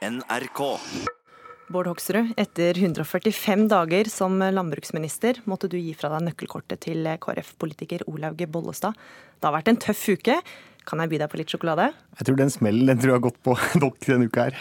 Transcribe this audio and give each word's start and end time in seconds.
NRK. 0.00 0.60
Bård 1.68 1.86
Hoksrud, 1.90 2.30
etter 2.40 2.78
145 2.78 3.66
dager 3.68 4.08
som 4.08 4.38
landbruksminister 4.40 5.42
måtte 5.44 5.68
du 5.68 5.76
gi 5.76 5.92
fra 5.92 6.08
deg 6.14 6.24
nøkkelkortet 6.30 6.80
til 6.86 7.04
KrF-politiker 7.20 8.06
Olaug. 8.08 8.40
Bollestad. 8.48 8.96
Det 9.36 9.44
har 9.44 9.54
vært 9.58 9.68
en 9.68 9.80
tøff 9.84 10.06
uke. 10.08 10.38
Kan 10.88 11.04
jeg 11.04 11.12
by 11.12 11.20
deg 11.20 11.28
på 11.28 11.40
litt 11.42 11.52
sjokolade? 11.52 11.90
Jeg 12.16 12.30
tror 12.30 12.40
den 12.40 12.52
smellen 12.54 12.88
den 12.88 13.02
tror 13.02 13.12
jeg 13.12 13.18
har 13.18 13.26
gått 13.28 13.42
på 13.44 13.58
nok 13.84 14.00
denne 14.06 14.30
uka 14.32 14.48
her. 14.48 14.56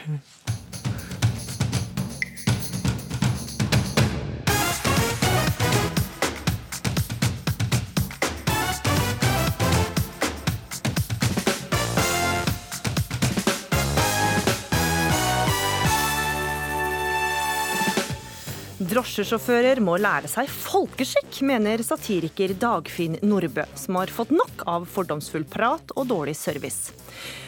Drosjesjåfører 19.09 19.80
må 19.81 19.95
lære 19.98 20.30
seg 20.30 20.45
folkeskikk, 20.54 21.40
mener 21.49 21.81
satiriker 21.81 22.52
Dagfinn 22.62 23.16
Nordbø, 23.26 23.63
som 23.73 23.98
har 23.98 24.12
fått 24.13 24.30
nok 24.30 24.62
av 24.70 24.84
fordomsfull 24.85 25.48
prat 25.49 25.90
og 25.95 26.05
dårlig 26.12 26.35
service. 26.38 26.94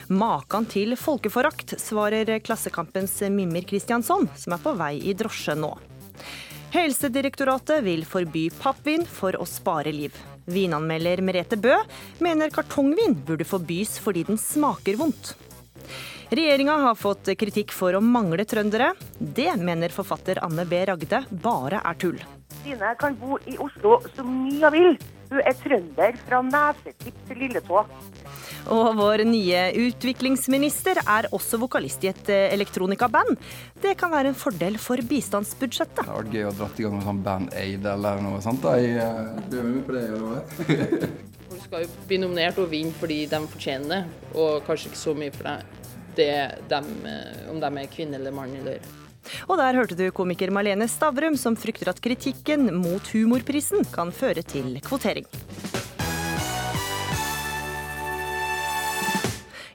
Makan 0.09 0.65
til 0.65 0.95
folkeforakt, 0.97 1.75
svarer 1.77 2.31
Klassekampens 2.41 3.13
Mimmer 3.29 3.61
Kristiansson, 3.69 4.25
som 4.33 4.57
er 4.57 4.63
på 4.63 4.73
vei 4.79 4.95
i 5.05 5.13
drosje 5.13 5.53
nå. 5.59 5.69
Helsedirektoratet 6.73 7.85
vil 7.85 8.07
forby 8.09 8.47
pappvin 8.57 9.05
for 9.05 9.37
å 9.37 9.45
spare 9.45 9.93
liv. 9.93 10.17
Vinanmelder 10.49 11.21
Merete 11.21 11.61
Bø 11.61 11.77
mener 12.25 12.49
kartongvin 12.49 13.19
burde 13.21 13.45
forbys 13.45 13.99
fordi 14.01 14.25
den 14.33 14.41
smaker 14.41 14.97
vondt. 14.97 15.35
Regjeringa 16.31 16.71
har 16.71 16.95
fått 16.95 17.27
kritikk 17.35 17.73
for 17.75 17.91
å 17.91 17.99
mangle 17.99 18.45
trøndere. 18.47 18.93
Det 19.19 19.49
mener 19.59 19.91
forfatter 19.91 20.39
Anne 20.39 20.63
B. 20.63 20.77
Ragde 20.87 21.25
bare 21.43 21.81
er 21.83 21.97
tull. 21.99 22.21
Stine 22.61 22.93
kan 23.01 23.17
bo 23.19 23.35
i 23.51 23.57
Oslo 23.59 23.97
så 24.15 24.23
mye 24.23 24.69
hun 24.69 24.77
vil. 24.77 24.95
Hun 25.27 25.41
er 25.43 25.57
trønder 25.59 26.15
fra 26.23 26.39
nesetipp 26.47 27.17
til 27.27 27.41
lilletå. 27.43 27.81
Og 28.71 28.87
vår 28.95 29.25
nye 29.27 29.65
utviklingsminister 29.81 31.01
er 31.03 31.27
også 31.35 31.59
vokalist 31.59 32.07
i 32.07 32.11
et 32.13 32.31
elektronikaband. 32.37 33.35
Det 33.83 33.97
kan 33.99 34.13
være 34.15 34.31
en 34.31 34.39
fordel 34.39 34.79
for 34.79 35.03
bistandsbudsjettet. 35.11 35.99
Det 35.99 36.07
hadde 36.13 36.23
vært 36.29 36.39
gøy 36.39 36.47
å 36.47 36.55
dra 36.61 36.71
i 36.71 36.87
gang 36.87 36.95
med 36.95 37.07
sånn 37.09 37.21
Band 37.27 37.59
Aid 37.59 37.91
eller 37.97 38.23
noe 38.23 38.39
sånt. 38.47 38.63
da. 38.63 38.77
Jeg 38.79 39.51
blir 39.51 39.67
med 39.67 39.83
på 39.83 39.99
det. 39.99 40.07
Eller? 40.15 41.11
Folk 41.49 41.61
skal 41.67 41.83
jo 41.83 41.91
bli 42.07 42.23
nominert 42.23 42.63
og 42.63 42.71
vinne 42.71 42.95
fordi 43.03 43.25
de 43.35 43.43
fortjener 43.51 43.97
det, 43.97 44.25
og 44.31 44.63
kanskje 44.69 44.93
ikke 44.93 45.03
så 45.03 45.19
mye 45.19 45.35
for 45.35 45.51
det 45.51 45.80
det 46.15 46.31
dem, 46.71 46.89
om 47.51 47.61
de 47.61 47.71
er 47.83 47.91
kvinne 47.91 48.19
eller 48.19 48.35
mann. 48.35 48.55
eller... 48.61 48.81
Og 49.47 49.57
der 49.59 49.77
hørte 49.77 49.97
du 49.97 50.07
komiker 50.15 50.51
Malene 50.53 50.87
Stavrum, 50.89 51.37
som 51.37 51.57
frykter 51.59 51.91
at 51.91 52.01
kritikken 52.01 52.71
mot 52.81 53.13
humorprisen 53.13 53.85
kan 53.93 54.13
føre 54.15 54.43
til 54.45 54.79
kvotering. 54.85 55.29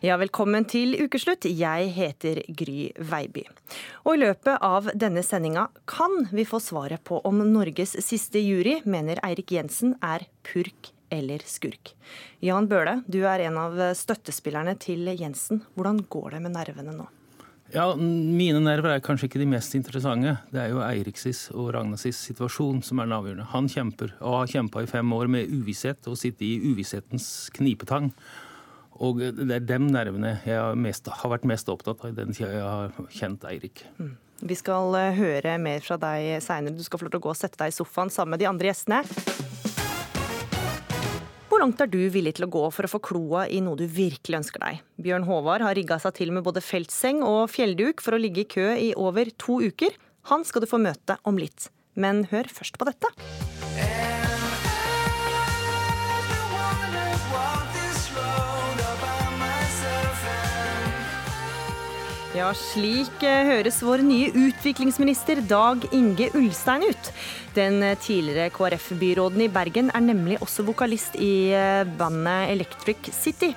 Ja, 0.05 0.19
velkommen 0.21 0.67
til 0.69 0.93
ukeslutt. 1.01 1.47
Jeg 1.49 1.89
heter 1.97 2.43
Gry 2.53 2.91
Veiby. 3.01 3.47
Og 4.05 4.15
i 4.15 4.21
løpet 4.21 4.61
av 4.63 4.91
denne 4.95 5.25
sendinga 5.25 5.65
kan 5.89 6.29
vi 6.31 6.45
få 6.47 6.61
svaret 6.63 7.03
på 7.07 7.23
om 7.27 7.41
Norges 7.49 7.97
siste 8.05 8.43
jury 8.45 8.77
mener 8.85 9.19
Eirik 9.27 9.57
Jensen 9.57 9.97
er 10.05 10.29
purk 10.47 10.93
eller 11.13 11.45
skurk. 11.47 11.95
Jan 12.45 12.69
Bøhle, 12.71 13.01
du 13.07 13.23
er 13.29 13.47
en 13.47 13.61
av 13.61 13.79
støttespillerne 13.99 14.77
til 14.83 15.09
Jensen. 15.17 15.63
Hvordan 15.77 16.05
går 16.11 16.37
det 16.37 16.43
med 16.47 16.57
nervene 16.57 16.97
nå? 16.97 17.09
Ja, 17.75 17.89
Mine 17.99 18.61
nerver 18.63 18.93
er 18.95 19.03
kanskje 19.03 19.27
ikke 19.27 19.41
de 19.43 19.49
mest 19.51 19.75
interessante. 19.75 20.37
Det 20.55 20.61
er 20.63 20.71
jo 20.71 20.83
Eiriksis 20.87 21.49
og 21.51 21.73
Ragnasis 21.75 22.21
situasjon 22.29 22.79
som 22.87 23.01
er 23.03 23.09
den 23.09 23.17
avgjørende. 23.17 23.49
Han 23.51 23.71
kjemper, 23.71 24.13
og 24.21 24.43
har 24.43 24.53
kjempa 24.53 24.85
i 24.85 24.91
fem 24.91 25.15
år 25.17 25.31
med 25.33 25.51
uvisshet, 25.51 26.07
og 26.07 26.19
sitter 26.21 26.47
i 26.47 26.71
uvisshetens 26.71 27.51
knipetang. 27.57 28.13
Og 29.03 29.19
det 29.19 29.51
er 29.51 29.67
dem 29.67 29.91
nervene 29.91 30.39
jeg 30.47 30.61
har, 30.61 30.79
mest, 30.79 31.11
har 31.11 31.33
vært 31.35 31.49
mest 31.49 31.69
opptatt 31.69 32.07
av 32.07 32.15
i 32.15 32.17
den 32.17 32.33
tida 32.37 32.55
jeg 32.55 32.65
har 32.65 33.11
kjent 33.19 33.45
Eirik. 33.51 33.83
Mm. 33.99 34.15
Vi 34.47 34.57
skal 34.57 34.95
eh, 35.01 35.17
høre 35.17 35.57
mer 35.61 35.83
fra 35.85 35.99
deg 36.01 36.43
seinere. 36.45 36.77
Du 36.77 36.85
skal 36.85 37.01
få 37.01 37.09
lov 37.09 37.17
til 37.17 37.23
å 37.23 37.27
gå 37.27 37.33
og 37.33 37.39
sette 37.39 37.59
deg 37.61 37.73
i 37.73 37.77
sofaen 37.77 38.13
sammen 38.13 38.37
med 38.37 38.45
de 38.45 38.49
andre 38.51 38.71
gjestene. 38.71 39.03
Hvor 41.57 41.63
langt 41.65 41.81
er 41.81 41.89
du 41.89 42.11
villig 42.13 42.35
til 42.37 42.45
å 42.45 42.51
gå 42.53 42.63
for 42.69 42.85
å 42.85 42.89
få 42.93 42.99
kloa 43.01 43.47
i 43.49 43.63
noe 43.65 43.79
du 43.81 43.87
virkelig 43.89 44.37
ønsker 44.43 44.61
deg? 44.61 44.83
Bjørn 45.01 45.25
Håvard 45.25 45.63
har 45.65 45.73
rigga 45.79 45.97
seg 46.03 46.13
til 46.19 46.29
med 46.37 46.45
både 46.45 46.61
feltseng 46.61 47.23
og 47.25 47.49
fjellduk 47.49 48.05
for 48.05 48.13
å 48.13 48.19
ligge 48.21 48.43
i 48.43 48.51
kø 48.53 48.67
i 48.77 48.91
over 48.93 49.31
to 49.41 49.57
uker. 49.65 49.97
Han 50.29 50.45
skal 50.45 50.67
du 50.67 50.69
få 50.69 50.77
møte 50.85 51.17
om 51.25 51.41
litt. 51.41 51.71
Men 51.97 52.27
hør 52.29 52.53
først 52.53 52.77
på 52.77 52.91
dette. 52.91 53.09
Ja, 62.37 62.51
slik 62.53 63.23
eh, 63.25 63.47
høres 63.49 63.79
vår 63.81 64.03
nye 64.05 64.27
utviklingsminister 64.37 65.39
Dag 65.49 65.87
Inge 65.97 66.27
Ulstein 66.37 66.83
ut. 66.85 67.09
Den 67.57 67.79
eh, 67.81 67.95
tidligere 67.97 68.51
KrF-byråden 68.53 69.47
i 69.47 69.49
Bergen 69.49 69.89
er 69.97 70.05
nemlig 70.05 70.37
også 70.45 70.67
vokalist 70.69 71.17
i 71.17 71.49
eh, 71.57 71.89
bandet 71.97 72.53
Electric 72.53 73.09
City. 73.17 73.55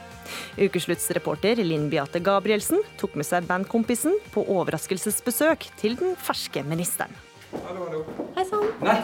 Ukesluttsreporter 0.56 1.60
Linn 1.60 1.90
Beate 1.92 2.24
Gabrielsen 2.24 2.80
tok 3.02 3.20
med 3.20 3.28
seg 3.28 3.52
bandkompisen 3.52 4.16
på 4.32 4.48
overraskelsesbesøk 4.48 5.68
til 5.82 6.00
den 6.00 6.16
ferske 6.16 6.64
ministeren. 6.64 7.12
Hallo, 7.52 7.84
hallo. 7.84 8.28
Hei 8.38 8.48
sann. 8.48 8.70
Nei. 8.80 9.00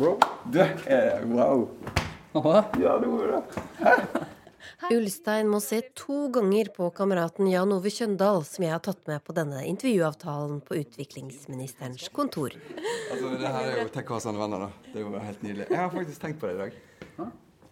Bro. 0.00 0.16
Du, 0.48 0.62
eh, 0.64 1.20
wow. 1.28 1.66
Hva? 2.40 2.62
Ja, 2.80 2.96
det 2.96 3.12
går 3.18 3.36
det. 3.36 3.66
Hæ? 3.84 3.98
Ulstein 4.90 5.50
må 5.52 5.60
se 5.62 5.78
to 5.98 6.26
ganger 6.34 6.72
på 6.74 6.88
kameraten 6.96 7.46
Jan 7.50 7.74
Ove 7.74 7.92
Kjøndal, 7.92 8.42
som 8.48 8.64
jeg 8.66 8.74
har 8.74 8.82
tatt 8.82 9.04
med 9.10 9.22
på 9.22 9.34
denne 9.36 9.62
intervjuavtalen 9.68 10.62
på 10.66 10.80
utviklingsministerens 10.80 12.08
kontor. 12.14 12.56
Altså, 13.12 13.34
det 13.38 13.52
her 13.54 13.68
er 13.68 13.78
jo 13.84 13.90
Tenk 13.94 14.10
å 14.10 14.18
ha 14.18 14.24
sånne 14.24 14.42
venner, 14.42 14.66
da. 14.66 14.88
Det 14.88 14.98
er 14.98 15.06
jo 15.06 15.22
helt 15.28 15.44
nydelig. 15.46 15.68
Jeg 15.68 15.78
har 15.78 15.92
faktisk 15.94 16.24
tenkt 16.24 16.40
på 16.42 16.50
det 16.50 16.56
i 16.56 16.60
dag. 16.64 16.80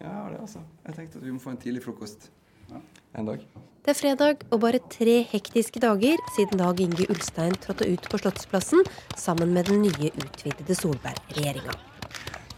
Ja, 0.01 0.15
det 0.31 0.39
altså. 0.39 0.63
Jeg 0.87 0.97
tenkte 0.97 1.19
at 1.19 1.27
vi 1.27 1.33
må 1.35 1.41
få 1.41 1.51
en 1.53 1.59
tidlig 1.61 1.83
frokost 1.83 2.31
en 2.71 3.27
dag. 3.27 3.43
Det 3.81 3.91
er 3.91 3.97
fredag 3.97 4.43
og 4.53 4.59
bare 4.63 4.79
tre 4.93 5.21
hektiske 5.31 5.81
dager 5.81 6.21
siden 6.35 6.61
Dag 6.61 6.79
Inge 6.79 7.07
Ulstein 7.09 7.55
trådte 7.63 7.87
ut 7.89 8.09
på 8.09 8.19
Slottsplassen 8.21 8.85
sammen 9.17 9.53
med 9.57 9.71
den 9.71 9.81
nye 9.87 10.11
utvidede 10.13 10.77
Solberg-regjeringa. 10.77 11.75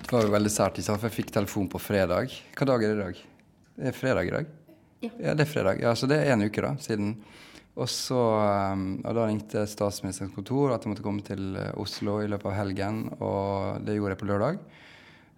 Det 0.04 0.12
var 0.12 0.28
jo 0.28 0.34
veldig 0.36 0.52
sært, 0.52 0.78
ikke 0.78 0.92
sant? 0.92 1.02
for 1.02 1.10
jeg 1.10 1.24
fikk 1.24 1.32
telefon 1.34 1.70
på 1.72 1.82
fredag. 1.82 2.36
Hva 2.54 2.68
dag 2.70 2.84
er 2.84 2.92
det 2.92 2.98
i 3.00 3.04
dag? 3.08 3.22
Det 3.76 3.90
er 3.90 3.96
fredag 3.98 4.28
i 4.28 4.34
dag? 4.34 4.46
Ja. 5.04 5.10
ja, 5.20 5.34
det 5.34 5.48
er 5.48 5.50
fredag. 5.50 5.82
Ja, 5.82 5.96
Så 5.96 6.08
det 6.08 6.20
er 6.22 6.34
en 6.34 6.46
uke 6.46 6.62
da, 6.62 6.76
siden. 6.80 7.16
Og, 7.74 7.90
så, 7.90 8.20
um, 8.74 9.00
og 9.02 9.16
da 9.18 9.26
ringte 9.26 9.64
statsministerens 9.68 10.36
kontor 10.36 10.76
at 10.76 10.86
jeg 10.86 10.94
måtte 10.94 11.06
komme 11.06 11.26
til 11.26 11.56
uh, 11.58 11.72
Oslo 11.82 12.20
i 12.22 12.30
løpet 12.30 12.52
av 12.52 12.58
helgen. 12.60 13.00
Og 13.18 13.82
det 13.86 13.98
gjorde 13.98 14.14
jeg 14.14 14.22
på 14.22 14.30
lørdag. 14.30 14.60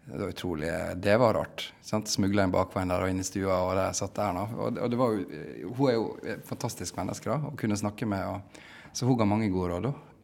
Det 0.06 0.20
var 0.20 0.34
utrolig 0.36 0.72
Det 1.02 1.16
var 1.18 1.34
rart. 1.34 1.70
sant? 1.82 2.12
Smugla 2.12 2.44
inn 2.46 2.54
bakveien 2.54 2.92
der 2.92 3.08
og 3.08 3.10
inn 3.10 3.24
i 3.24 3.26
stua, 3.26 3.56
og 3.66 3.72
der 3.80 3.96
satt 3.98 4.20
Erna. 4.22 4.44
Og, 4.54 4.78
og 4.78 4.92
det 4.92 5.00
var 5.00 5.16
jo, 5.16 5.46
hun 5.80 5.88
er 5.90 5.96
jo 5.96 6.04
et 6.36 6.44
fantastisk 6.46 7.00
menneske 7.00 7.32
da, 7.32 7.40
å 7.48 7.56
kunne 7.58 7.80
snakke 7.80 8.06
med. 8.06 8.28
Og, 8.36 8.60
så 8.94 9.08
hun 9.08 9.18
ga 9.18 9.26
mange 9.32 9.50
gode 9.54 9.72
råd. 9.72 9.88
da. 9.88 10.15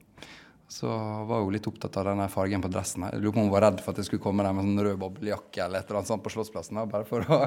Så 0.71 0.87
var 1.27 1.41
hun 1.41 1.51
litt 1.51 1.67
opptatt 1.67 1.97
av 1.99 2.05
denne 2.07 2.29
fargen 2.31 2.61
på 2.63 2.69
dressen. 2.71 3.03
Jeg 3.03 3.19
lurer 3.19 3.33
på 3.35 3.41
om 3.41 3.47
hun 3.49 3.51
var 3.51 3.65
redd 3.65 3.81
for 3.83 3.91
at 3.91 3.97
jeg 3.99 4.07
skulle 4.07 4.23
komme 4.23 4.45
der 4.45 4.53
med 4.55 4.63
sånn 4.63 4.83
rød 4.85 5.01
boblejakke 5.01 5.65
eller 5.65 5.81
et 5.81 5.89
eller 5.89 5.99
annet 5.99 6.11
sånt 6.13 6.23
på 6.23 6.31
Slottsplassen. 6.31 6.79
bare 6.87 7.07
for 7.09 7.27
å... 7.27 7.39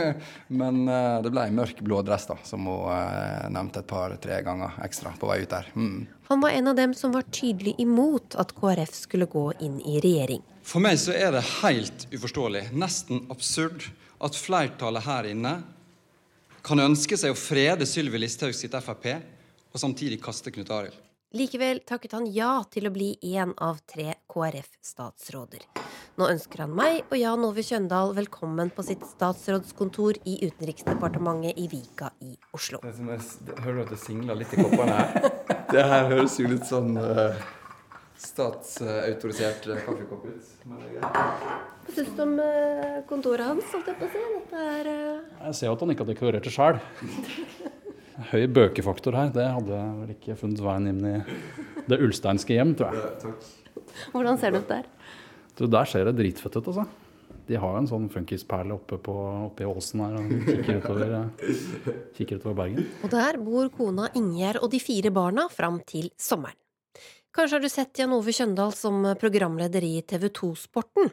Men 0.62 0.78
uh, 0.88 1.18
det 1.20 1.34
ble 1.34 1.44
en 1.50 1.58
mørk 1.58 1.82
blå 1.84 2.00
dress, 2.06 2.24
da, 2.30 2.38
som 2.48 2.64
hun 2.64 2.88
uh, 2.88 3.44
nevnte 3.52 3.82
et 3.82 3.90
par-tre 3.92 4.40
ganger 4.48 4.80
ekstra 4.88 5.12
på 5.20 5.28
vei 5.28 5.42
ut 5.44 5.52
der. 5.52 5.68
Mm. 5.76 6.00
Han 6.30 6.46
var 6.46 6.56
en 6.56 6.72
av 6.72 6.80
dem 6.80 6.96
som 6.96 7.12
var 7.12 7.28
tydelig 7.28 7.76
imot 7.84 8.38
at 8.40 8.56
KrF 8.56 8.96
skulle 9.02 9.28
gå 9.36 9.44
inn 9.60 9.76
i 9.84 10.00
regjering. 10.00 10.40
For 10.64 10.80
meg 10.80 10.96
så 11.04 11.12
er 11.12 11.36
det 11.36 11.44
helt 11.60 12.08
uforståelig, 12.08 12.70
nesten 12.72 13.26
absurd, 13.28 13.84
at 14.16 14.42
flertallet 14.48 15.04
her 15.10 15.28
inne 15.36 15.58
kan 16.64 16.80
ønske 16.80 17.20
seg 17.20 17.36
å 17.36 17.38
frede 17.38 17.84
Sylvi 17.84 18.24
Listhaug 18.24 18.56
sitt 18.56 18.80
Frp, 18.80 19.12
og 19.68 19.80
samtidig 19.88 20.22
kaste 20.24 20.48
Knut 20.56 20.72
Arild. 20.72 21.11
Likevel 21.32 21.78
takket 21.88 22.12
han 22.12 22.26
ja 22.28 22.58
til 22.68 22.84
å 22.84 22.90
bli 22.92 23.14
én 23.24 23.54
av 23.64 23.78
tre 23.88 24.18
KrF-statsråder. 24.28 25.62
Nå 26.20 26.26
ønsker 26.28 26.60
han 26.60 26.74
meg 26.76 27.06
og 27.06 27.14
Jan 27.16 27.46
Ove 27.48 27.64
Kjøndal 27.64 28.12
velkommen 28.18 28.68
på 28.76 28.84
sitt 28.84 29.06
statsrådskontor 29.14 30.20
i 30.28 30.34
Utenriksdepartementet 30.44 31.56
i 31.56 31.70
Vika 31.72 32.10
i 32.20 32.34
Oslo. 32.52 32.82
Det 32.84 32.92
er, 32.92 33.24
hører 33.64 33.80
du 33.80 33.84
at 33.86 33.94
det 33.94 34.00
singler 34.04 34.42
litt 34.42 34.52
i 34.52 34.60
koppene 34.60 35.00
her? 35.00 35.32
Det 35.72 35.88
her 35.88 36.10
høres 36.10 36.36
jo 36.36 36.52
litt 36.52 36.68
sånn 36.68 36.98
uh, 37.00 37.40
statsautorisert 38.20 39.70
uh, 39.72 39.78
kaffekopp 39.86 40.26
ut. 40.28 40.50
Hva 40.68 41.94
syns 41.96 42.12
du 42.12 42.24
om 42.26 42.34
uh, 42.44 42.98
kontoret 43.08 43.54
hans? 43.54 43.72
Holdt 43.72 43.88
jeg 43.88 44.02
på 44.02 44.04
å 44.04 44.12
si? 44.12 44.30
Dette 44.36 44.66
er 44.76 44.90
Jeg 44.92 45.62
ser 45.62 45.72
at 45.72 45.86
han 45.86 45.96
ikke 45.96 46.12
hadde 46.12 46.34
det 46.36 46.44
til 46.50 46.60
sjøl. 46.60 46.82
høy 48.30 48.46
bøkefaktor 48.54 49.16
her. 49.18 49.30
Det 49.34 49.44
hadde 49.56 49.76
jeg 49.76 49.98
vel 50.00 50.14
ikke 50.16 50.38
funnet 50.40 50.62
veien 50.64 50.88
inn 50.92 51.04
i 51.08 51.14
det 51.90 51.98
ulsteinske 52.04 52.56
hjem, 52.56 52.74
tror 52.78 52.96
jeg. 52.96 53.34
Hvordan 54.14 54.40
ser 54.40 54.54
det 54.54 54.62
ut 54.62 54.72
der? 54.72 54.90
Du, 55.58 55.66
der 55.68 55.88
ser 55.88 56.08
det 56.08 56.16
dritfett 56.20 56.56
ut, 56.56 56.68
altså. 56.72 56.86
De 57.48 57.58
har 57.58 57.74
jo 57.74 57.80
en 57.82 57.88
sånn 57.90 58.08
funkisperle 58.12 58.76
oppe, 58.76 58.96
på, 59.02 59.14
oppe 59.48 59.64
i 59.64 59.68
åsen 59.68 60.02
her 60.04 60.14
og 60.20 60.30
kikker 60.46 60.78
utover, 60.78 61.14
eh, 61.18 61.94
kikker 62.16 62.38
utover 62.38 62.58
Bergen. 62.62 62.86
Og 63.02 63.12
der 63.12 63.38
bor 63.42 63.70
kona 63.74 64.06
Ingjerd 64.18 64.62
og 64.62 64.70
de 64.72 64.80
fire 64.80 65.10
barna 65.14 65.48
fram 65.52 65.80
til 65.88 66.12
sommeren. 66.20 66.56
Kanskje 67.32 67.56
har 67.56 67.64
du 67.64 67.70
sett 67.72 67.98
Jan 67.98 68.12
Ove 68.12 68.32
Kjøndal 68.36 68.74
som 68.76 69.04
programleder 69.20 69.84
i 69.88 69.94
TV 70.04 70.28
2-sporten? 70.36 71.10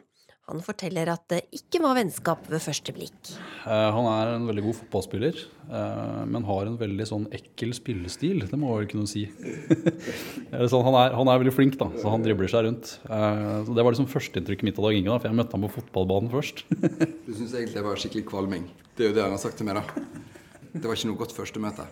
Han 0.48 0.62
forteller 0.64 1.06
at 1.12 1.22
det 1.30 1.40
ikke 1.54 1.78
var 1.84 1.94
vennskap 1.94 2.46
ved 2.50 2.62
første 2.64 2.90
blikk. 2.96 3.30
Eh, 3.68 3.88
han 3.94 4.06
er 4.10 4.32
en 4.32 4.48
veldig 4.48 4.64
god 4.64 4.76
fotballspiller, 4.80 5.36
eh, 5.68 6.22
men 6.26 6.46
har 6.48 6.66
en 6.66 6.78
veldig 6.80 7.06
sånn 7.06 7.26
ekkel 7.36 7.70
spillestil. 7.76 8.42
Det 8.50 8.58
må 8.58 8.72
jeg 8.72 8.80
vel 8.80 8.88
kunne 8.94 9.10
si. 9.10 9.26
Er 10.50 10.66
sånn, 10.66 10.82
han, 10.88 10.96
er, 10.98 11.14
han 11.14 11.30
er 11.30 11.38
veldig 11.44 11.54
flink, 11.54 11.76
da, 11.78 11.86
så 12.00 12.10
han 12.10 12.24
dribler 12.26 12.50
seg 12.50 12.66
rundt. 12.66 12.96
Eh, 13.06 13.52
så 13.68 13.76
Det 13.76 13.84
var 13.86 13.94
liksom 13.94 14.10
førsteinntrykket 14.10 14.66
mitt 14.66 14.80
av 14.82 14.88
Dag 14.88 14.98
Inge, 14.98 15.12
da, 15.12 15.20
for 15.20 15.30
jeg 15.30 15.38
møtte 15.38 15.54
ham 15.54 15.68
på 15.68 15.74
fotballbanen 15.78 16.32
først. 16.34 16.64
Du 17.28 17.30
syns 17.36 17.54
egentlig 17.54 17.78
jeg 17.78 17.86
var 17.86 18.00
skikkelig 18.02 18.26
kvalming. 18.32 18.66
Det 18.98 19.06
er 19.06 19.12
jo 19.12 19.18
det 19.20 19.26
han 19.28 19.36
har 19.36 19.42
sagt 19.44 19.60
til 19.60 19.68
meg, 19.70 19.78
da. 19.78 20.39
Det 20.72 20.86
var 20.86 20.94
ikke 20.94 21.10
noe 21.10 21.18
godt 21.18 21.34
første 21.34 21.62
møte. 21.62 21.86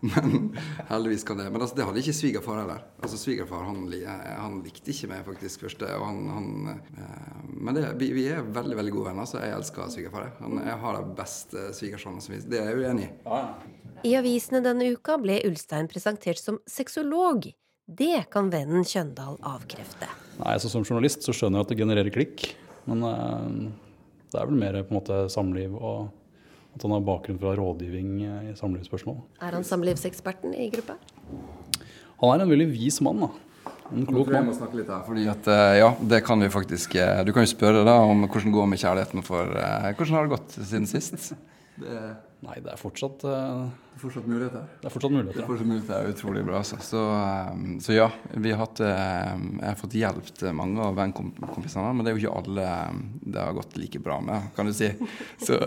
Men 0.00 0.54
heldigvis 0.88 1.24
kan 1.26 1.38
det. 1.40 1.48
Men 1.50 1.62
altså, 1.62 1.76
det 1.76 1.86
hadde 1.86 2.02
ikke 2.02 2.14
svigerfar 2.14 2.60
heller. 2.60 2.82
Altså 3.02 3.18
Svigerfar 3.18 3.64
han, 3.66 3.80
han 4.38 4.58
likte 4.62 4.92
ikke 4.92 5.10
meg 5.10 5.24
faktisk 5.26 5.64
første. 5.66 5.88
Og 5.98 6.04
han, 6.06 6.20
han, 6.34 6.48
eh, 6.94 7.38
men 7.50 7.78
det, 7.78 7.84
vi, 8.00 8.10
vi 8.14 8.28
er 8.30 8.46
veldig 8.46 8.78
veldig 8.78 8.94
gode 8.94 9.10
venner, 9.10 9.28
så 9.28 9.42
jeg 9.42 9.56
elsker 9.56 9.90
svigerfar. 9.94 10.28
jeg. 10.28 10.36
Han, 10.44 10.60
jeg 10.66 10.78
har 10.84 10.98
de 10.98 11.16
beste 11.18 11.64
svigersønnene 11.78 12.24
som 12.24 12.34
finnes. 12.34 12.50
Det 12.50 12.60
er 12.62 12.70
jeg 12.70 12.84
uenig 12.84 13.08
i. 13.08 13.38
I 14.06 14.14
avisene 14.20 14.62
denne 14.62 14.92
uka 14.94 15.18
ble 15.18 15.40
Ulstein 15.48 15.90
presentert 15.90 16.42
som 16.42 16.60
sexolog. 16.70 17.50
Det 17.88 18.28
kan 18.30 18.50
vennen 18.52 18.86
Kjøndal 18.86 19.38
avkrefte. 19.48 20.10
Nei, 20.38 20.54
altså 20.54 20.70
Som 20.70 20.84
journalist 20.84 21.24
så 21.26 21.34
skjønner 21.34 21.62
jeg 21.62 21.66
at 21.66 21.70
det 21.72 21.80
genererer 21.80 22.14
klikk, 22.14 22.50
men 22.86 23.02
eh, 23.08 23.60
det 24.28 24.38
er 24.38 24.50
vel 24.50 24.60
mer 24.60 24.82
på 24.84 24.92
en 24.92 25.00
måte 25.00 25.20
samliv 25.32 25.74
og 25.74 26.12
at 26.78 26.86
han 26.86 26.94
har 26.94 27.04
bakgrunn 27.06 27.40
fra 27.42 27.56
rådgivning 27.58 28.22
eh, 28.22 28.48
i 28.52 28.56
samlivsspørsmål. 28.58 29.18
Er 29.42 29.58
han 29.58 29.66
samlivseksperten 29.66 30.54
i 30.54 30.70
gruppa? 30.74 30.96
Han 32.22 32.32
er 32.34 32.46
en 32.46 32.54
veldig 32.54 32.68
vis 32.70 33.00
mann, 33.04 33.26
da. 33.26 33.30
En 33.88 34.06
klok 34.06 34.28
mann. 34.28 34.36
jeg 34.38 34.46
må 34.46 34.54
snakke 34.56 34.78
litt 34.78 34.92
her, 34.92 35.02
fordi 35.06 35.26
at 35.32 35.50
eh, 35.50 35.74
ja, 35.80 35.90
det 36.12 36.22
kan 36.26 36.40
vi 36.44 36.50
faktisk 36.52 36.94
eh, 37.00 37.22
Du 37.26 37.32
kan 37.34 37.44
jo 37.44 37.50
spørre 37.50 37.84
da 37.88 37.98
om 38.04 38.26
hvordan 38.26 38.50
det 38.50 38.56
går 38.56 38.70
med 38.70 38.82
kjærligheten 38.82 39.24
for 39.26 39.52
Hvordan 39.52 40.16
har 40.16 40.26
det 40.26 40.34
gått 40.36 40.58
siden 40.60 40.88
sist? 40.88 41.32
Det 41.78 41.92
er 41.94 42.16
Nei, 42.38 42.60
det 42.62 42.70
er 42.70 42.78
fortsatt, 42.78 43.24
eh, 43.26 43.62
fortsatt 43.98 44.26
muligheter. 44.30 44.62
det 44.78 44.86
er 44.86 44.92
fortsatt 44.94 45.10
muligheter. 45.10 45.40
Det 45.40 45.42
er 45.42 45.48
fortsatt 45.48 45.66
muligheter 45.66 45.94
er 45.96 46.12
utrolig 46.12 46.44
bra. 46.46 46.60
Altså. 46.62 46.76
Så, 46.86 47.00
um, 47.02 47.80
så 47.82 47.96
ja, 47.96 48.06
vi 48.30 48.52
har 48.52 48.60
hatt, 48.62 48.78
eh, 48.78 49.32
jeg 49.58 49.66
har 49.66 49.80
fått 49.80 49.96
hjulpet 49.98 50.44
mange 50.54 50.84
av 50.84 50.94
vennkompisene, 50.94 51.90
men 51.90 52.06
det 52.06 52.12
er 52.12 52.14
jo 52.14 52.22
ikke 52.22 52.36
alle 52.38 52.68
det 53.26 53.42
har 53.42 53.56
gått 53.58 53.74
like 53.76 53.98
bra 53.98 54.20
med, 54.22 54.52
kan 54.54 54.70
du 54.70 54.72
si. 54.76 54.92
Så 55.46 55.58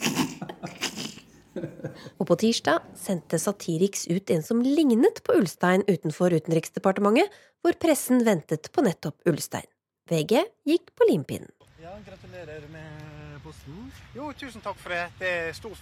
Og 2.20 2.28
på 2.28 2.36
tirsdag 2.40 2.84
sendte 2.98 3.38
Satiriks 3.40 4.06
ut 4.10 4.30
en 4.34 4.44
som 4.44 4.62
lignet 4.64 5.22
på 5.24 5.36
Ulstein 5.38 5.84
utenfor 5.88 6.34
Utenriksdepartementet, 6.36 7.32
hvor 7.64 7.78
pressen 7.80 8.24
ventet 8.26 8.70
på 8.72 8.84
nettopp 8.86 9.30
Ulstein. 9.30 9.68
VG 10.10 10.44
gikk 10.68 10.92
på 10.94 11.08
limpinnen. 11.10 11.50
Ja, 11.82 11.96
gratulerer 12.06 12.66
med 12.70 13.40
posten. 13.46 13.90
Jo, 14.14 14.30
tusen 14.38 14.62
takk 14.62 14.78
for 14.78 14.94
det. 14.94 15.04
Det 15.20 15.32
er, 15.32 15.52
stor, 15.56 15.74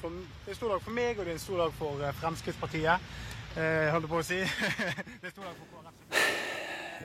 det 0.44 0.55
er 0.55 0.58
stor 0.58 0.76
dag 0.76 0.84
for 0.84 0.96
meg, 0.96 1.19
og 1.19 1.25
det 1.25 1.34
er 1.34 1.38
en 1.38 1.44
stor 1.44 1.64
dag 1.64 1.76
for 1.81 2.05
eh, 2.05 2.16
Fremskrittspartiet. 2.22 3.12
Eh, 3.55 3.87
holdt 3.93 4.08
jeg 4.08 4.12
på 4.12 4.20
å 4.20 4.26
si. 4.26 4.40
det 5.20 5.31
er 5.31 5.37
stor 5.37 5.49
dag 5.49 5.61
for 5.61 5.72
KrF. 5.72 6.44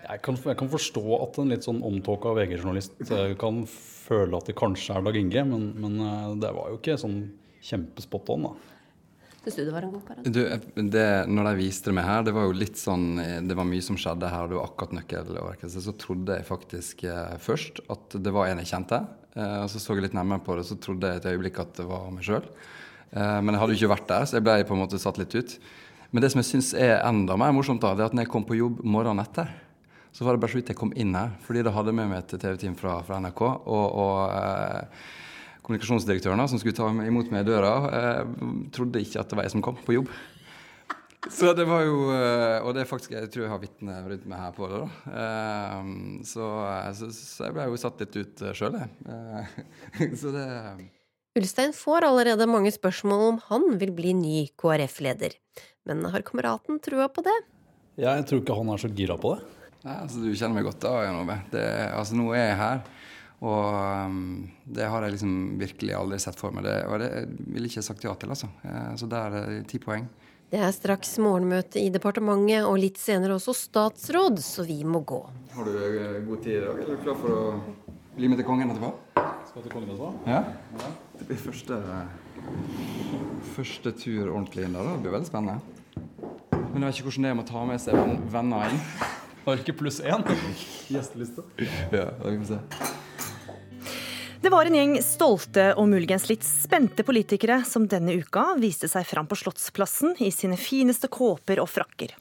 Jeg 0.09 0.23
kan, 0.25 0.37
jeg 0.41 0.57
kan 0.57 0.71
forstå 0.71 1.03
at 1.19 1.37
en 1.37 1.51
litt 1.53 1.65
sånn 1.67 1.83
omtåka 1.85 2.31
VG-journalist 2.33 2.97
eh, 3.05 3.35
kan 3.37 3.61
føle 3.69 4.39
at 4.39 4.49
det 4.49 4.57
kanskje 4.57 4.95
er 4.97 5.05
Dag 5.05 5.19
Inge, 5.19 5.43
men, 5.45 5.67
men 5.77 5.99
eh, 6.01 6.31
det 6.41 6.49
var 6.55 6.71
jo 6.71 6.79
ikke 6.79 6.97
sånn 6.97 7.19
kjempespot 7.61 8.31
on, 8.33 8.47
da. 8.47 8.53
Syns 9.39 9.55
du 9.55 9.61
det 9.63 9.71
var 9.71 9.85
en 9.85 9.93
god 9.93 10.01
parade? 10.07 10.31
du, 10.35 10.81
det, 10.91 11.05
når 11.31 11.47
de 11.47 11.53
viste 11.61 11.91
det 11.91 11.95
meg 11.95 12.07
her, 12.09 12.25
det 12.27 12.33
var 12.35 12.47
jo 12.49 12.57
litt 12.57 12.79
sånn 12.79 13.21
eh, 13.23 13.37
Det 13.45 13.55
var 13.55 13.67
mye 13.69 13.85
som 13.85 13.99
skjedde 14.01 14.31
her, 14.33 14.47
og 14.47 14.51
det 14.51 14.57
var 14.57 14.67
akkurat 14.71 14.97
nøkkelåret. 14.97 15.63
Så 15.77 15.93
trodde 16.01 16.39
jeg 16.39 16.47
faktisk 16.47 17.05
eh, 17.07 17.37
først 17.45 17.83
at 17.93 18.17
det 18.19 18.33
var 18.35 18.49
en 18.49 18.63
jeg 18.63 18.71
kjente. 18.73 19.03
Eh, 19.37 19.55
og 19.61 19.69
så 19.71 19.81
så 19.81 19.95
jeg 19.95 20.09
litt 20.09 20.17
nærmere 20.17 20.43
på 20.43 20.57
det, 20.59 20.65
så 20.67 20.77
trodde 20.81 21.13
jeg 21.13 21.21
et 21.21 21.29
øyeblikk 21.31 21.61
at 21.63 21.77
det 21.79 21.87
var 21.87 22.09
meg 22.15 22.25
sjøl. 22.27 22.49
Eh, 23.13 23.37
men 23.45 23.53
jeg 23.53 23.61
hadde 23.63 23.77
jo 23.77 23.81
ikke 23.83 23.93
vært 23.93 24.09
der, 24.11 24.27
så 24.27 24.39
jeg 24.39 24.47
ble 24.49 24.59
på 24.65 24.75
en 24.75 24.83
måte 24.83 25.01
satt 25.01 25.21
litt 25.21 25.37
ut. 25.37 25.55
Men 26.09 26.25
det 26.25 26.33
som 26.33 26.41
jeg 26.41 26.49
syns 26.49 26.73
er 26.73 26.97
enda 27.05 27.37
mer 27.39 27.53
morsomt, 27.55 27.81
da, 27.85 27.93
det 27.95 28.03
er 28.03 28.11
at 28.11 28.17
når 28.17 28.25
jeg 28.25 28.33
kom 28.33 28.45
på 28.49 28.57
jobb 28.57 28.81
morgenen 28.81 29.21
etter, 29.23 29.53
så 30.15 30.25
var 30.25 30.35
det 30.35 30.43
bare 30.43 30.51
så 30.53 30.59
vidt 30.59 30.71
jeg 30.73 30.79
kom 30.79 30.93
inn 30.97 31.15
her. 31.17 31.35
Fordi 31.45 31.63
da 31.65 31.73
hadde 31.75 31.95
med 31.95 32.11
meg 32.11 32.23
et 32.23 32.35
TV-team 32.41 32.75
fra, 32.79 32.99
fra 33.07 33.19
NRK. 33.23 33.41
og, 33.45 33.85
og 34.03 34.17
eh, 34.33 35.07
kommunikasjonsdirektøren 35.69 36.41
som 36.49 36.59
skulle 36.61 36.77
ta 36.77 36.89
imot 36.89 37.29
meg 37.29 37.45
i 37.45 37.49
døra, 37.51 37.73
eh, 37.93 38.35
trodde 38.73 39.01
ikke 39.03 39.21
at 39.21 39.29
det 39.29 39.37
var 39.37 39.45
jeg 39.45 39.53
som 39.53 39.65
kom 39.65 39.77
på 39.85 39.99
jobb. 39.99 40.11
Så 41.29 41.51
det 41.53 41.65
var 41.67 41.83
jo 41.83 42.13
eh, 42.15 42.63
Og 42.63 42.71
det 42.73 42.85
er 42.85 42.87
faktisk, 42.87 43.11
jeg 43.11 43.27
tror 43.29 43.43
jeg 43.43 43.51
har 43.51 43.59
vitne 43.59 43.97
rundt 44.05 44.23
meg 44.29 44.39
her 44.39 44.53
på 44.55 44.69
det. 44.71 44.79
da. 44.79 45.17
Eh, 45.23 45.89
så, 46.25 46.47
så, 46.95 47.09
så 47.13 47.49
jeg 47.49 47.57
ble 47.57 47.67
jo 47.67 47.81
satt 47.81 48.01
litt 48.01 48.15
ut 48.17 48.45
sjøl, 48.55 48.79
jeg. 48.79 48.89
Eh, 49.11 50.15
så 50.21 50.33
det 50.35 50.47
Ulstein 51.39 51.75
får 51.77 52.07
allerede 52.07 52.49
mange 52.49 52.71
spørsmål 52.73 53.21
om 53.27 53.37
han 53.51 53.67
vil 53.79 53.91
bli 53.95 54.15
ny 54.17 54.39
KrF-leder. 54.59 55.37
Men 55.87 56.01
har 56.11 56.25
kameraten 56.25 56.81
trua 56.83 57.05
på 57.13 57.21
det? 57.23 57.35
Jeg 58.01 58.25
tror 58.27 58.41
ikke 58.41 58.57
han 58.57 58.71
er 58.73 58.81
så 58.81 58.89
gira 58.95 59.15
på 59.19 59.35
det. 59.35 59.58
Nei, 59.85 59.95
altså 59.95 60.19
Du 60.23 60.29
kjenner 60.35 60.57
meg 60.59 60.65
godt 60.67 60.81
da, 60.83 60.93
Jan 61.05 61.21
Ove. 61.21 61.37
Det, 61.53 61.65
altså, 61.95 62.17
nå 62.19 62.29
er 62.35 62.49
jeg 62.49 62.57
her. 62.59 62.81
Og 63.39 64.07
um, 64.11 64.17
det 64.67 64.87
har 64.91 65.05
jeg 65.05 65.13
liksom 65.15 65.35
virkelig 65.61 65.93
aldri 65.95 66.17
sett 66.19 66.35
for 66.39 66.51
meg. 66.51 66.65
Det, 66.67 66.73
og 66.91 66.99
det 66.99 67.11
ville 67.47 67.69
jeg 67.69 67.77
ikke 67.77 67.85
sagt 67.87 68.03
ja 68.03 68.11
til, 68.19 68.33
altså. 68.35 68.49
Eh, 68.67 68.89
så 68.99 69.07
der 69.07 69.37
er 69.39 69.45
det 69.53 69.61
ti 69.71 69.79
poeng. 69.79 70.09
Det 70.51 70.59
er 70.65 70.73
straks 70.75 71.13
morgenmøte 71.23 71.79
i 71.79 71.91
departementet, 71.93 72.65
og 72.67 72.75
litt 72.81 72.99
senere 72.99 73.37
også 73.37 73.53
statsråd, 73.55 74.41
så 74.43 74.65
vi 74.67 74.81
må 74.83 74.99
gå. 75.07 75.21
Har 75.55 75.69
du 75.69 75.71
eh, 75.77 76.17
god 76.27 76.43
tid 76.43 76.57
i 76.57 76.63
dag? 76.65 76.81
Er 76.83 76.89
du 76.89 77.03
klar 77.05 77.19
for 77.21 77.35
å 77.37 77.43
bli 78.17 78.27
med 78.33 78.41
til 78.41 78.47
kongen 78.49 78.73
etterpå? 78.73 78.91
Skal 79.53 79.63
til 79.63 79.71
kongen 79.77 79.93
etterpå? 79.93 80.11
Ja. 80.27 80.41
Det 81.21 81.29
blir 81.29 81.39
første, 81.39 81.79
første 83.55 83.93
tur 84.03 84.33
ordentlig 84.33 84.67
inn 84.67 84.75
der. 84.75 84.89
Det 84.97 85.03
blir 85.05 85.15
veldig 85.15 85.29
spennende. 85.31 85.61
Men 86.73 86.83
jeg 86.83 86.89
vet 86.89 86.99
ikke 86.99 87.07
hvordan 87.09 87.25
det 87.25 87.31
er 87.31 87.39
med 87.39 87.47
å 87.47 87.51
ta 87.53 87.63
med 87.71 87.81
seg 87.85 87.97
venn- 87.97 88.19
venner 88.35 88.67
inn. 88.73 88.83
Har 89.45 89.61
ikke 89.61 89.77
pluss 89.79 90.01
én? 90.01 90.25
Gjesteliste. 90.89 91.45
Ja, 91.91 92.09
det 92.11 92.23
kan 92.23 92.39
vi 92.39 92.49
se. 92.49 92.59
Det 94.39 94.49
var 94.49 94.69
en 94.69 94.75
gjeng 94.77 94.93
stolte 95.03 95.65
og 95.75 95.89
muligens 95.91 96.29
litt 96.29 96.45
spente 96.47 97.03
politikere 97.03 97.57
som 97.67 97.89
denne 97.91 98.13
uka 98.21 98.45
viste 98.61 98.87
seg 98.87 99.03
fram 99.03 99.27
på 99.27 99.35
Slottsplassen 99.35 100.13
i 100.23 100.29
sine 100.31 100.55
fineste 100.55 101.09
kåper 101.11 101.59
og 101.59 101.67
frakker. 101.67 102.13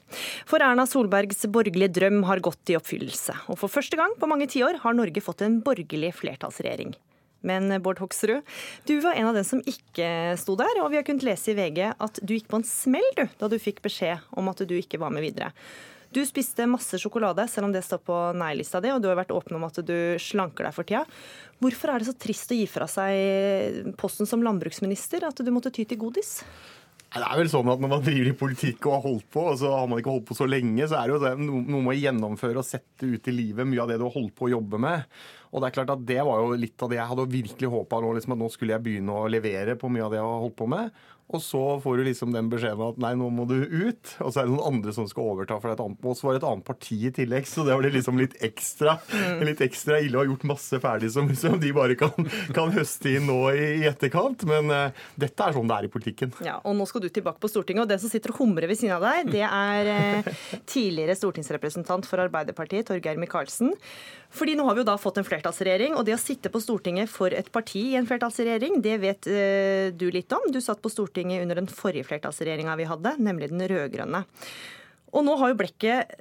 For 0.49 0.59
Erna 0.59 0.83
Solbergs 0.83 1.45
borgerlige 1.47 1.93
drøm 1.95 2.25
har 2.27 2.41
gått 2.43 2.73
i 2.73 2.75
oppfyllelse, 2.75 3.37
og 3.47 3.61
for 3.61 3.71
første 3.71 3.95
gang 3.95 4.17
på 4.19 4.27
mange 4.27 4.49
tiår 4.51 4.81
har 4.83 4.97
Norge 4.99 5.23
fått 5.23 5.45
en 5.47 5.61
borgerlig 5.63 6.11
flertallsregjering. 6.19 6.91
Men 7.47 7.71
Bård 7.79 8.01
Hoksrud, 8.03 8.43
du 8.83 8.97
var 8.99 9.15
en 9.15 9.29
av 9.29 9.39
dem 9.39 9.47
som 9.47 9.63
ikke 9.63 10.35
sto 10.41 10.57
der, 10.59 10.81
og 10.83 10.91
vi 10.91 10.99
har 10.99 11.07
kunnet 11.07 11.23
lese 11.23 11.53
i 11.53 11.55
VG 11.55 11.85
at 11.95 12.19
du 12.19 12.35
gikk 12.35 12.51
på 12.51 12.59
en 12.59 12.67
smell 12.67 13.07
du, 13.15 13.29
da 13.39 13.47
du 13.47 13.55
fikk 13.63 13.79
beskjed 13.85 14.27
om 14.35 14.51
at 14.51 14.59
du 14.67 14.75
ikke 14.75 14.99
var 14.99 15.15
med 15.15 15.23
videre. 15.23 15.53
Du 16.09 16.23
spiste 16.25 16.65
masse 16.65 16.97
sjokolade, 16.97 17.43
selv 17.51 17.67
om 17.67 17.73
det 17.73 17.83
står 17.85 18.01
på 18.01 18.15
nei-lista 18.37 18.81
di, 18.81 18.89
og 18.89 19.03
du 19.03 19.11
har 19.11 19.19
vært 19.19 19.33
åpen 19.35 19.59
om 19.59 19.67
at 19.67 19.77
du 19.85 20.17
slanker 20.17 20.65
deg 20.65 20.73
for 20.73 20.89
tida. 20.89 21.03
Hvorfor 21.61 21.93
er 21.93 22.01
det 22.01 22.09
så 22.09 22.17
trist 22.17 22.49
å 22.49 22.57
gi 22.57 22.65
fra 22.71 22.87
seg 22.89 23.93
posten 23.99 24.29
som 24.29 24.41
landbruksminister, 24.41 25.27
at 25.27 25.43
du 25.45 25.53
måtte 25.53 25.73
ty 25.75 25.85
til 25.85 26.01
godis? 26.01 26.39
Det 27.09 27.25
er 27.25 27.39
vel 27.39 27.47
sånn 27.49 27.69
at 27.73 27.81
Når 27.81 27.89
man 27.89 28.03
driver 28.05 28.27
i 28.29 28.37
politikk 28.37 28.85
og 28.85 28.93
har 28.93 29.05
holdt 29.07 29.29
på, 29.33 29.43
og 29.51 29.55
så 29.57 29.71
har 29.73 29.87
man 29.89 30.01
ikke 30.01 30.13
holdt 30.13 30.27
på 30.29 30.37
så 30.37 30.45
lenge, 30.49 30.85
så 30.85 30.99
er 30.99 31.09
det 31.09 31.15
jo 31.15 31.21
det, 31.23 31.31
noe 31.41 31.81
med 31.81 31.93
å 31.95 31.97
gjennomføre 31.97 32.61
og 32.61 32.67
sette 32.67 33.09
ut 33.09 33.29
i 33.29 33.33
livet 33.33 33.69
mye 33.69 33.81
av 33.81 33.89
det 33.89 33.97
du 33.97 34.05
har 34.05 34.13
holdt 34.13 34.35
på 34.37 34.45
å 34.45 34.51
jobbe 34.53 34.81
med. 34.81 35.05
Og 35.49 35.61
Det 35.61 35.69
er 35.69 35.77
klart 35.77 35.93
at 35.95 36.03
det 36.05 36.19
var 36.25 36.43
jo 36.43 36.57
litt 36.61 36.85
av 36.85 36.91
det 36.91 36.99
jeg 36.99 37.09
hadde 37.09 37.29
virkelig 37.33 37.71
håpa 37.73 38.01
nå, 38.01 38.11
liksom, 38.17 38.35
at 38.35 38.41
nå 38.43 38.49
skulle 38.53 38.75
jeg 38.75 38.85
begynne 38.85 39.15
å 39.17 39.29
levere 39.29 39.77
på 39.77 39.89
mye 39.89 40.05
av 40.05 40.13
det 40.13 40.21
jeg 40.21 40.27
har 40.27 40.43
holdt 40.45 40.57
på 40.61 40.69
med. 40.69 41.01
Og 41.29 41.43
så 41.45 41.61
får 41.83 41.99
du 41.99 42.03
liksom 42.07 42.31
den 42.33 42.49
beskjeden 42.49 42.81
at 42.81 42.97
nei, 43.01 43.11
nå 43.19 43.27
må 43.29 43.45
du 43.49 43.59
ut. 43.61 44.15
Og 44.25 44.31
så 44.33 44.41
er 44.41 44.47
det 44.47 44.53
noen 44.55 44.73
andre 44.73 44.93
som 44.95 45.05
skal 45.09 45.27
overta 45.35 45.59
for 45.61 45.69
et 45.69 45.83
annet. 45.83 46.01
Og 46.01 46.17
så 46.17 46.25
var 46.25 46.35
det 46.35 46.41
et 46.41 46.47
annet 46.49 46.65
parti 46.65 46.97
i 47.05 47.11
tillegg, 47.13 47.45
så 47.45 47.65
det 47.67 47.77
blir 47.77 47.93
liksom 47.93 48.17
litt 48.17 48.33
ekstra 48.45 48.95
litt 49.45 49.61
ekstra 49.61 49.99
ille 50.01 50.17
å 50.17 50.23
ha 50.23 50.29
gjort 50.29 50.47
masse 50.49 50.79
ferdig 50.81 51.11
som, 51.13 51.29
som 51.37 51.57
de 51.61 51.71
bare 51.75 51.97
kan, 51.99 52.29
kan 52.55 52.73
høste 52.73 53.13
inn 53.13 53.27
nå 53.29 53.37
i, 53.53 53.65
i 53.83 53.87
etterkant. 53.89 54.45
Men 54.49 54.73
uh, 54.73 55.05
dette 55.19 55.45
er 55.45 55.55
sånn 55.55 55.69
det 55.69 55.77
er 55.77 55.89
i 55.89 55.91
politikken. 55.93 56.33
Ja, 56.45 56.57
og 56.63 56.77
nå 56.79 56.87
skal 56.89 57.05
du 57.05 57.09
tilbake 57.13 57.41
på 57.43 57.51
Stortinget, 57.51 57.85
og 57.85 57.93
den 57.93 58.01
som 58.01 58.11
sitter 58.11 58.33
og 58.33 58.41
humrer 58.41 58.69
ved 58.69 58.79
siden 58.79 58.97
av 58.97 59.05
deg, 59.05 59.29
det 59.37 59.45
er 59.45 59.91
uh, 60.25 60.31
tidligere 60.69 61.17
stortingsrepresentant 61.19 62.09
for 62.09 62.25
Arbeiderpartiet, 62.25 62.89
Torgeir 62.89 63.21
Micaelsen. 63.21 63.75
Fordi 64.33 64.53
nå 64.57 64.65
har 64.67 64.75
vi 64.77 64.83
jo 64.83 64.89
da 64.89 64.97
fått 65.01 65.17
en 65.21 65.25
flertallsregjering, 65.25 65.95
og 65.97 66.05
det 66.05 66.13
å 66.17 66.21
sitte 66.21 66.51
på 66.53 66.61
Stortinget 66.61 67.09
for 67.09 67.33
et 67.33 67.47
parti 67.53 67.81
i 67.93 67.97
en 67.97 68.09
flertallsregjering, 68.09 68.81
det 68.85 68.97
vet 69.05 69.29
uh, 69.29 69.93
du 69.93 70.09
litt 70.13 70.33
om. 70.33 70.49
Du 70.53 70.61
satt 70.61 70.81
på 70.81 70.91
Stortinget 70.93 71.18
Stortinget 71.19 71.41
under 71.41 71.55
den 71.55 71.67
forrige 71.67 72.07
flertallsregjeringa 72.07 72.75
vi 72.79 72.87
hadde, 72.87 73.15
nemlig 73.19 73.49
den 73.51 73.67
rød-grønne. 73.67 74.23
Og 75.09 75.25
nå 75.25 75.33
har 75.41 75.49
jo 75.49 75.57
blekket 75.57 76.11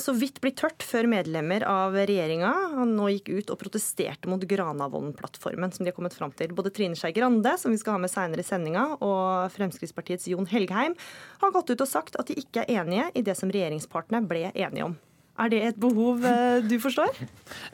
så 0.00 0.14
vidt 0.16 0.40
blitt 0.40 0.56
tørt 0.58 0.82
før 0.82 1.06
medlemmer 1.06 1.62
av 1.68 1.94
regjeringa 1.94 2.82
nå 2.88 3.10
gikk 3.12 3.28
ut 3.28 3.52
og 3.52 3.60
protesterte 3.60 4.30
mot 4.32 4.40
Granavolden-plattformen 4.40 5.70
som 5.70 5.84
de 5.84 5.92
har 5.92 5.96
kommet 5.98 6.16
fram 6.16 6.32
til. 6.32 6.54
Både 6.56 6.72
Trine 6.72 6.96
Skei 6.96 7.12
Grande, 7.12 7.52
som 7.60 7.70
vi 7.70 7.78
skal 7.78 7.98
ha 7.98 8.02
med 8.02 8.10
seinere 8.10 8.42
i 8.42 8.48
sendinga, 8.48 8.96
og 8.98 9.52
Fremskrittspartiets 9.54 10.30
Jon 10.32 10.48
Helgheim 10.48 10.96
har 11.44 11.52
gått 11.54 11.70
ut 11.70 11.84
og 11.84 11.92
sagt 11.92 12.16
at 12.18 12.32
de 12.32 12.40
ikke 12.40 12.64
er 12.64 12.80
enige 12.80 13.10
i 13.14 13.22
det 13.26 13.36
som 13.38 13.52
regjeringspartene 13.52 14.24
ble 14.26 14.48
enige 14.54 14.88
om. 14.88 14.96
Er 15.36 15.50
det 15.52 15.58
et 15.66 15.80
behov 15.80 16.24
eh, 16.24 16.62
du 16.64 16.78
forstår? 16.80 17.18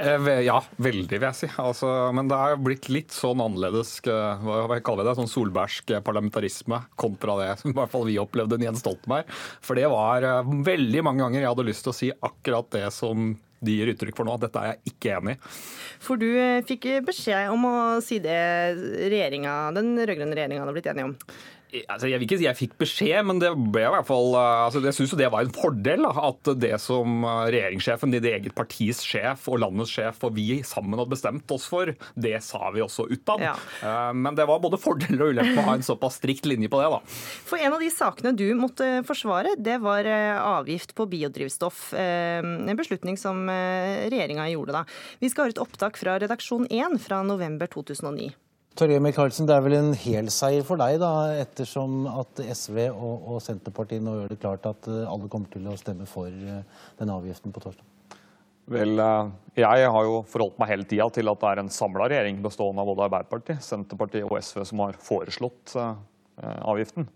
Eh, 0.03 0.29
ja, 0.47 0.57
veldig, 0.83 1.15
vil 1.15 1.29
jeg 1.29 1.39
si. 1.39 1.51
Altså, 1.63 1.89
men 2.15 2.31
det 2.31 2.39
er 2.39 2.59
blitt 2.59 2.89
litt 2.91 3.15
sånn 3.15 3.43
annerledes 3.45 3.95
eh, 4.11 4.43
hva 4.43 4.81
kaller 4.83 5.05
vi 5.05 5.11
det, 5.11 5.17
sånn 5.21 5.31
solbergsk 5.31 5.95
parlamentarisme 6.03 6.83
kontra 6.99 7.39
det 7.39 7.53
som 7.63 7.71
i 7.71 7.77
hvert 7.79 7.93
fall 7.93 8.09
vi 8.09 8.19
opplevde 8.23 8.59
Jens 8.63 8.83
Stoltenberg. 8.83 9.31
For 9.63 9.79
det 9.79 9.87
var 9.93 10.27
veldig 10.67 11.07
mange 11.07 11.23
ganger 11.23 11.45
jeg 11.45 11.53
hadde 11.53 11.69
lyst 11.71 11.87
til 11.87 11.95
å 11.95 11.99
si 12.01 12.13
akkurat 12.13 12.71
det 12.75 12.89
som 12.95 13.33
de 13.63 13.79
gir 13.79 13.93
uttrykk 13.93 14.19
for 14.19 14.27
nå. 14.27 14.35
Dette 14.43 14.59
er 14.59 14.73
jeg 14.73 14.95
ikke 14.97 15.17
enig 15.21 15.37
i. 15.37 15.41
For 16.03 16.19
du 16.19 16.29
fikk 16.67 16.89
beskjed 17.07 17.53
om 17.55 17.67
å 17.69 17.77
si 18.03 18.19
det 18.23 18.43
den 18.75 19.95
rød-grønne 20.03 20.35
regjeringa 20.35 20.65
hadde 20.65 20.75
blitt 20.75 20.91
enige 20.91 21.13
om? 21.13 21.19
Altså, 21.73 22.09
jeg 22.11 22.21
vil 22.21 22.27
ikke 22.27 22.37
si 22.37 22.45
jeg 22.45 22.59
fikk 22.59 22.75
beskjed, 22.83 23.19
men 23.25 23.39
det 23.41 23.49
ble 23.73 23.87
i 23.87 23.93
hvert 23.95 24.05
fall 24.05 24.35
eh, 24.37 24.65
altså, 24.67 24.83
Jeg 24.85 24.97
syns 24.97 25.15
det 25.17 25.31
var 25.33 25.47
en 25.47 25.55
fordel 25.57 26.05
at 26.11 26.51
det 26.61 26.75
som 26.83 27.25
eh, 27.25 27.47
regjeringssjefen, 27.55 28.13
ditt 28.13 28.27
eget 28.29 28.53
partis 28.57 29.01
sjef 29.07 29.47
og 29.49 29.63
landets 29.63 29.95
sjef 29.95 30.21
og 30.29 30.37
vi 30.37 30.61
sammen 30.69 31.01
hadde 31.01 31.15
bestemt 31.15 31.55
oss 31.55 31.65
for, 31.71 31.95
det 32.13 32.35
sa 32.45 32.69
vi 32.75 32.85
også 32.85 33.07
utad. 33.09 33.47
Ja. 33.47 33.55
Eh, 33.81 34.11
men 34.13 34.37
det 34.37 34.47
var 34.51 34.61
både 34.61 34.81
fordeler 34.81 35.25
og 35.25 35.33
ulemper 35.33 35.63
å 35.63 35.67
ha 35.71 35.79
en 35.79 35.87
såpass 35.87 36.21
strikt 36.21 36.49
linje 36.51 36.69
på 36.73 36.83
det. 36.83 36.91
da. 36.93 37.01
For 37.49 37.63
en 37.63 37.79
av 37.79 37.81
de 37.81 37.89
sakene 37.95 38.35
du 38.37 38.47
måtte 38.59 38.91
forsvare, 39.09 39.57
det 39.57 39.79
var 39.83 40.07
avgift 40.13 40.93
på 40.99 41.09
biodrivstoff. 41.09 41.93
En 41.97 42.77
beslutning 42.77 43.17
som 43.21 43.47
regjeringa 43.49 44.51
gjorde 44.53 44.77
da. 44.77 44.85
Vi 45.23 45.33
skal 45.33 45.47
høre 45.47 45.57
et 45.57 45.65
opptak 45.65 46.01
fra 46.01 46.19
redaksjon 46.21 46.69
1 46.69 47.01
fra 47.03 47.23
november 47.27 47.71
2009. 47.73 48.33
Torgeir 48.73 49.03
Micaelsen, 49.05 49.45
det 49.49 49.53
er 49.53 49.65
vel 49.67 49.75
en 49.77 49.91
helseier 50.01 50.65
for 50.65 50.81
deg, 50.81 50.97
da, 51.03 51.11
ettersom 51.43 52.07
at 52.09 52.41
SV 52.41 52.87
og, 52.89 53.27
og, 53.35 53.41
Senterpartiet 53.45 54.01
nå 54.05 54.15
gjør 54.17 54.33
det 54.33 54.39
klart 54.41 54.69
at 54.71 54.89
eh, 54.89 55.03
alle 55.05 55.29
kommer 55.33 55.51
til 55.53 55.67
å 55.69 55.77
stemme 55.77 56.07
for 56.09 56.33
eh, 56.33 56.63
den 57.01 57.13
avgiften 57.13 57.53
på 57.53 57.61
torsdag? 57.61 57.85
Vel, 58.73 58.97
eh, 58.97 59.33
jeg 59.61 59.91
har 59.93 60.09
jo 60.09 60.23
forholdt 60.25 60.57
meg 60.63 60.73
hele 60.73 60.89
tida 60.89 61.11
til 61.13 61.29
at 61.29 61.43
det 61.43 61.51
er 61.51 61.61
en 61.61 61.73
samla 61.75 62.09
regjering 62.09 62.41
bestående 62.45 62.81
av 62.81 62.89
både 62.89 63.11
Arbeiderpartiet, 63.11 63.61
Senterpartiet 63.67 64.25
og 64.31 64.39
SV 64.41 64.65
som 64.71 64.87
har 64.87 64.97
foreslått 65.05 65.77
avgiften. 66.41 67.11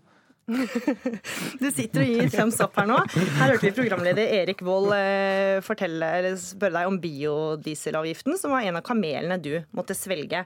Du 1.61 1.67
sitter 1.75 2.03
og 2.05 2.07
gir 2.07 2.29
thumbs 2.31 2.59
up 2.63 2.77
her 2.79 2.87
nå. 2.87 2.97
Her 3.11 3.51
hørte 3.51 3.67
vi 3.67 3.73
programleder 3.75 4.31
Erik 4.39 4.61
Vold 4.63 4.93
eh, 4.95 5.59
spørre 5.59 6.71
deg 6.77 6.87
om 6.87 6.99
biodieselavgiften, 7.03 8.37
som 8.39 8.55
var 8.55 8.63
en 8.63 8.79
av 8.79 8.85
kamelene 8.87 9.39
du 9.43 9.57
måtte 9.75 9.97
svelge. 9.97 10.45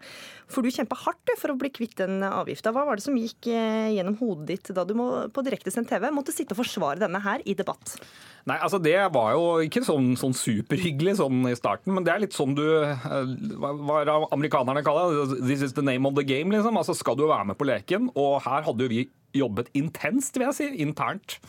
For 0.51 0.65
du 0.65 0.74
kjempa 0.74 0.98
hardt 1.03 1.36
for 1.38 1.53
å 1.53 1.60
bli 1.60 1.70
kvitt 1.74 2.00
den 2.01 2.25
avgifta. 2.25 2.74
Hva 2.74 2.88
var 2.88 2.98
det 2.98 3.05
som 3.05 3.20
gikk 3.20 3.51
eh, 3.53 3.93
gjennom 3.98 4.17
hodet 4.24 4.50
ditt 4.55 4.74
da 4.75 4.86
du 4.88 4.96
må, 4.98 5.08
på 5.29 5.46
direktesendt 5.46 5.91
TV 5.91 6.10
måtte 6.13 6.34
sitte 6.34 6.58
og 6.58 6.63
forsvare 6.63 7.03
denne 7.03 7.22
her 7.22 7.46
i 7.46 7.55
debatt? 7.58 7.96
Nei, 8.50 8.58
altså 8.58 8.79
Det 8.81 8.98
var 9.13 9.36
jo 9.36 9.46
ikke 9.62 9.84
sånn, 9.86 10.15
sånn, 10.17 10.34
superhyggelig 10.34 11.20
sånn 11.20 11.46
i 11.51 11.53
starten, 11.58 11.93
men 11.93 12.05
det 12.08 12.15
er 12.15 12.24
litt 12.24 12.34
sånn 12.34 12.55
du 12.58 12.65
eh, 12.81 13.08
Hva 13.62 14.17
amerikanerne 14.34 14.81
kaller 14.86 15.13
det? 15.13 15.41
This 15.46 15.62
is 15.67 15.77
the 15.77 15.86
name 15.86 16.10
of 16.10 16.17
the 16.17 16.25
game, 16.25 16.50
liksom. 16.50 16.79
Altså 16.79 16.98
Skal 16.98 17.20
du 17.20 17.27
være 17.27 17.51
med 17.51 17.60
på 17.60 17.70
leken? 17.70 18.10
Og 18.17 18.39
her 18.48 18.65
hadde 18.65 18.88
jo 18.88 18.96
vi 18.98 19.05
jobbet 19.38 19.72
intenst, 19.78 20.38
vil 20.38 20.50
jeg 20.50 20.58
si, 20.58 20.70
internt. 20.84 21.40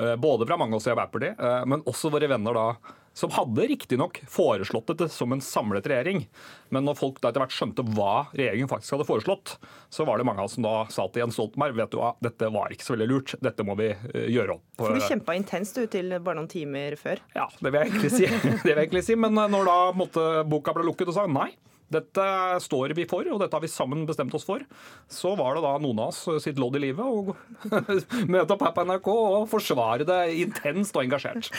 Eh, 0.00 0.16
både 0.16 0.46
fra 0.46 0.56
mange 0.60 0.74
av 0.74 0.80
oss 0.80 0.88
i 0.88 0.94
Arbeiderpartiet, 0.94 1.40
eh, 1.40 1.66
men 1.68 1.84
også 1.88 2.12
våre 2.12 2.30
venner 2.30 2.56
da 2.56 2.66
som 3.12 3.30
hadde 3.34 3.66
riktignok 3.66 4.22
foreslått 4.30 4.86
dette 4.92 5.08
som 5.12 5.32
en 5.34 5.42
samlet 5.44 5.86
regjering. 5.90 6.22
Men 6.70 6.86
når 6.86 6.96
folk 7.00 7.18
da 7.20 7.30
etter 7.30 7.42
hvert 7.42 7.54
skjønte 7.54 7.84
hva 7.96 8.30
regjeringen 8.30 8.70
faktisk 8.70 8.94
hadde 8.94 9.06
foreslått, 9.08 9.56
så 9.92 10.06
var 10.08 10.20
det 10.20 10.26
mange 10.28 10.40
av 10.40 10.48
oss 10.48 10.54
som 10.56 10.64
da 10.64 10.74
sa 10.94 11.08
til 11.10 11.24
Jens 11.24 11.36
Stoltenberg 11.36 11.76
vet 11.76 11.92
du 11.92 11.98
hva, 12.00 12.14
dette 12.22 12.52
var 12.54 12.72
ikke 12.72 12.86
så 12.86 12.94
veldig 12.94 13.08
lurt, 13.10 13.34
dette 13.42 13.66
må 13.66 13.76
vi 13.80 13.90
eh, 13.90 14.28
gjøre 14.30 14.56
opp. 14.56 14.64
For 14.78 14.96
du 14.96 15.04
kjempa 15.04 15.36
intenst 15.36 15.76
du 15.76 15.84
til 15.90 16.14
bare 16.16 16.38
noen 16.38 16.50
timer 16.50 16.96
før? 17.00 17.20
Ja, 17.34 17.48
det 17.58 17.66
vil 17.66 17.80
jeg 17.80 17.92
egentlig 17.92 18.12
si. 18.14 18.30
det 18.62 18.62
vil 18.62 18.72
jeg 18.72 18.86
egentlig 18.86 19.04
si. 19.10 19.18
Men 19.20 19.36
når 19.36 19.68
da 19.68 19.78
måtte, 19.96 20.28
boka 20.48 20.76
ble 20.76 20.86
lukket 20.86 21.12
og 21.12 21.18
sa 21.18 21.26
nei, 21.28 21.50
dette 21.90 22.24
står 22.62 22.94
vi 22.94 23.06
for, 23.10 23.26
og 23.26 23.40
dette 23.42 23.56
har 23.56 23.64
vi 23.64 23.70
sammen 23.70 24.04
bestemt 24.08 24.34
oss 24.36 24.46
for. 24.46 24.62
Så 25.10 25.34
var 25.38 25.56
det 25.56 25.64
da 25.64 25.72
noen 25.82 26.02
av 26.04 26.12
oss 26.12 26.44
sitt 26.44 26.60
lodd 26.60 26.78
i 26.78 26.84
livet 26.86 27.02
å 27.02 27.34
møte 28.34 28.54
opp 28.54 28.64
her 28.66 28.74
på 28.76 28.84
NRK 28.86 29.10
og 29.10 29.48
forsvare 29.50 30.06
det 30.06 30.20
intenst 30.44 30.96
og 30.96 31.04
engasjert. 31.06 31.50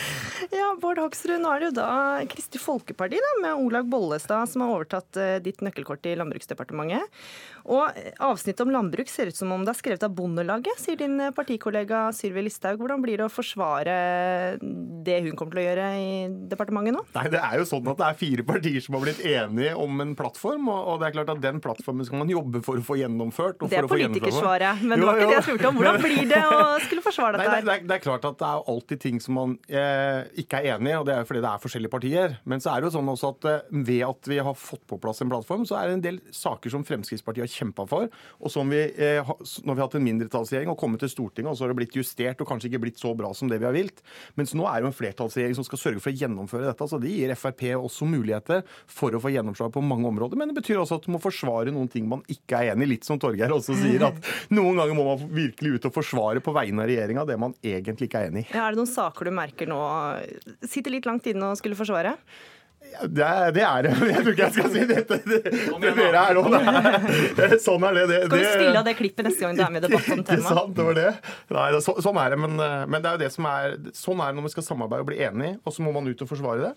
Ja, 0.52 0.74
Bård 0.80 1.00
Hoksrud, 1.02 1.40
nå 1.42 1.50
er 1.52 1.62
det 1.62 1.70
jo 1.72 1.76
da 1.80 1.92
Kristelig 2.30 2.62
Folkeparti 2.64 3.20
da, 3.22 3.32
med 3.44 3.64
Olaug 3.66 3.88
Bollestad 3.92 4.50
som 4.52 4.64
har 4.64 4.74
overtatt 4.76 5.18
eh, 5.20 5.38
ditt 5.44 5.62
nøkkelkort 5.64 6.06
i 6.10 6.16
Landbruksdepartementet. 6.20 7.22
Og 7.70 8.01
avsnittet 8.24 8.63
om 8.65 8.72
landbruk 8.74 9.10
ser 9.12 9.30
ut 9.30 9.38
som 9.38 9.51
om 9.53 9.65
det 9.65 9.74
er 9.74 9.80
skrevet 9.80 10.06
av 10.06 10.13
Bondelaget, 10.15 10.80
sier 10.82 11.00
din 11.00 11.20
partikollega 11.36 12.08
Sylvi 12.15 12.46
Listhaug. 12.48 12.80
Hvordan 12.82 13.03
blir 13.03 13.22
det 13.22 13.27
å 13.27 13.32
forsvare 13.32 13.96
det 14.62 15.20
hun 15.25 15.38
kommer 15.38 15.56
til 15.58 15.62
å 15.62 15.65
gjøre 15.68 15.88
i 16.00 16.10
departementet 16.51 16.96
nå? 16.96 17.03
Nei, 17.15 17.25
Det 17.32 17.41
er 17.41 17.60
jo 17.62 17.68
sånn 17.70 17.91
at 17.91 18.00
det 18.01 18.08
er 18.08 18.20
fire 18.20 18.46
partier 18.48 18.84
som 18.84 18.98
har 18.98 19.06
blitt 19.06 19.22
enige 19.25 19.75
om 19.80 20.03
en 20.03 20.15
plattform, 20.18 20.70
og 20.72 21.01
det 21.01 21.10
er 21.10 21.15
klart 21.20 21.34
at 21.36 21.44
den 21.44 21.62
plattformen 21.63 22.08
skal 22.08 22.24
man 22.24 22.32
jobbe 22.32 22.63
for 22.65 22.82
å 22.82 22.86
få 22.86 22.98
gjennomført. 23.01 23.62
det 23.70 23.82
er 23.82 23.89
politikersvaret, 23.89 24.84
men 24.86 25.00
det 25.00 25.08
var 25.08 25.20
ikke 25.20 25.30
det 25.30 25.38
jeg 25.38 25.48
spurte 25.50 25.72
om. 25.72 25.80
Hvordan 25.82 26.01
blir 26.06 26.32
det 26.32 26.41
å 26.48 26.62
skulle 26.86 27.06
forsvare 27.06 27.38
dette? 27.38 27.51
Nei, 27.51 27.62
det, 27.62 27.75
er, 27.75 27.86
det, 27.88 27.98
er, 27.98 28.03
klart 28.03 28.27
at 28.30 28.39
det 28.41 28.50
er 28.50 28.72
alltid 28.74 29.03
ting 29.06 29.22
som 29.24 29.38
man 29.38 29.56
eh, 29.70 30.25
ikke 30.44 30.62
er 30.62 30.77
enig 30.77 30.94
i, 30.94 30.98
og 31.00 31.08
det 31.10 31.18
er 31.18 31.27
fordi 31.30 31.44
det 31.44 31.51
er 31.51 31.63
forskjellige 31.65 31.94
partier. 31.94 32.38
Men 32.50 32.63
så 32.63 32.74
er 32.74 32.82
det 32.82 32.89
jo 32.89 32.96
sånn 32.98 33.13
også 33.13 33.34
at 33.36 33.50
eh, 33.51 33.75
ved 33.91 34.03
at 34.08 34.32
vi 34.32 34.41
har 34.41 34.58
fått 34.58 34.84
på 34.89 35.00
plass 35.01 35.22
en 35.24 35.32
plattform, 35.32 35.65
så 35.70 35.80
er 35.80 35.89
det 35.89 36.00
en 36.00 36.06
del 36.08 36.22
saker 36.36 36.74
som 36.74 36.86
Fremskrittspartiet 36.88 37.46
har 37.46 37.53
kjempa 37.62 37.88
for. 37.89 38.10
Og 38.41 38.53
som 38.53 38.70
vi, 38.72 38.82
eh, 38.89 39.22
når 39.22 39.74
vi 39.74 39.80
har 39.80 39.88
hatt 39.88 39.98
en 40.00 40.06
mindretallsregjering 40.06 40.74
og 40.74 40.80
kommet 40.82 41.03
til 41.03 41.12
Stortinget, 41.13 41.51
og 41.51 41.58
så 41.58 41.65
har 41.65 41.74
det 41.74 41.80
blitt 41.82 41.98
justert 41.98 42.41
og 42.41 42.50
kanskje 42.50 42.72
ikke 42.72 42.84
blitt 42.86 43.01
så 43.01 43.13
bra 43.18 43.32
som 43.38 43.51
det 43.51 43.62
vi 43.62 43.70
har 43.70 43.75
vilt. 43.75 44.01
Mens 44.39 44.56
nå 44.58 44.68
er 44.68 44.82
jo 44.82 44.91
en 44.91 44.98
flertallsregjering 44.98 45.58
som 45.58 45.68
skal 45.68 45.82
sørge 45.82 46.03
for 46.03 46.12
å 46.12 46.18
gjennomføre 46.18 46.68
dette. 46.68 46.89
Så 46.89 47.00
det 47.01 47.13
gir 47.13 47.34
Frp 47.38 47.63
også 47.77 48.08
muligheter 48.10 48.63
for 48.89 49.13
å 49.13 49.22
få 49.22 49.32
gjennomslag 49.34 49.72
på 49.74 49.84
mange 49.86 50.10
områder. 50.10 50.39
Men 50.39 50.51
det 50.51 50.60
betyr 50.60 50.82
også 50.82 51.00
at 51.00 51.08
du 51.08 51.12
må 51.13 51.22
forsvare 51.22 51.74
noen 51.74 51.89
ting 51.91 52.08
man 52.10 52.24
ikke 52.32 52.60
er 52.60 52.74
enig 52.74 52.88
i. 52.88 52.91
Litt 52.96 53.08
som 53.08 53.20
Torgeir 53.22 53.53
også 53.53 53.77
sier, 53.80 54.03
at 54.10 54.32
noen 54.58 54.80
ganger 54.80 54.98
må 54.98 55.06
man 55.13 55.27
virkelig 55.32 55.77
ut 55.77 55.89
og 55.91 55.96
forsvare 55.96 56.44
på 56.44 56.56
vegne 56.56 56.84
av 56.84 56.91
regjeringa 56.91 57.27
det 57.30 57.38
man 57.39 57.56
egentlig 57.63 58.10
ikke 58.10 58.25
er 58.25 58.32
enig 58.32 58.46
i. 58.46 58.50
Ja, 58.51 58.65
er 58.65 58.75
det 58.75 58.82
noen 58.82 58.91
saker 58.91 59.30
du 59.30 59.36
merker 59.36 59.70
nå 59.70 59.80
sitter 60.68 60.94
litt 60.94 61.08
langt 61.08 61.27
inne 61.30 61.53
og 61.53 61.60
skulle 61.60 61.80
forsvare? 61.80 62.18
Det 62.91 63.24
er, 63.25 63.51
det 63.55 63.63
er 63.65 63.86
det. 63.88 63.91
Jeg 64.12 64.24
tror 64.24 64.33
ikke 64.33 64.48
jeg 64.48 64.55
skal 64.55 64.71
si 64.74 64.83
dette. 64.89 65.17
Det, 65.25 65.39
det, 65.48 65.93
dere 65.98 66.21
er 66.21 66.39
òg, 66.41 66.55
Sånn 67.65 67.86
er 67.88 67.98
det. 67.98 68.05
det 68.12 68.19
skal 68.25 68.43
du 68.43 68.48
spille 68.50 68.81
av 68.81 68.88
det 68.88 68.95
klippet 69.00 69.27
neste 69.27 69.45
gang 69.45 69.57
du 69.57 69.63
er 69.65 69.74
med 69.74 69.81
i 69.81 69.88
debatt 69.88 70.10
om 70.12 70.24
temaet? 70.27 70.38
Ikke 70.38 70.55
sant, 70.60 70.75
det 70.77 70.88
var 70.89 71.00
det. 71.00 71.10
Nei, 71.55 71.67
så, 71.88 71.95
sånn 72.05 72.21
er 72.21 72.36
det. 72.36 72.39
Men, 72.43 72.55
men, 72.60 72.98
det 73.00 73.12
er 73.12 73.17
jo 73.17 73.24
det 73.24 73.31
som 73.33 73.48
er 73.50 73.77
Sånn 73.98 74.21
er 74.21 74.31
det 74.31 74.39
når 74.39 74.50
vi 74.50 74.53
skal 74.55 74.67
samarbeide 74.67 75.05
og 75.05 75.12
bli 75.12 75.21
enige, 75.25 75.57
og 75.63 75.75
så 75.75 75.86
må 75.86 75.95
man 75.95 76.10
ut 76.12 76.25
og 76.25 76.31
forsvare 76.31 76.69
det. 76.69 76.74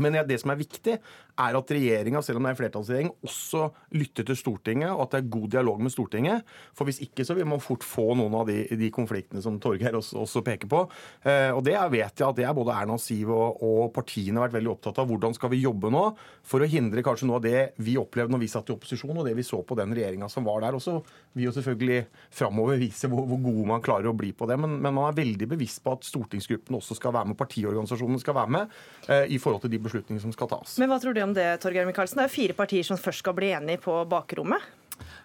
Men 0.00 0.16
det 0.28 0.38
som 0.40 0.52
er 0.52 0.60
viktig, 0.60 0.96
er 1.38 1.58
at 1.58 1.72
regjeringa, 1.74 2.22
selv 2.24 2.40
om 2.40 2.46
det 2.46 2.52
er 2.52 2.56
en 2.56 2.60
flertallsregjering, 2.60 3.12
også 3.26 3.66
lytter 3.96 4.26
til 4.28 4.38
Stortinget, 4.38 4.92
og 4.92 5.04
at 5.04 5.14
det 5.14 5.20
er 5.20 5.32
god 5.36 5.48
dialog 5.56 5.82
med 5.82 5.94
Stortinget. 5.94 6.46
For 6.76 6.88
hvis 6.88 7.00
ikke 7.04 7.26
så 7.26 7.36
vil 7.38 7.48
man 7.48 7.62
fort 7.62 7.84
få 7.86 8.10
noen 8.18 8.36
av 8.40 8.48
de, 8.50 8.62
de 8.78 8.90
konfliktene 8.94 9.42
som 9.44 9.58
Torgeir 9.62 9.98
også, 9.98 10.18
også, 10.24 10.44
peker 10.46 10.70
på. 10.70 10.82
Eh, 11.24 11.50
og 11.52 11.62
det 11.66 11.76
vet 11.92 12.22
jeg 12.22 12.26
at 12.26 12.38
det 12.38 12.46
er 12.48 12.56
både 12.56 12.74
Erna 12.76 12.96
Siv 13.00 13.30
og, 13.34 13.60
og, 13.60 13.90
partiene 13.94 14.40
har 14.40 14.48
vært 14.48 14.58
veldig 14.60 14.72
opptatt 14.72 15.00
av. 15.02 15.08
Hvordan 15.10 15.36
skal 15.36 15.52
vi 15.52 15.62
jobbe 15.64 15.90
nå 15.92 16.04
for 16.46 16.62
å 16.62 16.70
hindre 16.70 17.04
kanskje 17.04 17.28
noe 17.28 17.40
av 17.40 17.46
det 17.46 17.64
vi 17.82 17.96
opplevde 18.00 18.34
når 18.34 18.44
vi 18.44 18.50
satt 18.52 18.70
i 18.70 18.74
opposisjon, 18.74 19.16
og 19.16 19.26
det 19.26 19.36
vi 19.38 19.46
så 19.46 19.60
på 19.66 19.76
den 19.78 19.94
regjeringa 19.96 20.30
som 20.32 20.46
var 20.46 20.64
der. 20.64 20.78
Og 20.78 20.84
så 20.84 20.98
vil 21.34 21.48
jo 21.48 21.54
selvfølgelig 21.56 22.00
framover 22.34 22.80
vise 22.80 23.10
hvor, 23.10 23.26
hvor 23.28 23.42
gode 23.44 23.66
man 23.70 23.84
klarer 23.84 24.10
å 24.10 24.16
bli 24.16 24.32
på 24.36 24.48
det. 24.50 24.58
Men, 24.60 24.78
men, 24.80 24.94
man 24.96 25.10
er 25.10 25.18
veldig 25.20 25.50
bevisst 25.54 25.82
på 25.84 25.94
at 25.96 26.06
stortingsgruppen 26.08 26.78
også 26.78 26.96
skal 26.98 27.14
være 27.16 27.32
med, 27.32 27.38
partiorganisasjonene 27.40 28.22
skal 28.22 28.36
være 28.38 28.54
med, 28.56 28.78
eh, 29.08 29.26
i 29.34 29.40
forhold 29.42 29.64
til 29.64 29.74
de 29.74 29.82
beslutningene 29.82 30.24
som 30.24 30.34
skal 30.34 30.50
tas. 30.50 30.76
Men 30.80 30.90
hva 30.92 31.00
tror 31.02 31.16
du 31.16 31.22
om 31.24 31.29
det, 31.36 31.48
Torgeir 31.62 31.88
Micaelsen? 31.88 32.20
Det 32.20 32.28
er 32.28 32.34
fire 32.34 32.56
partier 32.58 32.86
som 32.86 33.00
først 33.00 33.24
skal 33.24 33.36
bli 33.36 33.52
enige 33.56 33.82
på 33.84 33.96
bakrommet. 34.10 34.68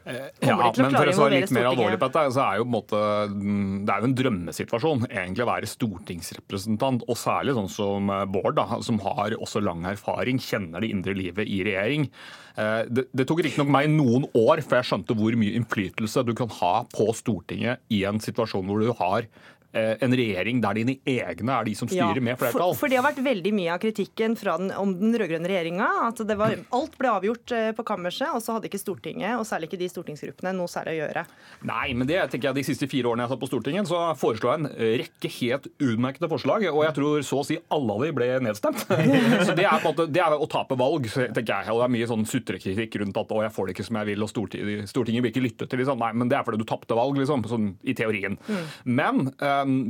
Eh, 0.06 0.28
ja, 0.46 0.56
men 0.78 0.94
for 0.94 1.10
å 1.10 1.14
svare 1.18 1.40
litt 1.42 1.54
mer 1.56 1.72
alvorlig 1.72 1.98
på 1.98 2.08
dette, 2.12 2.34
så 2.36 2.44
er 2.44 2.60
jo 2.60 2.66
på 2.66 2.70
en 2.70 2.76
måte, 2.76 3.00
mm, 3.32 3.72
det 3.88 3.94
er 3.94 4.04
jo 4.04 4.10
en 4.10 4.18
drømmesituasjon 4.20 5.06
egentlig 5.08 5.46
å 5.46 5.50
være 5.50 5.70
stortingsrepresentant, 5.72 7.06
og 7.10 7.18
særlig 7.18 7.56
sånn 7.58 7.72
som 7.74 8.12
eh, 8.14 8.26
Bård, 8.30 8.54
da, 8.60 8.80
som 8.86 9.02
har 9.02 9.34
også 9.40 9.64
lang 9.66 9.82
erfaring, 9.90 10.38
kjenner 10.42 10.86
det 10.86 10.92
indre 10.94 11.18
livet 11.18 11.50
i 11.50 11.64
regjering. 11.66 12.06
Eh, 12.54 12.84
det, 12.86 13.08
det 13.18 13.26
tok 13.26 13.42
riktignok 13.48 13.74
meg 13.74 13.90
noen 13.96 14.30
år 14.38 14.62
før 14.62 14.84
jeg 14.84 14.92
skjønte 14.92 15.18
hvor 15.18 15.40
mye 15.42 15.58
innflytelse 15.58 16.26
du 16.28 16.36
kan 16.38 16.54
ha 16.62 16.76
på 16.94 17.10
Stortinget 17.18 17.82
i 17.90 18.04
en 18.06 18.22
situasjon 18.22 18.70
hvor 18.70 18.86
du 18.86 18.94
har 19.02 19.26
en 19.76 20.16
regjering 20.16 20.62
der 20.64 20.78
dine 20.80 20.98
egne 21.04 21.56
er 21.60 21.68
de 21.68 21.76
som 21.78 21.90
styrer 21.90 22.22
med 22.24 22.40
flertall. 22.40 22.74
For, 22.74 22.86
for 22.86 22.92
det 22.92 23.00
har 23.00 23.06
vært 23.06 23.22
veldig 23.26 23.52
mye 23.56 23.74
av 23.74 23.82
kritikken 23.84 24.38
fra 24.40 24.58
den, 24.62 24.72
om 24.76 24.94
den 25.00 25.16
rød-grønne 25.18 25.50
regjeringa. 25.52 25.90
At 26.08 26.22
det 26.28 26.38
var, 26.40 26.56
alt 26.76 26.98
ble 27.00 27.12
avgjort 27.12 27.56
eh, 27.56 27.70
på 27.76 27.86
kammerset, 27.88 28.30
og 28.32 28.44
så 28.44 28.56
hadde 28.56 28.70
ikke 28.70 28.82
Stortinget, 28.82 29.36
og 29.40 29.46
særlig 29.48 29.70
ikke 29.70 29.82
de 29.82 29.90
stortingsgruppene, 29.92 30.54
noe 30.56 30.72
særlig 30.72 30.96
å 30.96 31.00
gjøre. 31.04 31.26
Nei, 31.68 31.88
men 31.98 32.10
det 32.10 32.20
tenker 32.32 32.50
jeg 32.50 32.60
de 32.60 32.66
siste 32.68 32.90
fire 32.92 33.12
årene 33.12 33.26
jeg 33.26 33.34
satt 33.34 33.44
på 33.44 33.50
Stortinget, 33.52 33.90
så 33.90 34.02
foreslo 34.20 34.52
jeg 34.52 34.62
en 34.62 34.70
rekke 35.02 35.32
helt 35.40 35.70
utmerkede 35.82 36.30
forslag, 36.32 36.68
og 36.72 36.82
jeg 36.86 36.98
tror 37.00 37.26
så 37.26 37.42
å 37.42 37.48
si 37.48 37.60
alle 37.76 37.98
av 37.98 38.06
de 38.06 38.12
ble 38.16 38.30
nedstemt. 38.46 38.86
så 39.48 39.56
det 39.58 39.68
er, 39.68 39.84
måte, 39.84 40.08
det 40.12 40.24
er 40.24 40.36
å 40.36 40.50
tape 40.52 40.78
valg, 40.80 41.10
tenker 41.10 41.52
jeg. 41.52 41.74
Og 41.74 41.82
det 41.82 41.88
er 41.88 41.96
mye 41.98 42.10
sånn 42.10 42.28
sutrekritikk 42.30 43.00
rundt 43.02 43.20
at 43.22 43.34
å, 43.34 43.42
jeg 43.46 43.56
får 43.56 43.68
det 43.68 43.76
ikke 43.76 43.88
som 43.90 44.00
jeg 44.02 44.12
vil, 44.12 44.26
og 44.26 44.32
Stortinget, 44.32 44.92
Stortinget 44.92 45.26
blir 45.26 45.34
ikke 45.34 45.46
lyttet 45.46 45.72
til 45.72 45.82
liksom. 45.82 46.02
Nei, 46.02 46.12
men 46.18 46.32
det 46.32 46.40
er 46.40 46.46
fordi 46.48 46.62
du 46.62 46.68
tapte 46.68 46.98
valg, 46.98 47.18
liksom, 47.20 47.46
sånn 47.50 47.72
i 47.88 47.96
teorien. 47.98 48.38
Mm. 48.46 48.64
Men 49.00 49.24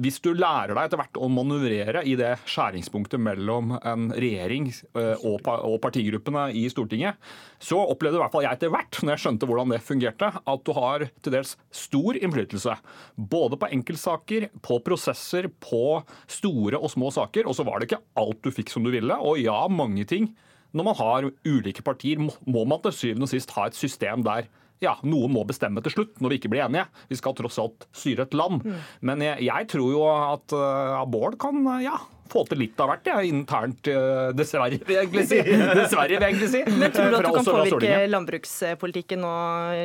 hvis 0.04 0.22
du 0.24 0.32
lærer 0.34 0.74
deg 0.74 0.88
etter 0.88 1.00
hvert 1.00 1.20
å 1.20 1.30
manøvrere 1.32 2.04
i 2.08 2.16
det 2.20 2.34
skjæringspunktet 2.50 3.22
mellom 3.22 3.76
en 3.78 4.08
regjering 4.16 4.70
og, 4.96 5.46
og 5.46 5.78
partigruppene 5.84 6.48
i 6.56 6.66
Stortinget, 6.72 7.20
så 7.62 7.80
opplevde 7.82 8.20
i 8.20 8.24
hvert 8.24 8.34
fall 8.34 8.46
jeg 8.46 8.58
etter 8.58 8.74
hvert, 8.74 9.00
når 9.02 9.16
jeg 9.16 9.24
skjønte 9.24 9.50
hvordan 9.50 9.74
det 9.74 9.82
fungerte, 9.86 10.32
at 10.40 10.66
du 10.66 10.74
har 10.78 11.06
til 11.24 11.36
dels 11.36 11.56
stor 11.74 12.20
innflytelse. 12.20 12.76
Både 13.16 13.60
på 13.62 13.70
enkeltsaker, 13.78 14.50
på 14.66 14.80
prosesser, 14.86 15.50
på 15.64 16.02
store 16.32 16.80
og 16.80 16.92
små 16.94 17.12
saker. 17.16 17.48
Og 17.50 17.58
så 17.58 17.66
var 17.68 17.80
det 17.80 17.90
ikke 17.90 18.04
alt 18.22 18.44
du 18.46 18.52
fikk 18.54 18.74
som 18.74 18.86
du 18.86 18.92
ville. 18.94 19.18
Og 19.22 19.42
ja, 19.42 19.58
mange 19.72 20.06
ting. 20.10 20.32
Når 20.76 20.90
man 20.90 21.00
har 21.00 21.30
ulike 21.48 21.86
partier, 21.86 22.20
må 22.20 22.66
man 22.68 22.82
til 22.84 22.96
syvende 22.96 23.30
og 23.30 23.32
sist 23.32 23.54
ha 23.56 23.70
et 23.70 23.78
system 23.78 24.26
der 24.26 24.50
ja, 24.84 24.96
noen 25.08 25.32
må 25.34 25.46
bestemme 25.48 25.84
til 25.86 25.94
slutt 25.94 26.20
når 26.24 26.34
vi 26.34 26.40
ikke 26.42 26.52
blir 26.52 26.66
enige. 26.66 26.88
Vi 27.12 27.20
skal 27.20 27.36
tross 27.38 27.60
alt 27.62 27.88
styre 27.96 28.26
et 28.28 28.36
land. 28.38 28.66
Mm. 28.66 28.82
Men 29.08 29.24
jeg, 29.24 29.46
jeg, 29.48 29.70
tror 29.72 29.94
jo 29.94 30.04
at 30.12 30.56
uh, 30.56 31.06
Bård 31.10 31.38
kan 31.42 31.62
ja, 31.84 31.96
få 32.32 32.44
til 32.50 32.62
litt 32.64 32.80
av 32.82 32.90
hvert, 32.90 33.08
ja, 33.10 33.18
internt. 33.26 33.88
Eh, 33.90 34.32
dessverre, 34.38 34.80
vil 34.82 34.96
jeg 34.96 35.08
egentlig 35.08 35.26
si. 35.30 35.40
Dessverre, 35.80 36.10
vil 36.10 36.18
jeg 36.18 36.34
egentlig 36.34 36.50
si. 36.52 36.62
Men 36.74 36.94
tror 36.94 37.12
du 37.12 37.18
at 37.18 37.28
du 37.28 37.38
kan 37.38 37.48
påvirke 37.50 38.00
landbrukspolitikken 38.10 39.22
nå 39.24 39.34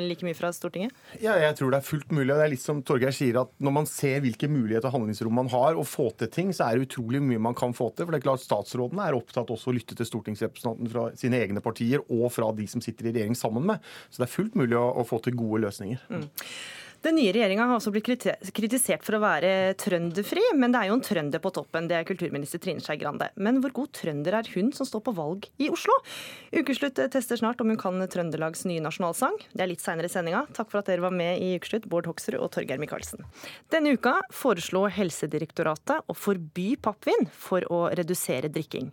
like 0.07 0.27
mye 0.27 0.39
fra 0.39 0.53
Stortinget? 0.57 0.97
Ja, 1.21 1.37
jeg 1.43 1.59
tror 1.59 1.75
det 1.75 1.81
er 1.81 1.87
fullt 1.87 2.15
mulig. 2.17 2.31
og 2.33 2.41
det 2.41 2.47
er 2.47 2.53
litt 2.55 2.65
som 2.65 2.83
Torgeir 2.87 3.15
sier, 3.17 3.41
at 3.43 3.53
Når 3.61 3.77
man 3.77 3.89
ser 3.91 4.23
hvilke 4.25 4.49
muligheter 4.51 4.89
og 4.91 4.99
handlingsrom 4.99 5.37
man 5.43 5.53
har, 5.53 5.79
og 5.79 5.89
få 5.89 6.11
til 6.21 6.33
ting, 6.33 6.53
så 6.57 6.69
er 6.69 6.79
det 6.79 6.89
utrolig 6.89 7.23
mye 7.25 7.43
man 7.51 7.57
kan 7.59 7.77
få 7.77 7.91
til. 7.95 8.07
For 8.07 8.15
det 8.15 8.23
er 8.23 8.27
klart 8.29 8.45
Statsrådene 8.45 9.07
er 9.09 9.19
opptatt 9.19 9.53
også 9.53 9.73
å 9.73 9.77
lytte 9.77 9.99
til 9.99 10.09
stortingsrepresentantene 10.09 10.93
fra 10.93 11.09
sine 11.21 11.41
egne 11.45 11.63
partier 11.65 12.05
og 12.09 12.29
fra 12.35 12.51
de 12.57 12.67
som 12.71 12.83
sitter 12.85 13.11
i 13.11 13.15
regjering 13.15 13.39
sammen 13.39 13.67
med. 13.69 13.91
Så 14.09 14.23
det 14.23 14.29
er 14.29 14.37
fullt 14.37 14.59
mulig 14.59 14.79
å, 14.79 14.87
å 15.01 15.07
få 15.07 15.21
til 15.25 15.37
gode 15.39 15.65
løsninger. 15.67 16.03
Mm. 16.11 16.29
Den 17.01 17.17
nye 17.17 17.31
regjeringa 17.33 17.65
har 17.65 17.79
også 17.79 17.91
blitt 17.95 18.27
kritisert 18.53 19.07
for 19.07 19.17
å 19.17 19.23
være 19.23 19.73
trønderfri, 19.81 20.43
men 20.61 20.75
det 20.75 20.83
er 20.83 20.91
jo 20.91 20.99
en 20.99 21.05
trønder 21.05 21.41
på 21.41 21.53
toppen. 21.57 21.87
Det 21.89 21.97
er 21.97 22.05
kulturminister 22.05 22.61
Trine 22.61 22.85
Skei 22.85 22.99
Grande. 23.01 23.31
Men 23.41 23.63
hvor 23.65 23.73
god 23.79 23.95
trønder 23.97 24.37
er 24.37 24.51
hun 24.53 24.69
som 24.77 24.85
står 24.85 25.05
på 25.07 25.15
valg 25.17 25.49
i 25.57 25.71
Oslo? 25.73 25.97
Ukeslutt 26.53 27.01
tester 27.15 27.41
snart 27.41 27.65
om 27.65 27.73
hun 27.73 27.81
kan 27.81 27.97
Trøndelags 28.05 28.67
nye 28.69 28.85
nasjonalsang. 28.85 29.41
Det 29.55 29.65
er 29.65 29.73
litt 29.73 29.81
seinere 29.81 30.13
i 30.13 30.13
sendinga. 30.13 30.45
Takk 30.53 30.69
for 30.69 30.83
at 30.83 30.93
dere 30.93 31.07
var 31.07 31.17
med 31.17 31.41
i 31.41 31.55
Ukeslutt, 31.57 31.89
Bård 31.89 32.11
Hoksrud 32.11 32.37
og 32.37 32.53
Torgeir 32.53 32.83
Micaelsen. 32.83 33.25
Denne 33.73 33.97
uka 33.97 34.19
foreslo 34.37 34.85
Helsedirektoratet 34.93 36.05
å 36.05 36.21
forby 36.21 36.75
pappvin 36.85 37.31
for 37.33 37.65
å 37.73 37.87
redusere 37.97 38.53
drikking. 38.53 38.93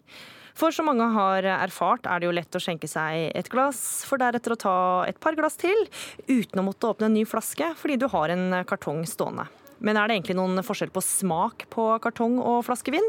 For 0.57 0.73
som 0.73 0.89
mange 0.89 1.05
har 1.13 1.45
erfart, 1.53 2.07
er 2.09 2.19
det 2.19 2.25
jo 2.25 2.33
lett 2.33 2.57
å 2.57 2.61
skjenke 2.61 2.89
seg 2.89 3.27
et 3.37 3.51
glass, 3.53 4.01
for 4.09 4.17
deretter 4.17 4.55
å 4.55 4.57
ta 4.57 4.77
et 5.05 5.19
par 5.21 5.37
glass 5.37 5.59
til, 5.61 5.85
uten 6.25 6.63
å 6.63 6.65
måtte 6.65 6.89
åpne 6.89 7.11
en 7.11 7.17
ny 7.19 7.27
flaske 7.29 7.75
fordi 7.77 7.99
du 8.01 8.07
har 8.09 8.33
en 8.33 8.63
kartong 8.65 9.05
stående. 9.05 9.45
Men 9.77 9.97
er 9.99 10.09
det 10.09 10.15
egentlig 10.17 10.37
noen 10.39 10.63
forskjell 10.65 10.89
på 10.93 11.03
smak 11.05 11.67
på 11.73 11.85
kartong 12.01 12.39
og 12.41 12.63
flaskevin? 12.65 13.05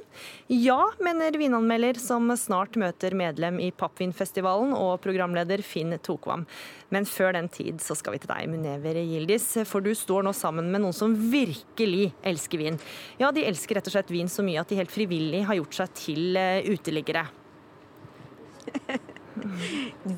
Ja, 0.53 0.91
mener 1.01 1.39
vinanmelder 1.41 2.01
som 2.03 2.29
snart 2.37 2.77
møter 2.81 3.17
medlem 3.17 3.57
i 3.65 3.71
Pappvinfestivalen 3.73 4.75
og 4.77 4.99
programleder 5.05 5.63
Finn 5.65 5.97
Tokvam. 6.05 6.45
Men 6.93 7.09
før 7.09 7.33
den 7.39 7.49
tid 7.53 7.81
så 7.85 7.97
skal 7.97 8.17
vi 8.17 8.23
til 8.23 8.33
deg, 8.35 8.53
Munever 8.53 9.01
Gildis, 9.01 9.49
for 9.69 9.85
du 9.85 9.95
står 9.97 10.29
nå 10.29 10.35
sammen 10.37 10.69
med 10.73 10.85
noen 10.85 10.97
som 10.97 11.17
virkelig 11.33 12.11
elsker 12.27 12.61
vin. 12.61 12.81
Ja, 13.21 13.33
de 13.33 13.49
elsker 13.49 13.81
rett 13.81 13.89
og 13.89 13.97
slett 13.97 14.13
vin 14.13 14.29
så 14.33 14.45
mye 14.45 14.61
at 14.61 14.69
de 14.69 14.81
helt 14.81 14.93
frivillig 14.93 15.47
har 15.49 15.61
gjort 15.63 15.81
seg 15.81 16.01
til 16.05 16.37
eh, 16.37 16.69
uteliggere. 16.69 17.29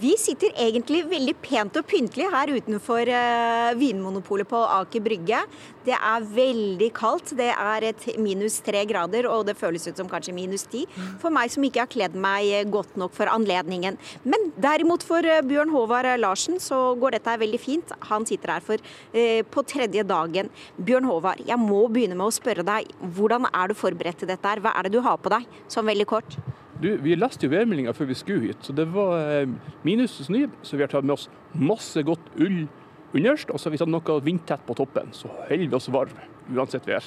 Vi 0.01 0.13
sitter 0.21 0.55
egentlig 0.61 1.03
veldig 1.09 1.35
pent 1.43 1.77
og 1.77 1.87
pyntelig 1.89 2.29
her 2.33 2.53
utenfor 2.55 3.11
uh, 3.11 3.73
Vinmonopolet 3.79 4.49
på 4.49 4.61
Aker 4.79 5.03
Brygge. 5.05 5.41
Det 5.85 5.97
er 5.97 6.27
veldig 6.35 6.91
kaldt. 6.97 7.33
Det 7.37 7.51
er 7.51 7.87
et 7.91 8.07
minus 8.21 8.61
tre 8.65 8.85
grader, 8.89 9.29
og 9.31 9.47
det 9.49 9.57
føles 9.61 9.87
ut 9.89 9.99
som 9.99 10.09
kanskje 10.11 10.37
minus 10.37 10.67
ti 10.71 10.85
for 11.21 11.33
meg 11.35 11.53
som 11.53 11.65
ikke 11.67 11.85
har 11.85 11.91
kledd 11.93 12.17
meg 12.21 12.71
godt 12.73 12.97
nok 13.01 13.15
for 13.17 13.31
anledningen. 13.33 13.99
Men 14.25 14.51
derimot 14.61 15.05
for 15.07 15.27
uh, 15.27 15.41
Bjørn 15.47 15.75
Håvard 15.75 16.11
Larsen 16.21 16.61
så 16.63 16.81
går 17.01 17.19
dette 17.19 17.39
veldig 17.45 17.61
fint. 17.61 17.97
Han 18.11 18.27
sitter 18.29 18.55
her 18.55 18.65
for 18.65 18.81
eh, 19.13 19.43
på 19.47 19.65
tredje 19.69 20.05
dagen. 20.07 20.49
Bjørn 20.79 21.09
Håvard, 21.09 21.43
jeg 21.47 21.61
må 21.61 21.83
begynne 21.93 22.17
med 22.19 22.31
å 22.31 22.35
spørre 22.35 22.65
deg, 22.67 22.89
hvordan 23.17 23.49
er 23.51 23.71
du 23.71 23.79
forberedt 23.79 24.23
til 24.23 24.31
dette 24.31 24.49
her? 24.49 24.63
Hva 24.63 24.75
er 24.77 24.89
det 24.89 24.97
du 24.97 25.03
har 25.05 25.21
på 25.21 25.33
deg, 25.33 25.47
sånn 25.71 25.89
veldig 25.91 26.09
kort? 26.11 26.39
Du, 26.81 26.89
vi 27.05 27.17
leste 27.19 27.45
jo 27.45 27.53
værmeldinga 27.53 27.93
før 27.97 28.09
vi 28.09 28.17
skulle 28.17 28.49
hit, 28.49 28.61
så 28.65 28.73
det 28.77 28.87
var 28.95 29.19
eh, 29.21 29.73
minus 29.85 30.17
snø. 30.25 30.47
Så 30.65 30.79
vi 30.79 30.85
har 30.87 30.93
tatt 30.93 31.05
med 31.05 31.19
oss 31.19 31.29
masse 31.53 32.01
godt 32.07 32.31
ull 32.41 32.63
underst, 33.13 33.51
og 33.51 33.61
så 33.61 33.69
har 33.69 33.75
vi 33.75 33.83
tatt 33.83 33.93
noe 33.93 34.21
vindtett 34.25 34.63
på 34.67 34.77
toppen. 34.79 35.13
Så 35.17 35.29
holder 35.29 35.67
vi 35.67 35.77
oss 35.77 35.91
varme 35.93 36.29
uansett 36.51 36.89
vær. 36.89 37.05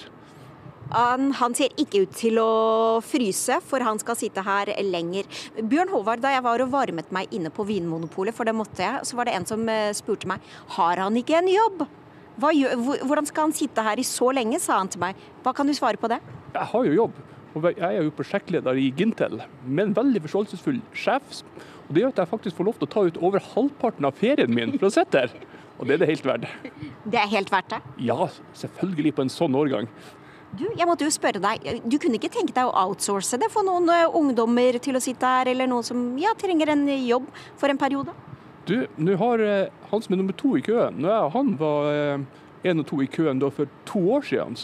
Han, 0.94 1.32
han, 1.40 1.56
ser 1.58 1.74
ikke 1.80 2.04
ut 2.04 2.14
til 2.18 2.38
å 2.42 3.02
fryse, 3.02 3.58
for 3.66 3.82
han 3.86 3.98
skal 4.02 4.18
sitte 4.20 4.44
her 4.46 4.70
lenger. 4.86 5.26
Bjørn 5.58 5.90
Håvard, 5.94 6.22
da 6.22 6.36
jeg 6.36 6.44
var 6.46 6.62
og 6.62 6.74
varmet 6.74 7.10
meg 7.16 7.34
inne 7.34 7.50
på 7.54 7.66
Vinmonopolet, 7.66 8.36
for 8.36 8.46
det 8.46 8.56
måtte 8.58 8.84
jeg, 8.84 9.08
så 9.08 9.18
var 9.18 9.30
det 9.30 9.38
en 9.38 9.48
som 9.50 9.64
eh, 9.72 9.90
spurte 9.98 10.30
meg 10.30 10.44
har 10.78 11.02
han 11.02 11.18
ikke 11.18 11.40
en 11.40 11.50
jobb. 11.50 11.86
Gjør, 12.44 12.80
hvordan 13.06 13.28
skal 13.30 13.48
han 13.48 13.56
sitte 13.56 13.84
her 13.86 14.00
i 14.02 14.06
så 14.06 14.32
lenge, 14.34 14.60
sa 14.62 14.80
han 14.82 14.90
til 14.92 15.02
meg. 15.02 15.18
Hva 15.46 15.54
kan 15.56 15.70
du 15.70 15.74
svare 15.78 16.02
på 16.02 16.10
det? 16.12 16.20
Jeg 16.54 16.70
har 16.74 16.90
jo 16.90 16.98
jobb. 16.98 17.22
Og 17.54 17.68
jeg 17.70 17.86
er 17.86 18.02
jo 18.02 18.14
prosjektleder 18.18 18.80
i 18.82 18.88
Gintel, 18.98 19.44
med 19.66 19.90
en 19.90 19.96
veldig 19.98 20.24
forståelsesfull 20.26 20.80
sjef. 20.98 21.44
Og 21.88 21.94
Det 21.94 22.02
gjør 22.02 22.14
at 22.16 22.22
jeg 22.24 22.32
faktisk 22.32 22.58
får 22.58 22.70
lov 22.70 22.80
til 22.80 22.88
å 22.88 22.94
ta 22.96 23.04
ut 23.06 23.20
over 23.22 23.44
halvparten 23.54 24.08
av 24.10 24.18
ferien 24.18 24.54
min 24.54 24.74
for 24.80 24.90
å 24.90 24.94
sitte 24.94 25.26
her. 25.26 25.36
Og 25.78 25.88
det 25.88 25.96
er 25.96 26.04
det 26.04 26.10
helt 26.14 26.26
verdt. 26.26 26.50
Det 27.06 27.20
er 27.20 27.30
helt 27.30 27.52
verdt 27.54 27.74
det? 27.76 27.80
Ja, 28.08 28.28
selvfølgelig 28.58 29.16
på 29.18 29.26
en 29.26 29.34
sånn 29.34 29.58
årgang. 29.58 29.90
Du, 30.54 30.68
jeg 30.70 30.86
måtte 30.86 31.06
jo 31.06 31.14
spørre 31.14 31.42
deg, 31.42 31.64
du 31.90 31.98
kunne 31.98 32.20
ikke 32.20 32.30
tenke 32.34 32.54
deg 32.54 32.68
å 32.70 32.74
outsource 32.86 33.40
det 33.42 33.50
for 33.50 33.66
noen 33.66 33.90
eh, 33.90 34.06
ungdommer 34.06 34.78
til 34.86 35.00
å 35.00 35.02
sitte 35.02 35.26
her, 35.26 35.50
eller 35.50 35.70
noen 35.70 35.86
som 35.86 36.04
ja, 36.22 36.36
trenger 36.38 36.70
en 36.76 36.86
jobb 36.94 37.26
for 37.58 37.74
en 37.74 37.80
periode? 37.82 38.14
Du, 38.70 38.76
nå 39.02 39.18
har 39.18 39.42
eh, 39.42 39.72
han 39.90 40.06
som 40.06 40.14
er 40.14 40.22
nummer 40.22 40.38
to 40.38 40.54
i 40.60 40.62
køen, 40.64 41.02
når 41.02 41.10
jeg 41.10 41.26
og 41.26 41.34
han 41.34 41.50
var 41.58 41.90
én 41.98 42.28
eh, 42.70 42.84
og 42.84 42.86
to 42.92 43.02
i 43.02 43.10
køen 43.10 43.42
for 43.50 43.74
to 43.90 44.04
år 44.14 44.30
siden, 44.30 44.60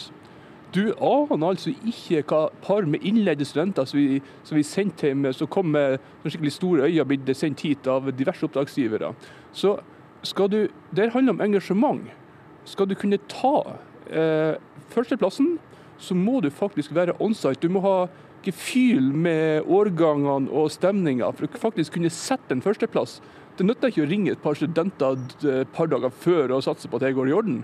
du 0.74 0.92
aner 0.94 1.46
altså 1.50 1.72
ikke 1.86 2.22
hva 2.30 2.40
par 2.62 2.86
med 2.88 3.02
innleide 3.06 3.46
studenter 3.46 3.88
som 3.88 3.98
vi, 3.98 4.20
som 4.46 4.58
vi 4.58 4.64
sendte 4.66 5.10
hjem, 5.10 5.26
som 5.34 5.50
kom 5.50 5.72
med 5.74 5.98
skikkelig 6.24 6.52
store 6.54 6.88
øyne, 6.88 7.06
blitt 7.10 7.30
sendt 7.36 7.64
hit 7.66 7.88
av 7.90 8.10
diverse 8.14 8.46
oppdragsgivere. 8.46 9.12
Så 9.52 9.78
skal 10.22 10.50
du, 10.52 10.60
Det 10.94 11.10
handler 11.12 11.32
om 11.32 11.40
engasjement. 11.40 12.02
Skal 12.64 12.86
du 12.86 12.94
kunne 12.94 13.18
ta 13.28 13.76
eh, 14.10 14.54
førsteplassen, 14.92 15.58
så 15.98 16.14
må 16.14 16.40
du 16.40 16.50
faktisk 16.50 16.94
være 16.94 17.16
onsite. 17.20 17.60
Du 17.60 17.68
må 17.72 17.80
ha 17.80 18.08
gefühl 18.44 19.10
med 19.12 19.66
årgangene 19.68 20.48
og 20.52 20.70
stemninga 20.72 21.28
for 21.36 21.46
å 21.46 21.60
faktisk 21.60 21.96
kunne 21.96 22.12
sette 22.12 22.54
en 22.54 22.64
førsteplass. 22.64 23.18
Det 23.58 23.66
nytter 23.66 23.92
ikke 23.92 24.06
å 24.06 24.08
ringe 24.08 24.32
et 24.32 24.40
par 24.40 24.56
studenter 24.56 25.18
et 25.44 25.72
par 25.74 25.90
dager 25.92 26.12
før 26.22 26.56
og 26.56 26.64
satse 26.64 26.88
på 26.88 26.96
at 26.96 27.04
det 27.04 27.16
går 27.18 27.28
i 27.28 27.36
orden. 27.36 27.58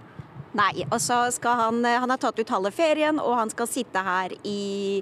Nei, 0.57 0.87
og 0.89 0.97
så 1.03 1.19
skal 1.35 1.59
han 1.61 1.85
Han 1.85 2.13
har 2.13 2.21
tatt 2.21 2.39
ut 2.41 2.51
halve 2.53 2.71
ferien, 2.73 3.19
og 3.21 3.35
han 3.37 3.51
skal 3.53 3.69
sitte 3.69 4.01
her 4.01 4.33
i 4.47 4.97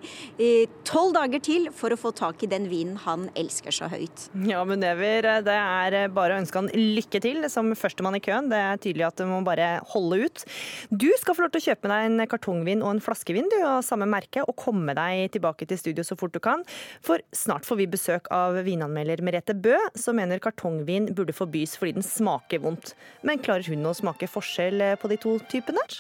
tolv 0.87 1.15
dager 1.15 1.41
til 1.45 1.69
for 1.75 1.95
å 1.95 1.99
få 1.99 2.11
tak 2.17 2.43
i 2.43 2.49
den 2.51 2.67
vinen 2.71 2.97
han 3.05 3.29
elsker 3.39 3.75
så 3.75 3.87
høyt. 3.91 4.27
Ja, 4.49 4.63
men 4.67 4.83
det 4.83 4.91
er 4.91 6.09
bare 6.15 6.35
å 6.35 6.41
ønske 6.41 6.59
han 6.59 6.71
lykke 6.75 7.21
til 7.23 7.47
som 7.53 7.71
førstemann 7.79 8.19
i 8.19 8.23
køen. 8.25 8.51
Det 8.51 8.59
er 8.59 8.81
tydelig 8.83 9.07
at 9.07 9.21
du 9.21 9.29
må 9.29 9.41
bare 9.47 9.79
holde 9.93 10.25
ut. 10.27 10.45
Du 10.91 11.07
skal 11.21 11.37
få 11.37 11.45
lov 11.45 11.53
til 11.55 11.63
å 11.63 11.67
kjøpe 11.69 11.91
deg 11.93 12.09
en 12.09 12.25
kartongvin 12.31 12.83
og 12.85 12.97
en 12.97 13.03
flaskevin 13.05 13.51
du 13.53 13.59
av 13.63 13.85
samme 13.87 14.09
merke, 14.11 14.43
og 14.45 14.57
komme 14.59 14.97
deg 14.97 15.31
tilbake 15.37 15.69
til 15.71 15.81
studio 15.81 16.07
så 16.07 16.19
fort 16.19 16.35
du 16.35 16.41
kan. 16.43 16.65
For 17.05 17.23
snart 17.37 17.69
får 17.69 17.81
vi 17.83 17.89
besøk 17.95 18.31
av 18.35 18.59
vinanmelder 18.67 19.23
Merete 19.25 19.55
Bø, 19.55 19.77
som 19.99 20.19
mener 20.19 20.43
kartongvin 20.43 21.13
burde 21.15 21.37
forbys 21.37 21.79
fordi 21.79 21.99
den 22.01 22.07
smaker 22.07 22.63
vondt. 22.65 22.95
Men 23.23 23.43
klarer 23.45 23.71
hun 23.71 23.87
å 23.87 23.95
smake 23.97 24.29
forskjell 24.31 24.83
på 25.01 25.13
de 25.13 25.21
to 25.23 25.39
typen 25.51 25.81
der. 25.81 25.99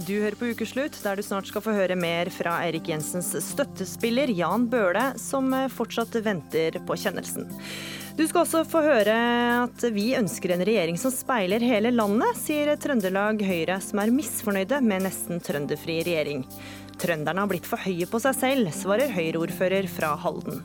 Du 0.00 0.16
hører 0.16 0.34
på 0.34 0.48
Ukeslutt, 0.50 0.96
der 1.04 1.18
du 1.18 1.22
snart 1.22 1.46
skal 1.50 1.62
få 1.62 1.74
høre 1.76 1.94
mer 1.98 2.30
fra 2.32 2.56
Eirik 2.64 2.88
Jensens 2.88 3.34
støttespiller 3.44 4.32
Jan 4.32 4.64
Bøhle, 4.72 5.10
som 5.20 5.52
fortsatt 5.70 6.16
venter 6.24 6.80
på 6.88 6.96
kjennelsen. 6.98 7.46
Du 8.16 8.24
skal 8.26 8.42
også 8.42 8.64
få 8.68 8.82
høre 8.84 9.14
at 9.66 9.84
vi 9.94 10.10
ønsker 10.18 10.54
en 10.54 10.64
regjering 10.66 10.98
som 10.98 11.12
speiler 11.14 11.62
hele 11.62 11.92
landet, 11.94 12.40
sier 12.40 12.72
Trøndelag 12.80 13.44
Høyre, 13.44 13.78
som 13.84 14.02
er 14.02 14.12
misfornøyde 14.14 14.80
med 14.82 15.06
nesten 15.06 15.40
trønderfri 15.44 16.00
regjering. 16.08 16.42
Trønderne 17.00 17.44
har 17.44 17.52
blitt 17.52 17.68
for 17.68 17.80
høye 17.80 18.08
på 18.10 18.20
seg 18.24 18.36
selv, 18.40 18.74
svarer 18.76 19.14
Høyre-ordfører 19.14 19.88
fra 19.88 20.16
Halden. 20.20 20.64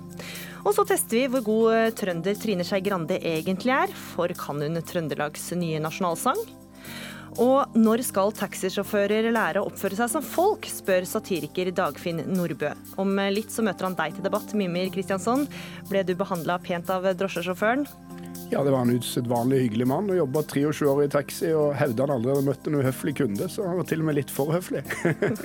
Og 0.65 0.73
så 0.73 0.85
tester 0.89 1.19
vi 1.19 1.29
hvor 1.29 1.45
god 1.45 1.95
trønder 1.99 2.37
Trine 2.41 2.65
Skei 2.65 2.81
Grande 2.85 3.19
egentlig 3.21 3.73
er, 3.75 3.91
for 4.15 4.31
kan 4.33 4.61
hun 4.65 4.81
Trøndelags 4.81 5.51
nye 5.53 5.81
nasjonalsang? 5.83 6.39
Og 7.41 7.75
når 7.75 8.01
skal 8.07 8.31
taxisjåfører 8.35 9.27
lære 9.35 9.61
å 9.61 9.67
oppføre 9.67 9.97
seg 9.99 10.09
som 10.11 10.23
folk, 10.23 10.65
spør 10.71 11.05
satiriker 11.09 11.69
Dagfinn 11.75 12.23
Nordbø. 12.31 12.71
Om 13.01 13.11
litt 13.35 13.51
så 13.51 13.65
møter 13.65 13.89
han 13.89 13.97
deg 13.97 14.15
til 14.15 14.25
debatt, 14.25 14.55
Mimir 14.55 14.89
Kristiansson. 14.93 15.43
Ble 15.89 16.05
du 16.07 16.15
behandla 16.17 16.57
pent 16.63 16.89
av 16.93 17.07
drosjesjåføren? 17.19 17.83
Ja, 18.53 18.61
det 18.63 18.71
var 18.71 18.85
en 18.85 18.93
usedvanlig 18.95 19.65
hyggelig 19.65 19.89
mann. 19.89 20.09
og 20.13 20.19
Jobba 20.21 20.45
23 20.47 20.87
år 20.91 21.03
i 21.03 21.11
taxi 21.11 21.51
og 21.57 21.75
hevda 21.75 22.05
han 22.05 22.15
aldri 22.15 22.31
hadde 22.31 22.47
møtt 22.47 22.69
en 22.69 22.79
uhøflig 22.79 23.15
kunde, 23.19 23.49
så 23.51 23.67
han 23.67 23.81
var 23.81 23.89
til 23.89 24.05
og 24.05 24.09
med 24.09 24.19
litt 24.21 24.31
for 24.31 24.53
høflig. 24.55 24.85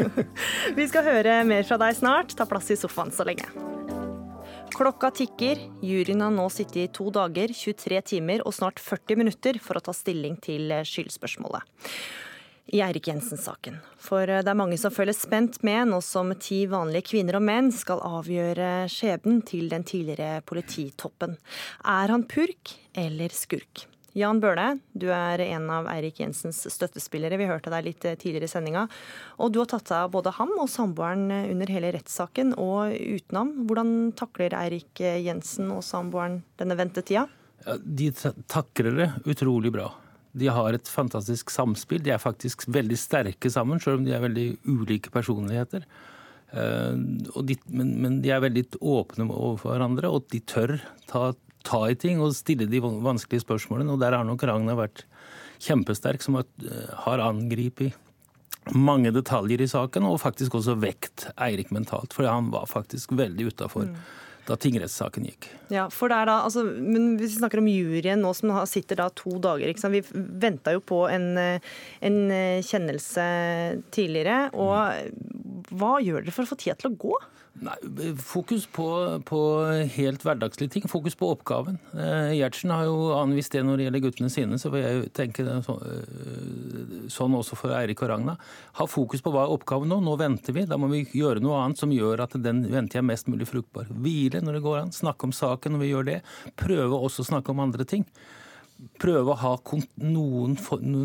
Vi 0.78 0.88
skal 0.92 1.08
høre 1.08 1.40
mer 1.48 1.66
fra 1.66 1.80
deg 1.80 1.98
snart. 1.98 2.36
Ta 2.38 2.46
plass 2.48 2.70
i 2.70 2.78
sofaen 2.78 3.12
så 3.14 3.26
lenge. 3.26 3.69
Klokka 4.74 5.10
tikker. 5.10 5.58
Juryen 5.82 6.22
har 6.24 6.32
nå 6.32 6.46
sittet 6.52 6.76
i 6.76 6.88
to 6.94 7.10
dager, 7.12 7.52
23 7.52 8.00
timer 8.14 8.42
og 8.46 8.54
snart 8.56 8.80
40 8.80 9.18
minutter 9.20 9.60
for 9.62 9.76
å 9.76 9.84
ta 9.84 9.94
stilling 9.96 10.38
til 10.40 10.72
skyldspørsmålet 10.86 11.64
i 12.70 12.80
Eirik 12.84 13.08
Jensen-saken. 13.10 13.80
For 13.98 14.28
det 14.30 14.46
er 14.46 14.58
mange 14.58 14.78
som 14.78 14.94
følger 14.94 15.16
spent 15.16 15.60
med 15.66 15.90
nå 15.90 16.00
som 16.04 16.30
ti 16.38 16.62
vanlige 16.70 17.08
kvinner 17.10 17.40
og 17.40 17.46
menn 17.46 17.70
skal 17.74 18.02
avgjøre 18.06 18.86
skjebnen 18.90 19.42
til 19.46 19.70
den 19.72 19.86
tidligere 19.86 20.44
polititoppen. 20.46 21.36
Er 21.82 22.14
han 22.14 22.26
purk 22.30 22.76
eller 22.94 23.34
skurk? 23.34 23.86
Jan 24.18 24.40
Bøhle, 24.42 24.80
du 24.92 25.06
er 25.14 25.42
en 25.44 25.68
av 25.70 25.86
Eirik 25.92 26.18
Jensens 26.22 26.64
støttespillere. 26.72 27.38
Vi 27.38 27.48
hørte 27.50 27.70
deg 27.70 27.86
litt 27.86 28.02
tidligere 28.02 28.48
i 28.48 28.50
sendinga. 28.50 28.86
Og 29.38 29.52
du 29.54 29.60
har 29.62 29.70
tatt 29.70 29.92
av 29.94 30.10
både 30.14 30.32
ham 30.34 30.52
og 30.58 30.70
samboeren 30.72 31.28
under 31.30 31.70
hele 31.70 31.92
rettssaken 31.94 32.56
og 32.58 32.94
utenom. 32.96 33.52
Hvordan 33.68 33.94
takler 34.18 34.56
Eirik 34.58 35.00
Jensen 35.00 35.70
og 35.74 35.84
samboeren 35.86 36.40
denne 36.60 36.78
ventetida? 36.80 37.28
Ja, 37.66 37.76
de 37.78 38.10
takler 38.50 38.96
det 38.98 39.10
utrolig 39.30 39.72
bra. 39.74 39.90
De 40.32 40.48
har 40.50 40.74
et 40.74 40.88
fantastisk 40.88 41.50
samspill. 41.50 42.02
De 42.02 42.14
er 42.14 42.22
faktisk 42.22 42.66
veldig 42.70 42.98
sterke 42.98 43.50
sammen, 43.50 43.82
selv 43.82 44.00
om 44.00 44.06
de 44.06 44.14
er 44.14 44.22
veldig 44.22 44.48
ulike 44.70 45.12
personligheter. 45.14 45.86
De, 46.50 47.56
men, 47.70 47.90
men, 48.02 48.18
de 48.24 48.32
er 48.34 48.42
veldig 48.42 48.64
åpne 48.80 49.28
overfor 49.28 49.74
hverandre, 49.74 50.10
og 50.10 50.26
de 50.32 50.40
tør 50.50 50.78
ta 51.10 51.30
ta 51.66 51.82
i 51.90 51.96
ting 51.98 52.20
og 52.22 52.36
stille 52.36 52.68
de 52.70 52.82
vanskelige 52.82 53.44
spørsmålene. 53.44 53.94
Og 53.94 54.02
der 54.02 54.16
har 54.16 54.26
nok 54.26 54.44
Ragna 54.48 54.76
vært 54.78 55.04
kjempesterk, 55.60 56.22
som 56.24 56.40
har 56.40 57.24
angrepet 57.24 57.96
mange 58.76 59.10
detaljer 59.14 59.62
i 59.64 59.68
saken, 59.70 60.06
og 60.06 60.20
faktisk 60.22 60.58
også 60.58 60.76
vekt 60.80 61.28
Eirik 61.40 61.70
mentalt. 61.74 62.14
For 62.16 62.28
han 62.28 62.50
var 62.52 62.68
faktisk 62.70 63.14
veldig 63.18 63.50
utafor. 63.52 63.88
Mm. 63.88 64.02
Da 64.48 64.56
tingrettssaken 64.58 65.26
gikk. 65.28 65.46
Ja, 65.70 65.84
for 65.92 66.10
det 66.10 66.16
er 66.16 66.26
da, 66.30 66.38
altså, 66.46 66.64
men 66.64 67.12
Hvis 67.20 67.36
vi 67.36 67.42
snakker 67.42 67.60
om 67.60 67.68
juryen 67.70 68.22
nå 68.24 68.32
som 68.34 68.50
sitter 68.66 68.98
da 68.98 69.10
to 69.14 69.36
dager 69.38 69.70
Vi 69.92 70.00
venta 70.10 70.72
jo 70.74 70.80
på 70.80 71.04
en, 71.12 71.36
en 72.00 72.18
kjennelse 72.64 73.26
tidligere. 73.92 74.48
og 74.56 75.70
Hva 75.70 75.92
gjør 76.02 76.24
dere 76.24 76.34
for 76.34 76.48
å 76.48 76.50
få 76.50 76.58
tida 76.58 76.74
til 76.80 76.90
å 76.90 76.98
gå? 76.98 77.20
Nei, 77.60 77.76
Fokus 78.16 78.64
på, 78.72 78.86
på, 79.28 79.40
helt 79.94 80.22
hverdagslige 80.24 80.72
ting. 80.72 80.86
Fokus 80.88 81.16
på 81.18 81.28
oppgaven. 81.34 81.76
Eh, 81.92 82.32
Gjertsen 82.38 82.72
har 82.72 82.86
jo 82.88 83.10
anvist 83.18 83.52
det 83.52 83.62
når 83.66 83.76
det 83.76 83.86
gjelder 83.86 84.04
guttene 84.06 84.32
sine, 84.32 84.58
så 84.60 84.72
vil 84.72 84.86
jeg 84.86 85.10
tenke 85.16 85.44
så, 85.66 85.76
eh, 85.84 87.04
sånn 87.12 87.36
også 87.36 87.58
for 87.60 87.76
Eirik 87.76 88.00
og 88.06 88.12
Ragna. 88.14 88.38
Ha 88.80 88.88
fokus 88.88 89.20
på 89.24 89.34
hva 89.34 89.44
er 89.44 89.52
oppgaven 89.52 89.92
nå. 89.92 90.00
Nå 90.06 90.16
venter 90.20 90.56
vi. 90.56 90.64
Da 90.70 90.80
må 90.80 90.88
vi 90.92 91.04
gjøre 91.20 91.44
noe 91.44 91.60
annet 91.60 91.82
som 91.82 91.92
gjør 91.92 92.24
at 92.24 92.38
den 92.40 92.64
venter 92.72 93.02
jeg 93.02 93.08
mest 93.10 93.28
mulig 93.28 93.50
fruktbar. 93.50 93.92
Hvile 93.92 94.40
når 94.40 94.56
det 94.56 94.64
går 94.64 94.80
an. 94.80 94.96
Snakke 94.96 95.28
om 95.28 95.36
saken 95.36 95.76
når 95.76 95.84
vi 95.84 95.92
gjør 95.92 96.08
det. 96.14 96.20
Prøve 96.60 96.96
også 96.96 97.26
å 97.26 97.32
snakke 97.34 97.52
om 97.52 97.66
andre 97.68 97.84
ting 97.84 98.08
prøve 99.00 99.32
å 99.32 99.38
ha 99.40 99.52
noen 100.00 100.56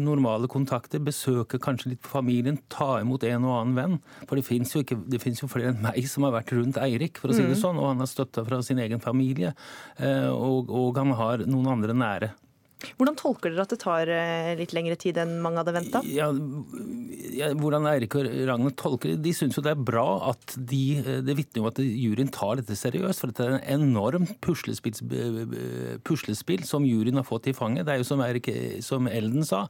normale 0.03 0.49
kontakter, 0.51 1.03
besøke 1.03 1.59
kanskje 1.61 1.93
litt 1.93 2.03
på 2.05 2.13
familien, 2.17 2.59
ta 2.71 2.99
imot 3.01 3.25
en 3.27 3.47
og 3.47 3.55
annen 3.59 3.75
venn. 3.79 3.97
For 4.25 4.39
det 4.39 4.45
fins 4.47 4.75
jo, 4.75 4.83
jo, 4.85 5.49
flere 5.51 5.73
enn 5.73 5.83
meg 5.83 6.07
som 6.11 6.27
har 6.27 6.35
vært 6.38 6.55
rundt 6.55 6.79
Eirik, 6.81 7.19
for 7.21 7.31
å 7.31 7.38
si 7.38 7.43
det 7.43 7.55
mm. 7.55 7.61
sånn. 7.61 7.81
Og 7.81 7.91
han 7.91 8.03
har 8.03 8.11
støtta 8.11 8.45
fra 8.47 8.61
sin 8.65 8.81
egen 8.83 9.03
familie. 9.03 9.53
Eh, 9.97 10.31
og, 10.31 10.71
og 10.71 10.99
han 11.01 11.15
har 11.19 11.45
noen 11.49 11.71
andre 11.77 11.97
nære. 11.97 12.33
Hvordan 12.99 13.15
tolker 13.17 13.53
dere 13.53 13.63
at 13.63 13.71
det 13.71 13.79
tar 13.81 14.09
eh, 14.11 14.51
litt 14.59 14.73
lengre 14.75 14.97
tid 14.99 15.17
enn 15.21 15.38
mange 15.43 15.61
hadde 15.61 15.73
venta? 15.75 16.01
Ja, 16.11 16.27
ja, 17.35 17.49
hvordan 17.57 17.88
Eirik 17.89 18.17
og 18.19 18.27
Ragnar 18.49 18.75
tolker 18.79 19.13
det? 19.13 19.21
De 19.25 19.33
syns 19.35 19.57
jo 19.57 19.63
det 19.65 19.73
er 19.73 19.85
bra 19.88 20.05
at 20.31 20.55
de 20.55 20.81
eh, 20.99 21.21
Det 21.25 21.38
vitner 21.39 21.63
om 21.63 21.69
at 21.71 21.79
juryen 21.81 22.31
tar 22.35 22.59
dette 22.59 22.77
seriøst. 22.77 23.23
For 23.23 23.31
dette 23.31 23.47
er 23.47 23.57
en 23.57 23.88
enormt 23.88 24.35
puslespill, 24.43 24.95
puslespill 26.07 26.67
som 26.67 26.85
juryen 26.88 27.21
har 27.21 27.27
fått 27.27 27.49
i 27.51 27.55
fanget. 27.55 27.88
Det 27.88 27.95
er 27.95 28.03
jo 28.03 28.09
som, 28.11 28.23
Erik, 28.25 28.51
som 28.85 29.09
Elden 29.11 29.47
sa, 29.47 29.65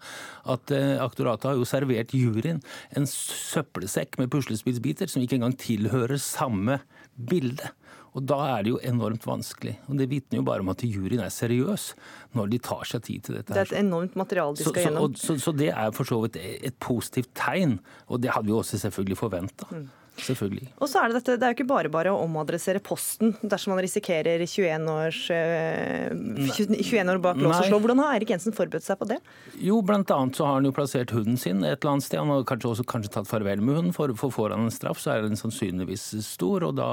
at 0.51 0.73
eh, 0.75 0.95
aktoratet 1.03 1.51
har 1.51 1.61
jo 1.61 1.69
servert 1.69 2.15
juryen 2.17 2.61
en 2.97 3.09
søppelsekk 3.09 4.19
med 4.21 4.33
puslespillsbiter 4.33 5.11
som 5.11 5.23
ikke 5.23 5.39
engang 5.39 5.57
tilhører 5.61 6.19
samme 6.21 6.81
bilde. 7.15 7.69
Og 8.15 8.23
Da 8.23 8.37
er 8.55 8.63
det 8.63 8.71
jo 8.71 8.79
enormt 8.79 9.25
vanskelig. 9.27 9.75
Og 9.89 9.97
Det 9.99 10.07
vitner 10.09 10.39
jo 10.39 10.45
bare 10.47 10.63
om 10.63 10.71
at 10.71 10.83
juryen 10.87 11.23
er 11.25 11.33
seriøs 11.33 11.89
når 12.35 12.53
de 12.53 12.59
tar 12.63 12.87
seg 12.87 13.03
tid 13.03 13.27
til 13.27 13.37
dette. 13.39 13.51
Det 13.51 13.61
er 13.65 13.73
et 13.73 13.83
enormt 13.83 14.15
materiale 14.15 14.55
de 14.55 14.63
skal 14.63 14.73
så, 14.73 14.87
gjennom. 14.87 15.15
Så, 15.15 15.35
så, 15.35 15.37
så, 15.49 15.55
det 15.55 15.69
er 15.73 15.91
for 15.95 16.07
så 16.07 16.21
vidt 16.23 16.39
et 16.39 16.79
positivt 16.79 17.33
tegn, 17.35 17.79
og 18.07 18.23
det 18.23 18.31
hadde 18.31 18.47
vi 18.47 18.55
også 18.55 18.79
selvfølgelig 18.85 19.19
forventa. 19.19 19.67
Mm. 19.71 19.89
Selvfølgelig. 20.15 20.69
Og 20.79 20.89
så 20.89 21.01
er 21.01 21.11
Det 21.11 21.19
dette, 21.19 21.35
det 21.39 21.45
er 21.45 21.51
jo 21.51 21.57
ikke 21.57 21.67
bare 21.67 21.89
bare 21.91 22.11
å 22.13 22.21
omadressere 22.23 22.79
posten 22.83 23.33
dersom 23.41 23.73
man 23.73 23.81
risikerer 23.83 24.41
21, 24.45 24.87
års, 24.91 25.19
21 25.29 26.77
eh, 26.79 27.11
år 27.11 27.21
bak 27.23 27.39
lås 27.41 27.57
og 27.57 27.67
slå. 27.69 27.79
Hvordan 27.83 28.01
har 28.03 28.15
Eirik 28.15 28.31
Jensen 28.31 28.55
forberedt 28.55 28.87
seg 28.87 28.99
på 29.01 29.09
det? 29.09 29.19
Jo, 29.59 29.81
blant 29.85 30.11
annet 30.15 30.39
så 30.39 30.47
har 30.47 30.59
han 30.59 30.69
jo 30.69 30.73
plassert 30.75 31.11
hunden 31.15 31.39
sin 31.41 31.63
et 31.63 31.77
eller 31.81 31.95
annet 31.95 32.07
sted. 32.07 32.21
Han 32.21 32.31
har 32.31 32.47
kanskje 32.47 32.71
også 32.71 32.87
kanskje 32.95 33.13
tatt 33.17 33.29
farvel 33.29 33.61
med 33.61 33.79
hunden, 33.79 33.93
for, 33.95 34.15
for 34.19 34.33
får 34.33 34.55
han 34.55 34.67
en 34.69 34.73
straff, 34.73 35.03
så 35.03 35.15
er 35.15 35.27
den 35.27 35.39
sannsynligvis 35.39 36.07
stor. 36.25 36.67
Og 36.69 36.79
da 36.79 36.89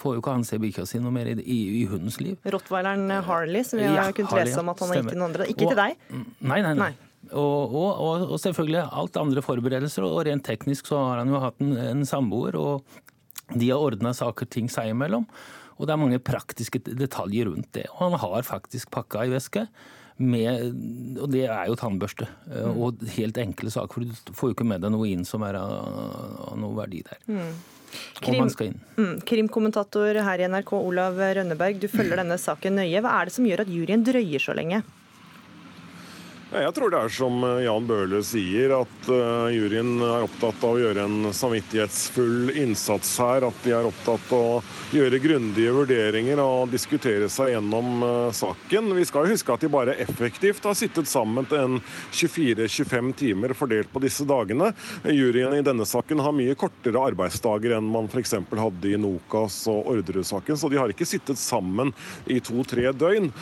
får 0.00 0.18
jo 0.18 0.24
ikke 0.24 0.36
han 0.40 0.48
se 0.48 0.60
bikkja 0.62 0.88
si 0.88 1.02
noe 1.02 1.14
mer 1.14 1.32
i, 1.34 1.38
i, 1.42 1.60
i, 1.82 1.86
hundens 1.92 2.20
liv. 2.24 2.40
Rottweileren 2.56 3.08
Harley, 3.28 3.64
som 3.68 3.82
vi 3.82 3.88
har 3.88 4.00
ja, 4.00 4.10
kunnet 4.16 4.32
Harley, 4.32 4.52
lese 4.52 4.64
om 4.64 4.72
at 4.72 4.84
han 4.84 4.94
har 4.94 5.02
gitt 5.02 5.12
til 5.12 5.20
noen 5.20 5.30
andre. 5.30 5.48
Ikke 5.52 5.68
og, 5.68 5.74
til 5.74 5.82
deg? 5.84 6.04
Nei, 6.40 6.60
nei. 6.60 6.68
nei. 6.72 6.76
nei. 6.88 7.11
Og, 7.38 7.74
og, 7.74 8.26
og, 8.28 8.36
selvfølgelig 8.42 8.84
alt 8.90 9.16
andre 9.20 9.44
forberedelser. 9.44 10.04
Og 10.06 10.26
rent 10.28 10.44
teknisk 10.46 10.90
så 10.90 11.00
har 11.00 11.22
han 11.22 11.32
jo 11.32 11.40
hatt 11.42 11.64
en, 11.64 11.74
en 11.80 12.06
samboer, 12.08 12.58
og 12.58 13.56
de 13.56 13.70
har 13.70 13.82
ordna 13.82 14.14
saker 14.16 14.48
ting 14.52 14.70
seg 14.72 14.92
imellom. 14.92 15.26
Og 15.78 15.88
det 15.88 15.94
er 15.94 16.00
mange 16.00 16.22
praktiske 16.22 16.82
detaljer 16.84 17.48
rundt 17.50 17.72
det. 17.76 17.88
Og 17.96 18.06
han 18.06 18.20
har 18.22 18.46
faktisk 18.46 18.92
pakka 18.94 19.26
i 19.26 19.32
veske. 19.32 19.66
Med, 20.22 20.76
og 21.18 21.30
det 21.32 21.46
er 21.48 21.66
jo 21.66 21.76
tannbørste. 21.80 22.28
Mm. 22.46 22.76
Og 22.76 23.04
helt 23.16 23.40
enkle 23.40 23.72
saker, 23.72 23.96
for 23.96 24.04
du 24.06 24.36
får 24.38 24.52
jo 24.52 24.56
ikke 24.56 24.68
med 24.68 24.84
deg 24.84 24.92
noe 24.94 25.08
inn 25.10 25.24
som 25.26 25.42
er 25.46 25.58
av, 25.58 25.72
av 26.52 26.58
noe 26.60 26.76
verdi 26.76 27.00
der. 27.08 27.22
Mm. 27.26 27.54
Krim, 28.22 28.48
mm, 28.96 29.16
krimkommentator 29.28 30.16
her 30.24 30.40
i 30.40 30.46
NRK, 30.48 30.70
Olav 30.78 31.18
Rønneberg, 31.18 31.80
du 31.82 31.88
følger 31.92 32.16
denne 32.22 32.38
saken 32.40 32.78
nøye. 32.78 33.02
Hva 33.02 33.18
er 33.18 33.28
det 33.28 33.34
som 33.34 33.48
gjør 33.48 33.64
at 33.64 33.72
juryen 33.72 34.04
drøyer 34.06 34.44
så 34.44 34.54
lenge? 34.56 34.82
Jeg 36.52 36.74
tror 36.76 36.92
det 36.92 36.98
er 37.00 37.12
som 37.12 37.44
eh, 37.46 37.62
Jan 37.64 37.86
Bøhler 37.88 38.20
sier, 38.26 38.74
at 38.76 39.06
uh, 39.08 39.48
juryen 39.48 39.94
er 40.04 40.26
opptatt 40.26 40.60
av 40.68 40.74
å 40.74 40.80
gjøre 40.82 41.06
en 41.06 41.30
samvittighetsfull 41.32 42.50
innsats 42.60 43.14
her. 43.22 43.46
At 43.48 43.62
de 43.64 43.72
er 43.72 43.88
opptatt 43.88 44.34
av 44.36 44.58
å 44.58 44.58
gjøre 44.92 45.20
grundige 45.22 45.72
vurderinger 45.72 46.42
og 46.44 46.68
diskutere 46.74 47.30
seg 47.32 47.54
gjennom 47.54 48.04
uh, 48.04 48.28
saken. 48.36 48.92
Vi 48.98 49.06
skal 49.08 49.30
huske 49.30 49.54
at 49.54 49.64
de 49.64 49.70
bare 49.72 49.94
effektivt 50.04 50.68
har 50.68 50.76
sittet 50.76 51.08
sammen 51.08 51.48
til 51.48 51.62
en 51.62 51.78
24-25 52.12 53.14
timer 53.22 53.56
fordelt 53.56 53.88
på 53.94 54.04
disse 54.04 54.28
dagene. 54.28 54.74
Juryen 55.08 55.56
i 55.56 55.64
denne 55.64 55.88
saken 55.88 56.20
har 56.20 56.36
mye 56.36 56.58
kortere 56.60 57.00
arbeidsdager 57.00 57.78
enn 57.78 57.88
man 57.96 58.12
f.eks. 58.12 58.36
hadde 58.52 58.92
i 58.92 59.00
Nokas 59.00 59.62
og 59.72 59.88
Orderud-saken, 59.94 60.60
så 60.60 60.68
de 60.68 60.82
har 60.82 60.92
ikke 60.92 61.08
sittet 61.08 61.40
sammen 61.40 61.96
i 62.28 62.42
to-tre 62.44 62.90
døgn. 62.92 63.32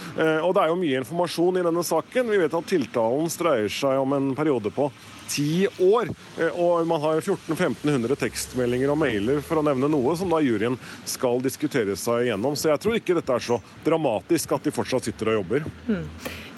Og 0.46 0.55
det 0.55 0.62
er 0.62 0.70
jo 0.70 0.79
mye 0.79 1.03
informasjon 1.03 1.59
i 1.59 1.66
denne 1.66 1.83
saken. 1.87 2.31
Vi 2.31 2.38
vet 2.44 2.55
at 2.55 2.70
tiltak 2.70 3.00
avtalen 3.01 3.31
dreier 3.39 3.69
seg 3.73 3.99
om 4.01 4.13
en 4.13 4.35
periode 4.35 4.71
på 4.71 4.91
ti 5.31 5.67
år. 5.79 6.11
Eh, 6.39 6.61
og 6.61 6.87
man 6.87 7.01
har 7.01 7.21
1400-1500 7.21 8.19
tekstmeldinger 8.21 8.91
og 8.91 8.99
mailer, 9.01 9.41
for 9.41 9.61
å 9.61 9.65
nevne 9.65 9.91
noe, 9.91 10.17
som 10.17 10.31
da 10.31 10.41
juryen 10.43 10.79
skal 11.09 11.41
diskutere 11.43 11.97
seg 11.97 12.29
igjennom. 12.29 12.57
Så 12.57 12.73
jeg 12.73 12.83
tror 12.83 12.99
ikke 12.99 13.17
dette 13.19 13.37
er 13.37 13.47
så 13.51 13.61
dramatisk 13.87 14.57
at 14.57 14.67
de 14.67 14.75
fortsatt 14.75 15.09
sitter 15.09 15.33
og 15.33 15.41
jobber. 15.41 15.69
Mm. 15.89 16.07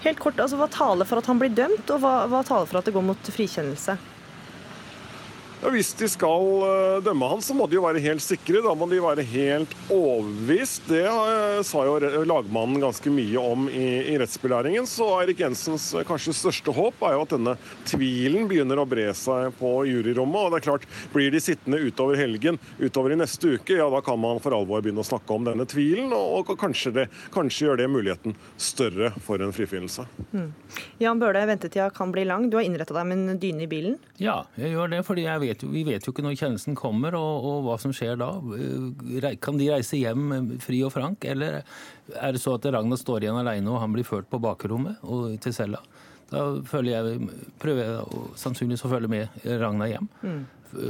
Helt 0.03 0.19
kort, 0.19 0.39
altså 0.41 0.59
Hva 0.59 0.67
taler 0.67 1.07
for 1.07 1.21
at 1.21 1.29
han 1.31 1.39
blir 1.39 1.53
dømt, 1.53 1.85
og 1.93 2.03
hva, 2.03 2.15
hva 2.31 2.43
taler 2.47 2.67
for 2.69 2.81
at 2.81 2.89
det 2.89 2.95
går 2.95 3.07
mot 3.13 3.33
frikjennelse? 3.37 3.97
Ja, 5.63 5.69
Hvis 5.71 5.93
de 5.95 6.09
skal 6.11 6.43
eh, 6.67 6.97
dømme 7.05 7.27
han, 7.31 7.41
så 7.41 7.55
må 7.55 7.69
de 7.71 7.77
jo 7.77 7.85
være 7.85 8.01
helt 8.03 8.23
sikre. 8.23 8.59
Da 8.65 8.73
må 8.75 8.83
de 8.91 8.97
være 8.99 9.23
helt 9.23 9.71
overbevist. 9.93 10.89
Det 10.89 11.05
eh, 11.07 11.61
sa 11.63 11.85
jo 11.87 12.25
lagmannen 12.27 12.81
ganske 12.83 13.11
mye 13.13 13.39
om 13.39 13.69
i, 13.71 13.85
i 14.11 14.17
rettsbelæringen. 14.19 14.83
Så 14.89 15.07
Eirik 15.21 15.39
Jensens 15.39 15.85
eh, 15.95 16.03
kanskje 16.07 16.35
største 16.35 16.73
håp 16.75 16.99
er 17.07 17.15
jo 17.15 17.21
at 17.23 17.35
denne 17.37 17.53
tvilen 17.87 18.49
begynner 18.51 18.81
å 18.81 18.85
bre 18.89 19.05
seg 19.15 19.55
på 19.55 19.71
juryrommet. 19.87 20.41
Og 20.41 20.51
det 20.51 20.59
er 20.59 20.65
klart, 20.67 20.87
blir 21.15 21.31
de 21.31 21.41
sittende 21.45 21.79
utover 21.79 22.19
helgen, 22.19 22.59
utover 22.83 23.15
i 23.15 23.21
neste 23.23 23.55
uke, 23.55 23.79
ja 23.79 23.87
da 23.93 24.03
kan 24.03 24.19
man 24.19 24.43
for 24.43 24.57
alvor 24.57 24.83
begynne 24.83 25.05
å 25.05 25.07
snakke 25.07 25.31
om 25.31 25.47
denne 25.47 25.63
tvilen, 25.69 26.11
og, 26.11 26.43
og 26.43 26.59
kanskje, 26.59 26.91
det, 26.99 27.07
kanskje 27.31 27.69
gjør 27.69 27.79
det 27.79 27.87
muligheten 27.93 28.35
større 28.59 29.13
for 29.23 29.39
en 29.39 29.55
frifinnelse. 29.55 30.09
Mm. 30.35 30.51
Jan 30.99 31.23
Bøhle, 31.23 31.47
ventetida 31.47 31.87
kan 31.95 32.11
bli 32.11 32.27
lang. 32.27 32.49
Du 32.51 32.59
har 32.59 32.67
innretta 32.67 32.99
deg 32.99 33.07
med 33.07 33.31
en 33.31 33.39
dyne 33.39 33.63
i 33.63 33.71
bilen. 33.71 33.97
Ja, 34.19 34.41
jeg 34.59 34.75
gjør 34.75 34.91
det, 34.97 35.03
fordi 35.07 35.27
jeg 35.29 35.39
vet 35.39 35.52
jo, 35.61 35.69
vi 35.69 35.83
vet 35.85 36.01
jo 36.07 36.09
ikke 36.13 36.23
når 36.25 36.37
kjennelsen 36.39 36.73
kommer 36.75 37.13
og, 37.13 37.45
og 37.45 37.59
hva 37.67 37.75
som 37.77 37.93
skjer 37.93 38.17
da. 38.17 38.31
Eh, 38.57 39.35
Kan 39.43 39.59
de 39.61 39.69
reise 39.69 39.99
hjem 39.99 40.31
eh, 40.33 40.49
fri 40.63 40.81
og 40.87 40.93
frank, 40.95 41.23
eller 41.29 41.61
er 42.17 42.31
det 42.33 42.41
så 42.41 42.55
at 42.57 42.65
Ragnar 42.73 42.97
står 42.97 43.21
igjen 43.27 43.37
alene 43.37 43.69
og 43.69 43.77
han 43.83 43.93
blir 43.93 44.07
ført 44.07 44.25
på 44.31 44.41
bakrommet 44.41 44.97
og 45.05 45.37
til 45.43 45.53
cella? 45.53 45.83
Da 46.33 46.47
jeg, 46.81 47.29
prøver 47.61 47.83
jeg 47.85 48.25
sannsynligvis 48.41 48.87
å 48.87 48.89
følge 48.95 49.11
med 49.11 49.43
Ragnar 49.61 49.91
hjem 49.91 50.09
Mm. 50.23 50.43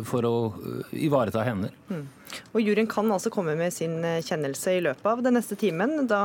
For 0.08 0.26
å 0.28 0.36
eh, 0.58 0.94
ivareta 1.06 1.44
hender. 1.46 1.74
Mm. 1.90 2.06
Og 2.54 2.60
Juryen 2.64 2.90
kan 2.90 3.10
altså 3.14 3.32
komme 3.34 3.56
med 3.60 3.74
sin 3.76 4.00
eh, 4.06 4.22
kjennelse 4.26 4.78
i 4.78 4.84
løpet 4.84 5.10
av 5.10 5.24
den 5.26 5.38
neste 5.38 5.58
timen. 5.60 6.08
Da 6.10 6.22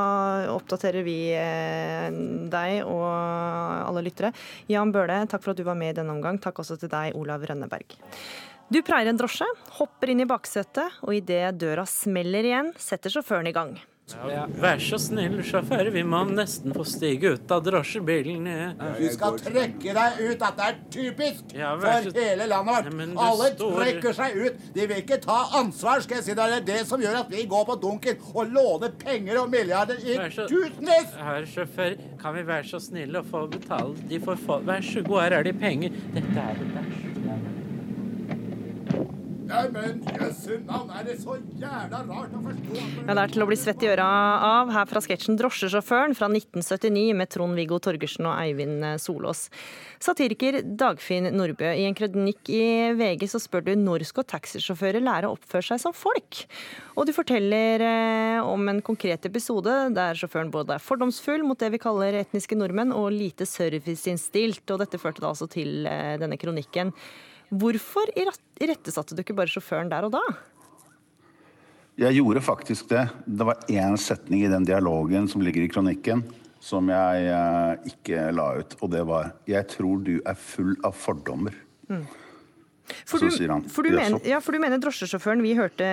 oppdaterer 0.53 1.05
vi 1.05 1.17
eh, 1.37 2.09
deg 2.51 2.83
og 2.87 3.07
alle 3.09 4.05
lyttere. 4.05 4.33
Jan 4.71 4.93
Bøhle, 4.95 5.21
takk 5.29 5.45
for 5.45 5.53
at 5.53 5.61
du 5.61 5.65
var 5.67 5.79
med 5.79 5.93
i 5.93 5.99
denne 6.01 6.15
omgang. 6.15 6.41
Takk 6.41 6.63
også 6.63 6.79
til 6.81 6.91
deg, 6.91 7.17
Olav 7.19 7.45
Rønneberg. 7.49 7.97
Du 8.69 8.83
preier 8.85 9.09
en 9.09 9.17
drosje, 9.17 9.47
hopper 9.79 10.11
inn 10.13 10.21
i 10.21 10.29
baksetet, 10.29 10.99
og 11.01 11.15
idet 11.17 11.55
døra 11.57 11.87
smeller 11.89 12.45
igjen, 12.45 12.75
setter 12.77 13.15
sjåføren 13.15 13.49
i 13.49 13.55
gang. 13.55 13.73
Ja, 14.29 14.45
vær 14.61 14.79
så 14.81 14.97
snill, 14.99 15.37
sjåfør, 15.45 15.91
vi 15.93 16.01
må 16.03 16.23
nesten 16.29 16.73
få 16.73 16.83
stige 16.87 17.33
ut 17.35 17.51
av 17.51 17.63
drosjebilen. 17.63 18.47
Du 18.97 19.05
skal 19.13 19.37
trekke 19.37 19.93
deg 19.93 20.19
ut. 20.23 20.39
Dette 20.39 20.65
er 20.69 20.75
typisk 20.89 21.53
Ja, 21.55 21.75
for 21.77 22.09
så- 22.09 22.13
hele 22.17 22.47
landet 22.47 22.89
vårt. 22.93 23.17
Alle 23.17 23.49
står- 23.55 23.75
trekker 23.83 24.13
seg 24.13 24.35
ut. 24.37 24.73
De 24.73 24.87
vil 24.87 24.97
ikke 25.03 25.21
ta 25.21 25.49
ansvar. 25.59 26.01
skal 26.01 26.17
jeg 26.17 26.23
si. 26.25 26.33
Det 26.33 26.39
er 26.39 26.61
det 26.61 26.87
som 26.87 27.01
gjør 27.01 27.19
at 27.19 27.29
vi 27.29 27.45
går 27.45 27.65
på 27.65 27.79
dunken 27.81 28.17
og 28.33 28.47
låner 28.51 28.89
penger 28.97 29.37
og 29.43 29.49
milliarder 29.49 29.95
i 30.03 30.17
Vær 30.17 30.29
så- 30.31 30.47
tusenvis. 30.47 31.13
Herr 31.17 31.45
sjåfør, 31.45 31.97
kan 32.19 32.33
vi 32.35 32.41
være 32.43 32.63
så 32.63 32.79
snille 32.79 33.21
å 33.21 33.25
få 33.25 33.49
betale? 33.49 33.95
De 34.07 34.19
får 34.19 34.37
få 34.37 34.63
Vær 34.63 34.81
så 34.81 35.03
god, 35.03 35.21
her 35.21 35.33
er 35.39 35.43
de 35.43 35.53
penger. 35.53 35.89
Dette 36.13 36.37
er 36.37 36.55
det 36.55 36.73
verste. 36.73 37.05
Nei, 37.05 37.08
men 39.49 40.01
jøsse 40.19 40.59
navn, 40.67 40.91
er 40.93 41.05
det 41.07 41.15
så 41.21 41.35
jævla 41.57 42.01
rart 42.05 42.33
å 42.37 42.41
forstå? 42.43 42.75
Ja, 43.07 43.13
Det 43.13 43.23
er 43.23 43.33
til 43.33 43.43
å 43.43 43.47
bli 43.49 43.57
svett 43.59 43.83
i 43.83 43.89
øra 43.89 44.07
av 44.49 44.71
her 44.73 44.85
fra 44.89 45.01
sketsjen 45.01 45.37
'Drosjesjåføren' 45.39 46.15
fra 46.17 46.29
1979 46.29 47.15
med 47.17 47.29
Trond-Viggo 47.33 47.79
Torgersen 47.81 48.27
og 48.29 48.37
Eivind 48.37 48.85
Solås. 49.01 49.49
Satiriker 49.99 50.61
Dagfinn 50.61 51.31
Nordbø, 51.33 51.73
i 51.73 51.87
en 51.87 51.97
kronikk 51.97 52.49
i 52.53 52.93
VG 52.93 53.25
så 53.27 53.41
spør 53.41 53.65
du 53.65 53.75
når 53.75 54.05
skal 54.05 54.23
taxisjåfører 54.23 55.01
lære 55.03 55.27
å 55.27 55.35
oppføre 55.35 55.73
seg 55.73 55.81
som 55.81 55.93
folk? 55.93 56.45
Og 56.95 57.07
du 57.07 57.13
forteller 57.15 57.81
eh, 57.81 58.39
om 58.43 58.69
en 58.69 58.81
konkret 58.85 59.25
episode 59.25 59.71
der 59.95 60.19
sjåføren 60.19 60.51
både 60.51 60.75
er 60.75 60.83
fordomsfull 60.83 61.45
mot 61.47 61.59
det 61.59 61.71
vi 61.73 61.81
kaller 61.81 62.21
etniske 62.21 62.57
nordmenn, 62.59 62.93
og 62.93 63.11
lite 63.15 63.47
serviceinnstilt. 63.47 64.65
Og 64.69 64.81
dette 64.83 64.99
førte 65.01 65.23
da 65.23 65.31
altså 65.31 65.49
til 65.51 65.87
eh, 65.89 66.17
denne 66.21 66.37
kronikken. 66.39 66.93
Hvorfor 67.49 68.11
irettesatte 68.13 69.17
du 69.17 69.23
ikke 69.23 69.37
bare 69.37 69.49
sjåføren 69.49 69.89
der 69.89 70.05
og 70.05 70.13
da? 70.13 70.23
Jeg 71.99 72.15
gjorde 72.15 72.43
faktisk 72.45 72.91
det. 72.93 73.07
Det 73.25 73.47
var 73.47 73.65
én 73.67 73.97
setning 73.99 74.45
i 74.45 74.51
den 74.51 74.67
dialogen 74.67 75.27
som 75.27 75.41
ligger 75.43 75.65
i 75.65 75.71
kronikken, 75.71 76.21
som 76.63 76.87
jeg 76.91 77.25
eh, 77.27 77.89
ikke 77.91 78.29
la 78.35 78.53
ut. 78.61 78.77
Og 78.79 78.91
det 78.93 79.03
var 79.07 79.33
'Jeg 79.47 79.67
tror 79.67 80.03
du 80.03 80.21
er 80.25 80.35
full 80.35 80.77
av 80.83 80.95
fordommer'. 80.95 81.57
Mm. 81.89 82.05
For 83.05 83.21
du, 83.21 83.29
han, 83.47 83.63
for, 83.69 83.85
du 83.85 83.93
mener, 83.93 84.19
ja, 84.25 84.39
for 84.41 84.55
du 84.55 84.59
mener 84.61 84.81
drosjesjåføren 84.81 85.43
vi 85.45 85.53
hørte 85.57 85.85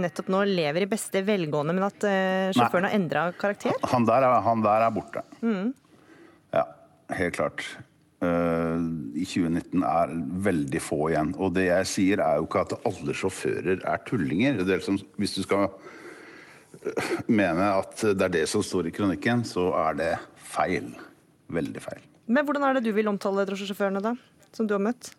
nettopp 0.00 0.30
nå 0.32 0.42
lever 0.48 0.82
i 0.82 0.90
beste 0.90 1.22
velgående, 1.22 1.74
men 1.76 1.86
at 1.86 2.06
eh, 2.08 2.50
sjåføren 2.56 2.88
har 2.88 2.96
endra 2.96 3.22
karakter? 3.38 3.76
Han 3.92 4.06
der 4.08 4.26
er, 4.26 4.40
han 4.42 4.64
der 4.64 4.86
er 4.88 4.90
borte. 4.94 5.22
Mm. 5.42 5.70
Ja, 6.52 6.64
helt 7.18 7.36
klart. 7.38 7.62
Eh, 8.22 8.82
I 9.18 9.24
2019 9.26 9.82
er 9.82 10.12
veldig 10.46 10.80
få 10.82 10.98
igjen. 11.10 11.32
Og 11.42 11.54
det 11.56 11.66
jeg 11.66 11.88
sier, 11.90 12.22
er 12.22 12.38
jo 12.38 12.46
ikke 12.46 12.62
at 12.68 12.74
alle 12.86 13.16
sjåfører 13.18 13.80
er 13.82 14.04
tullinger. 14.06 14.60
Det 14.62 14.76
er 14.76 14.82
liksom, 14.82 15.00
hvis 15.18 15.34
du 15.38 15.42
skal 15.42 15.64
eh, 16.86 17.08
mene 17.26 17.72
at 17.80 18.04
det 18.12 18.28
er 18.28 18.36
det 18.36 18.44
som 18.50 18.62
står 18.66 18.90
i 18.90 18.94
kronikken, 18.94 19.42
så 19.48 19.70
er 19.88 19.98
det 19.98 20.12
feil. 20.52 20.92
Veldig 21.52 21.82
feil. 21.82 22.04
Men 22.32 22.46
hvordan 22.46 22.68
er 22.68 22.78
det 22.78 22.84
du 22.86 22.92
vil 22.94 23.10
omtale 23.10 23.44
drosjesjåførene, 23.48 24.02
da? 24.04 24.14
Som 24.54 24.68
du 24.70 24.76
har 24.76 24.84
møtt? 24.84 25.10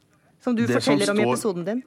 Som 0.44 0.56
du 0.56 0.64
Det 0.66 0.80
som 0.80 0.94
forteller 0.94 1.12
om 1.12 1.20
i 1.20 1.28
episoden 1.28 1.68
din? 1.68 1.84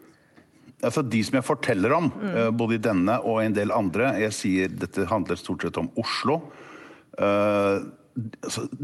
Altså 0.84 1.00
De 1.08 1.22
som 1.24 1.38
jeg 1.38 1.46
forteller 1.46 1.92
om, 1.96 2.10
Mm. 2.12 2.36
eh, 2.36 2.50
både 2.52 2.74
i 2.76 2.82
denne 2.84 3.16
og 3.24 3.40
en 3.40 3.54
del 3.56 3.72
andre 3.72 4.12
Jeg 4.20 4.32
sier 4.36 4.68
dette 4.68 5.06
handler 5.08 5.36
stort 5.40 5.62
sett 5.64 5.78
om 5.80 5.88
Oslo. 5.96 6.42
Uh, 7.16 7.80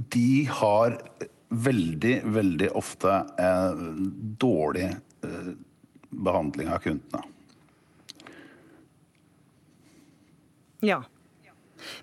de 0.08 0.44
har 0.48 0.96
veldig, 1.52 2.14
veldig 2.24 2.70
ofte 2.78 3.12
eh, 3.38 3.84
dårlig 4.40 4.88
eh, 4.88 5.52
behandling 6.10 6.72
av 6.72 6.78
kundene. 6.84 7.22
Ja. 10.82 11.02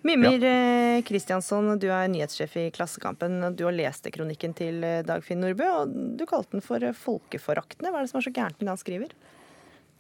Mimir 0.02 0.44
eh, 0.44 1.02
Kristiansson, 1.08 1.74
du 1.80 1.88
er 1.92 2.08
nyhetssjef 2.12 2.56
i 2.60 2.68
Klassekampen. 2.76 3.42
Du 3.56 3.66
har 3.68 3.76
lest 3.76 4.08
kronikken 4.14 4.54
til 4.56 4.84
eh, 4.84 5.02
Dagfinn 5.08 5.42
Nordbø, 5.44 5.68
og 5.82 5.94
du 6.20 6.26
kalte 6.30 6.58
den 6.58 6.66
for 6.66 6.84
eh, 6.84 6.96
folkeforaktende. 6.96 7.92
Hva 7.92 8.02
er 8.02 8.08
det 8.08 8.14
som 8.14 8.22
er 8.22 8.28
så 8.28 8.36
gærent 8.36 8.60
med 8.60 8.68
det 8.68 8.76
han 8.76 8.82
skriver? 8.82 9.16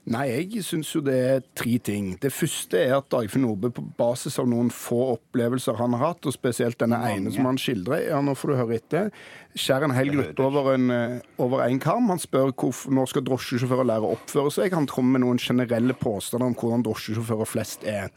Nei, 0.09 0.23
jeg 0.31 0.63
syns 0.65 0.89
jo 0.95 1.01
det 1.05 1.15
er 1.21 1.41
tre 1.59 1.75
ting. 1.85 2.13
Det 2.23 2.31
første 2.33 2.79
er 2.79 2.95
at 2.95 3.09
Dagfinn 3.11 3.43
Nordbø 3.43 3.69
på 3.75 3.83
basis 3.99 4.39
av 4.41 4.47
noen 4.49 4.71
få 4.73 4.97
opplevelser 5.17 5.77
han 5.77 5.93
har 5.93 6.13
hatt, 6.13 6.25
og 6.25 6.33
spesielt 6.33 6.79
denne 6.79 6.97
ene 7.11 7.33
som 7.35 7.45
han 7.45 7.59
skildrer, 7.61 8.07
ja, 8.07 8.21
nå 8.23 8.33
får 8.33 8.49
du 8.49 8.55
høre 8.57 8.79
etter, 8.79 9.11
skjærer 9.59 9.89
en 9.89 9.93
hel 9.93 10.09
gruppe 10.15 10.45
over 10.47 10.71
en, 10.73 10.89
eh, 10.95 11.19
over 11.37 11.61
en 11.65 11.81
kam. 11.83 12.09
Han 12.09 12.21
spør 12.21 12.53
hvorfor, 12.55 12.95
når 12.95 13.11
skal 13.11 13.25
drosjesjåfører 13.27 13.89
lære 13.91 14.07
å 14.07 14.15
oppføre 14.15 14.53
seg. 14.55 14.73
Han 14.73 14.87
kommer 14.89 15.19
med 15.19 15.25
noen 15.27 15.41
generelle 15.41 15.93
påstander 15.93 16.47
om 16.47 16.55
hvordan 16.55 16.85
drosjesjåfører 16.87 17.49
flest 17.49 17.83
er. 17.83 18.09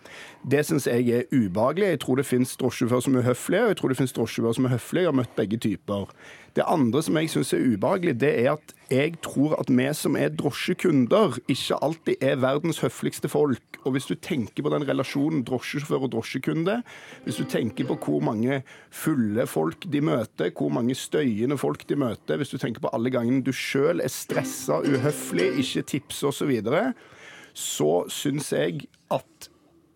Det 0.48 0.64
syns 0.66 0.86
jeg 0.88 1.08
er 1.10 1.28
ubehagelig. 1.34 1.96
Jeg 1.96 2.00
tror 2.06 2.16
det 2.16 2.28
finnes 2.30 2.56
drosjesjåfører 2.56 3.02
som 3.02 3.16
er 3.16 3.26
uhøflige, 3.26 3.66
og 3.66 3.74
jeg 3.74 3.80
tror 3.82 3.92
det 3.92 3.98
finnes 4.00 4.16
drosjesjåfører 4.16 4.60
som 4.60 4.70
er 4.70 4.76
høflige. 4.78 5.02
Jeg 5.02 5.12
har 5.12 5.20
møtt 5.20 5.36
begge 5.36 5.58
typer. 5.58 6.08
Det 6.52 6.64
andre 6.68 7.00
som 7.00 7.16
jeg 7.16 7.30
syns 7.32 7.54
er 7.56 7.62
ubehagelig, 7.64 8.18
det 8.20 8.30
er 8.42 8.50
at 8.52 8.74
jeg 8.92 9.14
tror 9.24 9.54
at 9.56 9.70
vi 9.72 9.86
som 9.96 10.18
er 10.20 10.34
drosjekunder, 10.36 11.38
ikke 11.48 11.78
alltid 11.80 12.24
er 12.24 12.42
verdens 12.42 12.82
høfligste 12.84 13.30
folk. 13.32 13.78
Og 13.86 13.94
hvis 13.94 14.10
du 14.10 14.14
tenker 14.14 14.62
på 14.62 14.72
den 14.74 14.84
relasjonen 14.84 15.46
drosjesjåfør 15.48 16.04
og 16.04 16.12
drosjekunde, 16.12 16.74
hvis 17.24 17.40
du 17.40 17.46
tenker 17.48 17.88
på 17.88 17.96
hvor 18.04 18.20
mange 18.20 18.60
fulle 18.92 19.46
folk 19.48 19.88
de 19.92 20.02
møter, 20.04 20.52
hvor 20.58 20.68
mange 20.68 20.94
støyende 20.94 21.56
folk 21.58 21.86
de 21.88 21.96
møter, 21.96 22.36
hvis 22.36 22.52
du 22.52 22.58
tenker 22.60 22.84
på 22.84 22.92
alle 22.92 23.10
gangene 23.14 23.40
du 23.46 23.52
sjøl 23.56 24.04
er 24.04 24.12
stressa, 24.12 24.82
uhøflig, 24.84 25.54
ikke 25.64 25.86
tipser 25.94 26.28
osv., 26.28 26.42
så, 26.42 26.50
videre, 26.50 26.84
så 27.54 28.04
syns 28.10 28.52
jeg 28.52 28.86
at 29.14 29.48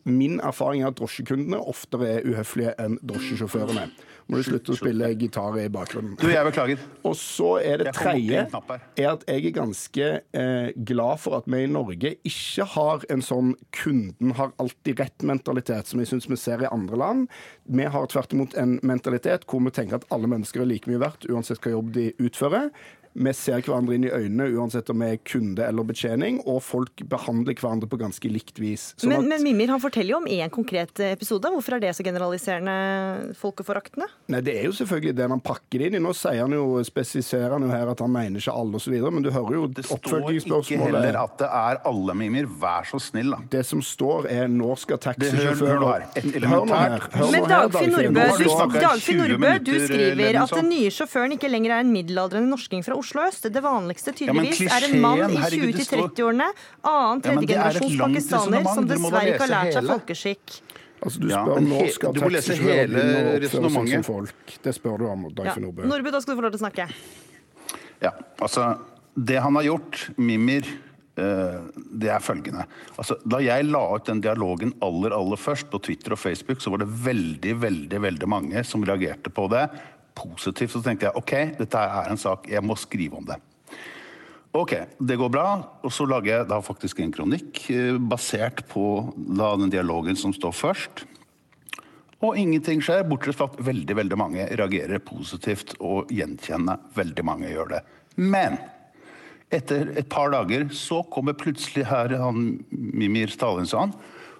Min 0.06 0.38
erfaring 0.38 0.84
er 0.84 0.92
at 0.92 0.98
drosjekundene 1.00 1.58
oftere 1.58 2.06
er 2.06 2.26
uhøflige 2.30 2.76
enn 2.78 2.94
drosjesjåførene. 3.02 3.88
Må 4.26 4.40
du 4.40 4.46
slutte 4.46 4.72
å 4.74 4.76
spille 4.78 5.12
gitar 5.14 5.54
i 5.62 5.68
bakgrunnen. 5.70 6.16
Du, 6.18 6.26
jeg 6.26 6.46
beklager. 6.48 6.80
Og 7.06 7.14
så 7.18 7.50
er 7.60 7.84
det 7.84 7.92
tredje 7.94 8.42
er 8.42 9.10
at 9.12 9.22
jeg 9.28 9.44
er 9.46 9.54
ganske 9.54 10.08
eh, 10.18 10.70
glad 10.88 11.22
for 11.22 11.38
at 11.38 11.46
vi 11.50 11.62
i 11.62 11.70
Norge 11.70 12.16
ikke 12.26 12.66
har 12.74 13.06
en 13.12 13.22
sånn 13.22 13.54
kunden 13.76 14.34
har 14.38 14.50
alltid 14.62 14.98
rett-mentalitet, 15.04 15.92
som 15.92 16.02
jeg 16.02 16.10
syns 16.10 16.26
vi 16.30 16.40
ser 16.40 16.64
i 16.64 16.70
andre 16.72 16.98
land. 16.98 17.30
Vi 17.70 17.86
har 17.86 18.10
tvert 18.10 18.34
imot 18.34 18.56
en 18.58 18.76
mentalitet 18.86 19.46
hvor 19.46 19.62
vi 19.62 19.74
tenker 19.74 20.00
at 20.00 20.08
alle 20.14 20.30
mennesker 20.30 20.64
er 20.64 20.70
like 20.72 20.90
mye 20.90 21.02
verdt, 21.02 21.28
uansett 21.30 21.62
hva 21.62 21.76
jobb 21.76 21.94
de 21.94 22.08
utfører. 22.18 22.72
Vi 23.16 23.32
ser 23.32 23.62
hverandre 23.64 23.94
inn 23.96 24.04
i 24.04 24.10
øynene 24.12 24.50
uansett 24.58 24.90
om 24.92 25.00
vi 25.00 25.06
er 25.14 25.20
kunde 25.24 25.64
eller 25.64 25.86
betjening, 25.88 26.42
og 26.46 26.60
folk 26.62 27.00
behandler 27.08 27.56
hverandre 27.56 27.88
på 27.88 27.96
ganske 28.00 28.28
likt 28.28 28.58
vis. 28.60 28.90
Sånn 29.00 29.08
Men, 29.08 29.22
at- 29.22 29.28
men 29.30 29.42
Mimir 29.46 29.68
han 29.72 29.80
forteller 29.80 30.10
jo 30.12 30.16
om 30.18 30.26
én 30.28 30.50
konkret 30.52 31.00
episode. 31.00 31.48
Hvorfor 31.48 31.76
er 31.76 31.80
det 31.80 31.94
så 31.96 32.04
generaliserende 32.04 33.34
folkeforaktende? 33.36 34.06
Nei, 34.28 34.40
Det 34.46 34.54
er 34.60 34.64
jo 34.68 34.72
selvfølgelig 34.76 35.16
det 35.16 35.28
han 35.30 35.40
pakker 35.40 35.78
det 35.80 35.86
inn 35.88 35.94
i. 35.96 35.98
Nå 36.04 36.12
sier 36.14 36.42
han 36.42 36.52
jo, 36.52 36.82
spesifiserer 36.84 37.50
han 37.56 37.62
jo 37.62 37.68
her 37.72 37.88
at 37.88 37.98
han 38.04 38.12
mener 38.12 38.38
ikke 38.38 38.52
alle 38.54 38.74
osv., 38.76 38.92
men 39.10 39.22
du 39.22 39.30
hører 39.30 39.54
jo 39.56 39.66
Står 39.86 40.62
ikke 40.62 40.78
heller 40.78 41.16
at 41.22 41.38
det 41.38 41.48
er 41.48 41.80
alle, 41.88 42.14
Mimir. 42.14 42.46
Vær 42.46 42.84
så 42.84 43.00
snill, 43.00 43.30
da. 43.30 43.38
Det 43.50 43.64
som 43.64 43.80
står 43.80 44.26
er 44.30 44.46
'når 44.46 44.78
skal 44.78 44.98
taxisjåføren 44.98 45.56
taxisjåfører 45.56 45.80
nå 45.80 46.66
nå 46.66 46.76
her. 46.76 47.00
Men 47.16 47.42
nå 47.42 47.48
Dagfinn. 47.48 47.90
Nordbø, 47.90 48.24
du, 48.36 48.80
Dagfinn 48.80 49.18
Nordbø, 49.18 49.58
du 49.64 49.74
skriver 49.86 50.42
at 50.42 50.50
den 50.50 50.68
nye 50.68 50.90
sjåføren 50.90 51.32
ikke 51.32 51.48
lenger 51.50 51.70
er 51.72 51.80
en 51.80 51.92
middelaldrende 51.92 52.48
norsking 52.50 52.84
fra 52.84 52.94
Oslo 52.94 53.05
øst. 53.14 53.42
Det 53.52 53.62
vanligste 53.62 54.06
Ja, 54.12 54.32
tydeligvis 54.32 54.60
er 54.66 54.84
en 54.94 55.00
mann 55.00 55.18
i 55.18 55.22
klisjeen, 55.22 55.42
herregud, 55.42 55.72
det 55.76 55.86
står- 55.86 56.10
20-30-årene, 56.10 56.48
annen 56.82 57.22
Ja, 57.24 57.30
er 57.30 57.36
tredjegenerasjons 57.36 57.92
ja, 57.96 58.06
pakistaner 58.06 58.74
som 58.74 58.86
dessverre 58.86 59.26
ikke 59.34 59.38
har 59.46 59.64
lært 59.64 59.72
seg 59.72 59.84
folkeskikk. 59.86 60.60
Altså, 61.02 61.20
du 61.20 61.28
Ja, 61.28 61.44
spør 61.44 61.54
men 61.60 61.68
når 61.68 61.82
he- 61.84 61.92
skal 61.92 62.12
du 62.12 62.20
må 62.20 62.30
lese 62.30 62.48
taxisjåfører 62.52 62.74
hele 62.74 62.96
begynne 62.96 63.48
som 63.50 63.62
resonnementet. 63.64 64.04
folk. 64.04 64.58
Det 64.62 64.74
spør 64.74 64.98
du 64.98 65.06
om, 65.08 65.22
Ja. 65.24 65.28
Dagfinn 65.44 65.62
Nordbø. 65.62 65.82
Nordbø, 65.86 66.10
da 66.10 66.20
skal 66.20 66.34
du 66.34 66.40
få 66.40 66.42
lov 66.42 66.52
til 66.52 66.58
å 66.60 66.70
snakke. 66.70 66.88
Ja, 68.02 68.10
altså 68.40 68.78
Det 69.18 69.40
han 69.40 69.54
har 69.54 69.62
gjort, 69.64 70.10
Mimir, 70.18 70.66
eh, 71.16 71.60
det 71.96 72.10
er 72.10 72.18
følgende. 72.20 72.66
Altså, 72.98 73.16
da 73.26 73.38
jeg 73.38 73.64
la 73.64 73.94
ut 73.94 74.04
den 74.04 74.20
dialogen 74.20 74.74
aller, 74.82 75.10
aller 75.10 75.36
først 75.36 75.70
på 75.70 75.80
Twitter 75.80 76.12
og 76.12 76.18
Facebook, 76.18 76.58
så 76.60 76.68
var 76.70 76.78
det 76.78 76.88
veldig, 76.88 77.54
veldig, 77.58 77.98
veldig 78.00 78.28
mange 78.28 78.62
som 78.66 78.84
reagerte 78.84 79.30
på 79.32 79.48
det 79.48 79.70
positivt. 80.16 80.72
Så 80.74 80.82
tenkte 80.84 81.08
jeg 81.08 81.18
OK, 81.20 81.34
dette 81.60 81.82
er 81.82 82.10
en 82.10 82.20
sak, 82.20 82.48
jeg 82.50 82.64
må 82.64 82.76
skrive 82.80 83.20
om 83.20 83.28
det. 83.28 83.38
Ok, 84.56 84.72
det 84.98 85.18
går 85.20 85.32
bra. 85.32 85.48
Og 85.84 85.92
så 85.92 86.06
lager 86.08 86.32
jeg 86.32 86.48
da 86.50 86.62
faktisk 86.64 87.02
en 87.04 87.12
kronikk 87.12 87.60
eh, 87.72 87.98
basert 88.00 88.64
på 88.70 88.86
da 89.16 89.52
den 89.60 89.72
dialogen 89.72 90.16
som 90.16 90.32
står 90.34 90.56
først. 90.56 91.04
Og 92.24 92.38
ingenting 92.40 92.80
skjer, 92.80 93.04
bortsett 93.04 93.36
fra 93.36 93.50
at 93.50 93.58
veldig 93.60 93.98
veldig 93.98 94.16
mange 94.16 94.46
reagerer 94.56 95.02
positivt 95.04 95.74
og 95.84 96.08
gjenkjenner. 96.14 96.80
Veldig 96.96 97.24
mange 97.28 97.52
gjør 97.52 97.74
det. 97.74 97.82
Men 98.16 98.56
etter 99.52 99.92
et 100.00 100.08
par 100.10 100.32
dager 100.32 100.70
så 100.74 101.02
kommer 101.12 101.36
plutselig 101.38 101.84
her 101.90 102.16
han 102.18 102.56
Mimir 102.72 103.30
Stalinsson 103.30 103.92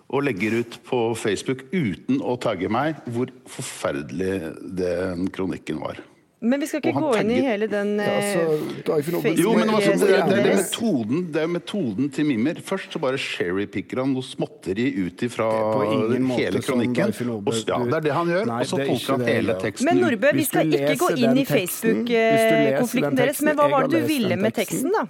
og 0.06 0.26
legger 0.26 0.60
ut 0.60 0.76
på 0.86 1.00
Facebook 1.18 1.66
uten 1.72 2.20
å 2.22 2.36
tagge 2.40 2.70
meg 2.72 3.00
hvor 3.10 3.32
forferdelig 3.50 4.52
den 4.78 5.26
kronikken 5.34 5.82
var. 5.82 6.02
Men 6.46 6.60
vi 6.60 6.66
skal 6.68 6.82
ikke 6.82 7.00
gå 7.00 7.10
inn 7.22 7.30
i 7.32 7.38
hele 7.40 7.66
den 7.70 7.94
eh, 8.02 8.34
Jo, 9.40 9.54
men 9.56 9.70
altså, 9.72 9.94
det, 9.96 10.10
er, 10.12 10.26
det, 10.28 10.40
er 10.42 10.58
metoden, 10.60 11.22
det 11.32 11.40
er 11.42 11.48
metoden 11.48 12.10
til 12.12 12.26
Mimmer. 12.28 12.60
Først 12.64 12.92
så 12.92 13.00
bare 13.00 13.16
sherrypicker 13.20 14.02
han 14.02 14.12
noe 14.12 14.24
småtteri 14.24 14.84
ut 14.98 15.24
ifra 15.24 15.48
måte 15.80 16.20
hele 16.36 16.60
kronikken. 16.60 17.14
Og, 17.38 17.48
ja, 17.64 17.80
det 17.88 17.96
er 17.98 18.04
det 18.04 18.14
han 18.18 18.32
gjør. 18.34 18.50
Nei, 18.52 18.58
og 18.66 18.68
så 18.68 18.80
er 18.82 18.90
tolker 18.92 19.16
han 19.16 19.24
hele 19.30 19.56
teksten. 19.64 19.88
Men 19.88 20.02
Nordbø, 20.04 20.34
vi 20.36 20.44
skal 20.50 20.76
ikke 20.76 20.98
gå 21.00 21.10
inn 21.16 21.40
i 21.40 21.46
Facebook-konflikten 21.48 23.18
deres. 23.22 23.40
Men 23.48 23.56
hva 23.56 23.70
var 23.72 23.88
det 23.88 24.04
du 24.04 24.10
ville 24.12 24.38
med 24.44 24.60
teksten. 24.60 24.92
da? 24.92 25.06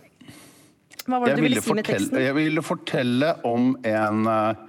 Hva 1.06 1.20
var 1.20 1.26
det 1.26 1.34
jeg 1.34 1.42
du 1.42 1.42
ville, 1.42 1.58
ville 1.58 1.66
si 1.66 1.76
med 1.78 1.90
teksten? 1.90 2.22
jeg 2.22 2.38
ville 2.38 2.62
fortelle 2.66 3.34
om 3.46 3.74
en 3.86 4.30
eh, 4.30 4.64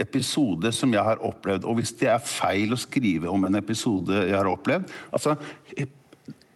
episode 0.00 0.72
som 0.74 0.92
jeg 0.94 1.04
har 1.04 1.22
opplevd. 1.26 1.66
Og 1.68 1.78
hvis 1.78 1.94
det 2.00 2.10
er 2.12 2.24
feil 2.24 2.74
å 2.74 2.80
skrive 2.80 3.30
om 3.30 3.46
en 3.48 3.60
episode 3.60 4.24
jeg 4.26 4.36
har 4.36 4.50
opplevd 4.50 4.90
altså, 5.12 5.36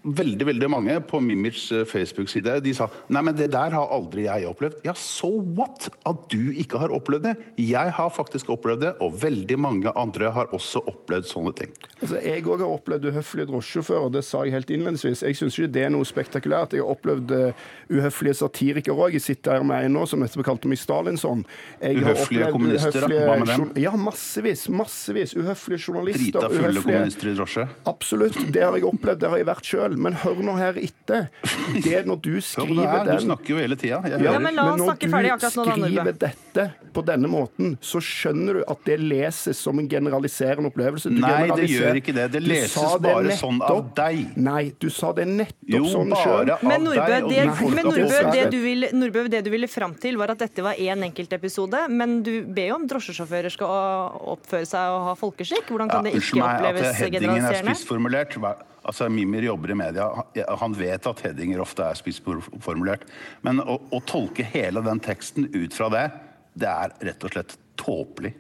Veldig 0.05 0.45
veldig 0.51 0.69
mange 0.69 0.95
på 1.09 1.17
Mimirs 1.25 1.71
eh, 1.73 1.85
Facebook-side 1.89 2.59
de 2.65 2.75
sa 2.77 2.91
nei, 3.09 3.23
men 3.25 3.37
det 3.39 3.47
der 3.55 3.73
har 3.73 3.89
aldri 3.95 4.27
jeg 4.27 4.45
opplevd. 4.51 4.83
Ja, 4.85 4.93
so 4.99 5.31
what 5.57 5.89
at 6.05 6.27
du 6.33 6.51
ikke 6.53 6.77
har 6.83 6.93
opplevd 6.93 7.25
det? 7.25 7.33
Jeg 7.57 7.95
har 7.97 8.11
faktisk 8.13 8.51
opplevd 8.53 8.83
det, 8.85 8.91
og 9.01 9.15
veldig 9.23 9.57
mange 9.65 9.93
andre 9.97 10.29
har 10.35 10.53
også 10.53 10.83
opplevd 10.91 11.31
sånne 11.31 11.55
ting. 11.57 11.73
Altså, 12.03 12.19
jeg 12.21 12.45
òg 12.45 12.61
har 12.67 12.75
opplevd 12.75 13.09
uhøflige 13.09 13.49
drosjesjåfører, 13.49 14.11
det 14.19 14.25
sa 14.29 14.43
jeg 14.45 14.53
helt 14.59 14.73
innledningsvis. 14.77 15.23
Jeg 15.25 15.39
syns 15.41 15.57
ikke 15.59 15.73
det 15.79 15.87
er 15.87 15.95
noe 15.95 16.05
spektakulært. 16.09 16.77
Jeg 16.77 16.85
har 16.85 16.93
opplevd 16.93 17.33
uh, 17.33 17.65
uhøflige 17.97 18.37
satirikere 18.43 18.95
òg. 19.07 19.17
Jeg 19.17 19.25
sitter 19.25 19.57
her 19.57 19.65
med 19.65 19.89
en 19.89 19.97
nå 19.97 20.05
som 20.11 20.23
etterpå 20.27 20.45
kalte 20.51 20.69
meg 20.69 20.83
Stalinsson. 20.83 21.47
Jeg 21.81 22.03
Uhøflige 22.05 22.51
kommunister, 22.53 23.09
da? 23.09 23.23
Hva 23.25 23.39
med 23.41 23.55
dem? 23.55 23.67
Ja, 23.81 23.95
massevis. 23.97 24.67
Massevis. 24.69 25.33
Uhøflige 25.39 25.81
journalister. 25.89 26.29
Drita 26.29 26.53
fulle 26.53 26.69
uhøflige- 26.69 26.85
kommunister 26.91 27.33
i 27.33 27.37
drosje. 27.41 27.67
Absolutt. 27.89 28.39
Det 28.53 28.63
har 28.69 28.77
jeg 28.77 28.85
opplevd, 28.93 29.25
det 29.25 29.33
har 29.33 29.41
jeg 29.41 29.49
vært 29.49 29.73
sjøl. 29.73 29.94
Men 30.01 30.17
hør 30.23 30.41
nå 30.45 30.55
her 30.59 30.79
etter. 30.81 31.29
Det 31.85 31.93
er 32.01 32.09
når 32.09 32.21
du 32.25 32.33
skriver 32.45 32.87
her, 32.89 33.05
den 33.07 33.21
Du 33.21 33.25
snakker 33.27 33.55
jo 33.55 33.61
hele 33.61 33.77
tida. 33.79 34.01
Ja, 34.11 34.39
men 34.39 34.55
la 34.57 34.67
oss 34.73 34.81
når 34.81 34.89
snakke 34.91 35.11
ferdig 35.13 35.33
akkurat 35.35 35.57
nå, 35.57 35.65
da, 35.65 35.75
du 35.75 35.85
skriver 35.85 36.19
dette 36.25 36.67
på 36.95 37.03
denne 37.03 37.29
måten, 37.31 37.73
så 37.83 37.99
skjønner 38.05 38.61
du 38.61 38.63
at 38.71 38.85
det 38.87 38.99
leses 39.03 39.59
som 39.59 39.79
en 39.83 39.89
generaliserende 39.91 40.71
opplevelse. 40.71 41.11
Du 41.11 41.19
Nei, 41.23 41.49
det 41.57 41.69
gjør 41.71 41.99
ikke 41.99 42.15
det. 42.15 42.27
Det 42.37 42.43
leses 42.45 42.75
sa 42.77 42.93
det 42.99 43.11
bare 43.15 43.39
sånn 43.41 43.59
av 43.67 43.81
deg. 43.99 44.21
Nei, 44.39 44.63
du 44.79 44.89
sa 44.95 45.11
det 45.17 45.27
nettopp 45.31 45.75
Jo, 45.75 45.83
sånn 45.91 46.13
bare 46.15 46.23
sjøl. 46.23 46.53
Men 46.63 46.87
Nordbø, 46.87 47.19
det, 47.31 47.41
men 47.75 47.89
Nordbø, 47.91 48.21
det, 48.35 48.45
du 48.55 48.59
ville, 48.63 48.91
Nordbø, 48.95 49.25
det 49.33 49.43
du 49.47 49.51
ville 49.55 49.71
fram 49.71 49.97
til, 49.99 50.19
var 50.21 50.35
at 50.37 50.45
dette 50.45 50.63
var 50.65 50.79
én 50.79 51.03
enkeltepisode. 51.09 51.87
Men 51.91 52.21
du 52.27 52.33
ber 52.47 52.71
jo 52.71 52.79
om 52.79 52.87
drosjesjåfører 52.91 53.53
skal 53.55 54.15
oppføre 54.37 54.69
seg 54.69 54.95
og 54.95 55.09
ha 55.11 55.17
folkeskikk. 55.19 55.67
Hvordan 55.73 55.91
kan 55.91 56.05
Ja, 56.05 56.13
det 56.13 56.21
unnskyld 56.21 56.39
ikke 56.39 56.47
meg, 56.47 56.55
oppleves 56.63 56.87
at 56.89 57.01
headingen 57.03 57.25
er 57.25 57.35
generaliserende? 57.41 57.75
spissformulert. 57.75 58.39
Altså, 58.85 59.09
Mimir 59.09 59.47
jobber 59.49 59.73
i 59.73 59.79
media. 59.79 60.07
Han 60.61 60.77
vet 60.77 61.07
at 61.09 61.23
headinger 61.25 61.63
ofte 61.65 61.87
er 61.89 61.99
spissformulert. 61.99 63.07
Men 63.47 63.63
å, 63.65 63.79
å 63.91 64.01
tolke 64.05 64.45
hele 64.45 64.85
den 64.85 65.01
teksten 65.05 65.49
ut 65.55 65.77
fra 65.77 65.89
det, 65.93 66.05
det 66.55 66.71
er 66.71 66.97
rett 67.09 67.25
og 67.25 67.33
slett 67.35 67.57
tåpelig. 67.81 68.35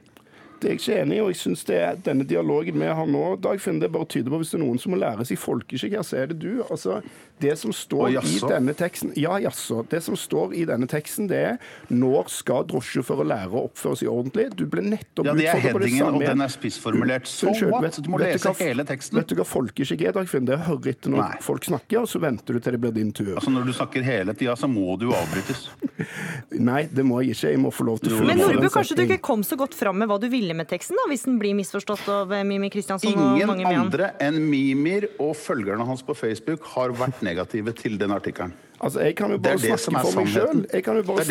Det 0.64 0.70
er 0.70 0.78
jeg 0.78 0.80
ikke 0.80 1.00
enig 1.02 1.16
i, 1.18 1.20
og 1.20 1.26
jeg 1.28 1.36
synes 1.42 1.62
det 1.68 1.76
er 1.76 1.98
denne 2.06 2.24
dialogen 2.24 2.78
vi 2.80 2.86
har 2.88 3.08
nå, 3.10 3.24
Dagfinn, 3.44 3.82
det 3.82 3.90
bare 3.92 4.08
tyder 4.08 4.32
på 4.32 4.38
hvis 4.40 4.54
det 4.54 4.56
er 4.56 4.62
noen 4.64 4.78
som 4.80 4.94
må 4.94 5.00
lære 5.02 5.26
seg 5.28 5.36
folkeskikk 5.42 5.98
her, 5.98 6.06
så 6.08 6.22
er 6.22 6.30
det 6.32 6.38
du. 6.40 6.62
Altså, 6.64 7.02
det 7.42 7.52
som 7.60 7.74
står 7.74 8.14
Å, 8.14 8.22
i 8.24 8.38
denne 8.48 8.72
teksten 8.78 9.10
Ja, 9.18 9.34
jaså. 9.42 9.82
Det 9.90 10.00
som 10.06 10.16
står 10.16 10.54
i 10.56 10.62
denne 10.68 10.86
teksten, 10.88 11.26
det 11.28 11.40
er 11.50 11.58
når 11.92 12.30
skal 12.32 12.64
drosjesjåfører 12.70 13.28
lære 13.28 13.52
å 13.52 13.64
oppføre 13.68 13.98
seg 14.00 14.08
ordentlig? 14.12 14.46
Du 14.56 14.64
ble 14.70 14.84
nettopp 14.86 15.28
Ja, 15.28 15.34
det 15.36 15.48
er 15.50 15.58
utfordret 15.58 15.76
på 15.76 15.82
det 15.82 15.90
headingen, 15.90 16.16
og 16.16 16.24
den 16.24 16.44
er 16.46 16.54
spissformulert. 16.54 17.28
So 17.28 17.50
Unnskyld, 17.50 17.74
what? 17.74 18.00
Du 18.00 18.10
må 18.14 18.22
lese 18.22 18.48
hva- 18.48 18.56
hele 18.64 18.86
teksten. 18.88 19.20
Vet 19.20 19.34
du 19.34 19.36
hva 19.42 19.46
folkeskikk 19.50 20.06
er, 20.08 20.16
Dagfinn? 20.16 20.48
Det 20.48 20.56
er 20.56 20.62
å 20.64 20.68
høre 20.70 20.94
etter 20.94 21.12
når 21.12 21.36
folk 21.44 21.68
snakker, 21.68 22.06
og 22.06 22.08
så 22.08 22.22
venter 22.24 22.56
du 22.56 22.62
til 22.64 22.78
det 22.78 22.80
blir 22.86 22.96
din 22.96 23.12
tur. 23.12 23.34
Altså, 23.34 23.52
Når 23.52 23.68
du 23.68 23.74
snakker 23.76 24.06
hele 24.08 24.32
tida, 24.38 24.56
så 24.56 24.70
må 24.70 24.96
du 24.96 25.10
avbrytes. 25.12 25.66
Nei, 26.70 26.84
det 26.90 27.04
må 27.06 27.20
jeg 27.22 27.34
ikke. 27.34 27.50
Jeg 27.54 27.60
må 27.62 27.74
få 27.74 27.86
lov 27.90 28.00
til 28.02 28.14
å 28.14 28.24
Men 28.24 28.40
en 28.40 28.70
kanskje 28.72 28.96
du 28.98 29.04
ikke 29.04 29.20
kom 29.24 29.42
så 29.46 29.58
godt 29.58 29.74
fram 29.76 29.98
med 30.00 30.08
hva 30.10 30.20
du 30.22 30.28
ville 30.32 30.53
med 30.56 30.68
teksten, 30.70 30.98
da, 31.00 31.06
hvis 31.10 31.26
den 31.28 31.38
blir 31.42 31.56
misforstått 31.58 32.06
av 32.12 32.32
Mimir 32.32 32.54
Mimi 32.54 32.70
Kristiansson 32.72 33.14
og 33.14 33.40
mange 33.50 33.64
med 33.64 33.70
han? 33.70 33.86
andre 33.86 34.12
enn 34.22 34.38
Mimir 34.50 35.08
og 35.18 35.34
følgerne 35.36 35.86
hans 35.88 36.04
på 36.06 36.16
Facebook 36.16 36.64
har 36.74 36.94
vært 36.96 37.22
negative 37.26 37.74
til 37.76 37.98
den 38.00 38.14
artikkelen. 38.14 38.54
Altså, 38.84 39.00
Jeg 39.00 39.14
kan 39.16 39.30
jo 39.30 39.38
bare 39.38 39.56
det 39.56 39.78
som 39.80 39.94
snakke 39.94 40.08
er 40.08 40.12
for 40.12 40.20
meg 40.20 40.32
sjøl. 40.34 40.60
Er 40.74 40.82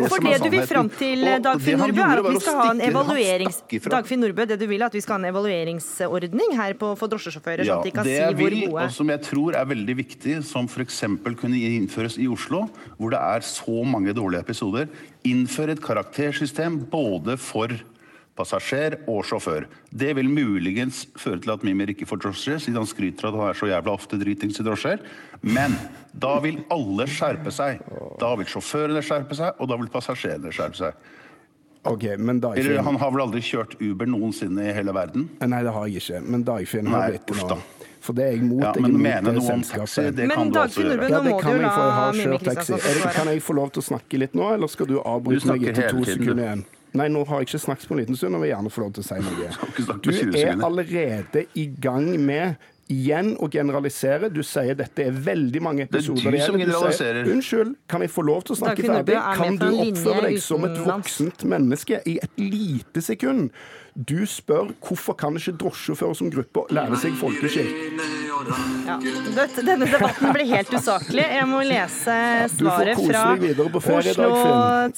For 0.08 0.16
som 0.16 0.28
er 0.30 0.38
det 0.40 0.48
du 0.48 0.54
vil 0.56 0.68
fram 0.68 0.90
til, 0.90 1.26
Dagfinn 1.44 1.82
Nordbø, 1.82 2.02
er 2.02 2.22
at 2.22 2.30
vi 2.32 2.42
skal 2.42 2.58
ha 2.58 2.68
en 2.72 2.82
evaluerings... 2.88 3.60
Dagfinn 3.94 4.24
Nordbø, 4.24 4.46
det 4.50 4.58
du 4.62 4.66
vil 4.72 4.82
er 4.82 4.88
at 4.88 4.98
vi 4.98 5.04
skal 5.04 5.18
ha 5.18 5.22
en 5.22 5.30
evalueringsordning 5.30 6.56
her 6.58 6.78
på, 6.80 6.94
for 6.98 7.12
drosjesjåfører, 7.12 7.66
Ja, 7.68 7.78
sånn 7.78 7.84
at 7.84 7.90
de 7.90 7.96
kan 8.00 8.10
si 8.10 8.18
hvor 8.40 8.58
gode 8.58 8.88
og 8.88 8.96
som 8.96 9.12
jeg 9.14 9.24
tror 9.28 9.60
er 9.60 9.70
veldig 9.70 9.98
viktig, 10.02 10.38
som 10.50 10.70
f.eks. 10.72 11.02
kunne 11.44 11.62
innføres 11.68 12.18
i 12.18 12.30
Oslo, 12.32 12.66
hvor 12.98 13.14
det 13.14 13.22
er 13.22 13.46
så 13.46 13.84
mange 13.86 14.16
dårlige 14.18 14.48
episoder, 14.48 14.90
innføre 15.28 15.78
et 15.78 15.84
karaktersystem 15.84 16.82
både 16.90 17.38
for 17.38 17.76
passasjer 18.38 18.98
og 19.10 19.22
sjåfør. 19.30 19.68
Det 19.94 20.14
vil 20.18 20.30
muligens 20.32 21.04
føre 21.20 21.42
til 21.44 21.54
at 21.54 21.66
Mimir 21.66 21.92
ikke 21.94 22.08
får 22.10 22.22
drosje, 22.26 22.60
siden 22.66 22.82
han 22.82 22.90
skryter 22.90 23.30
av 23.30 23.36
at 23.36 23.40
han 23.40 23.52
er 23.52 23.60
så 23.60 23.70
jævla 23.70 23.94
ofte 23.94 24.20
dritings 24.22 24.58
i 24.62 24.66
drosjer. 24.66 25.04
Men 25.46 25.76
da 26.14 26.38
vil 26.44 26.64
alle 26.74 27.08
skjerpe 27.10 27.54
seg. 27.54 27.84
Da 28.22 28.34
vil 28.40 28.50
sjåførene 28.50 29.04
skjerpe 29.06 29.38
seg, 29.38 29.60
og 29.60 29.70
da 29.70 29.78
vil 29.82 29.92
passasjerene 29.94 30.54
skjerpe 30.56 30.82
seg. 30.82 31.12
Okay, 31.84 32.16
men 32.16 32.40
Dagfinn 32.40 32.64
Eller 32.64 32.84
han 32.86 32.96
har 32.96 33.10
vel 33.12 33.26
aldri 33.26 33.42
kjørt 33.44 33.74
Uber 33.82 34.08
noensinne 34.08 34.70
i 34.70 34.76
hele 34.76 34.94
verden? 34.96 35.28
Nei, 35.44 35.64
det 35.66 35.74
har 35.76 35.90
jeg 35.92 36.00
ikke. 36.00 36.22
Men 36.32 36.46
Dagfinn 36.48 36.88
har 36.88 37.02
Nei, 37.02 37.18
blitt 37.18 37.34
det 37.34 37.48
nå. 37.50 37.58
For 38.04 38.16
det 38.16 38.24
er 38.24 38.32
jeg 38.36 38.46
mot. 38.48 38.64
Ja, 38.64 38.72
men 38.84 38.96
mene 39.00 39.34
noe 39.36 39.52
om 39.54 39.62
taxi, 39.68 40.06
det 40.12 40.28
Men 40.28 40.36
kan 40.36 40.50
du 40.52 40.60
også 40.60 40.84
gjøre. 40.84 41.10
Ja, 41.12 41.20
det 41.24 41.36
kan 41.40 41.60
jeg, 41.60 41.68
for 41.68 41.84
jeg 41.84 41.98
har 41.98 42.18
kjørt 42.20 42.48
taxi. 42.50 42.80
Kan 43.16 43.32
jeg 43.32 43.44
få 43.44 43.56
lov 43.60 43.74
til 43.76 43.84
å 43.84 43.88
snakke 43.94 44.20
litt 44.24 44.36
nå, 44.36 44.48
eller 44.56 44.72
skal 44.72 44.90
du 44.90 44.98
avbryte 45.00 45.44
Du 45.44 45.52
meg 45.54 45.68
etter 45.72 45.92
to 45.92 46.08
sekunder 46.08 46.44
igjen? 46.48 46.66
Nei, 46.94 47.08
nå 47.10 47.24
har 47.26 47.42
jeg 47.42 47.50
ikke 47.50 47.64
snakket 47.64 47.90
på 47.90 47.96
en 47.96 48.04
liten 48.04 48.18
stund, 48.20 48.38
og 48.38 48.44
vil 48.44 48.52
gjerne 48.54 48.72
få 48.74 48.84
lov 48.84 48.94
til 48.94 49.02
å 49.02 49.08
si 49.08 49.18
noe. 49.24 49.50
Du 50.04 50.12
er 50.14 50.62
allerede 50.62 51.48
i 51.58 51.66
gang 51.82 52.12
med 52.22 52.70
Igjen 52.92 53.30
å 53.40 53.48
generalisere. 53.48 54.28
Du 54.34 54.42
sier 54.44 54.76
dette 54.76 55.06
er 55.08 55.16
veldig 55.16 55.62
mange 55.64 55.86
Det 55.88 56.02
er 56.02 56.04
episoder. 56.04 56.36
du 56.36 56.40
som 56.44 56.58
sier, 56.58 56.66
generaliserer. 56.66 57.30
Unnskyld, 57.32 57.72
kan 57.88 58.04
jeg 58.04 58.12
få 58.12 58.26
lov 58.28 58.44
til 58.44 58.56
å 58.56 58.60
snakke 58.60 58.84
ferdig? 58.84 59.16
er 59.16 59.40
Kan 59.40 59.56
du 59.62 59.70
oppføre 59.72 60.26
deg 60.28 60.42
som 60.44 60.68
et 60.68 60.76
voksent 60.84 61.46
menneske 61.48 62.02
i 62.06 62.18
et 62.20 62.44
lite 62.44 63.02
sekund? 63.02 63.56
Du 63.96 64.26
spør 64.28 64.74
hvorfor 64.84 65.16
kan 65.16 65.40
ikke 65.40 65.56
drosjesjåfører 65.64 66.20
som 66.20 66.34
gruppe 66.34 66.68
lære 66.76 67.00
seg 67.00 67.16
folkeskikk? 67.22 68.23
Ja. 68.88 68.98
Dette, 69.38 69.64
denne 69.66 69.88
debatten 69.90 70.34
blir 70.36 70.48
helt 70.50 70.74
usaklig. 70.74 71.24
Jeg 71.24 71.48
må 71.50 71.62
lese 71.66 72.16
svaret 72.54 73.00
fra 73.00 73.24
Oslo 74.00 74.30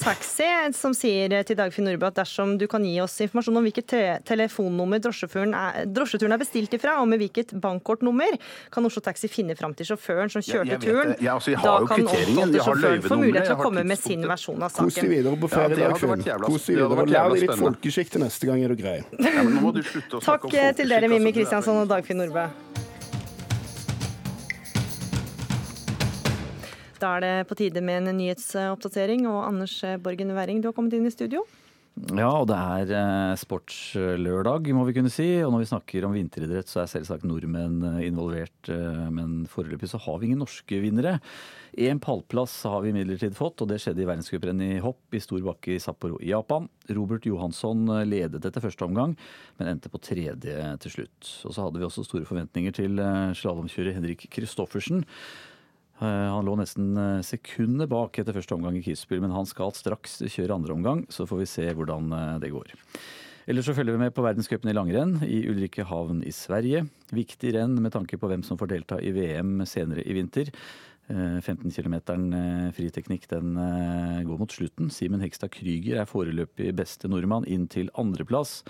Taxi, 0.00 0.48
som 0.76 0.94
sier 0.96 1.34
til 1.46 1.58
Dagfinn 1.58 1.86
Nordbø 1.88 2.08
at 2.10 2.18
dersom 2.20 2.56
du 2.60 2.66
kan 2.70 2.84
gi 2.86 2.96
oss 3.04 3.18
informasjon 3.24 3.60
om 3.60 3.66
hvilket 3.66 3.88
te 3.92 4.02
telefonnummer 4.26 5.00
drosjeturen 5.02 5.54
er, 5.56 5.86
drosjeturen 5.86 6.36
er 6.36 6.42
bestilt 6.42 6.74
ifra, 6.76 6.98
og 7.02 7.10
med 7.10 7.22
hvilket 7.22 7.54
bankkortnummer, 7.62 8.36
kan 8.72 8.88
Oslo 8.88 9.02
Taxi 9.04 9.30
finne 9.32 9.56
fram 9.58 9.74
til 9.76 9.90
sjåføren 9.90 10.32
som 10.32 10.44
kjørte 10.44 10.80
turen. 10.82 11.14
Ja, 11.22 11.36
altså, 11.36 11.56
da 11.56 11.76
kan 11.88 12.06
omtalte 12.06 12.64
sjåføren 12.64 13.06
få 13.06 13.20
mulighet 13.22 13.50
til 13.50 13.56
å 13.56 13.60
komme 13.62 13.86
med 13.86 14.00
sin 14.00 14.26
versjon 14.26 14.62
av 14.62 14.74
Kos 14.76 14.98
deg 14.98 15.10
videre 15.10 15.38
på 15.40 15.50
Ja, 15.50 15.54
ferie, 15.56 15.76
det 15.76 15.86
Dagfinn. 15.86 16.26
Kos 16.46 16.66
deg 16.66 16.76
videre 16.76 17.06
og 17.06 17.12
lær 17.12 17.32
deg 17.32 17.46
litt 17.46 17.60
folkeskikk 17.60 18.12
til 18.16 18.26
neste 18.26 18.50
gang, 18.50 18.64
er 18.64 18.74
du 18.74 18.80
grei. 18.80 18.98
Ja, 19.22 19.46
Takk 20.26 20.50
eh, 20.52 20.72
til 20.76 20.92
dere, 20.92 21.08
Mimmi 21.10 21.32
er 21.32 21.40
Kristiansson 21.40 21.84
og 21.84 21.88
Dagfinn 21.90 22.22
Nordbø. 22.22 22.48
Da 27.00 27.16
er 27.16 27.24
det 27.24 27.34
på 27.50 27.58
tide 27.58 27.82
med 27.84 28.06
en 28.06 28.16
nyhetsoppdatering. 28.16 29.26
Og 29.30 29.44
Anders 29.44 29.78
Borgen 30.02 30.34
Werring, 30.36 30.62
du 30.62 30.70
har 30.70 30.76
kommet 30.76 30.96
inn 30.96 31.08
i 31.08 31.14
studio. 31.14 31.44
Ja, 31.96 32.28
og 32.28 32.50
det 32.50 32.56
er 32.60 32.90
eh, 32.92 33.38
sportslørdag, 33.40 34.66
må 34.76 34.82
vi 34.84 34.92
kunne 34.98 35.10
si. 35.12 35.30
Og 35.40 35.54
når 35.54 35.62
vi 35.62 35.68
snakker 35.70 36.04
om 36.04 36.12
vinteridrett, 36.12 36.68
så 36.68 36.82
er 36.82 36.90
selvsagt 36.92 37.24
nordmenn 37.24 37.78
eh, 37.88 38.02
involvert. 38.10 38.68
Eh, 38.68 39.06
men 39.16 39.46
foreløpig 39.48 39.88
så 39.88 40.00
har 40.04 40.20
vi 40.20 40.28
ingen 40.28 40.42
norske 40.44 40.82
vinnere. 40.82 41.14
En 41.88 42.02
pallplass 42.04 42.58
har 42.68 42.84
vi 42.84 42.92
imidlertid 42.92 43.32
fått, 43.38 43.64
og 43.64 43.72
det 43.72 43.80
skjedde 43.80 44.04
i 44.04 44.10
verdenscuprennet 44.10 44.76
i 44.76 44.84
hopp 44.84 45.16
i 45.16 45.24
stor 45.24 45.40
bakke 45.48 45.72
i 45.78 45.80
Sapporo 45.80 46.20
i 46.20 46.34
Japan. 46.34 46.68
Robert 46.92 47.24
Johansson 47.28 47.88
ledet 48.04 48.44
etter 48.44 48.64
første 48.64 48.84
omgang, 48.84 49.16
men 49.56 49.72
endte 49.72 49.92
på 49.92 50.00
tredje 50.04 50.70
til 50.84 50.98
slutt. 50.98 51.34
Og 51.48 51.56
så 51.56 51.64
hadde 51.64 51.80
vi 51.80 51.88
også 51.88 52.04
store 52.04 52.28
forventninger 52.28 52.76
til 52.76 53.00
slalåmkjører 53.40 53.96
Henrik 53.96 54.28
Kristoffersen. 54.36 55.04
Eh, 55.96 56.30
han 56.32 56.44
lå 56.44 56.56
nesten 56.60 56.90
eh, 57.00 57.22
sekundet 57.24 57.88
bak 57.88 58.18
etter 58.20 58.36
første 58.36 58.56
omgang 58.56 58.76
i 58.76 58.82
Kitzbühel, 58.84 59.22
men 59.24 59.32
han 59.32 59.48
skal 59.48 59.72
straks 59.72 60.18
kjøre 60.28 60.58
andre 60.58 60.74
omgang, 60.74 61.06
så 61.08 61.24
får 61.28 61.40
vi 61.40 61.48
se 61.48 61.70
hvordan 61.72 62.12
eh, 62.12 62.34
det 62.42 62.52
går. 62.52 62.74
Ellers 63.46 63.68
så 63.68 63.76
følger 63.76 63.94
vi 63.94 64.02
med 64.02 64.12
på 64.12 64.24
verdenscupen 64.26 64.68
i 64.68 64.74
langrenn 64.74 65.20
i 65.24 65.44
Ulrikehavn 65.48 66.20
i 66.26 66.34
Sverige. 66.34 66.82
Viktig 67.14 67.54
renn 67.54 67.78
med 67.80 67.94
tanke 67.94 68.18
på 68.20 68.28
hvem 68.28 68.42
som 68.44 68.58
får 68.60 68.72
delta 68.74 68.98
i 68.98 69.14
VM 69.14 69.60
senere 69.70 70.02
i 70.02 70.18
vinter. 70.18 70.50
15 71.06 71.70
km 71.70 71.94
friteknikk 72.74 73.28
den 73.30 73.52
går 74.26 74.40
mot 74.40 74.50
slutten. 74.50 74.88
Simen 74.90 75.22
Hekstad 75.22 75.52
Krüger 75.54 76.00
er 76.02 76.10
foreløpig 76.10 76.72
beste 76.74 77.06
nordmann 77.06 77.46
inn 77.46 77.68
til 77.70 77.92
andreplass. 77.94 78.64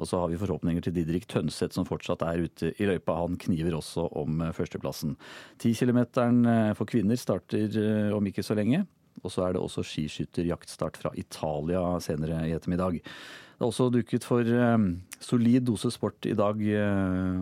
Og 0.00 0.08
så 0.08 0.22
har 0.22 0.30
vi 0.32 0.38
forhåpninger 0.40 0.84
til 0.84 0.94
Didrik 0.96 1.26
Tønseth, 1.28 1.74
som 1.76 1.86
fortsatt 1.88 2.24
er 2.24 2.46
ute 2.46 2.72
i 2.80 2.88
løypa. 2.88 3.18
Han 3.20 3.36
kniver 3.40 3.76
også 3.76 4.06
om 4.16 4.40
eh, 4.46 4.54
førsteplassen. 4.56 5.16
10 5.60 5.74
km 5.76 6.00
eh, 6.00 6.72
for 6.78 6.88
kvinner 6.88 7.20
starter 7.20 7.76
eh, 7.76 8.16
om 8.16 8.26
ikke 8.30 8.44
så 8.46 8.56
lenge. 8.56 8.86
Og 9.20 9.34
så 9.34 9.44
er 9.44 9.52
det 9.52 9.60
også 9.60 9.84
skiskytterjaktstart 9.84 10.96
fra 10.96 11.12
Italia 11.20 11.82
senere 12.00 12.46
i 12.48 12.54
ettermiddag. 12.56 13.02
Det 13.02 13.60
er 13.60 13.68
også 13.68 13.90
dukket 13.92 14.24
for 14.24 14.46
solid 15.20 15.66
dose 15.68 15.90
sport 15.92 16.24
i 16.24 16.32
dag, 16.32 16.62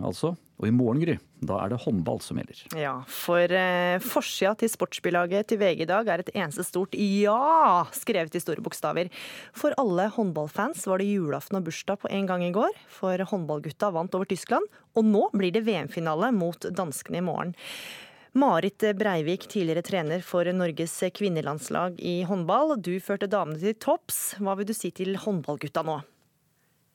altså. 0.03 0.33
Og 0.59 0.67
i 0.67 0.73
morgen, 0.75 0.99
Gry, 0.99 1.13
da 1.47 1.55
er 1.63 1.71
det 1.71 1.79
håndball 1.85 2.19
som 2.19 2.39
gjelder. 2.39 2.65
Ja, 2.75 2.97
for 3.07 3.53
eh, 3.55 3.95
forsida 4.03 4.51
til 4.59 4.71
sportsbillaget 4.71 5.47
til 5.47 5.59
VG 5.61 5.85
i 5.85 5.87
dag 5.87 6.09
er 6.11 6.23
et 6.23 6.33
eneste 6.33 6.65
stort 6.67 6.97
ja 6.99 7.85
skrevet 7.95 8.35
i 8.35 8.41
store 8.43 8.63
bokstaver. 8.65 9.07
For 9.55 9.71
alle 9.79 10.09
håndballfans 10.11 10.83
var 10.91 10.99
det 10.99 11.07
julaften 11.07 11.61
og 11.61 11.69
bursdag 11.69 12.01
på 12.01 12.11
en 12.11 12.27
gang 12.27 12.43
i 12.43 12.51
går, 12.55 12.75
for 12.91 13.23
håndballgutta 13.31 13.93
vant 13.95 14.17
over 14.19 14.27
Tyskland. 14.27 14.67
Og 14.99 15.07
nå 15.07 15.29
blir 15.31 15.55
det 15.55 15.63
VM-finale 15.63 16.33
mot 16.35 16.67
danskene 16.75 17.21
i 17.21 17.23
morgen. 17.23 17.55
Marit 18.35 18.83
Breivik, 18.99 19.47
tidligere 19.49 19.81
trener 19.81 20.19
for 20.21 20.45
Norges 20.53 20.97
kvinnelandslag 21.15 21.95
i 22.03 22.19
håndball. 22.27 22.75
Du 22.77 22.91
førte 23.01 23.31
damene 23.31 23.57
til 23.61 23.77
topps. 23.79 24.35
Hva 24.43 24.57
vil 24.59 24.67
du 24.67 24.75
si 24.75 24.91
til 24.91 25.15
håndballgutta 25.23 25.85
nå? 25.87 26.01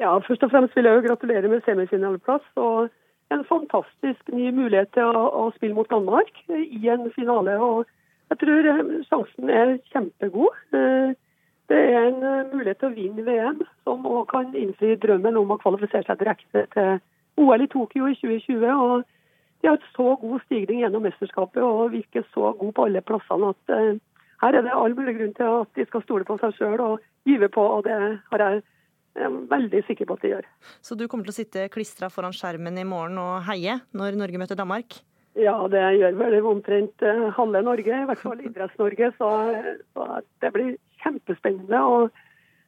Ja, 0.02 0.12
Først 0.26 0.44
og 0.44 0.52
fremst 0.52 0.76
vil 0.76 0.84
jeg 0.84 1.00
jo 1.00 1.06
gratulere 1.08 1.48
med 1.48 1.64
semifinaleplass. 1.64 2.44
og 2.60 2.92
en 3.32 3.44
fantastisk 3.48 4.32
ny 4.32 4.50
mulighet 4.54 4.92
til 4.94 5.08
å, 5.08 5.24
å, 5.40 5.44
spille 5.56 5.76
mot 5.76 5.90
Danmark 5.90 6.30
i 6.48 6.88
en 6.92 7.06
finale. 7.16 7.56
og 7.58 7.86
Jeg 8.32 8.40
tror 8.42 8.68
eh, 8.72 8.82
sjansen 9.08 9.50
er 9.50 9.76
kjempegod. 9.92 10.60
Eh, 10.76 11.14
det 11.72 11.80
er 11.80 12.10
en 12.10 12.22
eh, 12.22 12.52
mulighet 12.52 12.82
til 12.82 12.90
å 12.90 12.96
vinne 12.98 13.26
VM, 13.26 13.64
som 13.84 14.06
òg 14.06 14.28
kan 14.32 14.52
innfri 14.52 14.94
drømmen 15.00 15.40
om 15.40 15.54
å 15.54 15.60
kvalifisere 15.62 16.06
seg 16.08 16.20
direkte 16.20 16.66
til 16.76 17.00
OL 17.40 17.64
i 17.64 17.70
Tokyo 17.70 18.10
i 18.10 18.18
2020. 18.20 18.68
og 18.70 19.04
De 19.62 19.70
har 19.70 19.80
et 19.80 19.92
så 19.96 20.14
god 20.20 20.44
stigning 20.44 20.84
gjennom 20.84 21.06
mesterskapet 21.08 21.62
og 21.64 21.94
virker 21.96 22.26
så 22.34 22.52
gode 22.52 22.76
på 22.76 22.88
alle 22.88 23.02
plassene 23.02 23.54
at 23.54 24.00
her 24.42 24.58
er 24.58 24.64
det 24.66 24.74
all 24.76 24.92
mulig 24.92 25.14
grunn 25.16 25.32
til 25.38 25.50
at 25.62 25.78
de 25.78 25.86
skal 25.88 26.02
stole 26.04 26.26
på 26.28 26.36
seg 26.42 26.52
sjøl 26.58 26.80
og 26.84 27.04
gyve 27.24 27.48
på. 27.48 27.62
og 27.64 27.86
Det 27.86 27.94
har 28.30 28.42
jeg 28.44 28.60
jeg 29.14 29.26
er 29.28 29.34
veldig 29.50 29.80
sikker 29.86 30.08
på 30.10 30.16
at 30.18 30.24
de 30.24 30.30
gjør. 30.32 30.46
Så 30.82 30.96
du 30.98 31.06
kommer 31.06 31.28
til 31.28 31.34
å 31.34 31.38
sitte 31.38 31.68
klistra 31.72 32.10
foran 32.10 32.34
skjermen 32.34 32.78
i 32.80 32.86
morgen 32.88 33.20
og 33.22 33.44
heie 33.46 33.78
når 33.94 34.18
Norge 34.18 34.40
møter 34.42 34.58
Danmark? 34.58 34.98
Ja, 35.38 35.54
det 35.70 35.82
gjør 35.98 36.18
vel 36.18 36.36
omtrent 36.46 37.02
eh, 37.02 37.26
halve 37.34 37.62
Norge, 37.66 37.90
i 37.90 38.06
hvert 38.06 38.22
fall 38.22 38.42
Idretts-Norge. 38.42 39.10
Så, 39.18 39.30
så, 39.94 40.08
det 40.42 40.50
blir 40.54 40.74
kjempespennende. 41.02 41.80
og 41.82 42.10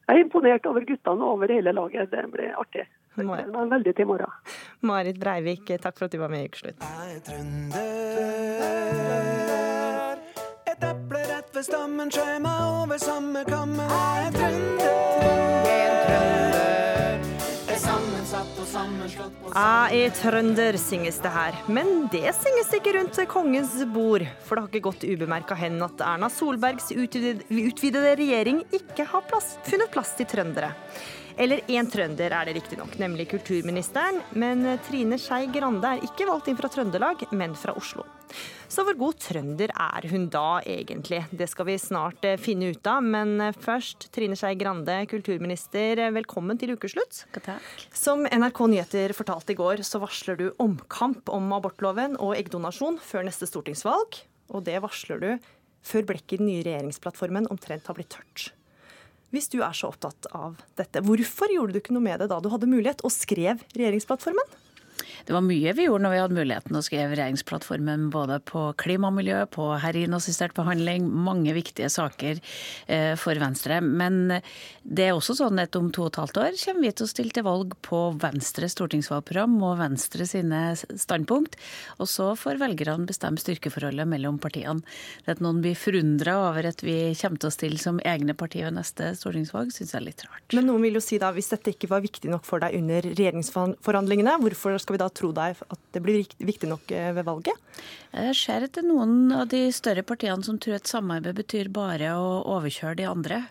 Jeg 0.06 0.16
er 0.16 0.24
imponert 0.24 0.66
over 0.66 0.86
guttene 0.86 1.30
over 1.34 1.50
hele 1.50 1.74
laget. 1.74 2.10
Det 2.10 2.26
blir 2.32 2.54
artig. 2.58 2.86
Det 3.16 3.26
var 3.26 3.70
veldig 3.70 3.94
til 3.94 4.04
i 4.04 4.08
morgen. 4.10 4.34
Marit 4.84 5.20
Breivik, 5.20 5.70
takk 5.80 5.96
for 5.96 6.06
at 6.06 6.12
du 6.12 6.18
var 6.20 6.28
med 6.28 6.44
i 6.44 6.50
Ukeslutt. 6.50 6.82
Et 10.66 10.88
eple 10.90 11.24
rett 11.30 11.54
ved 11.54 11.64
stammen, 11.70 12.12
skjær 12.12 12.38
meg 12.44 12.66
over 12.82 13.00
samme 13.00 13.46
kammen. 13.48 13.86
Jeg 13.88 14.26
er 14.26 14.40
trønder. 14.40 15.95
Jeg 19.56 19.98
er 20.04 20.12
trønder, 20.18 20.76
synges 20.80 21.18
det 21.24 21.30
her. 21.32 21.56
Men 21.72 22.08
det 22.12 22.24
synges 22.36 22.72
ikke 22.76 22.92
rundt 22.98 23.20
kongens 23.30 23.76
bord. 23.94 24.24
For 24.44 24.56
det 24.56 24.64
har 24.64 24.70
ikke 24.72 24.86
gått 24.88 25.06
ubemerka 25.08 25.56
hen 25.58 25.78
at 25.86 26.02
Erna 26.04 26.28
Solbergs 26.32 26.90
utvidede, 26.92 27.46
utvidede 27.48 28.16
regjering 28.18 28.64
ikke 28.76 29.06
har 29.08 29.24
plass, 29.30 29.54
funnet 29.68 29.92
plass 29.94 30.12
til 30.18 30.28
trøndere. 30.28 30.74
Eller 31.36 31.60
én 31.68 31.88
trønder 31.92 32.32
er 32.32 32.48
det 32.48 32.54
riktignok, 32.56 32.94
nemlig 32.96 33.26
kulturministeren. 33.28 34.22
Men 34.40 34.64
Trine 34.86 35.18
Skei 35.20 35.50
Grande 35.52 35.90
er 35.96 36.04
ikke 36.06 36.24
valgt 36.28 36.48
inn 36.48 36.56
fra 36.56 36.70
Trøndelag, 36.72 37.26
men 37.36 37.52
fra 37.58 37.74
Oslo. 37.76 38.06
Så 38.72 38.82
hvor 38.86 38.96
god 38.98 39.18
trønder 39.22 39.70
er 39.70 40.06
hun 40.10 40.26
da 40.32 40.62
egentlig? 40.66 41.20
Det 41.30 41.46
skal 41.50 41.68
vi 41.68 41.76
snart 41.78 42.24
eh, 42.26 42.38
finne 42.40 42.72
ut 42.72 42.88
av. 42.90 43.04
Men 43.04 43.36
eh, 43.44 43.54
først, 43.54 44.08
Trine 44.14 44.38
Skei 44.38 44.56
Grande, 44.58 44.96
kulturminister, 45.10 46.02
eh, 46.02 46.14
velkommen 46.16 46.58
til 46.58 46.74
ukeslutt. 46.74 47.22
Takk. 47.36 47.86
Som 47.94 48.26
NRK 48.26 48.62
Nyheter 48.72 49.14
fortalte 49.16 49.54
i 49.54 49.60
går, 49.60 49.84
så 49.86 50.00
varsler 50.02 50.40
du 50.40 50.48
omkamp 50.62 51.30
om 51.32 51.52
abortloven 51.56 52.16
og 52.16 52.34
eggdonasjon 52.40 52.98
før 53.04 53.28
neste 53.28 53.48
stortingsvalg. 53.50 54.22
Og 54.56 54.66
det 54.66 54.80
varsler 54.82 55.22
du 55.22 55.30
før 55.86 56.08
blekket 56.08 56.38
i 56.38 56.42
den 56.42 56.50
nye 56.50 56.66
regjeringsplattformen 56.66 57.50
omtrent 57.52 57.86
har 57.86 57.98
blitt 57.98 58.14
tørt. 58.16 58.50
Hvis 59.36 59.50
du 59.52 59.58
er 59.60 59.74
så 59.76 59.90
opptatt 59.90 60.30
av 60.32 60.54
dette, 60.80 61.02
hvorfor 61.04 61.52
gjorde 61.52 61.74
du 61.74 61.82
ikke 61.82 61.92
noe 61.92 62.06
med 62.06 62.22
det 62.22 62.30
da 62.30 62.38
du 62.40 62.48
hadde 62.48 62.70
mulighet, 62.70 63.02
og 63.04 63.12
skrev 63.12 63.60
regjeringsplattformen? 63.76 64.54
Det 65.26 65.34
var 65.34 65.44
mye 65.44 65.74
vi 65.76 65.86
gjorde 65.88 66.06
når 66.06 66.14
vi 66.14 66.20
hadde 66.22 66.38
muligheten 66.38 66.78
å 66.78 66.84
skrive 66.84 67.14
regjeringsplattformen 67.14 68.08
både 68.14 68.38
på 68.46 68.68
klimamiljø, 68.80 69.44
på 69.52 69.68
heroinassistert 69.82 70.54
behandling, 70.56 71.08
mange 71.08 71.54
viktige 71.56 71.90
saker 71.92 72.40
eh, 72.86 73.14
for 73.20 73.38
Venstre. 73.40 73.80
Men 73.84 74.38
det 74.82 75.08
er 75.08 75.16
også 75.16 75.36
sånn 75.40 75.60
at 75.62 75.76
om 75.78 75.90
to 75.94 76.06
og 76.06 76.12
et 76.12 76.20
halvt 76.22 76.40
år 76.42 76.58
kommer 76.62 76.86
vi 76.86 76.92
til 76.94 77.06
å 77.06 77.10
stille 77.10 77.34
til 77.34 77.46
valg 77.46 77.74
på 77.86 78.00
Venstres 78.22 78.76
stortingsvalgprogram 78.76 79.56
og 79.66 79.80
Venstre 79.80 80.26
sine 80.28 80.62
standpunkt. 80.76 81.58
Og 82.00 82.10
så 82.10 82.32
får 82.38 82.60
velgerne 82.62 83.08
bestemme 83.08 83.40
styrkeforholdet 83.42 84.08
mellom 84.08 84.38
partiene. 84.42 84.84
Det 85.26 85.36
at 85.36 85.42
noen 85.44 85.60
blir 85.64 85.76
forundra 85.78 86.36
over 86.48 86.68
at 86.70 86.82
vi 86.84 86.96
kommer 87.18 87.42
til 87.42 87.50
å 87.50 87.54
stille 87.54 87.80
som 87.82 88.00
egne 88.06 88.36
partier 88.38 88.68
ved 88.68 88.78
neste 88.78 89.12
stortingsvalg, 89.18 89.72
syns 89.74 89.94
jeg 89.94 90.00
er 90.00 90.06
litt 90.06 90.24
rart. 90.26 90.44
Men 90.56 90.68
noen 90.70 90.84
vil 90.86 90.98
jo 90.98 91.04
si 91.04 91.18
da, 91.22 91.32
hvis 91.34 91.50
dette 91.52 91.74
ikke 91.74 91.90
var 91.90 92.04
viktig 92.04 92.30
nok 92.32 92.46
for 92.46 92.62
deg 92.62 92.76
under 92.78 93.10
regjeringsforhandlingene, 93.10 94.38
hvorfor 94.44 94.76
skal 94.86 94.94
vi 94.94 95.02
da 95.02 95.08
tro 95.10 95.32
deg 95.34 95.58
at 95.66 95.86
det 95.96 96.02
blir 96.04 96.22
viktig 96.38 96.70
nok 96.70 96.92
eh, 96.94 97.10
ved 97.16 97.26
valget? 97.26 97.78
Jeg 98.16 98.36
ser 98.38 98.64
at 98.64 98.72
det 98.72 98.80
er 98.80 98.88
noen 98.88 99.32
av 99.36 99.50
de 99.52 99.66
større 99.76 100.04
partiene 100.06 100.44
som 100.46 100.56
tror 100.62 100.78
at 100.78 100.88
samarbeid 100.88 101.36
betyr 101.36 101.68
bare 101.74 102.14
å 102.16 102.40
overkjøre 102.56 102.96
de 103.02 103.10
andre. 103.10 103.42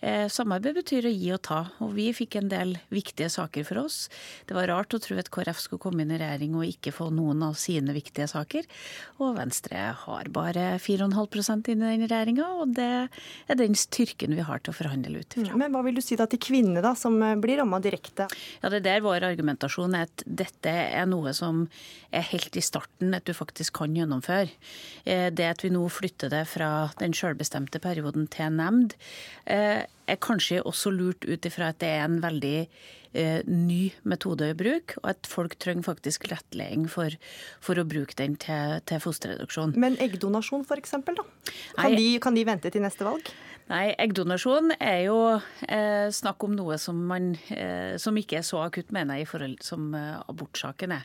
Eh, 0.00 0.26
samarbeid 0.32 0.78
betyr 0.78 1.06
å 1.06 1.12
gi 1.12 1.28
og 1.34 1.42
ta, 1.44 1.58
og 1.84 1.92
vi 1.92 2.06
fikk 2.16 2.38
en 2.40 2.48
del 2.48 2.72
viktige 2.90 3.28
saker 3.30 3.66
for 3.68 3.82
oss. 3.82 4.08
Det 4.48 4.56
var 4.56 4.70
rart 4.72 4.96
å 4.96 5.00
tro 5.02 5.18
at 5.20 5.28
KrF 5.30 5.60
skulle 5.60 5.82
komme 5.82 6.02
inn 6.02 6.14
i 6.14 6.18
regjering 6.20 6.56
og 6.56 6.64
ikke 6.64 6.94
få 6.96 7.10
noen 7.12 7.44
av 7.44 7.58
sine 7.60 7.92
viktige 7.94 8.26
saker. 8.30 8.66
Og 9.20 9.36
Venstre 9.36 9.90
har 10.00 10.30
bare 10.32 10.64
4,5 10.80 11.68
inn 11.74 11.84
i 11.84 11.92
den 11.92 12.06
regjeringa, 12.06 12.48
og 12.64 12.74
det 12.78 12.88
er 13.12 13.60
den 13.60 13.76
styrken 13.76 14.34
vi 14.38 14.46
har 14.48 14.64
til 14.64 14.72
å 14.72 14.78
forhandle 14.80 15.20
ut 15.20 15.36
ifra. 15.36 15.58
Men 15.60 15.76
hva 15.76 15.84
vil 15.84 16.00
du 16.00 16.02
si 16.04 16.16
da 16.18 16.26
til 16.30 16.40
kvinnene 16.42 16.82
da, 16.82 16.96
som 16.96 17.20
blir 17.42 17.60
ramma 17.60 17.82
direkte? 17.84 18.30
Ja, 18.64 18.72
Det 18.72 18.80
er 18.80 18.88
der 18.88 19.04
vår 19.04 19.28
argumentasjon 19.28 19.94
er 19.94 20.08
at 20.08 20.24
dette 20.24 20.72
er 20.72 21.06
noe 21.06 21.36
som 21.36 21.66
er 22.10 22.24
helt 22.32 22.56
i 22.56 22.64
starten 22.64 23.12
at 23.14 23.28
du 23.28 23.36
faktisk 23.36 23.76
kan 23.82 23.99
gjennomføre. 24.00 24.50
Eh, 25.04 25.28
det 25.32 25.48
at 25.54 25.64
vi 25.64 25.72
nå 25.74 25.84
flytter 25.92 26.32
det 26.32 26.44
fra 26.50 26.90
den 27.00 27.14
selvbestemte 27.16 27.80
perioden 27.82 28.28
til 28.32 28.56
nemnd, 28.56 28.96
eh, 29.46 29.84
er 30.10 30.22
kanskje 30.22 30.62
også 30.66 30.92
lurt 30.94 31.26
ut 31.28 31.46
ifra 31.46 31.70
at 31.70 31.80
det 31.82 31.92
er 31.94 32.04
en 32.04 32.20
veldig 32.22 32.56
eh, 33.14 33.42
ny 33.46 33.92
metode 34.02 34.50
å 34.50 34.58
bruke, 34.58 34.98
og 35.02 35.12
at 35.12 35.30
folk 35.30 35.56
trenger 35.62 35.86
faktisk 35.86 36.26
rettledning 36.30 36.88
for, 36.90 37.14
for 37.62 37.78
å 37.78 37.86
bruke 37.88 38.16
den 38.18 38.36
til, 38.40 38.80
til 38.86 39.02
fosterreduksjon. 39.02 39.76
Men 39.80 39.98
eggdonasjon 40.02 40.66
f.eks., 40.66 40.98
da? 41.06 41.26
Kan 41.78 41.96
de, 41.98 42.10
kan 42.22 42.36
de 42.36 42.46
vente 42.48 42.72
til 42.72 42.84
neste 42.84 43.06
valg? 43.06 43.30
Nei, 43.70 43.92
eggdonasjon 44.02 44.72
er 44.82 45.04
jo 45.04 45.16
eh, 45.70 46.08
snakk 46.10 46.42
om 46.42 46.56
noe 46.58 46.74
som, 46.82 46.98
man, 47.06 47.28
eh, 47.54 47.94
som 48.02 48.16
ikke 48.18 48.40
er 48.40 48.46
så 48.46 48.64
akutt, 48.64 48.90
mener 48.94 49.20
jeg, 49.20 49.28
i 49.28 49.30
forhold 49.30 49.60
som 49.62 49.92
eh, 49.94 50.16
abortsaken 50.32 50.96
er. 50.96 51.04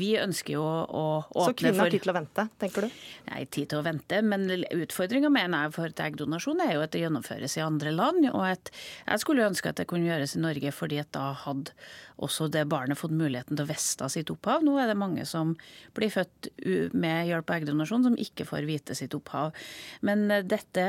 Vi 0.00 0.14
ønsker 0.16 0.54
jo 0.54 0.64
å 0.64 1.04
åpne 1.20 1.34
for 1.34 1.50
Så 1.52 1.58
kvinnen 1.60 1.82
har 1.82 1.92
tid 1.92 2.06
til 2.06 2.14
å 2.14 2.16
vente, 2.16 2.46
tenker 2.62 2.86
du? 2.86 2.96
Nei, 3.28 3.42
tid 3.52 3.68
til 3.72 3.82
å 3.82 3.84
vente, 3.84 4.22
men 4.24 4.48
utfordringa 4.64 5.28
mener 5.34 5.66
jeg 5.66 5.76
for 5.76 6.04
eggdonasjon 6.06 6.64
er 6.64 6.72
jo 6.78 6.86
at 6.86 6.96
det 6.96 7.04
gjennomføres 7.04 7.58
i 7.60 7.64
andre 7.66 7.92
land. 7.92 8.30
Og 8.32 8.46
at 8.48 8.72
jeg 8.72 9.24
skulle 9.26 9.50
ønske 9.50 9.74
at 9.74 9.82
det 9.82 9.88
kunne 9.90 10.08
gjøres 10.08 10.38
i 10.38 10.44
Norge, 10.46 10.72
fordi 10.72 11.02
at 11.04 11.12
da 11.12 11.28
hadde 11.44 11.76
også 12.22 12.48
det 12.48 12.64
barnet 12.70 12.98
fått 12.98 13.14
muligheten 13.14 13.56
til 13.56 13.66
å 13.66 13.68
vite 13.68 14.08
sitt 14.12 14.30
opphav. 14.32 14.62
Nå 14.64 14.76
er 14.80 14.88
det 14.90 14.98
mange 14.98 15.24
som 15.28 15.52
blir 15.96 16.12
født 16.12 16.48
med 16.96 17.28
hjelp 17.28 17.50
av 17.50 17.58
eggdonasjon, 17.58 18.06
som 18.08 18.20
ikke 18.20 18.46
får 18.48 18.68
vite 18.68 18.96
sitt 18.96 19.14
opphav. 19.16 19.56
Men 20.06 20.30
eh, 20.32 20.44
dette 20.46 20.86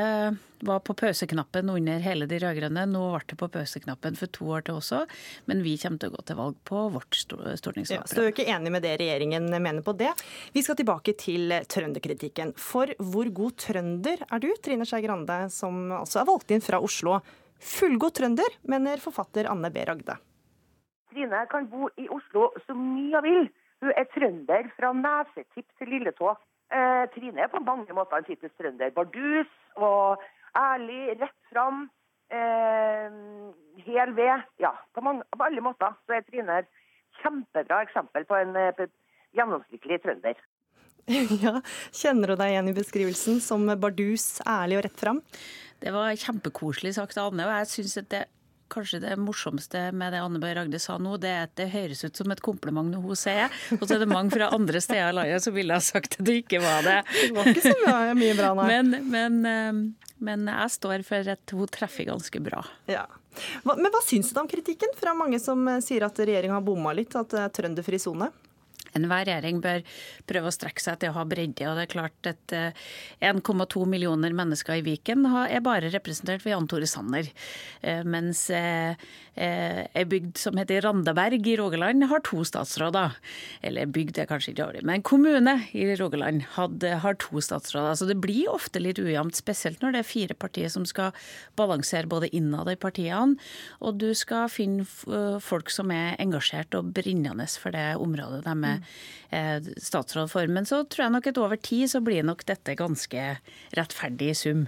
var 0.65 0.79
på 0.87 0.95
pauseknappen 0.97 1.69
under 1.69 1.99
hele 2.01 2.25
de 2.29 2.39
rød-grønne. 2.41 2.85
Nå 2.89 3.01
ble 3.13 3.25
det 3.29 3.37
på 3.39 3.49
pauseknappen 3.53 4.17
for 4.17 4.31
to 4.33 4.47
år 4.55 4.63
til 4.67 4.79
også, 4.79 5.03
men 5.51 5.63
vi 5.65 5.75
kommer 5.81 6.01
til 6.01 6.13
å 6.13 6.15
gå 6.15 6.23
til 6.29 6.39
valg 6.39 6.61
på 6.67 6.85
vårt 6.95 7.19
stortingsvalg. 7.19 7.99
Ja, 7.99 8.07
så 8.07 8.17
du 8.17 8.23
er 8.23 8.31
ikke 8.31 8.47
enig 8.55 8.73
med 8.73 8.85
det 8.87 8.95
regjeringen 9.01 9.49
mener 9.51 9.83
på 9.85 9.93
det. 9.99 10.13
Vi 10.55 10.63
skal 10.65 10.79
tilbake 10.79 11.13
til 11.19 11.53
trønderkritikken. 11.69 12.55
For 12.57 12.95
hvor 13.03 13.29
god 13.35 13.59
trønder 13.67 14.23
er 14.25 14.43
du, 14.43 14.49
Trine 14.63 14.87
Skei 14.87 15.03
Grande, 15.05 15.43
som 15.53 15.91
altså 15.99 16.23
er 16.23 16.31
valgt 16.31 16.55
inn 16.55 16.63
fra 16.63 16.81
Oslo? 16.83 17.19
Fullgod 17.57 18.15
trønder, 18.17 18.57
mener 18.69 19.01
forfatter 19.01 19.49
Anne 19.51 19.69
B. 19.73 19.85
Ragde. 19.85 20.17
Trine 21.17 21.45
kan 21.49 21.65
bo 21.69 21.89
i 21.97 22.05
Oslo 22.13 22.51
så 22.67 22.75
mye 22.77 23.17
hun 23.17 23.25
vil. 23.25 23.47
Hun 23.81 23.93
er 23.97 24.05
trønder 24.13 24.69
fra 24.77 24.91
nesetipp 24.93 25.65
til 25.79 25.89
lilletå. 25.89 26.33
Eh, 26.69 27.05
Trine 27.13 27.41
er 27.41 27.49
på 27.49 27.61
mange 27.65 27.93
måter 27.93 28.19
en 28.19 28.27
typisk 28.27 28.53
trønder. 28.57 28.93
Bardus 28.93 29.49
og 29.75 30.21
ærlig, 30.57 31.17
rett 31.21 31.39
fram. 31.49 31.87
Eh, 32.29 33.17
hel 33.87 34.13
ved. 34.13 34.45
Ja, 34.61 34.75
på, 34.93 35.01
mange, 35.01 35.23
på, 35.33 35.43
alle 35.43 35.61
måter 35.61 35.95
så 36.05 36.17
er 36.17 36.25
Trine 36.27 36.61
et 36.61 36.69
kjempebra 37.23 37.81
eksempel 37.87 38.27
på 38.29 38.37
en, 38.37 38.55
eh, 38.55 38.73
på 38.77 38.89
gjennomsnittlig 39.37 40.01
trønder. 40.05 40.37
Ja, 41.41 41.61
Kjenner 41.95 42.33
du 42.33 42.35
deg 42.35 42.51
igjen 42.51 42.67
i 42.67 42.75
beskrivelsen 42.75 43.37
som 43.39 43.63
bardus, 43.79 44.41
ærlig 44.43 44.81
og 44.81 44.89
rett 44.89 44.99
fram? 44.99 45.21
Det 45.79 45.93
var 45.95 46.17
kjempekoselig 46.19 46.97
sagt 46.97 47.17
av 47.17 47.31
Anne, 47.31 47.45
og 47.47 47.53
jeg 47.61 47.69
syns 47.71 47.95
det 48.11 48.25
kanskje 48.71 49.01
det 49.03 49.15
morsomste 49.21 49.87
med 49.95 50.13
det 50.15 50.21
Anne 50.23 50.41
Bøe 50.41 50.55
Ragde 50.57 50.79
sa 50.81 50.97
nå, 51.01 51.17
det 51.21 51.31
er 51.33 51.45
at 51.47 51.53
det 51.59 51.69
høres 51.73 52.03
ut 52.05 52.19
som 52.19 52.33
et 52.33 52.41
kompliment 52.43 52.91
når 52.93 53.03
hun 53.03 53.19
sier 53.19 53.53
Og 53.77 53.85
så 53.85 53.97
er 53.97 54.03
det 54.03 54.09
mange 54.11 54.33
fra 54.33 54.49
andre 54.55 54.81
steder 54.83 55.11
i 55.11 55.17
landet 55.17 55.45
som 55.45 55.55
ville 55.55 55.77
ha 55.77 55.83
sagt 55.83 56.19
at 56.19 56.25
det 56.27 56.41
ikke 56.43 56.61
var 56.63 56.83
det. 56.85 56.97
Det 57.13 57.29
var 57.35 57.51
ikke 57.51 57.63
så 57.63 57.93
mye 58.17 58.35
bra, 58.37 58.51
nei. 58.57 58.67
Men, 58.73 59.07
men, 59.11 59.39
eh, 59.51 60.09
men 60.29 60.49
jeg 60.51 60.75
står 60.77 61.05
for 61.07 61.31
at 61.35 61.55
hun 61.55 61.71
treffer 61.71 62.09
ganske 62.09 62.41
bra. 62.43 62.63
Ja. 62.89 63.05
Men 63.67 63.91
hva 63.93 64.01
syns 64.05 64.31
du 64.33 64.39
om 64.41 64.49
kritikken 64.49 64.95
fra 64.97 65.13
mange 65.17 65.39
som 65.41 65.67
sier 65.83 66.07
at 66.07 66.19
regjeringa 66.19 66.57
har 66.57 66.65
bomma 66.65 66.93
litt, 66.97 67.13
at 67.17 67.29
det 67.33 67.43
er 67.43 67.53
trønderfri 67.53 67.99
sone? 68.01 68.31
Enhver 68.97 69.27
regjering 69.27 69.61
bør 69.63 69.83
prøve 70.29 70.49
å 70.49 70.55
strekke 70.55 70.83
seg 70.83 70.99
til 71.01 71.13
å 71.13 71.17
ha 71.17 71.25
bredde. 71.27 71.67
og 71.69 71.77
det 71.77 71.85
er 71.85 71.93
klart 71.93 72.29
at 72.29 72.55
1,2 73.21 73.83
eh, 73.83 73.89
millioner 73.89 74.35
mennesker 74.35 74.79
i 74.79 74.85
Viken 74.85 75.25
er 75.27 75.63
bare 75.65 75.91
representert 75.93 76.45
ved 76.45 76.55
Jan 76.55 76.67
Tore 76.69 76.89
Sanner. 76.89 77.29
Eh, 77.81 78.03
mens 78.07 78.47
ei 78.51 78.95
eh, 79.37 80.07
bygd 80.07 80.39
som 80.41 80.57
heter 80.57 80.81
Randaberg 80.85 81.45
i 81.47 81.57
Rogaland, 81.59 82.07
har 82.09 82.23
to 82.25 82.43
statsråder. 82.47 83.17
Eller 83.65 83.89
bygd 83.91 84.21
er 84.21 84.29
kanskje 84.29 84.53
ikke 84.53 84.63
dårlig, 84.63 84.83
men 84.87 85.05
kommune 85.05 85.57
i 85.77 85.89
Rogaland 85.99 86.45
har 86.55 87.19
to 87.21 87.41
statsråder. 87.43 87.97
Så 87.99 88.07
det 88.09 88.19
blir 88.23 88.49
ofte 88.53 88.81
litt 88.81 89.01
ujevnt, 89.01 89.37
spesielt 89.37 89.83
når 89.83 89.95
det 89.95 90.03
er 90.03 90.09
fire 90.09 90.37
partier 90.37 90.71
som 90.73 90.85
skal 90.87 91.13
balansere 91.59 92.09
både 92.09 92.31
innad 92.35 92.71
i 92.71 92.77
partiene, 92.79 93.37
og 93.81 93.99
du 94.01 94.09
skal 94.17 94.49
finne 94.51 94.85
folk 95.43 95.69
som 95.73 95.91
er 95.93 96.15
engasjert 96.21 96.75
og 96.77 96.91
brennende 96.95 97.47
for 97.55 97.75
det 97.75 97.95
området 98.01 98.41
de 98.45 98.55
er 98.67 98.86
statsråd 99.27 100.29
for. 100.31 100.47
Men 100.47 100.63
så 100.63 100.85
tror 100.87 101.03
jeg 101.03 101.13
nok 101.17 101.25
at 101.27 101.39
over 101.41 101.59
tid 101.59 101.89
så 101.91 101.99
blir 101.99 102.23
nok 102.23 102.45
dette 102.47 102.77
ganske 102.79 103.23
rettferdig 103.75 104.29
i 104.31 104.37
sum. 104.39 104.61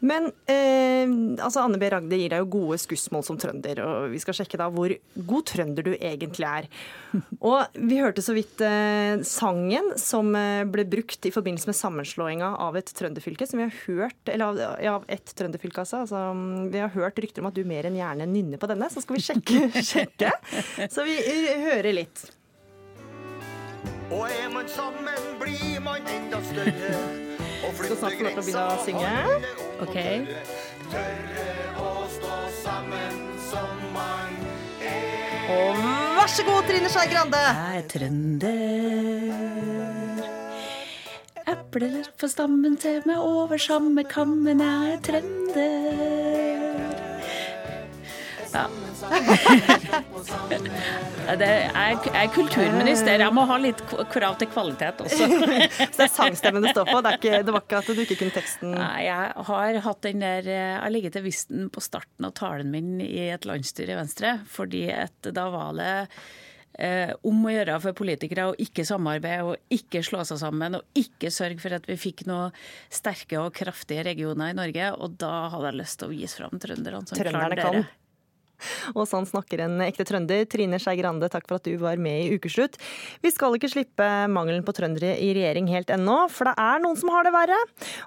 Men 0.00 0.30
eh, 0.48 1.04
altså 1.44 1.60
Anne 1.60 1.78
B. 1.80 1.88
Ragde 1.92 2.16
gir 2.16 2.32
deg 2.32 2.40
jo 2.40 2.48
gode 2.54 2.78
skussmål 2.80 3.24
som 3.26 3.36
trønder, 3.40 3.82
og 3.84 4.14
vi 4.14 4.20
skal 4.22 4.36
sjekke 4.38 4.58
da 4.60 4.70
hvor 4.72 4.94
god 5.28 5.46
trønder 5.50 5.84
du 5.86 5.92
egentlig 5.92 6.48
er. 6.48 6.68
Og 7.50 7.76
vi 7.76 8.00
hørte 8.00 8.24
så 8.24 8.34
vidt 8.36 8.62
eh, 8.64 9.20
sangen 9.26 9.92
som 10.00 10.32
eh, 10.38 10.64
ble 10.68 10.86
brukt 10.88 11.28
i 11.28 11.34
forbindelse 11.34 11.68
med 11.68 11.78
sammenslåinga 11.78 12.54
av 12.64 12.80
et 12.80 12.92
trønderfylke, 12.96 13.48
som 13.48 13.60
vi 13.60 13.68
har 13.68 13.76
hørt 13.84 14.32
Eller 14.32 14.46
av, 14.48 14.82
ja, 14.84 14.96
ett 15.10 15.34
trønderfylke, 15.36 15.84
altså. 15.84 16.04
altså. 16.06 16.24
Vi 16.72 16.80
har 16.80 16.92
hørt 16.96 17.20
rykter 17.20 17.44
om 17.44 17.50
at 17.52 17.58
du 17.58 17.64
mer 17.68 17.88
enn 17.88 18.00
gjerne 18.00 18.28
nynner 18.30 18.60
på 18.60 18.70
denne, 18.70 18.88
så 18.92 19.04
skal 19.04 19.20
vi 19.20 19.26
sjekke. 19.28 19.68
sjekke. 19.92 20.32
Så 20.88 21.04
vi 21.04 21.20
hører 21.68 21.92
litt. 22.00 22.28
Og 24.10 24.26
er 24.26 24.48
man 24.50 24.68
sammen, 24.68 25.20
blir 25.40 25.80
man 25.80 26.00
enda 26.10 26.40
større. 26.42 26.94
Og 27.64 27.74
Skal 27.74 27.96
snart 27.96 28.12
få 28.16 28.24
lov 28.24 28.30
til 28.30 28.40
å 28.40 28.44
begynne 28.46 28.64
å 28.66 28.84
synge. 28.84 29.12
OK. 29.84 29.98
Tørre 30.90 31.44
å 31.78 31.90
stå 32.10 32.38
sammen 32.62 33.20
som 33.50 33.84
man 33.94 34.32
er. 34.82 35.46
Og 35.54 35.82
vær 36.16 36.30
så 36.32 36.46
god, 36.48 36.62
Trine 36.70 36.90
Skei 36.90 37.06
Grande. 37.12 37.42
Jeg 37.50 37.82
er 37.82 37.86
trønder. 37.94 38.90
Epler 41.50 42.10
på 42.18 42.26
stammen 42.30 42.74
til 42.80 43.02
meg 43.06 43.18
over 43.22 43.58
samme 43.60 44.02
kammen, 44.08 44.64
jeg 44.64 44.96
er 44.96 45.00
trønder. 45.06 46.69
Ja. 50.50 51.36
det 51.38 51.46
er, 51.48 51.94
er 52.10 52.28
kulturminister. 52.34 53.22
Jeg 53.22 53.34
må 53.34 53.44
ha 53.48 53.56
litt 53.62 53.80
krav 54.12 54.36
til 54.40 54.50
kvalitet 54.52 55.00
også. 55.04 55.28
Så 55.30 55.86
det 55.96 56.04
er 56.04 56.12
sangstemmen 56.12 56.66
det 56.66 56.74
står 56.74 56.90
på? 56.90 57.00
Det, 57.06 57.14
ikke, 57.20 57.40
det, 57.46 57.54
var 57.54 57.64
ikke 57.64 57.80
at 57.80 57.88
du 57.88 58.02
ikke 58.04 58.18
kunne 58.20 58.34
teksten? 58.34 58.74
Nei, 58.76 59.06
jeg 59.06 59.46
har 59.48 59.80
hatt 59.86 60.02
den 60.06 60.24
der 60.24 60.50
Jeg 60.50 60.76
har 60.82 60.92
ligget 60.92 61.16
til 61.16 61.26
visten 61.26 61.70
på 61.72 61.82
starten 61.84 62.28
av 62.28 62.34
talen 62.38 62.70
min 62.74 63.00
i 63.04 63.30
et 63.30 63.48
landsstyre 63.48 63.94
i 63.94 64.00
Venstre, 64.02 64.36
fordi 64.50 64.84
at 64.92 65.32
da 65.34 65.48
var 65.54 65.74
det 65.78 65.94
Eh, 66.78 67.10
om 67.26 67.40
å 67.44 67.50
gjøre 67.50 67.74
for 67.82 67.96
politikere 67.98 68.46
å 68.48 68.52
ikke 68.62 68.86
samarbeide 68.88 69.42
og 69.50 69.74
ikke 69.74 70.04
slå 70.06 70.22
seg 70.24 70.38
sammen 70.40 70.78
og 70.78 71.00
ikke 71.00 71.28
sørge 71.34 71.58
for 71.60 71.74
at 71.76 71.88
vi 71.90 71.96
fikk 71.98 72.22
noen 72.30 72.54
sterke 72.94 73.40
og 73.42 73.50
kraftige 73.58 74.04
regioner 74.06 74.52
i 74.52 74.56
Norge. 74.56 74.92
Og 74.96 75.18
da 75.20 75.50
hadde 75.52 75.72
jeg 75.72 75.80
lyst 75.82 76.00
til 76.00 76.08
å 76.08 76.14
vise 76.14 76.38
fram 76.38 76.62
trønderne 76.62 77.02
som 77.10 77.20
klarer 77.20 77.58
dere. 77.58 77.82
Og 78.96 79.06
sånn 79.08 79.28
snakker 79.28 79.64
en 79.64 79.80
ekte 79.84 80.06
trønder. 80.08 80.46
Trine 80.50 80.80
Skei 80.82 80.96
Grande, 81.00 81.30
takk 81.32 81.48
for 81.48 81.60
at 81.60 81.68
du 81.68 81.76
var 81.80 82.00
med 82.00 82.26
i 82.26 82.36
Ukeslutt. 82.36 82.78
Vi 83.24 83.32
skal 83.32 83.56
ikke 83.56 83.70
slippe 83.72 84.08
mangelen 84.32 84.64
på 84.66 84.74
trøndere 84.76 85.16
i 85.20 85.32
regjering 85.36 85.70
helt 85.72 85.92
ennå, 85.94 86.22
for 86.32 86.50
det 86.50 86.56
er 86.60 86.82
noen 86.82 86.98
som 87.00 87.12
har 87.14 87.26
det 87.26 87.34
verre. 87.34 87.58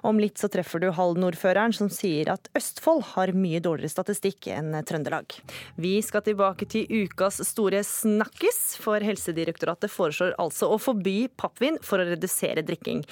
Om 0.06 0.20
litt 0.22 0.40
så 0.40 0.50
treffer 0.52 0.82
du 0.82 0.90
Halden-ordføreren 0.94 1.74
som 1.76 1.90
sier 1.92 2.32
at 2.34 2.50
Østfold 2.56 3.04
har 3.14 3.34
mye 3.36 3.62
dårligere 3.64 3.92
statistikk 3.92 4.50
enn 4.54 4.74
Trøndelag. 4.86 5.38
Vi 5.80 5.96
skal 6.04 6.24
tilbake 6.26 6.68
til 6.70 6.88
ukas 7.04 7.40
store 7.46 7.82
snakkis, 7.86 8.60
for 8.80 9.04
Helsedirektoratet 9.04 9.92
foreslår 9.92 10.36
altså 10.42 10.70
å 10.72 10.80
forby 10.80 11.28
pappvin 11.40 11.80
for 11.84 12.00
å 12.00 12.08
redusere 12.08 12.64
drikking. 12.66 13.04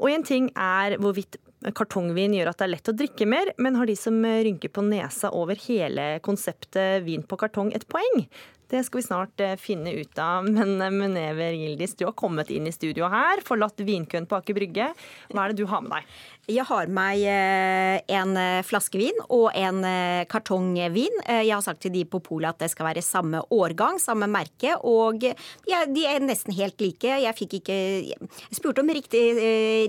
Og 0.00 0.10
en 0.14 0.26
ting 0.26 0.50
er 0.56 0.98
hvorvidt 1.00 1.38
kartongvin 1.76 2.38
gjør 2.38 2.52
at 2.52 2.60
det 2.60 2.66
er 2.66 2.72
lett 2.76 2.92
å 2.92 2.96
drikke 2.96 3.26
mer, 3.28 3.52
men 3.60 3.76
har 3.76 3.90
de 3.90 3.96
som 3.98 4.16
rynker 4.24 4.72
på 4.72 4.84
nesa 4.86 5.32
over 5.36 5.58
hele 5.66 6.14
konseptet 6.24 7.04
vin 7.04 7.26
på 7.26 7.38
kartong 7.40 7.74
et 7.76 7.86
poeng? 7.90 8.24
Det 8.70 8.84
skal 8.86 9.00
vi 9.00 9.02
snart 9.02 9.42
eh, 9.42 9.56
finne 9.58 9.92
ut 9.98 10.18
av. 10.22 10.46
Men 10.56 10.78
eh, 10.78 10.92
Munever 10.94 11.56
Gildis, 11.58 11.96
du 11.98 12.06
har 12.06 12.14
kommet 12.18 12.52
inn 12.54 12.68
i 12.70 12.74
studio 12.74 13.08
her, 13.10 13.42
forlatt 13.46 13.82
vinkøen 13.82 14.28
på 14.30 14.38
Aker 14.38 14.56
Brygge. 14.56 14.90
Hva 15.32 15.44
er 15.44 15.52
det 15.52 15.64
du 15.64 15.70
har 15.70 15.82
med 15.82 15.96
deg? 15.96 16.20
Jeg 16.50 16.66
har 16.68 16.90
med 16.90 17.24
eh, 17.30 18.16
en 18.18 18.38
flaske 18.66 18.98
vin 19.00 19.16
og 19.28 19.50
en 19.54 19.82
kartongvin. 20.30 21.20
Jeg 21.26 21.52
har 21.52 21.62
sagt 21.64 21.82
til 21.84 21.94
de 21.94 22.04
på 22.08 22.20
polet 22.24 22.50
at 22.50 22.64
det 22.64 22.70
skal 22.72 22.88
være 22.88 23.04
samme 23.04 23.42
årgang, 23.54 24.00
samme 24.02 24.28
merke. 24.30 24.74
Og 24.86 25.20
de 25.22 25.32
er, 25.76 25.88
de 25.90 26.06
er 26.08 26.24
nesten 26.24 26.54
helt 26.56 26.80
like. 26.82 27.06
Jeg 27.22 27.36
fikk 27.38 27.58
ikke 27.60 27.78
Jeg 28.10 28.56
spurte 28.56 28.82
om 28.82 28.90
riktig 28.90 29.22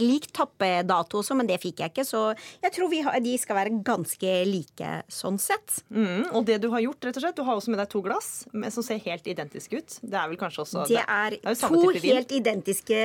lik 0.01 0.29
tappedato 0.35 1.21
også, 1.21 1.37
men 1.37 1.49
det 1.49 1.59
fikk 1.63 1.81
jeg 1.81 1.93
ikke. 1.93 2.05
Så 2.07 2.23
jeg 2.61 2.75
tror 2.75 2.93
har, 3.07 3.19
de 3.23 3.35
skal 3.41 3.57
være 3.57 3.75
ganske 3.85 4.33
like 4.47 4.91
sånn 5.11 5.39
sett. 5.41 5.81
Mm, 5.89 6.31
og 6.35 6.45
det 6.47 6.59
du 6.63 6.69
har 6.73 6.83
gjort, 6.83 7.07
rett 7.07 7.19
og 7.19 7.25
slett, 7.25 7.37
du 7.37 7.45
har 7.47 7.57
også 7.57 7.73
med 7.73 7.81
deg 7.81 7.91
to 7.91 8.01
glass 8.05 8.29
som 8.73 8.85
ser 8.85 9.01
helt 9.05 9.27
identiske 9.29 9.81
ut. 9.81 9.97
Det 10.01 10.17
er 10.17 10.29
vel 10.31 10.39
kanskje 10.39 10.63
også 10.65 10.85
Det 10.89 11.01
er, 11.01 11.37
det 11.37 11.55
er 11.55 11.59
to 11.61 11.81
helt 12.03 12.33
identiske 12.35 13.01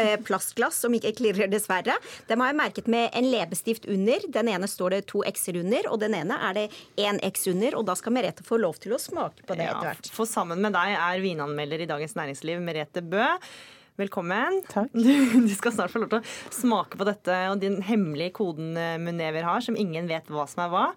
eh, 0.00 0.16
plastglass 0.24 0.82
som 0.84 0.94
ikke 0.96 1.14
klirrer, 1.18 1.50
dessverre. 1.52 1.96
Dem 2.28 2.42
har 2.42 2.52
jeg 2.52 2.60
merket 2.60 2.90
med 2.94 3.18
en 3.18 3.28
leppestift 3.32 3.88
under. 3.90 4.24
Den 4.38 4.50
ene 4.54 4.70
står 4.70 4.96
det 4.96 5.04
to 5.10 5.24
x-er 5.26 5.58
under, 5.60 5.90
og 5.90 6.00
den 6.02 6.16
ene 6.16 6.38
er 6.48 6.58
det 6.58 6.66
én 7.00 7.20
x 7.26 7.48
under. 7.50 7.78
Og 7.80 7.86
da 7.88 7.98
skal 7.98 8.14
Merete 8.14 8.46
få 8.46 8.60
lov 8.62 8.78
til 8.82 8.94
å 8.94 9.02
smake 9.02 9.46
på 9.46 9.58
det 9.58 9.66
ja, 9.66 9.74
etter 9.74 9.92
hvert. 9.92 10.10
For 10.14 10.30
sammen 10.30 10.62
med 10.64 10.76
deg 10.76 10.96
er 10.96 11.24
vinanmelder 11.24 11.84
i 11.84 11.90
Dagens 11.90 12.16
Næringsliv 12.18 12.62
Merete 12.64 13.02
Bø. 13.02 13.26
Velkommen. 14.00 14.62
Takk. 14.70 14.90
Du, 15.06 15.12
du 15.46 15.52
skal 15.54 15.74
snart 15.74 15.94
få 15.94 16.02
lov 16.02 16.14
til 16.14 16.22
å 16.22 16.54
smake 16.54 16.98
på 16.98 17.06
dette 17.06 17.36
og 17.52 17.60
din 17.62 17.78
hemmelige 17.86 18.34
koden 18.40 18.74
Munever 19.02 19.46
har, 19.46 19.62
som 19.62 19.78
ingen 19.78 20.10
vet 20.10 20.30
hva 20.32 20.48
som 20.50 20.64
er 20.66 20.72
hva. 20.72 20.88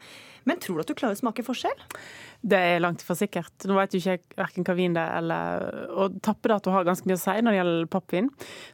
Men 0.48 0.62
tror 0.64 0.80
du 0.80 0.86
at 0.86 0.90
du 0.90 0.98
klarer 0.98 1.18
å 1.18 1.20
smake 1.20 1.46
forskjell? 1.46 1.78
Det 2.48 2.60
er 2.60 2.80
langt 2.80 3.04
ifra 3.04 3.16
sikkert. 3.20 3.66
Nå 3.68 3.76
vet 3.76 3.96
jo 3.96 4.00
ikke 4.00 4.38
verken 4.40 4.68
hva 4.68 4.76
vin 4.78 4.96
det 4.96 5.04
er 5.04 5.20
eller 5.20 5.66
Og 6.00 6.20
tappedato 6.24 6.72
har 6.72 6.88
ganske 6.88 7.10
mye 7.10 7.18
å 7.18 7.22
si 7.22 7.36
når 7.42 7.54
det 7.54 7.60
gjelder 7.60 7.90
pappvin. 7.92 8.30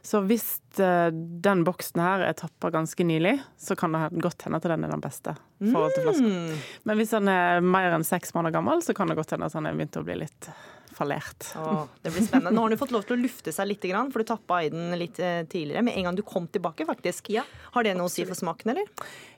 Så 0.06 0.20
hvis 0.28 0.46
eh, 0.78 1.08
den 1.14 1.64
boksen 1.66 2.02
her 2.04 2.22
er 2.28 2.38
tappa 2.38 2.70
ganske 2.74 3.06
nylig, 3.06 3.34
så 3.58 3.76
kan 3.78 3.96
det 3.96 4.22
godt 4.22 4.46
hende 4.46 4.60
at 4.60 4.68
den 4.68 4.86
er 4.86 4.94
den 4.94 5.02
beste. 5.02 5.34
forhold 5.72 5.96
til 5.96 6.06
flaska. 6.06 6.30
Mm. 6.30 6.62
Men 6.84 7.00
hvis 7.00 7.16
den 7.16 7.32
er 7.32 7.66
mer 7.74 7.96
enn 7.96 8.06
seks 8.06 8.34
måneder 8.36 8.58
gammel, 8.58 8.84
så 8.84 8.94
kan 8.94 9.10
det 9.10 9.18
godt 9.18 9.34
hende 9.34 9.50
at 9.50 9.58
den 9.58 9.70
er 9.70 9.76
begynt 9.78 10.00
å 10.00 10.06
bli 10.06 10.20
litt 10.22 10.50
fallert. 10.96 11.50
Åh, 11.58 11.84
det 12.02 12.14
blir 12.14 12.26
spennende. 12.26 12.54
Nå 12.54 12.64
har 12.64 12.74
du 12.74 12.80
fått 12.80 12.94
lov 12.94 13.04
til 13.08 13.18
å 13.18 13.22
lufte 13.24 13.52
seg 13.54 13.70
litt, 13.70 13.84
for 13.84 14.22
du 14.22 14.28
tappa 14.28 14.62
i 14.64 14.72
den 14.72 14.94
litt 15.00 15.20
eh, 15.20 15.42
tidligere. 15.44 15.84
Med 15.84 15.98
en 15.98 16.08
gang 16.08 16.18
du 16.18 16.24
kom 16.26 16.48
tilbake, 16.48 16.86
faktisk. 16.88 17.30
Har 17.74 17.86
det 17.86 17.94
noe 17.98 18.10
å 18.10 18.12
si 18.12 18.26
for 18.28 18.38
smaken, 18.38 18.74
eller? 18.74 18.90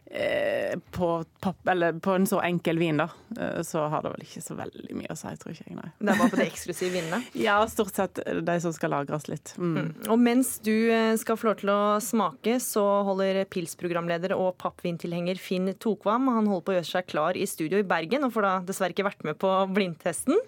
Eh, 0.06 0.78
på, 0.90 1.24
papp, 1.40 1.68
eller 1.68 1.96
på 1.98 2.12
en 2.14 2.26
så 2.30 2.38
enkel 2.46 2.78
vin, 2.78 3.00
da, 3.00 3.08
eh, 3.40 3.58
så 3.66 3.88
har 3.90 4.04
det 4.04 4.12
vel 4.12 4.22
ikke 4.22 4.42
så 4.44 4.54
veldig 4.54 4.94
mye 4.94 5.10
å 5.10 5.16
si, 5.18 5.32
tror 5.40 5.56
ikke 5.56 5.66
jeg. 5.66 5.78
Nei. 5.80 5.88
Det 5.98 6.12
er 6.12 6.20
bare 6.20 6.30
på 6.30 6.38
de 6.38 6.46
eksklusive 6.46 6.92
vinene? 6.94 7.20
Ja, 7.46 7.56
stort 7.70 7.98
sett 7.98 8.20
de 8.22 8.56
som 8.62 8.74
skal 8.76 8.94
lagres 8.94 9.26
litt. 9.26 9.56
Mm. 9.58 9.74
Mm. 9.74 9.90
Og 10.14 10.22
mens 10.22 10.54
du 10.62 10.72
skal 11.18 11.40
få 11.40 11.50
lov 11.50 11.58
til 11.64 11.74
å 11.74 11.80
smake, 12.04 12.60
så 12.62 12.84
holder 13.08 13.42
Pils-programleder 13.50 14.36
og 14.38 14.54
pappvintilhenger 14.62 15.42
Finn 15.42 15.72
Tokvam 15.74 16.30
Han 16.30 16.48
holder 16.52 16.66
på 16.66 16.74
å 16.74 16.78
gjøre 16.78 16.92
seg 16.92 17.10
klar 17.10 17.38
i 17.38 17.48
studio 17.50 17.82
i 17.82 17.86
Bergen, 17.86 18.28
og 18.28 18.34
får 18.36 18.46
da 18.46 18.56
dessverre 18.70 18.94
ikke 18.94 19.10
vært 19.10 19.26
med 19.26 19.40
på 19.42 19.52
blindtesten. 19.74 20.38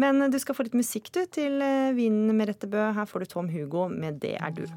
Men 0.00 0.26
du 0.30 0.38
skal 0.42 0.56
få 0.56 0.66
litt 0.66 0.76
musikk 0.78 1.12
du 1.14 1.22
til 1.30 1.62
eh, 1.62 1.94
vinen 1.94 2.32
med 2.34 2.50
Rettebø. 2.50 2.90
Her 2.96 3.06
får 3.06 3.24
du 3.24 3.30
Tom 3.30 3.50
Hugo 3.50 3.86
med 3.88 4.20
'Det 4.20 4.34
er 4.40 4.50
du'. 4.50 4.70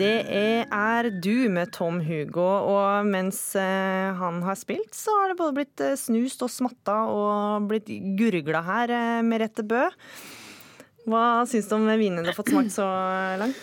Det 0.00 0.24
er 0.72 1.10
du 1.10 1.50
med 1.52 1.72
Tom 1.72 2.00
Hugo, 2.00 2.40
og 2.40 3.04
mens 3.04 3.54
eh, 3.56 4.14
han 4.16 4.40
har 4.42 4.54
spilt, 4.56 4.94
så 4.94 5.12
har 5.12 5.28
det 5.28 5.36
både 5.36 5.52
blitt 5.58 5.80
eh, 5.80 5.96
snust 5.96 6.40
og 6.42 6.48
smatta 6.48 7.04
og 7.04 7.66
blitt 7.68 7.88
gurgla 8.16 8.62
her 8.64 9.22
med 9.22 9.40
rette 9.42 9.62
bø. 9.62 9.90
Hva 11.04 11.44
syns 11.44 11.68
du 11.68 11.74
om 11.76 11.84
vinene 11.84 12.22
du 12.22 12.30
har 12.30 12.38
fått 12.38 12.52
smakt 12.52 12.72
så 12.72 12.86
langt? 13.40 13.60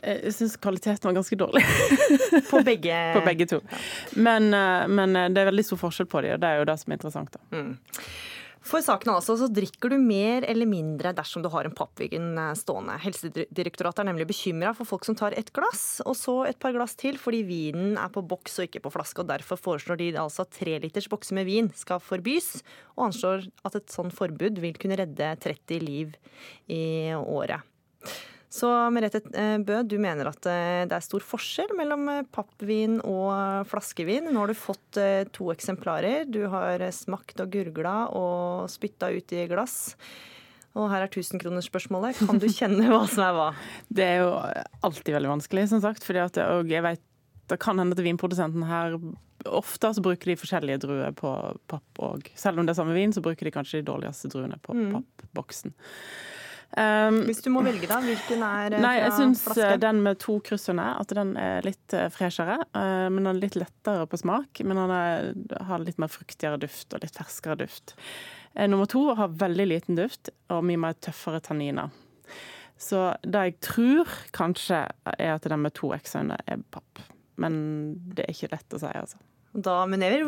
Jeg 0.00 0.32
syns 0.32 0.56
kvaliteten 0.56 1.08
var 1.08 1.16
ganske 1.16 1.36
dårlig. 1.36 1.64
På 2.52 2.60
begge? 2.64 2.96
på 3.16 3.24
begge 3.24 3.46
to. 3.46 3.60
Men, 4.16 4.48
men 4.92 5.12
det 5.32 5.40
er 5.40 5.50
veldig 5.50 5.64
stor 5.64 5.80
forskjell 5.80 6.08
på 6.08 6.20
dem, 6.24 6.36
og 6.36 6.40
det 6.40 6.48
er 6.48 6.60
jo 6.60 6.68
det 6.68 6.78
som 6.80 6.92
er 6.92 6.98
interessant. 7.00 7.32
da. 7.32 7.40
Mm. 7.56 7.76
For 8.66 8.82
saken 8.82 9.12
altså, 9.12 9.36
så 9.38 9.46
drikker 9.52 9.92
du 9.92 10.00
mer 10.02 10.42
eller 10.48 10.66
mindre 10.66 11.12
dersom 11.14 11.44
du 11.44 11.48
har 11.52 11.68
en 11.68 11.74
pappvin 11.76 12.34
stående. 12.58 12.96
Helsedirektoratet 13.04 14.02
er 14.02 14.08
nemlig 14.08 14.26
bekymra 14.26 14.72
for 14.74 14.88
folk 14.88 15.06
som 15.06 15.14
tar 15.18 15.36
et 15.38 15.52
glass, 15.54 16.00
og 16.02 16.16
så 16.18 16.34
et 16.48 16.58
par 16.62 16.74
glass 16.74 16.96
til, 16.98 17.18
fordi 17.20 17.44
vinen 17.46 17.94
er 18.00 18.10
på 18.10 18.24
boks 18.26 18.58
og 18.58 18.66
ikke 18.66 18.82
på 18.88 18.92
flaske. 18.96 19.22
og 19.22 19.30
Derfor 19.30 19.60
foreslår 19.60 20.00
de 20.02 20.10
altså 20.18 20.48
tre 20.50 20.80
liters 20.82 21.06
bokser 21.12 21.38
med 21.38 21.46
vin 21.46 21.70
skal 21.78 22.02
forbys, 22.02 22.56
og 22.96 23.08
anslår 23.12 23.46
at 23.68 23.78
et 23.78 23.94
sånn 23.94 24.10
forbud 24.14 24.58
vil 24.64 24.78
kunne 24.82 24.98
redde 24.98 25.30
30 25.46 25.86
liv 25.86 26.18
i 26.66 27.14
året. 27.22 27.62
Så 28.52 28.68
Merete 28.94 29.20
Bø, 29.66 29.80
du 29.84 29.96
mener 30.00 30.28
at 30.30 30.46
det 30.46 30.94
er 30.94 31.02
stor 31.04 31.24
forskjell 31.26 31.72
mellom 31.76 32.06
pappvin 32.32 33.00
og 33.02 33.66
flaskevin. 33.68 34.30
Nå 34.32 34.44
har 34.44 34.52
du 34.52 34.56
fått 34.56 35.00
to 35.34 35.48
eksemplarer. 35.52 36.24
Du 36.30 36.44
har 36.52 36.80
smakt 36.94 37.42
og 37.42 37.50
gurgla 37.52 37.96
og 38.16 38.70
spytta 38.72 39.10
ut 39.12 39.34
i 39.36 39.44
glass. 39.50 39.96
Og 40.76 40.90
her 40.92 41.04
er 41.06 41.12
tusenkronersspørsmålet. 41.12 42.22
Kan 42.28 42.38
du 42.40 42.46
kjenne 42.52 42.86
hva 42.92 43.02
som 43.08 43.24
er 43.26 43.36
hva? 43.36 43.48
Det 43.98 44.04
er 44.06 44.18
jo 44.22 44.32
alltid 44.86 45.14
veldig 45.18 45.30
vanskelig, 45.34 45.66
som 45.72 45.80
sagt. 45.84 46.04
fordi 46.06 46.20
at, 46.24 46.40
og 46.52 46.68
jeg 46.72 46.84
vet, 46.86 47.02
Det 47.48 47.58
kan 47.62 47.78
hende 47.78 47.94
at 47.98 48.02
vinprodusenten 48.04 48.64
her 48.68 48.96
Ofte 49.46 49.92
så 49.94 50.02
bruker 50.02 50.26
de 50.32 50.34
forskjellige 50.40 50.80
druer 50.82 51.12
på 51.14 51.30
papp 51.70 52.00
òg. 52.02 52.30
Selv 52.34 52.58
om 52.58 52.66
det 52.66 52.72
er 52.72 52.78
samme 52.80 52.96
vin, 52.96 53.12
så 53.14 53.22
bruker 53.22 53.46
de 53.46 53.52
kanskje 53.54 53.78
de 53.78 53.86
dårligste 53.86 54.26
druene 54.32 54.56
på 54.58 54.74
Mm. 54.74 54.88
pappboksen. 54.96 55.70
Um, 56.76 57.22
Hvis 57.28 57.40
du 57.44 57.48
må 57.54 57.62
velge, 57.64 57.86
da, 57.88 58.00
hvilken 58.04 58.42
er 58.44 58.74
eh, 58.74 58.82
Nei, 58.82 58.96
jeg 58.98 59.12
synes 59.14 59.44
syns 59.46 59.78
den 59.80 60.00
med 60.04 60.18
to 60.20 60.34
kryss 60.44 60.66
at 60.68 61.12
den 61.14 61.36
er 61.40 61.64
litt 61.64 61.94
eh, 61.94 62.08
freshere. 62.12 62.58
Uh, 62.74 63.06
Men 63.08 63.22
den 63.22 63.30
er 63.30 63.42
litt 63.44 63.58
lettere 63.60 64.08
på 64.10 64.18
smak. 64.20 64.60
Men 64.66 64.80
den 64.82 64.94
er, 64.96 65.30
har 65.68 65.84
litt 65.84 66.00
mer 66.02 66.12
fruktigere 66.12 66.58
duft 66.60 66.92
og 66.92 67.04
litt 67.06 67.16
ferskere 67.16 67.56
duft. 67.62 67.94
Uh, 68.58 68.66
Nummer 68.68 68.90
to 68.90 69.06
har 69.16 69.36
veldig 69.40 69.68
liten 69.70 70.00
duft 70.00 70.32
og 70.52 70.66
mye 70.66 70.82
mer 70.88 70.98
tøffere 70.98 71.40
tanniner. 71.44 71.94
Så 72.76 73.06
det 73.24 73.44
jeg 73.46 73.56
tror 73.64 74.10
kanskje 74.36 74.82
er 75.16 75.30
at 75.38 75.46
den 75.48 75.62
med 75.62 75.72
to 75.78 75.94
X-øyne 75.96 76.36
er 76.44 76.60
papp. 76.74 77.00
Men 77.40 77.56
det 78.12 78.26
er 78.26 78.34
ikke 78.34 78.52
lett 78.52 78.76
å 78.76 78.82
si, 78.82 78.90
altså. 78.90 79.22
Da, 79.56 79.86
Munever, 79.88 80.26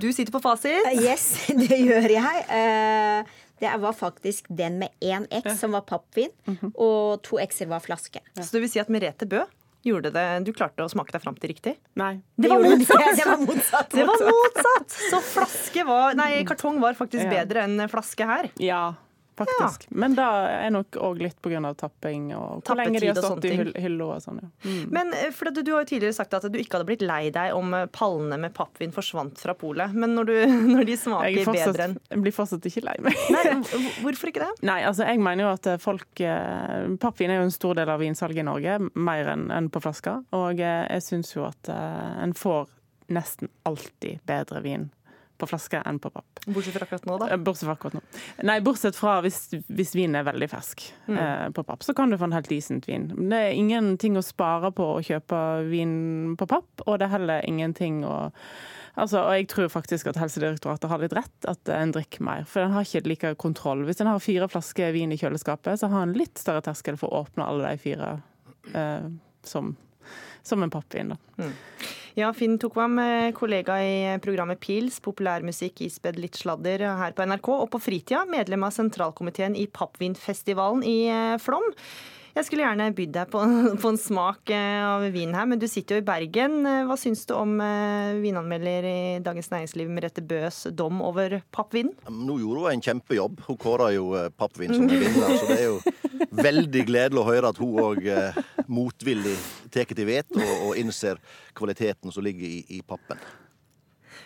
du 0.00 0.08
sitter 0.16 0.32
på 0.32 0.40
fasit. 0.40 0.86
Yes, 0.96 1.26
det 1.60 1.76
gjør 1.76 2.08
jeg. 2.14 3.26
Det 3.60 3.70
var 3.82 3.94
faktisk 3.96 4.46
den 4.48 4.78
med 4.82 4.94
én 5.02 5.26
X 5.40 5.60
som 5.60 5.74
var 5.74 5.82
pappvin, 5.88 6.30
og 6.74 7.22
to 7.26 7.40
X-er 7.42 7.70
var 7.70 7.82
flaske. 7.84 8.22
Så 8.38 8.50
det 8.54 8.62
vil 8.64 8.70
si 8.70 8.82
at 8.82 8.92
Merete 8.92 9.26
Bø 9.28 9.44
gjorde 9.86 10.10
det 10.12 10.24
Du 10.46 10.50
klarte 10.52 10.82
å 10.84 10.90
smake 10.90 11.14
deg 11.14 11.22
fram 11.22 11.36
til 11.38 11.52
riktig? 11.52 11.74
Nei. 11.98 12.18
Det 12.36 12.50
var 12.50 12.62
motsatt! 12.64 13.02
det. 13.02 13.12
Det 13.18 13.26
var 13.28 13.42
motsatt. 13.42 13.90
Det 13.94 14.06
var 14.08 14.24
motsatt! 14.28 14.96
Så 15.10 15.20
flaske 15.32 15.84
var 15.88 16.18
Nei, 16.18 16.30
kartong 16.48 16.80
var 16.82 16.98
faktisk 16.98 17.30
bedre 17.30 17.66
enn 17.66 17.84
flaske 17.90 18.26
her. 18.28 18.50
Ja, 18.62 18.82
faktisk. 19.38 19.86
Men 19.90 20.14
da 20.18 20.28
er 20.50 20.72
nok 20.74 20.98
òg 21.08 21.22
litt 21.22 21.38
pga. 21.44 21.60
tapping 21.78 22.30
og 22.36 22.62
hvor 22.66 22.78
lenge 22.78 23.00
de 23.02 23.10
har 23.10 23.18
stått 23.18 23.46
i 23.48 23.54
hylla 23.84 24.10
og 24.14 24.22
sånn. 24.24 24.40
Ja. 24.42 24.50
Mm. 24.64 24.84
Men 24.94 25.12
eh, 25.16 25.30
for 25.34 25.50
Du 25.58 25.72
har 25.72 25.82
jo 25.82 25.88
tidligere 25.90 26.16
sagt 26.16 26.34
at 26.36 26.46
du 26.46 26.58
ikke 26.60 26.78
hadde 26.78 26.88
blitt 26.88 27.04
lei 27.04 27.30
deg 27.34 27.56
om 27.56 27.74
eh, 27.76 27.86
pallene 27.92 28.38
med 28.40 28.54
pappvin 28.56 28.94
forsvant 28.94 29.40
fra 29.40 29.54
polet. 29.58 29.94
Men 29.94 30.14
når, 30.18 30.30
du, 30.30 30.36
når 30.74 30.88
de 30.88 30.98
smaker 31.00 31.42
er 31.42 31.48
fortsatt, 31.48 31.72
bedre 31.72 31.88
enn 31.88 31.96
jeg 31.98 32.24
blir 32.26 32.36
fortsatt 32.36 32.70
ikke 32.70 32.84
lei 32.86 32.96
meg. 33.04 33.24
Nei, 33.34 33.44
Hvorfor 34.04 34.32
ikke 34.32 34.44
det? 34.44 34.52
Nei, 34.70 34.80
altså 34.88 35.08
jeg 35.08 35.22
mener 35.24 35.46
jo 35.46 35.52
at 35.54 35.70
folk 35.82 36.24
eh, 36.24 36.88
Pappvin 37.00 37.34
er 37.34 37.42
jo 37.42 37.48
en 37.48 37.54
stor 37.54 37.78
del 37.78 37.92
av 37.92 38.02
vinsalget 38.02 38.44
i 38.44 38.48
Norge, 38.48 38.78
mer 38.94 39.32
enn 39.34 39.70
på 39.72 39.82
flasker. 39.82 40.24
Og 40.36 40.60
jeg 40.60 41.04
syns 41.04 41.34
jo 41.34 41.46
at 41.48 41.70
en 41.70 42.34
får 42.36 42.68
nesten 43.08 43.48
alltid 43.68 44.20
bedre 44.28 44.60
vin 44.64 44.88
på 45.38 45.46
flaske 45.50 45.80
enn 45.86 46.00
på 46.02 46.10
papp. 46.14 46.40
Bortsett 46.46 46.74
fra 46.76 46.86
akkurat 46.88 47.06
nå, 47.08 47.18
da. 47.22 47.28
Eh, 47.34 47.40
Bortsett 47.46 47.68
fra 47.68 47.76
akkurat 47.78 47.94
nå. 47.98 48.02
Nei, 48.48 48.58
bortsett 48.66 48.96
fra 48.98 49.18
hvis, 49.24 49.38
hvis 49.68 49.94
vinen 49.94 50.16
er 50.20 50.26
veldig 50.28 50.48
fersk 50.50 50.88
Mm. 51.08 51.18
eh, 51.18 51.48
på 51.56 51.62
papp, 51.64 51.82
så 51.86 51.94
kan 51.96 52.10
du 52.10 52.18
få 52.18 52.24
en 52.28 52.32
helt 52.36 52.48
decent 52.50 52.86
vin. 52.88 53.06
Men 53.16 53.30
det 53.32 53.38
er 53.38 53.54
ingenting 53.56 54.16
å 54.18 54.22
spare 54.24 54.70
på 54.74 54.84
å 54.96 55.02
kjøpe 55.04 55.68
vin 55.70 56.36
på 56.36 56.46
papp, 56.50 56.82
og 56.86 56.98
det 56.98 57.06
er 57.08 57.14
heller 57.18 57.46
ingenting 57.48 58.04
å 58.04 58.30
Altså, 58.98 59.20
og 59.22 59.30
jeg 59.36 59.46
tror 59.46 59.68
faktisk 59.70 60.08
at 60.10 60.16
Helsedirektoratet 60.18 60.90
har 60.90 60.98
litt 60.98 61.12
rett, 61.14 61.44
at 61.46 61.68
en 61.70 61.92
drikker 61.94 62.20
mer. 62.26 62.40
For 62.50 62.64
den 62.64 62.72
har 62.74 62.82
ikke 62.82 63.06
like 63.06 63.30
kontroll. 63.38 63.84
Hvis 63.86 64.00
en 64.02 64.08
har 64.10 64.18
fire 64.18 64.48
flasker 64.50 64.90
vin 64.90 65.12
i 65.14 65.16
kjøleskapet, 65.20 65.78
så 65.78 65.86
har 65.92 66.02
en 66.02 66.14
litt 66.18 66.34
større 66.40 66.64
terskel 66.66 66.96
for 66.98 67.06
å 67.14 67.20
åpne 67.22 67.46
alle 67.46 67.70
de 67.70 67.78
fire 67.78 68.08
eh, 68.74 69.06
som, 69.46 69.76
som 70.42 70.62
en 70.62 70.72
pappvin. 70.72 71.14
Mm. 71.38 71.54
Ja, 72.18 72.32
Finn 72.34 72.56
Tokvam, 72.58 72.98
kollega 73.36 73.76
i 73.78 74.18
programmet 74.24 74.58
Pils, 74.58 74.96
populærmusikk 75.04 75.84
ispedd 75.86 76.18
litt 76.18 76.34
sladder 76.40 76.82
her 76.98 77.14
på 77.14 77.22
NRK, 77.30 77.50
og 77.54 77.68
på 77.70 77.78
fritida 77.78 78.24
medlem 78.26 78.66
av 78.66 78.74
sentralkomiteen 78.74 79.54
i 79.54 79.68
Pappvinfestivalen 79.70 80.82
i 80.82 80.96
eh, 81.12 81.36
Flåm. 81.38 81.68
Jeg 82.38 82.46
skulle 82.46 82.62
gjerne 82.62 82.92
bydd 82.94 83.14
deg 83.16 83.30
på, 83.32 83.40
på 83.82 83.90
en 83.90 83.96
smak 83.98 84.50
eh, 84.54 84.82
av 84.86 85.02
vin 85.10 85.32
her, 85.34 85.48
men 85.50 85.58
du 85.58 85.66
sitter 85.66 85.98
jo 85.98 86.04
i 86.04 86.06
Bergen. 86.06 86.60
Eh, 86.70 86.84
Hva 86.86 86.94
syns 87.00 87.24
du 87.26 87.32
om 87.34 87.56
eh, 87.64 88.14
vinanmelder 88.22 88.86
i 88.86 89.00
Dagens 89.26 89.50
Næringsliv 89.50 89.90
Merete 89.90 90.22
Bøs 90.22 90.60
dom 90.78 91.02
over 91.02 91.40
pappvinen? 91.54 91.96
Nå 92.06 92.38
gjorde 92.38 92.62
hun 92.62 92.76
en 92.76 92.84
kjempejobb. 92.86 93.42
Hun 93.48 93.58
kåra 93.58 93.90
jo 93.96 94.12
pappvin 94.38 94.76
som 94.76 94.86
vinner. 94.86 95.34
Så 95.34 95.50
det 95.50 95.58
er 95.58 95.66
jo 95.66 95.80
veldig 96.38 96.84
gledelig 96.86 97.24
å 97.24 97.26
høre 97.26 97.50
at 97.50 97.58
hun 97.58 97.82
òg 97.82 98.06
motvillig 98.70 99.34
tar 99.74 99.90
til 99.90 100.06
vet 100.06 100.38
og, 100.38 100.54
og 100.68 100.78
innser 100.78 101.18
kvaliteten 101.58 102.14
som 102.14 102.22
ligger 102.22 102.46
i, 102.46 102.62
i 102.78 102.82
pappen. 102.86 103.18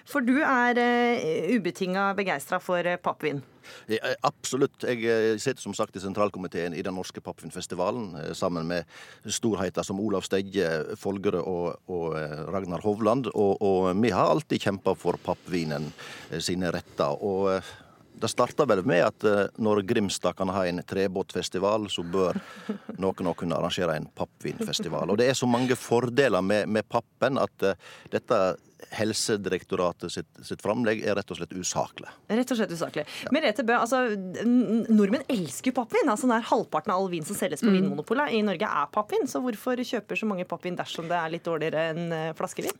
For 0.08 0.24
du 0.24 0.38
er 0.42 0.78
uh, 0.78 1.56
ubetinga 1.56 2.12
begeistra 2.18 2.60
for 2.62 2.86
uh, 2.86 2.98
pappvin. 3.02 3.42
Eh, 3.86 3.98
eh, 4.02 4.14
Absolutt. 4.26 4.82
Jeg 4.86 5.04
eh, 5.06 5.36
sitter 5.40 5.62
som 5.62 5.74
sagt 5.76 5.96
i 5.96 6.02
sentralkomiteen 6.02 6.74
i 6.74 6.82
den 6.84 6.96
norske 6.98 7.22
pappvinfestivalen 7.24 8.08
eh, 8.18 8.32
sammen 8.38 8.68
med 8.68 8.88
storheter 9.26 9.86
som 9.86 10.00
Olav 10.02 10.26
Stegge, 10.26 10.96
Folgerød 11.00 11.42
og, 11.42 11.92
og 11.92 12.18
eh, 12.18 12.40
Ragnar 12.52 12.84
Hovland. 12.84 13.30
Og, 13.34 13.62
og 13.62 13.92
vi 14.02 14.12
har 14.14 14.32
alltid 14.32 14.66
kjempa 14.66 14.96
for 14.98 15.20
pappvinen 15.22 15.92
eh, 16.30 16.40
sine 16.42 16.72
retter. 16.74 17.22
Og 17.22 17.52
eh, 17.56 17.72
det 18.22 18.30
starta 18.30 18.66
vel 18.68 18.84
med 18.86 19.04
at 19.06 19.24
eh, 19.26 19.46
når 19.62 19.82
Grimstad 19.88 20.36
kan 20.38 20.52
ha 20.54 20.66
en 20.68 20.82
trebåtfestival, 20.86 21.88
så 21.90 22.04
bør 22.06 22.38
noen 22.98 23.30
òg 23.30 23.38
kunne 23.40 23.58
arrangere 23.58 23.96
en 23.98 24.10
pappvinfestival. 24.18 25.10
Og 25.10 25.18
det 25.18 25.30
er 25.30 25.38
så 25.38 25.48
mange 25.50 25.78
fordeler 25.78 26.44
med, 26.44 26.68
med 26.70 26.86
pappen 26.90 27.40
at 27.42 27.66
eh, 27.66 27.88
dette 28.12 28.42
Helsedirektoratet 28.90 30.12
sitt, 30.12 30.28
sitt 30.44 30.62
framlegg 30.64 31.04
er 31.06 31.16
rett 31.18 31.30
og 31.32 31.38
slett 31.38 31.54
usaklig. 31.54 32.10
Rett 32.32 32.52
og 32.52 32.58
slett 32.58 32.74
usaklig. 32.74 33.06
Merete 33.34 33.64
Bø, 33.66 33.76
altså, 33.78 34.02
nordmenn 34.92 35.24
elsker 35.32 35.72
jo 35.72 35.78
pappvin. 35.80 36.10
Altså, 36.12 36.28
nær 36.30 36.44
halvparten 36.50 36.92
av 36.94 37.02
all 37.02 37.10
vin 37.12 37.26
som 37.26 37.38
selges 37.38 37.62
på 37.62 37.70
Mm. 37.72 37.78
Vinmonopolet 37.78 38.34
i 38.36 38.42
Norge 38.44 38.68
er 38.68 38.92
pappvin. 38.92 39.26
Så 39.30 39.40
hvorfor 39.40 39.80
kjøper 39.80 40.18
så 40.18 40.26
mange 40.28 40.44
pappvin 40.44 40.76
dersom 40.76 41.08
det 41.08 41.16
er 41.16 41.30
litt 41.32 41.44
dårligere 41.46 41.90
enn 41.92 42.12
eh, 42.12 42.32
flaskevin? 42.36 42.76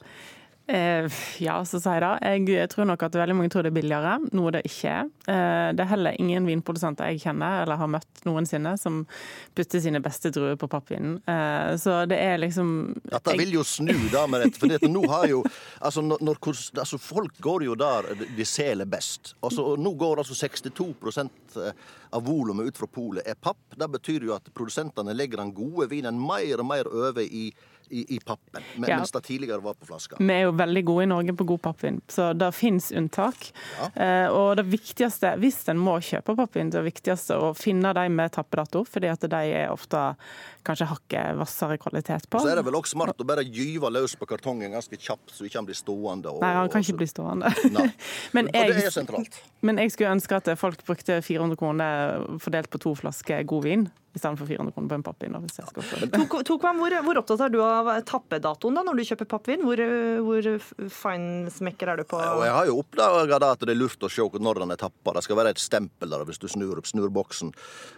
Eh, 0.66 1.06
ja, 1.42 1.56
så 1.66 1.80
sier 1.82 2.04
jeg. 2.04 2.44
Jeg 2.46 2.70
tror 2.70 2.86
nok 2.86 3.02
at 3.02 3.16
veldig 3.18 3.34
mange 3.34 3.50
tror 3.50 3.66
det 3.66 3.72
er 3.72 3.76
billigere, 3.80 4.12
noe 4.36 4.52
det 4.54 4.62
ikke 4.68 4.92
er. 4.92 5.08
Eh, 5.26 5.68
det 5.74 5.82
er 5.82 5.90
heller 5.90 6.18
ingen 6.22 6.46
vinprodusenter 6.46 7.10
jeg 7.10 7.22
kjenner 7.24 7.64
eller 7.64 7.80
har 7.80 7.90
møtt 7.90 8.22
noensinne 8.28 8.76
som 8.78 9.00
putter 9.56 9.82
sine 9.82 10.00
beste 10.04 10.30
druer 10.34 10.54
på 10.60 10.70
pappvinen. 10.70 11.18
Eh, 11.26 11.74
så 11.82 12.02
det 12.10 12.20
er 12.22 12.38
liksom 12.42 12.92
Dette 13.02 13.36
vil 13.40 13.56
jo 13.58 13.66
snu 13.66 13.94
da 14.12 14.24
med 14.30 14.46
dette. 14.46 14.60
For 14.62 14.70
det, 14.70 14.80
nå 14.86 15.02
har 15.10 15.26
jo, 15.32 15.42
altså, 15.80 16.04
når, 16.06 16.38
altså, 16.78 17.00
Folk 17.02 17.40
går 17.42 17.66
jo 17.66 17.76
der 17.78 18.12
de 18.22 18.46
selger 18.46 18.86
best. 18.86 19.34
Altså, 19.42 19.74
nå 19.76 19.94
går 19.98 20.22
altså 20.22 20.36
62% 20.38 21.58
av 22.12 22.24
volumet 22.24 22.70
ut 22.70 22.78
fra 22.78 22.86
polet 22.86 23.26
er 23.26 23.34
papp. 23.34 23.74
Det 23.74 23.88
betyr 23.98 24.28
jo 24.28 24.36
at 24.36 24.46
produsentene 24.54 25.14
legger 25.16 25.42
den 25.42 25.54
gode 25.56 25.88
vinen 25.90 26.20
mer 26.22 26.60
og 26.60 26.68
mer 26.68 26.88
over 26.88 27.24
i, 27.24 27.48
i, 27.92 28.04
i 28.16 28.18
pappen, 28.24 28.62
men, 28.76 28.88
Ja. 28.90 28.96
mens 29.02 29.12
det 29.12 29.22
tidligere 29.26 29.60
var 29.62 29.74
på 29.76 29.86
flaska. 29.86 30.16
Vi 30.18 30.32
er 30.32 30.46
jo 30.46 30.52
veldig 30.56 30.82
gode 30.88 31.04
i 31.04 31.10
Norge 31.10 31.34
på 31.36 31.44
god 31.46 31.60
pappvin, 31.62 32.00
så 32.08 32.30
det 32.36 32.48
fins 32.56 32.90
unntak. 32.96 33.50
Eh, 33.94 34.28
og 34.32 34.56
det 34.56 34.64
viktigste, 34.72 35.34
hvis 35.42 35.60
en 35.68 35.78
må 35.82 35.98
kjøpe 36.00 36.36
pappvin, 36.38 36.70
det 36.72 36.82
viktigste 36.86 37.36
å 37.36 37.52
finne 37.56 37.92
de 37.94 38.06
med 38.08 38.32
tappedato, 38.32 38.84
fordi 38.88 39.10
at 39.12 39.20
de 39.28 39.42
er 39.60 39.68
ofte 39.72 40.00
kanskje 40.64 40.86
hakket 40.88 41.36
hvassere 41.36 41.76
kvalitet 41.82 42.28
på. 42.30 42.40
Så 42.40 42.52
er 42.52 42.60
det 42.60 42.64
vel 42.64 42.76
også 42.78 42.94
smart 42.96 43.18
å 43.20 43.26
bare 43.26 43.44
gyve 43.44 43.90
løs 43.92 44.14
på 44.16 44.28
kartongen 44.30 44.72
ganske 44.72 44.96
kjapt, 44.96 45.34
så 45.34 45.44
ikke 45.48 45.58
han 45.60 45.68
blir 45.68 45.78
stående. 45.78 46.30
Og, 46.32 46.40
Nei, 46.44 46.52
han 46.54 46.70
kan 46.72 46.84
ikke 46.84 47.00
bli 47.02 47.08
stående. 47.10 47.50
men 48.36 48.48
jeg, 48.52 48.68
Og 48.70 48.76
det 48.76 48.86
er 48.86 48.94
sentralt. 48.94 49.40
men 49.60 49.82
jeg 49.82 49.92
skulle 49.94 50.14
ønske 50.16 50.38
at 50.38 50.52
folk 50.60 50.84
brukte 50.86 51.18
400 51.22 51.58
kroner 51.60 52.38
fordelt 52.42 52.70
på 52.72 52.80
to 52.82 52.94
flasker 52.98 53.42
god 53.48 53.66
vin, 53.66 53.90
i 54.14 54.20
stedet 54.20 54.38
for 54.38 54.46
400 54.50 54.74
kroner 54.76 54.88
på 54.92 54.94
en 54.98 55.02
pappvin. 55.06 55.32
da, 55.32 55.38
Hvis 55.40 55.56
jeg 55.58 55.66
skal. 55.70 56.08
Tok- 56.12 56.42
Tokvam, 56.44 56.78
hvor, 56.82 56.96
hvor 57.06 57.20
opptatt 57.22 57.40
er 57.46 57.52
du 57.54 57.60
av 57.64 57.88
tappedatoen 58.08 58.74
da, 58.76 58.82
når 58.84 58.98
du 59.00 59.04
kjøper 59.08 59.28
pappvin? 59.30 59.62
Hvor, 59.64 59.80
hvor 60.26 60.48
finesmekker 61.02 61.92
er 61.92 62.02
du 62.02 62.04
på? 62.08 62.20
Jeg 62.44 62.52
har 62.54 62.68
jo 62.68 62.78
oppdaga 62.82 63.38
at 63.52 63.62
det 63.64 63.72
er 63.74 63.78
lurt 63.80 64.04
å 64.04 64.10
se 64.12 64.24
når 64.42 64.60
den 64.62 64.74
er 64.74 64.80
tappa. 64.80 65.14
Det 65.16 65.24
skal 65.26 65.38
være 65.38 65.52
et 65.54 65.62
stempel 65.62 66.12
der 66.12 66.24
hvis 66.28 66.40
du 66.42 66.48
snur, 66.50 66.80
snur 66.88 67.10
boksen. 67.14 67.52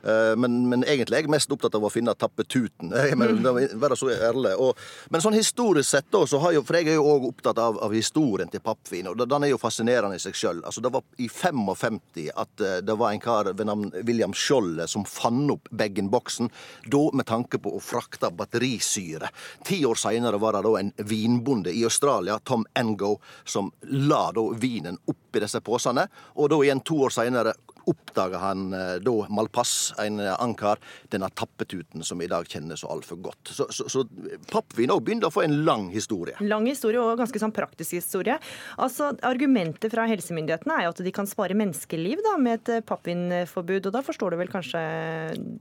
Eh, 0.05 0.35
Men, 0.41 0.69
men 0.71 0.83
egentlig 0.85 1.19
er 1.19 1.25
jeg 1.27 1.31
mest 1.33 1.51
opptatt 1.55 1.75
av 1.79 1.85
å 1.87 1.91
finne 1.93 2.15
tappetuten. 2.19 2.91
Må 3.19 3.55
være 3.83 3.97
så 3.99 4.11
ærlig. 4.15 4.55
Og, 4.61 4.79
men 5.13 5.23
sånn 5.25 5.37
historisk 5.37 5.89
sett, 5.91 6.09
da, 6.15 6.25
så 6.29 6.41
har 6.43 6.55
jo, 6.57 6.63
for 6.67 6.79
jeg 6.79 6.91
er 6.93 6.99
jo 6.99 7.05
òg 7.11 7.29
opptatt 7.31 7.59
av, 7.63 7.79
av 7.85 7.95
historien 7.95 8.51
til 8.53 8.63
pappvin. 8.65 9.09
Og 9.13 9.19
den 9.21 9.47
er 9.47 9.53
jo 9.53 9.61
fascinerende 9.61 10.19
i 10.19 10.23
seg 10.23 10.37
sjøl. 10.39 10.63
Altså, 10.67 10.83
det 10.85 10.93
var 10.95 11.05
i 11.23 11.29
55 11.31 12.01
at 12.35 12.65
eh, 12.65 12.79
det 12.85 12.97
var 13.01 13.13
en 13.15 13.23
kar 13.23 13.51
ved 13.53 13.67
navn 13.69 13.91
William 14.07 14.35
Skjoldet 14.37 14.91
som 14.91 15.07
fant 15.09 15.51
opp 15.55 15.69
bag-in-boksen. 16.05 16.51
Da 16.85 17.11
med 17.13 17.27
tanke 17.27 17.59
på 17.59 17.75
å 17.77 17.81
frakte 17.81 18.31
batterisyre. 18.31 19.29
Ti 19.65 19.85
år 19.87 19.95
seinere 19.95 20.39
var 20.39 20.53
det 20.53 20.63
da 20.63 20.79
en 20.79 20.93
vinbonde 20.97 21.73
i 21.73 21.85
Australia, 21.85 22.39
Tom 22.45 22.67
Engo, 22.75 23.21
som 23.45 23.73
la 23.83 24.33
da 24.33 24.49
vinen 24.55 24.99
oppi 25.07 25.41
disse 25.41 25.61
posene. 25.61 26.09
Og 26.37 26.51
da 26.51 26.63
igjen 26.63 26.81
to 26.85 27.01
år 27.05 27.11
seinere 27.15 27.55
oppdaga 27.91 28.41
han 28.43 28.73
eh, 28.73 28.97
da 29.05 29.15
Malpass, 29.35 29.93
en 30.03 30.21
eh, 30.23 30.35
ankar, 30.43 30.81
denne 31.13 31.29
tappetuten 31.35 32.05
som 32.07 32.23
i 32.23 32.29
dag 32.31 32.49
kjenner 32.51 32.79
så 32.81 32.91
altfor 32.93 33.21
godt. 33.25 33.53
Så, 33.55 33.69
så, 33.75 33.87
så 33.91 34.05
pappvin 34.51 34.93
òg 34.95 35.05
begynner 35.05 35.31
å 35.31 35.35
få 35.35 35.45
en 35.47 35.61
lang 35.67 35.89
historie. 35.95 36.37
Lang 36.45 36.67
historie 36.69 37.03
og 37.03 37.19
ganske 37.21 37.41
sånn 37.41 37.55
praktisk 37.55 37.99
historie. 37.99 38.39
Altså, 38.79 39.13
Argumentet 39.25 39.93
fra 39.95 40.07
helsemyndighetene 40.11 40.79
er 40.79 40.89
jo 40.89 40.95
at 40.95 41.03
de 41.07 41.15
kan 41.15 41.29
spare 41.29 41.57
menneskeliv 41.59 42.23
da, 42.25 42.37
med 42.41 42.61
et 42.61 42.73
eh, 42.79 42.85
pappvinforbud. 42.87 43.91
og 43.91 43.97
Da 43.97 44.05
forstår 44.07 44.35
du 44.35 44.41
vel 44.43 44.53
kanskje 44.53 44.83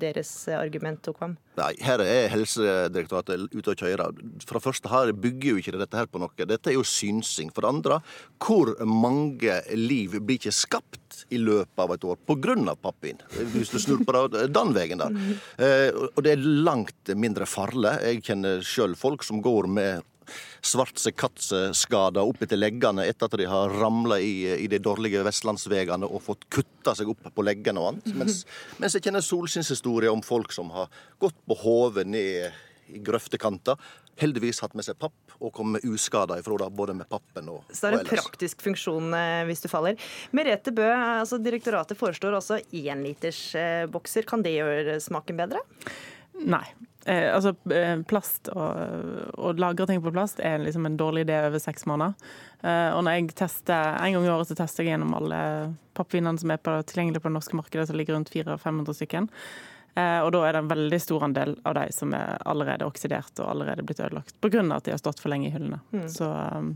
deres 0.01 0.33
argument, 0.53 1.01
Tokvam? 1.03 1.37
Nei, 1.59 1.71
her 1.85 2.01
er 2.01 2.31
Helsedirektoratet 2.33 3.51
ute 3.53 3.73
og 3.73 3.79
kjører. 3.83 4.21
For 4.45 4.57
det 4.57 4.65
første 4.65 4.89
her 4.89 5.13
bygger 5.13 5.53
jo 5.53 5.61
ikke 5.61 5.77
dette 5.77 5.99
her 5.99 6.09
på 6.09 6.21
noe. 6.21 6.47
Dette 6.49 6.71
er 6.71 6.77
jo 6.77 6.85
synsing. 6.87 7.51
For 7.53 7.65
det 7.65 7.73
andre, 7.73 7.99
hvor 8.41 8.73
mange 8.87 9.59
liv 9.77 10.17
blir 10.19 10.39
ikke 10.39 10.55
skapt 10.55 11.02
i 11.33 11.39
løpet 11.41 11.83
av 11.83 11.93
et 11.95 12.07
år 12.07 12.19
pga. 12.27 12.75
pappvin? 12.81 13.21
Hvis 13.53 13.73
du 13.73 13.79
snur 13.79 14.03
på 14.05 14.27
det 14.33 14.47
den 14.53 14.73
veien 14.75 15.01
der. 15.01 15.19
Eh, 15.57 15.89
og 16.15 16.23
det 16.23 16.35
er 16.35 16.47
langt 16.67 17.13
mindre 17.15 17.47
farlig. 17.49 17.97
Jeg 18.03 18.23
kjenner 18.29 18.65
sjøl 18.65 18.97
folk 18.99 19.23
som 19.23 19.41
går 19.43 19.67
med 19.67 20.09
svartse 20.63 21.11
katseskader 21.11 22.23
opp 22.23 22.43
etter 22.45 22.59
leggene 22.59 23.05
etter 23.07 23.27
at 23.27 23.37
de 23.39 23.47
har 23.49 23.73
ramla 23.81 24.19
i, 24.23 24.45
i 24.63 24.67
de 24.71 24.79
dårlige 24.79 25.23
vestlandsveiene 25.27 26.07
og 26.07 26.23
fått 26.23 26.47
kutta 26.53 26.95
seg 26.95 27.11
opp 27.11 27.27
på 27.35 27.45
leggene 27.45 27.81
og 27.81 27.93
annet. 27.93 28.13
Mens, 28.19 28.43
mens 28.79 28.95
jeg 28.95 29.07
kjenner 29.07 29.25
solskinnshistorier 29.25 30.13
om 30.13 30.23
folk 30.25 30.55
som 30.55 30.71
har 30.75 30.91
gått 31.21 31.37
på 31.47 31.59
hodet 31.65 32.07
ned 32.07 32.53
i 32.93 33.01
grøftekanter. 33.03 33.79
Heldigvis 34.21 34.61
hatt 34.63 34.75
med 34.77 34.85
seg 34.85 34.97
papp 35.01 35.35
og 35.39 35.51
kommet 35.55 35.85
uskada 35.89 36.37
ifra 36.41 36.59
det, 36.61 36.69
både 36.77 36.95
med 36.97 37.09
pappen 37.09 37.49
og, 37.51 37.63
ellers. 37.65 37.79
Så 37.79 37.89
det 37.89 37.99
er 37.99 37.99
en 38.03 38.11
praktisk 38.13 38.63
funksjon 38.65 39.17
eh, 39.17 39.43
hvis 39.49 39.65
du 39.65 39.69
faller. 39.71 39.99
Merete 40.35 40.73
Bø, 40.75 40.87
altså 40.93 41.41
direktoratet 41.41 41.99
foreslår 41.99 42.39
også 42.39 42.61
énlitersbokser. 42.69 44.29
Kan 44.29 44.45
det 44.45 44.57
gjøre 44.59 44.99
smaken 45.03 45.39
bedre? 45.43 45.63
Nei. 46.41 46.65
Eh, 47.05 47.35
altså, 47.35 47.51
eh, 47.75 47.97
plast 48.07 48.47
og, 48.53 48.77
å 49.35 49.51
lagre 49.59 49.87
ting 49.89 49.99
på 50.03 50.11
plast 50.13 50.39
er 50.39 50.61
liksom 50.63 50.87
en 50.87 50.95
dårlig 50.99 51.25
idé 51.25 51.41
over 51.49 51.59
seks 51.59 51.83
måneder. 51.89 52.15
Eh, 52.63 52.89
og 52.95 53.03
når 53.03 53.17
jeg 53.17 53.35
tester, 53.35 53.97
En 53.99 54.13
gang 54.13 54.25
i 54.25 54.31
året 54.31 54.47
så 54.47 54.55
tester 54.55 54.83
jeg 54.83 54.93
gjennom 54.93 55.13
alle 55.17 55.75
pappvinene 55.93 56.39
som 56.39 56.51
er 56.51 56.61
på, 56.63 56.77
tilgjengelig 56.87 57.21
på 57.21 57.29
det 57.29 57.37
norske 57.37 57.59
markedet, 57.59 57.87
som 57.89 57.99
ligger 57.99 58.15
rundt 58.15 58.31
400-500 58.31 58.95
stykken. 58.95 59.29
Eh, 59.95 60.19
og 60.25 60.31
da 60.33 60.43
er 60.47 60.55
det 60.55 60.63
en 60.63 60.71
veldig 60.71 60.99
stor 61.01 61.25
andel 61.27 61.55
av 61.69 61.75
de 61.77 61.87
som 61.93 62.13
er 62.17 62.41
allerede 62.49 62.87
oksidert 62.89 63.37
og 63.39 63.51
allerede 63.51 63.85
blitt 63.85 64.01
ødelagt 64.01 64.39
pga. 64.41 64.63
at 64.75 64.87
de 64.87 64.95
har 64.95 65.01
stått 65.01 65.21
for 65.21 65.29
lenge 65.33 65.51
i 65.51 65.53
hyllene. 65.53 65.79
Mm. 65.93 66.07
Så 66.09 66.29
um, 66.29 66.71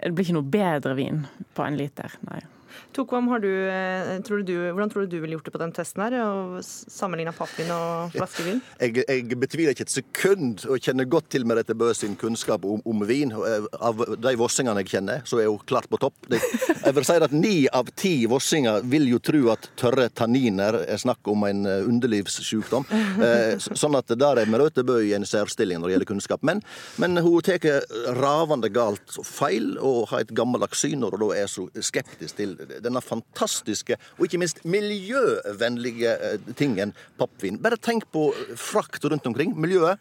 det 0.00 0.14
blir 0.14 0.26
ikke 0.26 0.38
noe 0.40 0.54
bedre 0.56 0.96
vin 0.98 1.26
på 1.54 1.66
en 1.66 1.78
liter, 1.78 2.16
nei. 2.26 2.40
Tokvam, 2.96 3.28
har 3.28 3.42
du, 3.42 3.50
eh, 3.68 4.18
tror 4.26 4.42
du, 4.46 4.54
hvordan 4.72 4.90
tror 4.90 5.06
du 5.06 5.16
du 5.16 5.20
ville 5.20 5.36
gjort 5.36 5.46
det 5.48 5.54
på 5.54 5.62
den 5.62 5.72
testen 5.72 6.02
her? 6.04 6.16
og 6.24 6.58
Sammenligna 6.64 7.32
pappvin 7.36 7.70
og 7.74 8.14
flaskevin? 8.14 8.60
Jeg, 8.80 9.04
jeg 9.06 9.38
betviler 9.40 9.74
ikke 9.74 9.86
et 9.86 9.94
sekund 9.94 10.64
og 10.68 10.80
kjenner 10.82 11.08
godt 11.10 11.30
til 11.34 11.46
Merete 11.48 11.76
Bø 11.78 11.92
sin 11.96 12.16
kunnskap 12.20 12.64
om, 12.64 12.82
om 12.84 13.04
vin. 13.08 13.32
Eh, 13.32 13.68
Av 13.80 14.00
de 14.20 14.34
vossingene 14.38 14.82
jeg 14.82 14.92
kjenner, 14.96 15.24
så 15.28 15.40
er 15.40 15.48
hun 15.50 15.60
klart 15.68 15.88
på 15.90 16.00
topp. 16.00 16.16
Jeg 16.80 16.94
vil 16.96 17.04
si 17.06 17.14
at 17.20 17.32
Ni 17.36 17.54
av 17.76 17.90
ti 17.94 18.24
vossinger 18.28 18.80
vil 18.88 19.04
jo 19.10 19.18
tro 19.22 19.40
at 19.52 19.68
tørre 19.78 20.08
tanniner 20.16 20.80
er 20.80 20.98
snakk 21.00 21.28
om 21.30 21.44
en 21.46 21.64
eh, 21.68 21.84
underlivssykdom. 21.86 22.86
Sånn 23.80 23.96
at 23.98 24.10
der 24.18 24.40
er 24.42 24.50
Merete 24.50 24.84
Bø 24.86 24.98
i 25.04 25.12
en 25.16 25.26
særstilling 25.28 25.80
når 25.80 25.90
det 25.90 25.94
gjelder 25.94 26.10
kunnskap. 26.10 26.44
Men, 26.46 26.62
men 27.00 27.20
hun 27.20 27.38
tar 27.44 27.84
ravende 28.16 28.70
galt 28.72 29.18
feil 29.26 29.74
og 29.78 30.10
har 30.10 30.24
et 30.24 30.34
gammeldags 30.36 30.80
syn 30.82 31.00
når 31.04 31.16
hun 31.16 31.24
da 31.24 31.30
er 31.42 31.50
så 31.50 31.66
skeptisk 31.84 32.38
til 32.40 32.56
denne 32.84 33.00
fantastiske 33.04 33.96
og 34.18 34.26
ikke 34.26 34.40
minst 34.42 34.62
miljøvennlige 34.68 36.12
eh, 36.32 36.52
tingen 36.58 36.94
pappvin. 37.20 37.58
Bare 37.62 37.78
tenk 37.80 38.06
på 38.12 38.28
frakt 38.58 39.04
rundt 39.10 39.26
omkring, 39.30 39.54
miljøet. 39.56 39.98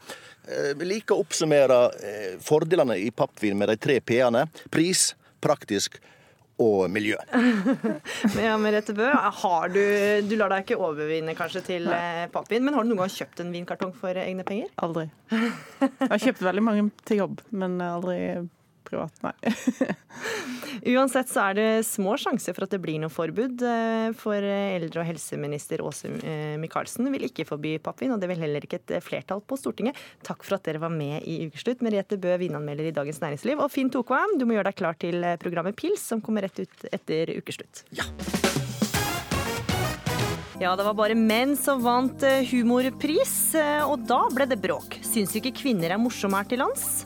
Eh, 0.49 0.73
Vi 0.79 0.87
liker 0.89 1.15
å 1.17 1.23
oppsummere 1.25 1.79
eh, 2.03 2.37
fordelene 2.43 2.97
i 2.99 3.09
pappvin 3.11 3.57
med 3.59 3.69
de 3.73 3.77
tre 3.81 3.99
p-ene. 4.01 4.45
Pris, 4.73 5.11
praktisk 5.43 5.99
og 6.59 6.89
miljø. 6.91 7.15
Ja, 8.35 8.57
Merete 8.59 8.91
Bø, 8.95 9.07
har 9.13 9.69
du, 9.71 9.79
du 10.27 10.33
lar 10.39 10.51
deg 10.51 10.65
ikke 10.65 10.79
overvinne 10.83 11.31
kanskje 11.37 11.61
til 11.69 11.87
Nei. 11.87 12.27
pappvin, 12.33 12.65
men 12.65 12.75
har 12.75 12.83
du 12.83 12.91
noen 12.91 13.05
gang 13.05 13.13
kjøpt 13.13 13.39
en 13.45 13.53
vinkartong 13.55 13.93
for 13.95 14.19
egne 14.19 14.43
penger? 14.47 14.67
Aldri. 14.83 15.05
Jeg 15.79 16.09
har 16.11 16.23
kjøpt 16.25 16.43
veldig 16.49 16.63
mange 16.65 16.89
til 17.07 17.21
jobb, 17.23 17.43
men 17.55 17.79
aldri 17.85 18.19
privat, 18.87 19.15
nei. 19.25 19.33
Uansett 20.93 21.29
så 21.31 21.43
er 21.49 21.57
det 21.57 21.67
små 21.87 22.15
sjanser 22.19 22.55
for 22.55 22.65
at 22.65 22.73
det 22.73 22.79
blir 22.83 22.99
noe 23.01 23.11
forbud. 23.13 23.61
eh, 23.65 24.11
For 24.19 24.37
eldre- 24.39 25.03
og 25.03 25.07
helseminister 25.09 25.83
Åse 25.85 26.11
eh, 26.23 26.55
Michaelsen 26.61 27.09
vil 27.13 27.27
ikke 27.27 27.47
forby 27.49 27.75
pappvin, 27.83 28.13
og 28.15 28.21
det 28.21 28.29
vil 28.31 28.43
heller 28.45 28.65
ikke 28.65 28.79
et 28.81 28.95
eh, 28.97 29.03
flertall 29.03 29.41
på 29.45 29.57
Stortinget. 29.59 29.97
Takk 30.25 30.45
for 30.45 30.57
at 30.59 30.65
dere 30.67 30.81
var 30.83 30.93
med 30.93 31.23
i 31.27 31.41
Ukeslutt. 31.49 31.83
Merete 31.85 32.19
Bø, 32.21 32.35
vinanmelder 32.41 32.89
i 32.91 32.95
Dagens 32.95 33.21
Næringsliv. 33.23 33.59
Og 33.63 33.71
Finn 33.73 33.91
Tokvam, 33.93 34.37
du 34.39 34.45
må 34.47 34.57
gjøre 34.57 34.71
deg 34.71 34.79
klar 34.81 34.99
til 34.99 35.23
eh, 35.23 35.37
programmet 35.41 35.77
Pils, 35.79 36.03
som 36.11 36.23
kommer 36.23 36.47
rett 36.47 36.63
ut 36.63 36.89
etter 36.93 37.35
Ukeslutt. 37.39 37.85
Ja, 40.59 40.73
det 40.75 40.83
var 40.83 40.91
bare 40.97 41.15
menn 41.15 41.53
som 41.55 41.79
vant 41.85 42.23
eh, 42.27 42.41
humorpris, 42.49 43.55
eh, 43.55 43.79
og 43.87 44.03
da 44.09 44.25
ble 44.33 44.43
det 44.51 44.57
bråk. 44.59 44.97
Syns 45.07 45.31
ikke 45.39 45.53
kvinner 45.55 45.95
er 45.95 46.01
morsomme 46.01 46.35
her 46.41 46.49
til 46.51 46.59
lands? 46.59 47.05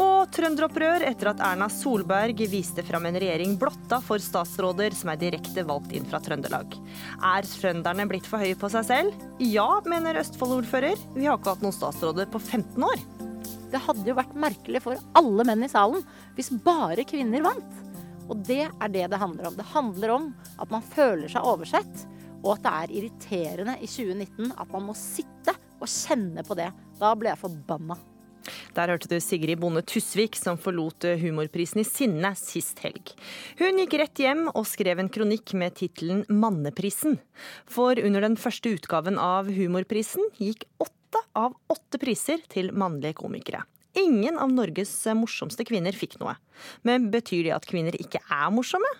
Og 0.00 0.26
trønderopprør 0.34 1.04
etter 1.06 1.30
at 1.30 1.42
Erna 1.44 1.68
Solberg 1.70 2.40
viste 2.50 2.82
fram 2.86 3.06
en 3.06 3.18
regjering 3.20 3.54
blotta 3.60 4.00
for 4.02 4.22
statsråder 4.22 4.96
som 4.96 5.12
er 5.12 5.20
direkte 5.20 5.62
valgt 5.68 5.92
inn 5.94 6.06
fra 6.08 6.18
Trøndelag. 6.24 6.74
Er 7.22 7.46
trønderne 7.46 8.08
blitt 8.10 8.26
for 8.26 8.42
høye 8.42 8.58
på 8.58 8.70
seg 8.72 8.88
selv? 8.88 9.20
Ja, 9.38 9.68
mener 9.86 10.18
Østfold-ordfører. 10.18 10.98
Vi 11.14 11.28
har 11.28 11.38
ikke 11.38 11.54
hatt 11.54 11.62
noen 11.62 11.76
statsråder 11.76 12.26
på 12.32 12.40
15 12.42 12.88
år. 12.88 13.04
Det 13.70 13.82
hadde 13.82 14.06
jo 14.06 14.16
vært 14.18 14.34
merkelig 14.38 14.82
for 14.82 14.98
alle 15.18 15.46
menn 15.46 15.66
i 15.66 15.70
salen 15.70 16.02
hvis 16.34 16.52
bare 16.64 17.06
kvinner 17.06 17.44
vant. 17.46 17.78
Og 18.30 18.40
det 18.48 18.64
er 18.66 18.90
det 18.90 19.06
det 19.12 19.20
handler 19.20 19.50
om. 19.50 19.58
Det 19.58 19.68
handler 19.74 20.14
om 20.14 20.26
at 20.62 20.72
man 20.72 20.84
føler 20.94 21.30
seg 21.30 21.46
oversett, 21.46 22.06
og 22.44 22.56
at 22.56 22.64
det 22.64 22.72
er 22.72 22.96
irriterende 22.98 23.76
i 23.78 23.90
2019 23.90 24.56
at 24.56 24.74
man 24.74 24.88
må 24.88 24.96
sitte 24.98 25.54
og 25.78 25.86
kjenne 25.90 26.44
på 26.46 26.56
det. 26.58 26.70
Da 26.98 27.12
ble 27.18 27.30
jeg 27.32 27.42
forbanna. 27.42 27.98
Der 28.76 28.92
hørte 28.92 29.10
du 29.10 29.16
Sigrid 29.22 29.60
Bonde 29.62 29.82
Tusvik 29.86 30.38
som 30.38 30.58
forlot 30.60 31.06
humorprisen 31.20 31.82
i 31.82 31.86
sinne 31.88 32.34
sist 32.38 32.82
helg. 32.84 33.14
Hun 33.60 33.82
gikk 33.82 33.98
rett 34.00 34.24
hjem 34.24 34.46
og 34.52 34.66
skrev 34.68 35.02
en 35.02 35.12
kronikk 35.12 35.54
med 35.58 35.76
tittelen 35.78 36.24
Manneprisen. 36.28 37.18
For 37.70 37.98
under 38.00 38.24
den 38.24 38.38
første 38.40 38.74
utgaven 38.76 39.20
av 39.20 39.50
Humorprisen 39.52 40.32
gikk 40.40 40.66
åtte 40.82 41.22
av 41.38 41.54
åtte 41.70 42.00
priser 42.02 42.42
til 42.50 42.72
mannlige 42.74 43.18
komikere. 43.22 43.62
Ingen 43.94 44.40
av 44.42 44.50
Norges 44.50 44.90
morsomste 45.14 45.62
kvinner 45.66 45.94
fikk 45.94 46.16
noe. 46.18 46.34
Men 46.82 47.12
betyr 47.14 47.44
det 47.46 47.52
at 47.54 47.66
kvinner 47.70 47.94
ikke 47.94 48.18
er 48.26 48.48
morsomme? 48.50 48.90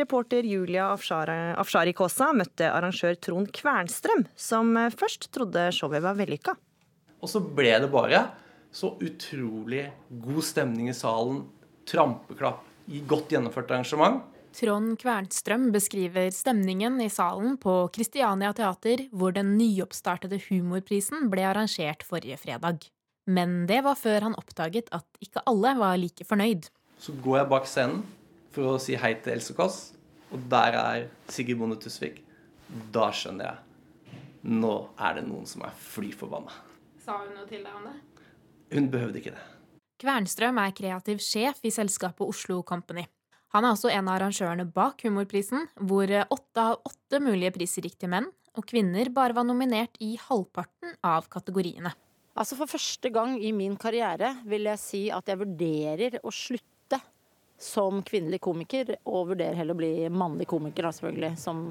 Reporter 0.00 0.46
Julia 0.48 0.88
Afshari 0.94 1.92
Kaasa 1.96 2.30
møtte 2.32 2.70
arrangør 2.72 3.18
Trond 3.20 3.50
Kvernstrøm, 3.52 4.24
som 4.40 4.72
først 4.96 5.28
trodde 5.36 5.66
showet 5.76 6.00
var 6.06 6.16
vellykka. 6.16 6.56
Og 7.20 7.28
så 7.28 7.42
ble 7.44 7.74
det 7.84 7.92
bare 7.92 8.24
så 8.72 8.94
utrolig 9.00 9.90
god 10.08 10.44
stemning 10.44 10.90
i 10.90 10.94
salen. 10.94 11.44
Trampeklapp 11.90 12.66
i 12.90 13.02
godt 13.06 13.32
gjennomført 13.34 13.70
arrangement. 13.70 14.22
Trond 14.54 14.96
Kvernstrøm 14.98 15.68
beskriver 15.70 16.30
stemningen 16.34 16.98
i 17.02 17.08
salen 17.10 17.54
på 17.62 17.84
Kristiania 17.94 18.50
Teater, 18.56 19.04
hvor 19.14 19.34
den 19.34 19.54
nyoppstartede 19.58 20.40
Humorprisen 20.48 21.28
ble 21.30 21.44
arrangert 21.46 22.02
forrige 22.06 22.38
fredag. 22.40 22.88
Men 23.30 23.68
det 23.70 23.84
var 23.86 23.98
før 23.98 24.26
han 24.26 24.34
oppdaget 24.38 24.90
at 24.96 25.06
ikke 25.22 25.44
alle 25.46 25.76
var 25.78 26.00
like 26.02 26.26
fornøyd. 26.26 26.66
Så 26.98 27.14
går 27.22 27.40
jeg 27.40 27.50
bak 27.52 27.70
scenen 27.70 28.02
for 28.50 28.72
å 28.72 28.80
si 28.82 28.98
hei 28.98 29.14
til 29.22 29.36
Else 29.36 29.54
Kåss, 29.54 29.78
og 30.34 30.42
der 30.50 30.78
er 30.78 31.06
Sigurd 31.30 31.62
Bonde 31.62 31.78
Tusvik. 31.80 32.18
Da 32.94 33.10
skjønner 33.14 33.52
jeg. 33.52 34.12
Nå 34.50 34.74
er 34.98 35.18
det 35.18 35.26
noen 35.28 35.46
som 35.46 35.62
er 35.66 35.78
fly 35.78 36.10
forbanna. 36.16 36.54
Sa 37.04 37.22
hun 37.22 37.34
noe 37.36 37.46
til 37.48 37.62
deg 37.62 37.76
om 37.76 37.86
det? 37.86 37.96
Hun 38.70 38.90
behøvde 38.90 39.20
ikke 39.20 39.34
det. 39.34 39.46
Kvernstrøm 40.00 40.58
er 40.62 40.74
kreativ 40.76 41.20
sjef 41.20 41.58
i 41.66 41.72
selskapet 41.74 42.24
Oslo 42.24 42.62
Company. 42.66 43.04
Han 43.52 43.66
er 43.66 43.74
også 43.74 43.90
en 43.90 44.06
av 44.06 44.14
arrangørene 44.14 44.64
bak 44.70 45.02
Humorprisen, 45.04 45.66
hvor 45.76 46.06
åtte 46.06 46.62
av 46.62 46.78
åtte 46.86 47.18
mulige 47.20 47.52
priser 47.56 47.84
gikk 47.84 47.98
til 48.00 48.12
menn, 48.12 48.28
og 48.56 48.66
kvinner 48.70 49.10
bare 49.14 49.34
var 49.34 49.46
nominert 49.46 49.98
i 50.02 50.14
halvparten 50.22 50.94
av 51.06 51.26
kategoriene. 51.30 51.92
Altså 52.38 52.56
For 52.56 52.70
første 52.70 53.10
gang 53.12 53.36
i 53.42 53.50
min 53.52 53.74
karriere 53.76 54.36
vil 54.48 54.70
jeg 54.70 54.80
si 54.80 55.02
at 55.12 55.28
jeg 55.28 55.40
vurderer 55.42 56.20
å 56.22 56.32
slutte 56.32 57.00
som 57.60 58.00
kvinnelig 58.06 58.40
komiker, 58.40 58.94
og 59.04 59.34
vurderer 59.34 59.58
heller 59.58 59.76
å 59.76 59.82
bli 59.82 59.92
mannlig 60.08 60.46
komiker, 60.48 60.86
da, 60.86 60.94
selvfølgelig, 60.96 61.34
som 61.42 61.66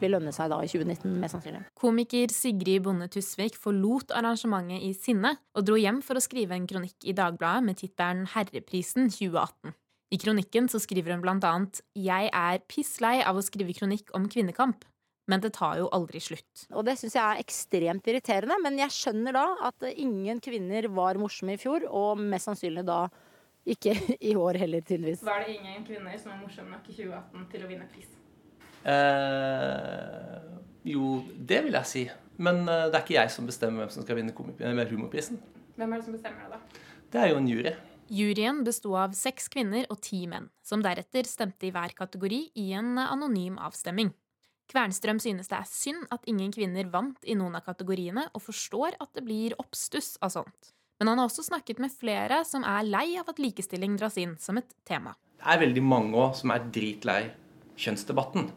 vil 0.00 0.14
lønne 0.14 0.32
seg 0.34 0.50
da 0.52 0.58
i 0.62 0.70
2019, 0.70 1.14
mest 1.22 1.36
sannsynlig. 1.36 1.62
Komiker 1.78 2.32
Sigrid 2.34 2.84
Bonde 2.86 3.08
Tusvik 3.12 3.58
forlot 3.60 4.14
arrangementet 4.16 4.84
i 4.84 4.92
sinne, 4.96 5.36
og 5.54 5.66
dro 5.68 5.78
hjem 5.80 6.02
for 6.04 6.18
å 6.18 6.24
skrive 6.24 6.56
en 6.56 6.68
kronikk 6.70 7.06
i 7.06 7.16
Dagbladet 7.16 7.66
med 7.68 7.80
tittelen 7.80 8.26
Herreprisen 8.34 9.10
2018. 9.12 9.74
I 10.14 10.18
kronikken 10.20 10.68
så 10.70 10.78
skriver 10.82 11.14
hun 11.14 11.22
blant 11.24 11.44
annet 11.48 11.80
Jeg 11.98 12.28
er 12.30 12.60
pisslei 12.70 13.16
av 13.26 13.38
å 13.38 13.44
skrive 13.44 13.74
kronikk 13.74 14.12
om 14.14 14.28
kvinnekamp. 14.30 14.84
Men 15.30 15.40
det 15.40 15.54
tar 15.56 15.78
jo 15.80 15.86
aldri 15.96 16.20
slutt. 16.20 16.66
Og 16.76 16.84
det 16.84 16.98
syns 17.00 17.14
jeg 17.16 17.24
er 17.24 17.40
ekstremt 17.40 18.08
irriterende, 18.12 18.58
men 18.60 18.76
jeg 18.82 18.92
skjønner 18.92 19.32
da 19.32 19.44
at 19.70 19.86
ingen 19.94 20.40
kvinner 20.44 20.90
var 20.92 21.16
morsomme 21.20 21.56
i 21.56 21.60
fjor, 21.60 21.86
og 21.88 22.20
mest 22.20 22.50
sannsynlig 22.50 22.84
da 22.84 23.06
ikke 23.64 23.94
i 24.30 24.34
år 24.36 24.60
heller, 24.60 24.84
tydeligvis. 24.84 25.24
Var 25.24 25.46
det 25.46 25.56
ingen 25.56 25.88
kvinner 25.88 26.20
som 26.20 26.34
var 26.34 26.42
morsomme 26.44 26.76
nok 26.76 26.92
i 26.92 26.98
2018 26.98 27.48
til 27.54 27.64
å 27.64 27.72
vinne 27.72 27.88
pris? 27.94 28.12
Eh, 28.84 30.38
jo, 30.92 31.22
det 31.38 31.62
vil 31.66 31.78
jeg 31.80 31.90
si. 31.90 32.04
Men 32.36 32.64
eh, 32.68 32.86
det 32.90 32.98
er 32.98 33.04
ikke 33.04 33.18
jeg 33.18 33.32
som 33.32 33.48
bestemmer 33.48 33.84
hvem 33.84 33.94
som 33.94 34.04
skal 34.04 34.20
vinne 34.20 34.34
humorprisen. 34.90 35.40
Hvem 35.78 35.92
er 35.92 36.00
det 36.00 36.06
som 36.06 36.16
bestemmer 36.16 36.46
det, 36.46 36.58
da? 36.58 36.84
Det 37.14 37.22
er 37.22 37.30
jo 37.30 37.40
en 37.40 37.48
jury. 37.50 37.74
Juryen 38.14 38.60
besto 38.66 38.92
av 39.00 39.14
seks 39.16 39.48
kvinner 39.48 39.86
og 39.88 40.02
ti 40.04 40.26
menn, 40.28 40.50
som 40.62 40.82
deretter 40.84 41.24
stemte 41.24 41.68
i 41.68 41.72
hver 41.72 41.94
kategori 41.96 42.40
i 42.60 42.66
en 42.76 42.98
anonym 43.00 43.56
avstemming. 43.56 44.12
Kvernstrøm 44.70 45.20
synes 45.20 45.48
det 45.50 45.56
er 45.56 45.68
synd 45.68 46.04
at 46.12 46.24
ingen 46.28 46.52
kvinner 46.52 46.88
vant 46.92 47.24
i 47.24 47.36
noen 47.36 47.56
av 47.56 47.64
kategoriene, 47.66 48.26
og 48.32 48.44
forstår 48.44 48.96
at 49.00 49.12
det 49.16 49.24
blir 49.24 49.56
oppstuss 49.60 50.14
av 50.24 50.32
sånt. 50.36 50.72
Men 51.00 51.10
han 51.10 51.20
har 51.20 51.28
også 51.28 51.46
snakket 51.48 51.80
med 51.82 51.92
flere 51.92 52.42
som 52.48 52.64
er 52.64 52.86
lei 52.86 53.06
av 53.20 53.28
at 53.32 53.40
likestilling 53.42 53.96
dras 53.98 54.18
inn 54.20 54.36
som 54.40 54.60
et 54.60 54.76
tema. 54.86 55.16
Det 55.40 55.48
er 55.52 55.64
veldig 55.64 55.84
mange 55.84 56.20
òg 56.20 56.36
som 56.38 56.52
er 56.54 56.68
dritlei 56.72 57.22
kjønnsdebatten. 57.80 58.48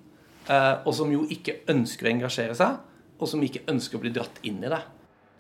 Eh, 0.47 0.75
og 0.87 0.93
som 0.95 1.11
jo 1.11 1.25
ikke 1.33 1.61
ønsker 1.71 2.07
å 2.07 2.13
engasjere 2.13 2.55
seg, 2.55 2.77
og 3.17 3.27
som 3.29 3.41
ikke 3.43 3.65
ønsker 3.71 3.99
å 3.99 4.03
bli 4.03 4.13
dratt 4.15 4.39
inn 4.47 4.61
i 4.63 4.71
det. 4.71 4.83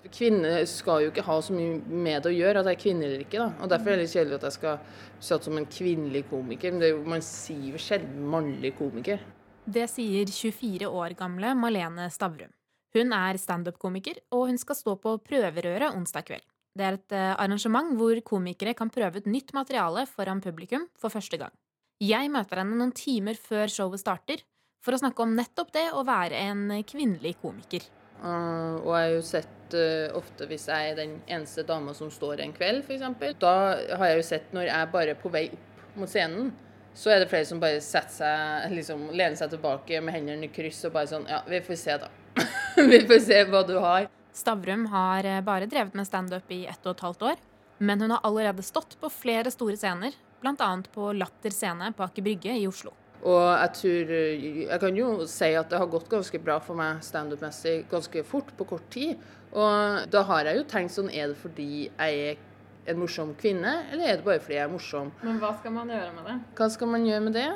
Kvinner 0.07 0.61
skal 0.69 1.03
jo 1.03 1.11
ikke 1.11 1.25
ha 1.27 1.37
så 1.43 1.55
mye 1.55 1.79
med 1.87 2.23
det 2.23 2.31
å 2.31 2.35
gjøre 2.35 2.61
at 2.61 2.69
jeg 2.69 2.77
er 2.77 2.81
kvinne 2.81 3.07
eller 3.07 3.23
ikke. 3.23 3.39
da. 3.41 3.47
Og 3.63 3.71
Derfor 3.71 3.91
er 3.91 3.97
det 3.97 4.05
litt 4.05 4.13
kjedelig 4.15 4.37
at 4.37 4.45
jeg 4.47 4.55
skal 4.55 4.77
satse 5.19 5.49
som 5.49 5.57
en 5.59 5.67
kvinnelig 5.67 6.23
komiker. 6.29 6.75
Men 6.75 6.85
jo, 6.93 7.01
man 7.07 7.23
sier 7.25 7.73
jo 7.73 7.81
sjelden 7.81 8.27
mannlig 8.31 8.71
komiker. 8.77 9.23
Det 9.67 9.83
sier 9.91 10.29
24 10.31 10.87
år 10.87 11.15
gamle 11.19 11.51
Malene 11.59 12.07
Stavrum. 12.13 12.53
Hun 12.95 13.11
er 13.11 13.39
standup-komiker, 13.39 14.21
og 14.31 14.47
hun 14.47 14.59
skal 14.61 14.77
stå 14.79 14.95
på 15.03 15.17
Prøverøret 15.27 15.91
onsdag 15.91 16.29
kveld. 16.29 16.45
Det 16.77 16.85
er 16.85 16.95
et 16.95 17.15
eh, 17.17 17.33
arrangement 17.35 17.89
hvor 17.97 18.19
komikere 18.25 18.75
kan 18.77 18.91
prøve 18.93 19.19
ut 19.19 19.27
nytt 19.27 19.51
materiale 19.57 20.05
foran 20.07 20.39
publikum 20.43 20.85
for 20.95 21.11
første 21.11 21.39
gang. 21.41 21.51
Jeg 21.99 22.29
møter 22.31 22.61
henne 22.61 22.77
noen 22.77 22.93
timer 22.95 23.35
før 23.41 23.67
showet 23.73 24.03
starter, 24.03 24.43
for 24.83 24.95
å 24.95 24.99
snakke 25.01 25.23
om 25.23 25.35
nettopp 25.37 25.71
det 25.75 25.87
å 25.93 26.03
være 26.07 26.39
en 26.49 26.69
kvinnelig 26.87 27.37
komiker. 27.41 27.85
Uh, 28.17 28.81
og 28.81 28.91
jeg 28.95 29.01
har 29.03 29.11
jo 29.13 29.25
sett 29.25 29.75
uh, 29.77 30.17
ofte 30.17 30.47
hvis 30.49 30.65
jeg 30.71 30.91
er 30.91 30.95
den 30.97 31.17
eneste 31.29 31.65
dama 31.67 31.93
som 31.97 32.09
står 32.13 32.41
en 32.41 32.55
kveld, 32.55 32.85
f.eks. 32.85 33.35
Da 33.41 33.55
har 33.99 34.11
jeg 34.11 34.21
jo 34.21 34.29
sett 34.31 34.55
når 34.57 34.71
jeg 34.71 34.93
bare 34.93 35.13
er 35.13 35.19
på 35.21 35.33
vei 35.33 35.47
opp 35.53 35.99
mot 36.01 36.09
scenen, 36.09 36.49
så 36.97 37.11
er 37.13 37.21
det 37.21 37.29
flere 37.29 37.45
som 37.45 37.59
bare 37.61 37.81
setter 37.83 38.13
seg, 38.15 38.71
liksom 38.73 39.09
lener 39.11 39.37
seg 39.37 39.51
tilbake 39.53 39.99
med 40.01 40.15
hendene 40.17 40.47
i 40.47 40.53
kryss 40.53 40.81
og 40.87 40.95
bare 40.95 41.09
sånn 41.11 41.27
Ja, 41.29 41.43
vi 41.45 41.61
får 41.61 41.77
se, 41.77 41.97
da. 42.01 42.09
vi 42.91 43.01
får 43.05 43.21
se 43.27 43.43
hva 43.51 43.61
du 43.67 43.75
har. 43.83 44.07
Stavrum 44.33 44.87
har 44.89 45.25
eh, 45.25 45.43
bare 45.45 45.69
drevet 45.69 45.93
med 45.97 46.09
standup 46.09 46.51
i 46.53 46.63
ett 46.69 46.81
og 46.85 46.95
et 46.95 47.03
halvt 47.05 47.27
år. 47.31 47.43
Men 47.77 48.01
hun 48.01 48.15
har 48.15 48.25
allerede 48.25 48.65
stått 48.65 48.97
på 49.01 49.09
flere 49.13 49.53
store 49.53 49.77
scener, 49.77 50.17
bl.a. 50.41 50.69
på 50.93 51.11
Latter 51.13 51.53
scene 51.53 51.91
på 51.93 52.05
Aker 52.05 52.25
Brygge 52.25 52.57
i 52.57 52.65
Oslo. 52.69 52.93
Og 53.25 53.45
jeg 53.49 53.71
tror 53.79 54.11
Jeg 54.13 54.79
kan 54.79 54.97
jo 54.97 55.07
si 55.25 55.49
at 55.57 55.69
det 55.71 55.79
har 55.81 55.89
gått 55.89 56.09
ganske 56.09 56.39
bra 56.39 56.59
for 56.63 56.77
meg 56.77 57.01
standup-messig 57.03 57.87
ganske 57.89 58.23
fort, 58.23 58.51
på 58.57 58.67
kort 58.69 58.85
tid. 58.93 59.17
Og 59.51 60.05
da 60.11 60.23
har 60.27 60.49
jeg 60.49 60.59
jo 60.59 60.67
tenkt 60.69 60.93
sånn 60.93 61.09
Er 61.09 61.31
det 61.31 61.39
fordi 61.41 61.87
jeg 61.87 62.21
er 62.27 62.43
en 62.87 62.99
morsom 63.01 63.33
kvinne, 63.35 63.73
eller 63.91 64.07
er 64.07 64.19
det 64.19 64.23
bare 64.23 64.39
fordi 64.39 64.55
jeg 64.55 64.63
er 64.63 64.71
morsom? 64.71 65.09
Men 65.19 65.41
hva 65.41 65.51
skal 65.59 65.73
man 65.75 65.89
gjøre 65.91 66.11
med 66.15 66.29
det? 66.29 66.35
Hva 66.55 66.67
skal 66.71 66.91
man 66.93 67.07
gjøre 67.07 67.23
med 67.25 67.33
det? 67.35 67.47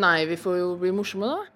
Nei, 0.00 0.18
vi 0.30 0.38
får 0.40 0.56
jo 0.56 0.68
bli 0.80 0.92
morsomme, 0.96 1.28
da. 1.28 1.48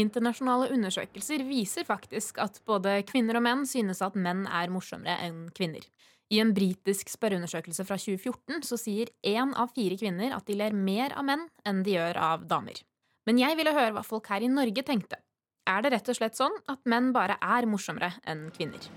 Internasjonale 0.00 0.70
undersøkelser 0.72 1.44
viser 1.44 1.84
faktisk 1.84 2.40
at 2.40 2.56
både 2.66 2.96
kvinner 3.06 3.36
og 3.38 3.44
menn 3.44 3.66
synes 3.68 4.00
at 4.02 4.16
menn 4.16 4.46
er 4.48 4.72
morsommere 4.72 5.18
enn 5.26 5.44
kvinner. 5.54 5.84
I 6.32 6.40
en 6.40 6.54
britisk 6.56 7.10
spørreundersøkelse 7.12 7.84
fra 7.84 7.98
2014 8.00 8.64
så 8.64 8.78
sier 8.80 9.10
én 9.26 9.52
av 9.52 9.74
fire 9.76 9.98
kvinner 10.00 10.32
at 10.32 10.46
de 10.48 10.56
ler 10.56 10.72
mer 10.72 11.12
av 11.12 11.26
menn 11.28 11.44
enn 11.68 11.82
de 11.84 11.98
gjør 11.98 12.16
av 12.16 12.46
damer. 12.48 12.80
Men 13.28 13.38
jeg 13.38 13.58
ville 13.58 13.74
høre 13.76 13.92
hva 13.92 14.04
folk 14.06 14.30
her 14.32 14.44
i 14.44 14.48
Norge 14.48 14.84
tenkte. 14.86 15.20
Er 15.68 15.84
det 15.84 15.92
rett 15.92 16.08
og 16.08 16.16
slett 16.16 16.38
sånn 16.38 16.56
at 16.72 16.80
menn 16.88 17.12
bare 17.14 17.36
er 17.36 17.68
morsommere 17.68 18.14
enn 18.24 18.46
kvinner? 18.56 18.88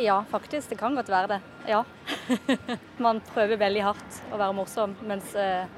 Ja, 0.00 0.22
faktisk. 0.30 0.70
Det 0.72 0.80
kan 0.80 0.96
godt 0.96 1.12
være 1.12 1.36
det. 1.36 1.38
Ja. 1.68 1.84
Man 3.04 3.20
prøver 3.34 3.60
veldig 3.60 3.84
hardt 3.84 4.18
å 4.32 4.40
være 4.40 4.56
morsom, 4.56 4.96
mens 5.06 5.36
eh, 5.36 5.68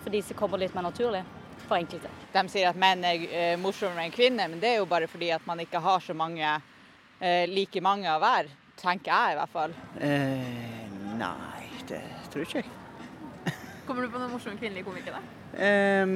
for 0.00 0.14
de 0.14 0.24
så 0.24 0.36
kommer 0.38 0.58
det 0.58 0.70
litt 0.70 0.78
mer 0.78 0.88
naturlig. 0.88 1.22
For 1.68 1.76
enkelte. 1.76 2.10
De 2.32 2.48
sier 2.52 2.68
at 2.72 2.80
menn 2.80 3.04
er 3.08 3.28
eh, 3.28 3.54
morsommere 3.60 4.08
enn 4.08 4.16
kvinner, 4.16 4.48
men 4.48 4.60
det 4.64 4.72
er 4.72 4.80
jo 4.80 4.88
bare 4.88 5.08
fordi 5.12 5.30
at 5.36 5.44
man 5.48 5.60
ikke 5.60 5.80
har 5.84 6.02
så 6.04 6.16
mange 6.16 6.48
eh, 6.48 7.44
like 7.52 7.84
mange 7.84 8.08
av 8.10 8.24
hver. 8.24 8.50
Tenker 8.80 9.12
jeg 9.12 9.34
i 9.34 9.38
hvert 9.38 9.52
fall. 9.52 9.74
Eh, 10.00 10.88
nei, 11.18 11.68
det 11.88 12.02
tror 12.32 12.42
ikke 12.46 12.62
jeg. 12.62 12.70
Kommer 13.86 14.02
du 14.06 14.10
på 14.10 14.18
noen 14.18 14.32
morsomme 14.32 14.58
kvinnelige 14.58 14.86
komikere? 14.86 15.20
Eh, 15.60 16.06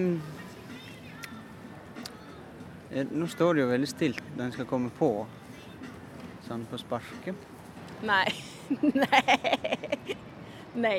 nå 3.13 3.27
står 3.29 3.55
det 3.55 3.63
jo 3.63 3.69
veldig 3.75 3.91
stilt 3.91 4.25
når 4.37 4.45
en 4.47 4.55
skal 4.57 4.69
komme 4.71 4.91
på 4.99 5.13
sånn 6.49 6.65
på 6.71 6.81
sparket? 6.81 7.47
Nei. 8.09 8.27
nei. 10.79 10.99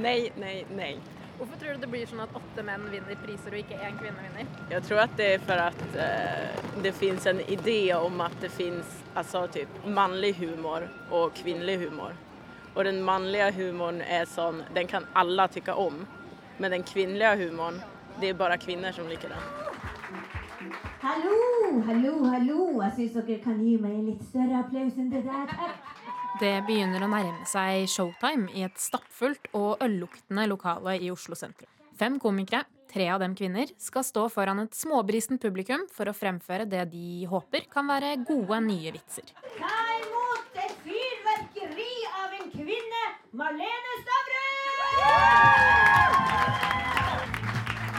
Nei, 0.00 0.30
nei, 0.40 0.54
nei. 0.72 0.94
Hvorfor 1.36 1.56
tror 1.60 1.76
du 1.76 1.82
det 1.84 1.88
blir 1.92 2.08
sånn 2.08 2.22
at 2.24 2.32
åtte 2.36 2.62
menn 2.64 2.86
vinner 2.92 3.16
priser 3.20 3.54
og 3.54 3.60
ikke 3.62 3.78
én 3.80 3.98
kvinne 4.00 4.24
vinner? 4.24 4.48
Jeg 4.72 4.84
tror 4.86 5.02
at 5.04 5.14
det 5.16 5.28
er 5.34 5.44
for 5.44 5.60
at 5.60 5.82
uh, 5.96 6.80
det 6.84 6.92
finnes 6.96 7.26
en 7.28 7.40
idé 7.48 7.78
om 7.96 8.20
at 8.24 8.36
det 8.40 8.50
finnes 8.52 8.99
altså, 9.14 9.46
typ, 9.52 9.68
manlig 9.86 10.34
humor 10.38 10.86
og 11.10 11.34
kvinnelig 11.34 11.78
humor. 11.86 12.12
Og 12.74 12.84
den 12.84 13.02
mannlige 13.02 13.50
humoren 13.56 14.00
er 14.02 14.28
sånn, 14.30 14.62
den 14.74 14.86
kan 14.90 15.08
alle 15.18 15.48
tykke 15.50 15.74
om. 15.74 16.04
Men 16.60 16.76
den 16.76 16.84
kvinnelige 16.86 17.46
humoren, 17.46 17.80
det 18.20 18.30
er 18.30 18.38
bare 18.38 18.58
kvinner 18.60 18.94
som 18.94 19.08
liker 19.10 19.32
den. 19.32 19.60
Hallo, 21.00 21.36
hallo, 21.86 22.12
hallo. 22.28 22.58
Jeg 22.84 22.92
syns 22.96 23.14
dere 23.16 23.40
kan 23.42 23.62
gi 23.64 23.78
meg 23.80 23.94
en 23.96 24.10
litt 24.10 24.24
større 24.28 24.60
applaus 24.60 24.98
enn 25.00 25.08
det 25.12 25.24
der. 25.24 25.54
Det 26.40 26.52
begynner 26.68 27.02
å 27.02 27.08
nærme 27.10 27.46
seg 27.48 27.88
showtime 27.90 28.52
i 28.56 28.62
et 28.64 28.76
stappfullt 28.80 29.50
og 29.56 29.82
ølluktende 29.84 30.46
lokale 30.48 30.98
i 31.00 31.10
Oslo 31.12 31.36
sentrum. 31.36 31.68
Fem 31.98 32.20
komikere, 32.22 32.68
tre 32.90 33.06
av 33.14 33.22
dem 33.22 33.36
kvinner, 33.38 33.70
skal 33.78 34.04
stå 34.06 34.26
foran 34.32 34.64
et 34.64 34.76
småbrisent 34.76 35.42
publikum 35.42 35.86
for 35.94 36.10
å 36.10 36.16
fremføre 36.16 36.66
det 36.68 36.84
de 36.92 37.26
håper 37.30 37.68
kan 37.72 37.88
være 37.90 38.16
gode 38.26 38.60
nye 38.66 38.94
vitser. 38.98 39.30
Ta 39.58 39.76
imot 40.00 40.62
et 40.64 40.74
fyrverkeri 40.84 41.92
av 42.24 42.40
en 42.40 42.50
kvinne, 42.56 43.04
Marlene 43.38 44.00
Stavrum! 44.02 46.19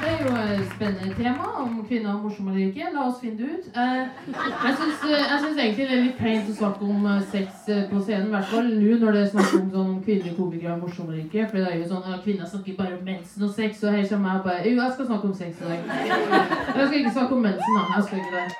Det 0.01 0.09
er 0.09 0.21
jo 0.25 0.31
et 0.41 0.69
spennende 0.73 1.13
tema 1.13 1.47
om 1.61 1.73
kvinner 1.85 2.09
er 2.11 2.21
morsomme 2.23 2.51
eller 2.55 2.71
ikke. 2.71 2.87
La 2.95 3.03
oss 3.05 3.19
finne 3.21 3.37
det 3.37 3.49
ut. 3.53 3.67
Eh, 3.77 4.07
Jeg 4.31 4.73
syns, 4.79 5.59
egentlig 5.61 5.85
det 5.85 5.93
er 5.97 6.01
litt 6.07 6.17
kleint 6.17 6.49
å 6.49 6.55
snakke 6.57 6.87
om 6.89 7.05
eh, 7.11 7.19
sex 7.33 7.67
eh, 7.69 7.83
på 7.91 8.01
scenen. 8.01 8.31
I 8.31 8.33
hvert 8.35 8.49
fall 8.49 8.71
nå 8.71 8.97
når 9.03 9.17
det 9.17 9.21
er 9.27 9.29
snakk 9.35 9.53
om 9.59 9.69
sånn 9.75 9.93
kvinnelige 10.07 10.37
komikere 10.39 10.73
er 10.73 10.81
morsomme 10.81 11.13
eller 11.13 11.23
ikke. 11.27 11.45
For 11.51 11.61
det 11.61 11.67
er 11.69 11.77
jo 11.83 11.89
sånn 11.93 12.09
at 12.15 12.25
kvinner 12.25 12.49
snakker 12.49 12.77
bare 12.81 12.97
om 12.97 13.05
mensen 13.11 13.45
og 13.45 13.53
sex, 13.59 13.83
og 13.85 13.93
her 13.97 14.09
kommer 14.09 14.33
jeg 14.33 14.45
bare 14.49 14.65
Jo, 14.71 14.75
jeg 14.81 14.97
skal 14.97 15.09
snakke 15.11 15.29
om 15.29 15.37
sex 15.43 15.61
i 15.61 15.69
dag. 15.69 15.79
Jeg 16.01 16.85
skal 16.87 16.99
ikke 17.03 17.15
snakke 17.19 17.37
om 17.37 17.45
mensen, 17.49 17.77
da. 17.77 17.85
Jeg 17.95 18.07
skal 18.09 18.23
ikke 18.25 18.37
det. 18.39 18.59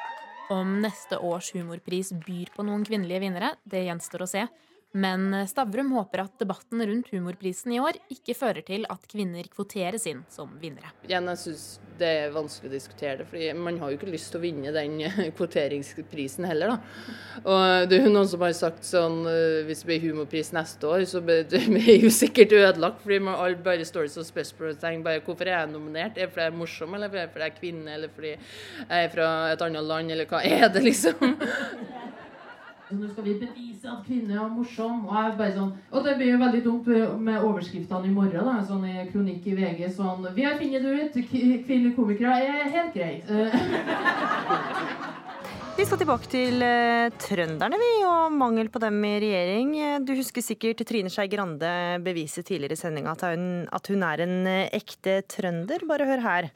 Om 0.51 0.73
neste 0.83 1.17
års 1.25 1.53
humorpris 1.55 2.13
byr 2.27 2.53
på 2.53 2.65
noen 2.67 2.85
kvinnelige 2.85 3.23
vinnere, 3.23 3.55
det 3.65 3.85
gjenstår 3.87 4.27
å 4.27 4.29
se. 4.29 4.45
Men 4.91 5.47
Stavrum 5.47 5.93
håper 5.95 6.25
at 6.25 6.33
debatten 6.41 6.83
rundt 6.83 7.11
humorprisen 7.13 7.71
i 7.71 7.79
år 7.79 7.95
ikke 8.11 8.35
fører 8.35 8.65
til 8.67 8.83
at 8.91 9.05
kvinner 9.07 9.47
kvoteres 9.47 10.03
inn 10.11 10.25
som 10.31 10.51
vinnere. 10.59 10.91
Igjen, 11.07 11.29
jeg 11.31 11.41
syns 11.45 11.65
det 12.01 12.09
er 12.09 12.33
vanskelig 12.33 12.71
å 12.71 12.73
diskutere 12.73 13.19
det, 13.21 13.27
fordi 13.29 13.51
man 13.55 13.77
har 13.79 13.91
jo 13.91 13.99
ikke 13.99 14.09
lyst 14.11 14.31
til 14.33 14.41
å 14.41 14.43
vinne 14.43 14.73
den 14.75 14.97
kvoteringsprisen 15.37 16.47
heller, 16.49 16.73
da. 16.73 17.15
Og 17.41 17.89
det 17.91 17.99
er 17.99 18.07
jo 18.07 18.13
noen 18.13 18.29
som 18.31 18.43
har 18.43 18.55
sagt 18.57 18.87
sånn 18.87 19.21
eh, 19.29 19.61
hvis 19.67 19.83
det 19.83 19.91
blir 19.91 20.05
humorpris 20.07 20.51
neste 20.55 20.89
år, 20.89 21.05
så 21.09 21.21
blir 21.23 21.45
det 21.51 21.97
jo 22.01 22.11
sikkert 22.13 22.57
ødelagt, 22.57 23.03
fordi 23.05 23.21
man 23.27 23.37
alle 23.37 23.61
bare 23.63 23.87
står 23.87 24.09
som 24.11 24.27
spørsmålstegn 24.27 25.05
bare 25.05 25.23
hvorfor 25.25 25.47
er 25.47 25.59
jeg 25.59 25.73
nominert? 25.75 26.17
Er 26.17 26.27
det 26.27 26.33
fordi 26.33 26.47
jeg 26.47 26.53
er 26.55 26.61
morsom, 26.63 26.97
eller 26.97 27.13
fordi 27.13 27.23
jeg 27.45 27.51
er 27.51 27.59
kvinne, 27.61 27.99
eller 27.99 28.15
fordi 28.15 28.33
jeg 28.33 29.05
er 29.05 29.13
fra 29.15 29.29
et 29.53 29.67
annet 29.67 29.87
land, 29.93 30.15
eller 30.17 30.31
hva 30.31 30.43
er 30.47 30.67
det, 30.73 30.83
liksom? 30.89 31.37
Så 32.91 32.97
Nå 32.99 33.07
skal 33.07 33.23
vi 33.23 33.37
bevise 33.39 33.87
at 33.87 34.01
kvinner 34.03 34.35
er 34.43 34.49
morsom. 34.51 35.05
Og, 35.07 35.13
jeg 35.15 35.29
er 35.31 35.35
bare 35.39 35.53
sånn, 35.55 35.69
og 35.95 36.03
det 36.03 36.17
blir 36.19 36.33
jo 36.33 36.39
veldig 36.41 36.59
dumt 36.65 36.87
med 37.23 37.39
overskriftene 37.47 38.03
i 38.09 38.11
morgen. 38.11 38.43
da, 38.49 38.57
sånn 38.67 38.83
i 38.89 39.05
kronikk 39.13 39.47
i 39.47 39.53
VG 39.55 39.87
sånn 39.95 40.27
Vi 40.35 40.43
har 40.43 40.57
funnet 40.59 40.83
det 40.83 40.91
ut. 40.99 41.15
Kvinnelige 41.31 41.95
komikere 41.95 42.35
er 42.43 42.67
helt 42.75 42.91
greit. 42.93 43.23
Eh, 43.31 43.51
Vi 45.77 45.85
skal 45.87 45.97
tilbake 46.01 46.27
til 46.29 46.59
eh, 46.61 47.07
trønderne, 47.23 47.77
vi, 47.79 47.91
og 48.05 48.31
mangel 48.37 48.67
på 48.69 48.79
dem 48.83 48.99
i 49.07 49.13
regjering. 49.23 49.71
Eh, 49.79 49.99
Du 50.05 50.11
husker 50.19 50.41
sikkert 50.43 50.83
Trine 50.85 51.09
Skei 51.09 51.27
Grande 51.31 51.71
bevise 52.03 52.43
tidligere 52.45 52.75
i 52.75 52.81
sendinga 52.83 53.11
at, 53.15 53.21
hun- 53.31 53.67
at 53.71 53.87
hun 53.89 54.03
er 54.03 54.19
en 54.27 54.35
eh, 54.51 54.67
ekte 54.77 55.21
trønder. 55.31 55.79
Bare 55.89 56.05
hør 56.11 56.21
her. 56.27 56.51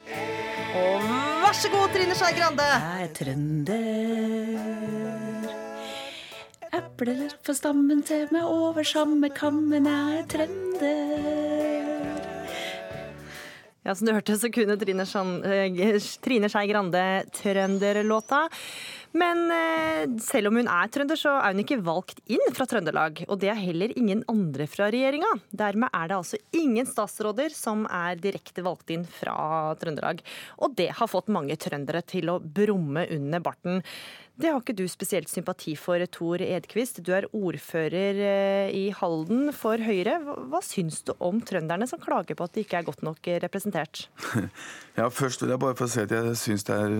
Og 0.76 1.00
vær 1.42 1.54
så 1.56 1.68
god, 1.72 1.88
Trine 1.96 2.12
Skei 2.14 2.34
Grande! 2.38 2.68
Jeg 2.76 3.08
er 3.08 3.12
trønder. 3.16 5.25
Epler 6.96 7.34
på 7.44 7.52
stammen 7.52 7.98
til 8.08 8.22
meg 8.32 8.46
over 8.48 8.86
samme 8.88 9.28
kammen, 9.36 9.84
er 9.84 10.22
trønder. 10.32 12.06
Ja, 13.84 13.92
som 13.92 14.08
du 14.08 14.14
hørte, 14.16 14.32
så 14.40 14.48
kunne 14.48 14.78
Trine, 14.80 15.04
eh, 15.44 16.00
Trine 16.24 16.48
Skei 16.48 16.64
Grande 16.70 17.02
trønderlåta. 17.36 18.48
Men 19.12 19.44
eh, 19.52 20.08
selv 20.24 20.48
om 20.48 20.56
hun 20.56 20.72
er 20.72 20.88
trønder, 20.88 21.20
så 21.20 21.36
er 21.36 21.52
hun 21.52 21.62
ikke 21.66 21.82
valgt 21.84 22.24
inn 22.32 22.48
fra 22.56 22.64
Trøndelag. 22.64 23.26
Og 23.28 23.38
det 23.44 23.52
er 23.52 23.60
heller 23.60 23.92
ingen 23.92 24.24
andre 24.32 24.64
fra 24.66 24.88
regjeringa. 24.88 25.36
Dermed 25.52 25.92
er 25.92 26.08
det 26.08 26.16
altså 26.16 26.40
ingen 26.56 26.88
statsråder 26.88 27.52
som 27.52 27.84
er 27.92 28.16
direkte 28.16 28.64
valgt 28.64 28.90
inn 28.96 29.04
fra 29.20 29.76
Trøndelag. 29.76 30.24
Og 30.64 30.72
det 30.80 30.94
har 30.96 31.12
fått 31.12 31.28
mange 31.28 31.60
trøndere 31.60 32.00
til 32.08 32.32
å 32.32 32.40
brumme 32.40 33.04
under 33.12 33.44
barten. 33.44 33.84
Det 34.36 34.50
har 34.52 34.60
ikke 34.60 34.74
du 34.76 34.84
spesielt 34.90 35.30
sympati 35.32 35.72
for, 35.80 36.02
Tor 36.12 36.42
Edquist. 36.44 37.00
Du 37.00 37.08
er 37.16 37.24
ordfører 37.32 38.18
eh, 38.20 38.74
i 38.76 38.82
Halden 38.92 39.48
for 39.56 39.80
Høyre. 39.80 40.18
Hva, 40.52 40.60
syns 40.60 41.00
du 41.08 41.14
om 41.24 41.40
trønderne 41.40 41.88
som 41.88 42.02
klager 42.02 42.36
på 42.36 42.44
at 42.44 42.52
de 42.52 42.66
ikke 42.66 42.82
er 42.82 42.88
godt 42.88 43.00
nok 43.06 43.30
eh, 43.32 43.40
representert? 43.44 44.06
Ja, 44.96 45.10
Først 45.12 45.42
vil 45.42 45.50
jeg 45.52 45.60
bare 45.60 45.76
få 45.76 45.88
si 45.92 46.00
at 46.00 46.12
jeg 46.12 46.36
syns 46.40 46.64
det 46.64 46.76
er 46.76 46.92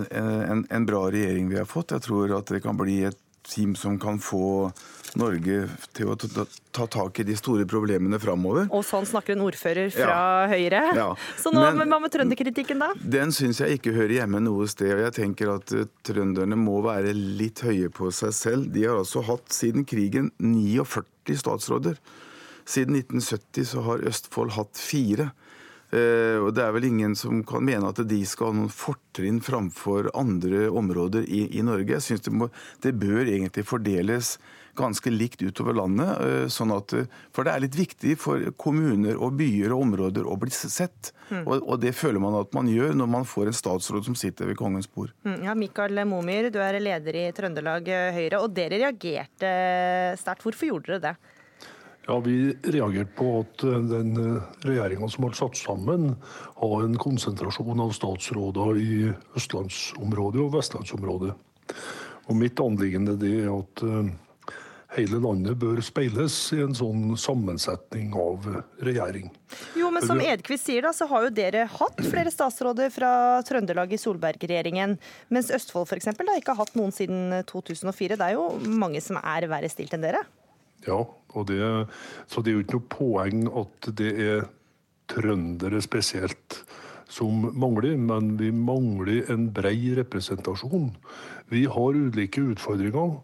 en, 0.53 0.67
en 0.69 0.85
bra 0.89 1.07
regjering 1.09 1.47
vi 1.49 1.57
har 1.57 1.69
fått. 1.69 1.95
Jeg 1.97 2.05
tror 2.05 2.35
at 2.37 2.51
det 2.53 2.61
kan 2.65 2.77
bli 2.77 2.99
et 3.09 3.17
team 3.49 3.75
som 3.79 3.99
kan 4.03 4.19
få 4.23 4.73
Norge 5.17 5.63
til 5.97 6.11
å 6.13 6.17
ta, 6.21 6.45
ta 6.77 6.85
tak 6.93 7.21
i 7.23 7.25
de 7.25 7.37
store 7.39 7.65
problemene 7.69 8.19
framover. 8.21 8.67
Og 8.75 8.83
sånn 8.85 9.07
snakker 9.09 9.33
en 9.37 9.45
ordfører 9.47 9.89
fra 9.95 10.09
Ja. 10.11 10.49
Høyre. 10.51 10.83
Ja. 10.99 11.07
Så 11.41 11.53
nå, 11.55 11.63
Men- 11.73 11.89
hva 11.89 12.01
med 12.03 12.13
trønderkritikken, 12.13 12.79
da? 12.79 12.91
Den 13.01 13.33
syns 13.33 13.59
jeg 13.63 13.79
ikke 13.79 13.95
hører 13.97 14.19
hjemme 14.27 14.43
noe 14.43 14.67
sted. 14.69 14.93
og 14.93 15.01
Jeg 15.07 15.15
tenker 15.23 15.55
at 15.55 15.73
eh, 15.73 15.87
trønderne 16.05 16.57
må 16.59 16.83
være 16.83 17.15
litt 17.15 17.61
høye 17.65 17.89
på 17.89 18.13
seg 18.13 18.33
selv. 18.37 18.73
De 18.73 18.85
har 18.85 18.99
altså 18.99 19.25
hatt 19.25 19.49
siden 19.49 19.87
krigen 19.87 20.31
49 20.39 21.37
statsråder. 21.41 21.97
Siden 22.67 22.97
1970 23.01 23.65
så 23.65 23.83
har 23.85 23.99
Østfold 24.11 24.51
hatt 24.59 24.75
fire. 24.75 25.31
Eh, 25.97 26.37
og 26.43 26.53
Det 26.57 26.65
er 26.65 26.75
vel 26.77 26.89
ingen 26.91 27.17
som 27.19 27.43
kan 27.47 27.65
mene 27.65 27.89
at 27.89 28.03
de 28.09 28.21
skal 28.29 28.53
ha 28.53 28.59
noen 28.61 28.73
fortrinn 28.73 29.41
framfor 29.45 30.11
andre 30.15 30.67
områder 30.69 31.25
i, 31.25 31.47
i 31.57 31.65
Norge. 31.65 31.97
Jeg 31.97 32.05
synes 32.05 32.27
det, 32.27 32.33
må, 32.37 32.51
det 32.85 32.95
bør 33.01 33.25
egentlig 33.25 33.65
fordeles 33.67 34.37
ganske 34.77 35.09
likt 35.09 35.41
utover 35.41 35.73
landet. 35.79 36.11
eh, 36.21 36.49
sånn 36.53 36.75
at, 36.75 36.93
eh, 36.93 37.07
For 37.33 37.45
det 37.49 37.55
er 37.55 37.63
litt 37.65 37.79
viktig 37.79 38.17
for 38.21 38.43
kommuner 38.61 39.17
og 39.17 39.39
byer 39.39 39.73
og 39.73 39.87
områder 39.87 40.29
å 40.29 40.37
bli 40.41 40.53
sett. 40.53 41.13
Mm. 41.31 41.47
Og, 41.47 41.63
og 41.65 41.81
det 41.81 41.95
føler 41.97 42.21
man 42.21 42.37
at 42.43 42.53
man 42.53 42.69
gjør 42.69 42.93
når 42.99 43.09
man 43.09 43.25
får 43.25 43.49
en 43.49 43.57
statsråd 43.57 44.05
som 44.05 44.19
sitter 44.19 44.51
ved 44.51 44.59
kongens 44.61 44.91
bord. 44.93 45.15
Mm, 45.25 45.41
Ja, 45.47 45.55
Mikael 45.57 46.05
Momyr, 46.05 46.51
du 46.53 46.61
er 46.61 46.77
leder 46.83 47.17
i 47.23 47.25
Trøndelag 47.33 47.89
Høyre, 47.89 48.43
og 48.43 48.53
dere 48.55 48.83
reagerte 48.85 49.49
sterkt. 50.21 50.45
Hvorfor 50.45 50.69
gjorde 50.69 50.93
dere 50.93 51.05
det? 51.09 51.17
Ja, 52.07 52.19
Vi 52.23 52.55
reagerte 52.63 53.17
på 53.19 53.33
at 53.41 53.65
eh, 53.67 53.81
den 53.91 54.13
regjeringa 54.63 55.09
som 55.11 55.27
ble 55.27 55.35
satt 55.35 55.59
sammen, 55.59 56.13
har 56.61 56.85
en 56.85 56.99
konsentrasjon 57.03 57.83
av 57.83 57.97
statsråder 57.97 58.79
i 58.79 58.93
østlandsområdet 59.39 60.45
og 60.45 60.55
vestlandsområdet. 60.55 61.35
Og 62.27 62.39
Mitt 62.39 62.63
anliggende 62.63 63.17
det 63.19 63.33
er 63.43 63.51
at 63.51 63.83
eh, 63.87 64.15
hele 64.97 65.19
landet 65.23 65.59
bør 65.61 65.81
speiles 65.85 66.35
i 66.55 66.61
en 66.65 66.75
sånn 66.77 67.17
sammensetning 67.21 68.15
av 68.19 68.47
eh, 68.53 68.63
regjering. 68.89 69.29
Jo, 69.79 69.91
men 69.95 70.07
som. 70.07 70.23
Edquist 70.23 70.67
sier, 70.67 70.87
da, 70.87 70.95
så 70.97 71.11
har 71.11 71.27
jo 71.27 71.35
dere 71.35 71.67
hatt 71.71 72.01
flere 72.07 72.33
statsråder 72.35 72.91
fra 72.95 73.11
Trøndelag 73.47 73.95
i 73.95 74.01
Solberg-regjeringen. 74.01 74.97
Mens 75.35 75.53
Østfold 75.55 75.91
f.eks. 75.91 76.11
ikke 76.15 76.55
har 76.55 76.63
hatt 76.63 76.79
noen 76.79 76.95
siden 76.95 77.41
2004. 77.51 78.15
Det 78.15 78.31
er 78.31 78.39
jo 78.39 78.49
mange 78.67 79.03
som 79.05 79.21
er 79.23 79.51
verre 79.51 79.71
stilt 79.73 79.95
enn 79.97 80.07
dere. 80.07 80.23
Ja, 80.87 81.03
det, 81.47 81.61
så 82.31 82.41
det 82.41 82.53
er 82.53 82.57
jo 82.57 82.65
ikke 82.65 82.79
noe 82.79 82.91
poeng 82.93 83.49
at 83.63 83.89
det 83.99 84.13
er 84.25 84.47
trøndere 85.11 85.83
spesielt 85.85 86.61
som 87.09 87.51
mangler, 87.55 87.97
men 87.97 88.35
vi 88.41 88.51
mangler 88.51 89.29
en 89.33 89.49
brei 89.55 89.95
representasjon. 89.99 90.91
Vi 91.53 91.67
har 91.71 91.99
ulike 91.99 92.43
utfordringer 92.43 93.21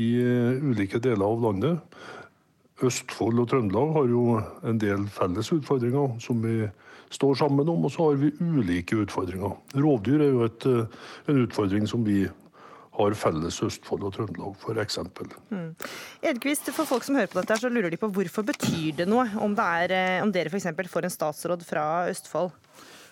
i 0.00 0.08
eh, 0.22 0.64
ulike 0.64 0.98
deler 1.02 1.26
av 1.26 1.44
landet. 1.44 2.00
Østfold 2.82 3.42
og 3.42 3.50
Trøndelag 3.50 3.92
har 3.94 4.08
jo 4.08 4.24
en 4.66 4.80
del 4.80 5.04
felles 5.12 5.52
utfordringer 5.52 6.16
som 6.24 6.40
vi 6.42 6.64
står 7.12 7.36
sammen 7.42 7.68
om, 7.68 7.84
og 7.84 7.92
så 7.92 8.08
har 8.08 8.20
vi 8.20 8.32
ulike 8.40 9.02
utfordringer. 9.04 9.56
Rovdyr 9.76 10.22
er 10.24 10.30
jo 10.30 10.44
et, 10.46 10.66
eh, 10.66 10.86
en 11.28 11.42
utfordring 11.44 11.86
som 11.90 12.06
vi 12.06 12.24
har 13.00 13.16
felles 13.18 13.60
Østfold 13.64 14.06
og 14.06 14.14
Trøndelag, 14.16 14.56
f.eks. 14.60 14.98
Mm. 15.50 15.70
Edquist, 16.30 16.70
for 16.76 16.88
folk 16.88 17.06
som 17.06 17.18
hører 17.18 17.30
på 17.32 17.40
dette, 17.40 17.58
så 17.60 17.72
lurer 17.72 17.92
de 17.92 18.00
på 18.00 18.10
hvorfor 18.14 18.46
betyr 18.46 19.00
det 19.00 19.08
noe 19.10 19.26
om, 19.40 19.56
det 19.56 19.68
er, 19.84 19.96
eh, 19.96 20.24
om 20.24 20.32
dere 20.34 20.52
f.eks. 20.52 20.68
får 20.92 21.08
en 21.08 21.16
statsråd 21.16 21.64
fra 21.66 21.86
Østfold? 22.10 22.52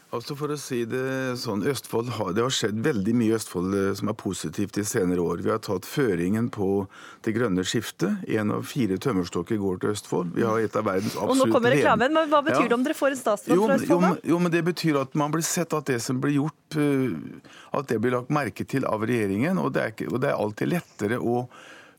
Altså 0.08 0.32
For 0.38 0.48
å 0.48 0.56
si 0.56 0.86
det 0.88 1.36
sånn, 1.36 1.60
Østfold 1.68 2.08
har, 2.16 2.30
Det 2.32 2.40
har 2.40 2.52
skjedd 2.54 2.78
veldig 2.80 3.12
mye 3.18 3.28
i 3.28 3.36
Østfold 3.36 3.74
eh, 3.76 3.88
som 3.98 4.08
er 4.08 4.16
positivt 4.16 4.78
i 4.80 4.84
senere 4.88 5.20
år. 5.20 5.42
Vi 5.44 5.50
har 5.52 5.60
tatt 5.60 5.84
føringen 5.84 6.46
på 6.54 6.86
det 7.26 7.34
grønne 7.36 7.60
skiftet. 7.68 8.22
Én 8.24 8.48
av 8.54 8.64
fire 8.70 8.96
tømmerstokker 9.04 9.60
går 9.60 9.82
til 9.82 9.92
Østfold. 9.92 10.30
Vi 10.38 10.46
har 10.48 10.62
et 10.64 10.78
av 10.80 10.86
verdens 10.88 11.12
absolutt 11.12 11.34
Og 11.34 11.42
nå 11.42 11.52
kommer 11.52 11.74
reklamen, 11.76 12.16
men 12.16 12.32
hva 12.32 12.40
betyr 12.46 12.64
Ja. 12.64 12.68
det 12.72 12.78
om 12.78 12.86
dere 12.86 12.96
får 12.96 13.10
en 13.12 13.20
statsråd 13.20 13.54
Jo, 13.60 13.66
fra 13.68 13.76
Østfold? 13.76 14.06
jo, 14.24 14.30
jo, 14.32 14.38
men 14.46 14.52
det 14.56 14.62
betyr 14.64 15.00
at 15.02 15.14
man 15.14 15.30
blir 15.36 15.44
sett 15.44 15.76
at 15.76 15.84
det 15.92 16.00
som 16.00 16.20
blir 16.24 16.38
gjort, 16.40 16.78
eh, 16.80 17.42
at 17.76 17.86
det 17.92 18.00
blir 18.00 18.16
lagt 18.16 18.30
merke 18.32 18.64
til 18.66 18.86
av 18.88 19.04
regjeringen. 19.04 19.60
Og 19.60 19.74
det 19.76 19.82
er, 19.82 19.92
ikke, 19.92 20.08
og 20.12 20.20
det 20.24 20.30
er 20.32 20.40
alltid 20.40 20.72
lettere 20.72 21.20
å, 21.20 21.44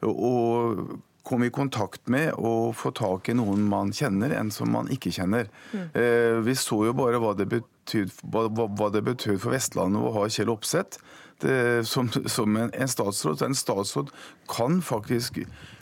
å 0.02 0.34
komme 1.30 1.48
i 1.48 1.54
kontakt 1.54 2.10
med 2.10 2.34
og 2.38 2.74
få 2.80 2.92
tak 2.98 3.30
i 3.30 3.36
noen 3.38 3.62
man 3.70 3.94
kjenner, 3.96 4.34
enn 4.40 4.50
som 4.52 4.72
man 4.74 4.90
ikke 4.92 5.14
kjenner. 5.16 5.48
Eh, 5.94 6.42
vi 6.46 6.56
så 6.58 6.82
jo 6.90 6.94
bare 6.98 7.22
hva 7.22 7.36
det 7.38 7.48
betød, 7.54 8.12
hva, 8.34 8.48
hva- 8.50 8.70
hva 8.80 8.90
det 8.98 9.06
betød 9.08 9.38
for 9.46 9.54
Vestlandet 9.54 10.02
å 10.02 10.14
ha 10.18 10.28
Kjell 10.30 10.52
Opseth 10.54 11.00
som, 11.88 12.10
som 12.28 12.56
en, 12.60 12.72
en 12.76 12.90
statsråd. 12.92 13.38
Så 13.40 13.46
en 13.48 13.56
statsråd 13.56 14.10
kan 14.52 14.82
faktisk 14.84 15.38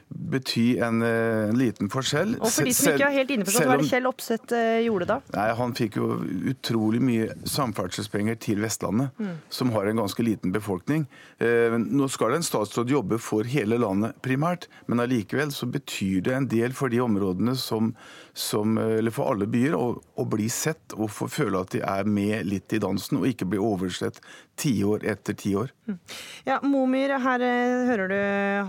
bety 0.10 0.78
en, 0.80 1.02
eh, 1.04 1.50
en 1.50 1.58
liten 1.60 1.90
forskjell. 1.92 2.38
Og 2.40 2.48
for 2.52 2.64
de 2.64 2.74
som 2.74 2.94
ikke 2.94 3.08
er 3.10 3.16
helt 3.18 3.32
innforstått, 3.36 3.66
hva 3.68 3.74
er 3.76 3.82
det 3.84 3.90
Kjell 3.92 4.08
Opseth 4.08 4.54
eh, 4.56 4.84
gjorde 4.86 5.08
da? 5.10 5.18
Nei, 5.36 5.48
Han 5.58 5.74
fikk 5.76 5.98
jo 6.00 6.08
utrolig 6.54 7.02
mye 7.04 7.28
samferdselspenger 7.48 8.40
til 8.40 8.62
Vestlandet, 8.64 9.12
Mm. 9.20 9.36
som 9.50 9.72
har 9.72 9.86
en 9.88 9.98
ganske 9.98 10.24
liten 10.24 10.52
befolkning. 10.54 11.08
Eh, 11.40 11.76
nå 11.78 12.10
skal 12.10 12.34
en 12.36 12.42
statsråd 12.46 12.90
jobbe 12.90 13.20
for 13.20 13.44
hele 13.44 13.78
landet 13.78 14.16
primært, 14.22 14.68
men 14.88 15.00
allikevel 15.00 15.52
så 15.52 15.70
betyr 15.70 16.22
det 16.24 16.34
en 16.34 16.48
del 16.48 16.72
for 16.72 16.90
de 16.90 17.00
områdene 17.00 17.56
som, 17.56 17.94
som 18.34 18.78
eh, 18.78 18.98
eller 19.00 19.12
for 19.12 19.32
alle 19.34 19.46
byer, 19.48 19.76
å, 19.76 20.02
å 20.18 20.26
bli 20.30 20.48
sett 20.48 20.94
og 20.96 21.10
få 21.12 21.28
føle 21.28 21.60
at 21.60 21.72
de 21.76 21.82
er 21.82 22.04
med 22.06 22.46
litt 22.48 22.72
i 22.74 22.80
dansen, 22.80 23.18
og 23.20 23.28
ikke 23.28 23.50
bli 23.50 23.60
oversett 23.60 24.22
tiår 24.58 25.06
etter 25.08 25.36
tiår. 25.38 25.72
Ja, 26.48 26.58
Momyr, 26.66 27.14
her 27.22 27.44
eh, 27.46 27.86
hører 27.92 28.12
du 28.12 28.18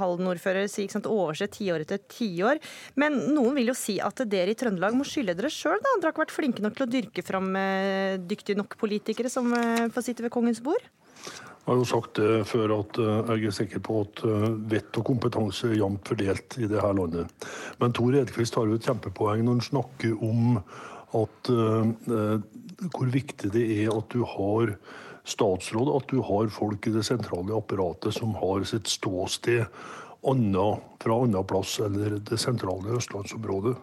Halden-ordfører 0.01 0.69
si 0.71 0.85
ikke 0.85 0.99
sant, 0.99 1.09
overse 1.11 1.49
tiår 1.53 1.85
etter 1.87 2.03
tiår. 2.13 2.61
Men 3.01 3.17
noen 3.35 3.57
vil 3.57 3.73
jo 3.73 3.77
si 3.79 3.99
at 4.05 4.21
dere 4.29 4.53
i 4.53 4.59
Trøndelag 4.59 4.97
må 4.97 5.07
skylde 5.09 5.37
dere 5.39 5.53
sjøl, 5.53 5.79
da. 5.81 5.97
Dere 5.97 6.11
har 6.11 6.15
ikke 6.17 6.27
vært 6.27 6.37
flinke 6.37 6.65
nok 6.65 6.77
til 6.79 6.87
å 6.87 6.93
dyrke 6.93 7.25
fram 7.25 7.51
eh, 7.59 8.19
dyktige 8.21 8.59
nok 8.61 8.77
politikere 8.81 9.33
som 9.33 9.51
eh, 9.57 9.89
får 9.95 10.11
sitte 10.11 10.27
ved 10.27 10.35
kongens 10.35 10.63
bord? 10.65 10.85
Jeg 11.19 11.75
har 11.75 11.81
jo 11.81 11.89
sagt 11.89 12.17
det 12.17 12.45
før 12.49 12.73
at 12.79 12.97
jeg 12.97 13.51
er 13.51 13.53
sikker 13.53 13.83
på 13.85 13.99
at 14.01 14.23
vett 14.71 14.97
og 14.97 15.05
kompetanse 15.05 15.69
er 15.69 15.75
jevnt 15.77 16.07
fordelt 16.09 16.55
i 16.57 16.69
det 16.71 16.79
her 16.81 16.95
landet. 16.97 17.49
Men 17.83 17.93
Tor 17.93 18.17
Edquist 18.17 18.57
har 18.57 18.71
jo 18.71 18.79
et 18.79 18.89
kjempepoeng 18.89 19.43
når 19.45 19.59
han 19.59 19.67
snakker 19.67 20.15
om 20.25 20.57
at 21.19 21.51
hvor 22.95 23.13
viktig 23.13 23.53
det 23.53 23.67
er 23.83 23.93
at 23.93 24.09
du 24.15 24.25
har 24.33 24.73
statsråd, 25.29 25.93
at 25.97 26.11
du 26.11 26.23
har 26.25 26.51
folk 26.53 26.89
i 26.89 26.95
det 26.95 27.05
sentrale 27.07 27.57
apparatet 27.57 28.17
som 28.17 28.35
har 28.41 28.65
sitt 28.69 28.89
ståsted 28.89 29.67
anna, 30.27 30.67
fra 31.03 31.23
annen 31.23 31.47
plass 31.47 31.79
eller 31.85 32.19
det 32.27 32.41
sentrale 32.41 32.97
østlandsområdet. 32.99 33.77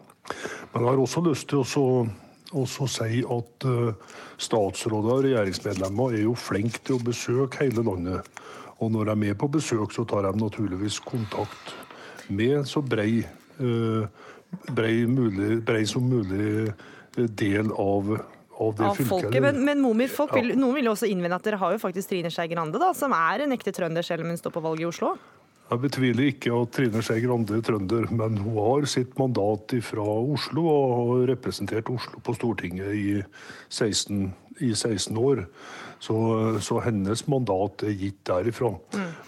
Men 0.74 0.82
jeg 0.82 0.90
har 0.90 1.02
også 1.02 1.24
lyst 1.26 1.52
til 1.52 1.62
å 1.62 1.90
også 2.56 2.88
si 2.90 3.22
at 3.32 3.66
eh, 3.68 4.14
statsråder 4.42 5.12
og 5.18 5.24
regjeringsmedlemmer 5.26 6.16
er 6.16 6.26
jo 6.26 6.36
flinke 6.38 6.82
til 6.86 7.00
å 7.00 7.06
besøke 7.06 7.64
hele 7.64 7.84
landet. 7.86 8.28
Og 8.84 8.92
når 8.92 9.10
de 9.10 9.14
er 9.14 9.22
med 9.24 9.40
på 9.40 9.50
besøk, 9.52 9.94
så 9.96 10.06
tar 10.08 10.28
de 10.28 10.36
naturligvis 10.40 11.00
kontakt 11.04 11.74
med 12.28 12.66
så 12.70 12.84
brei, 12.86 13.24
eh, 13.60 14.08
brei, 14.72 14.94
mulig, 15.10 15.62
brei 15.66 15.84
som 15.90 16.06
mulig 16.10 16.70
eh, 16.70 17.28
del 17.28 17.72
av, 17.72 18.18
av 18.60 18.76
det 18.76 18.86
Av 18.86 18.96
fylket. 18.96 19.10
folket. 19.10 19.42
Men, 19.42 19.64
men 19.66 19.82
Momyr, 19.84 20.08
folk 20.10 20.34
vil, 20.36 20.50
Ja. 20.54 20.56
noen 20.56 20.76
vil 20.76 20.86
jo 20.86 20.92
også 20.96 21.10
innvende 21.12 21.36
at 21.36 21.44
dere 21.44 21.58
har 21.62 21.72
jo 21.76 21.78
faktisk 21.82 22.10
Trine 22.10 22.32
Skei 22.32 22.48
Grande, 22.48 22.80
da, 22.80 22.94
som 22.94 23.12
er 23.14 23.44
en 23.44 23.52
ekte 23.56 23.74
trønder 23.76 24.04
selv 24.06 24.24
om 24.24 24.30
hun 24.32 24.38
står 24.38 24.52
på 24.56 24.64
valget 24.64 24.86
i 24.86 24.90
Oslo. 24.92 25.16
Jeg 25.66 25.82
betviler 25.82 26.28
ikke 26.30 26.52
at 26.62 26.72
Trine 26.78 27.02
Skei 27.02 27.22
Grande 27.24 27.58
er 27.58 27.62
trønder, 27.66 28.12
men 28.12 28.38
hun 28.38 28.56
har 28.62 28.86
sitt 28.86 29.16
mandat 29.18 29.74
fra 29.82 30.04
Oslo 30.06 30.62
og 30.70 30.92
har 31.20 31.28
representert 31.36 31.90
Oslo 31.90 32.20
på 32.22 32.36
Stortinget 32.38 32.94
i 32.94 33.24
16, 33.70 34.32
i 34.62 34.70
16 34.78 35.18
år. 35.18 35.48
Så, 36.06 36.16
så 36.62 36.76
hennes 36.86 37.24
mandat 37.32 37.82
er 37.88 37.96
gitt 37.98 38.20
derifra. 38.30 38.70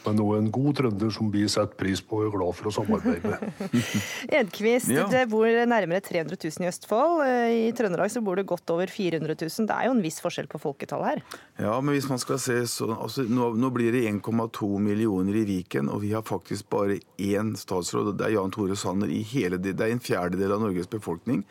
Men 0.05 0.19
hun 0.21 0.27
er 0.35 0.41
en 0.43 0.49
god 0.53 0.75
trønder 0.77 1.09
som 1.15 1.31
vi 1.33 1.41
setter 1.49 1.73
pris 1.79 2.03
på 2.05 2.19
og 2.19 2.27
er 2.27 2.33
glad 2.35 2.57
for 2.59 2.69
å 2.69 2.73
samarbeide 2.75 3.31
med. 3.31 3.71
Edkvist, 4.41 4.91
Ja. 4.93 5.07
det 5.09 5.23
bor 5.31 5.47
nærmere 5.47 6.03
300 6.05 6.37
000 6.37 6.65
i 6.65 6.69
Østfold. 6.69 7.23
Eh, 7.25 7.55
I 7.69 7.71
Trøndelag 7.77 8.11
så 8.13 8.21
bor 8.21 8.37
det 8.37 8.45
godt 8.51 8.69
over 8.75 8.91
400 8.93 9.33
000. 9.41 9.65
Det 9.71 9.77
er 9.77 9.87
jo 9.89 9.95
en 9.95 10.03
viss 10.05 10.19
forskjell 10.21 10.49
på 10.51 10.61
folketallet 10.61 11.07
her. 11.15 11.23
Ja, 11.65 11.79
men 11.81 11.95
hvis 11.97 12.09
man 12.11 12.21
skal 12.21 12.37
se 12.43 12.59
så, 12.69 12.91
altså, 12.93 13.25
nå, 13.25 13.49
nå 13.57 13.71
blir 13.73 13.95
det 13.95 14.05
1,2 14.11 14.69
millioner 14.83 15.41
i 15.41 15.45
Viken, 15.49 15.89
og 15.89 16.03
vi 16.05 16.13
har 16.13 16.25
faktisk 16.27 16.69
bare 16.73 16.99
én 17.17 17.55
statsråd, 17.57 18.13
og 18.13 18.19
det 18.21 18.29
er 18.29 18.35
Jan 18.37 18.53
Tore 18.53 18.77
Sanner 18.77 19.09
i 19.09 19.23
hele 19.33 19.57
det. 19.57 19.73
Det 19.79 19.87
er 19.89 19.95
en 19.97 20.03
fjerdedel 20.03 20.53
av 20.53 20.61
Norges 20.67 20.89
befolkning. 20.93 21.41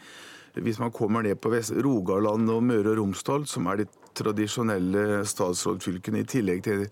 Hvis 0.63 0.79
man 0.81 0.93
kommer 0.95 1.23
ned 1.23 1.37
på 1.41 1.51
Vest 1.53 1.75
Rogaland 1.85 2.49
og 2.51 2.63
Møre 2.65 2.95
og 2.95 2.99
Romsdal, 3.01 3.47
som 3.47 3.67
er 3.69 3.83
de 3.83 3.87
tradisjonelle 4.17 5.25
statsrådfylkene, 5.29 6.23
i 6.23 6.29
tillegg 6.29 6.63
til, 6.65 6.87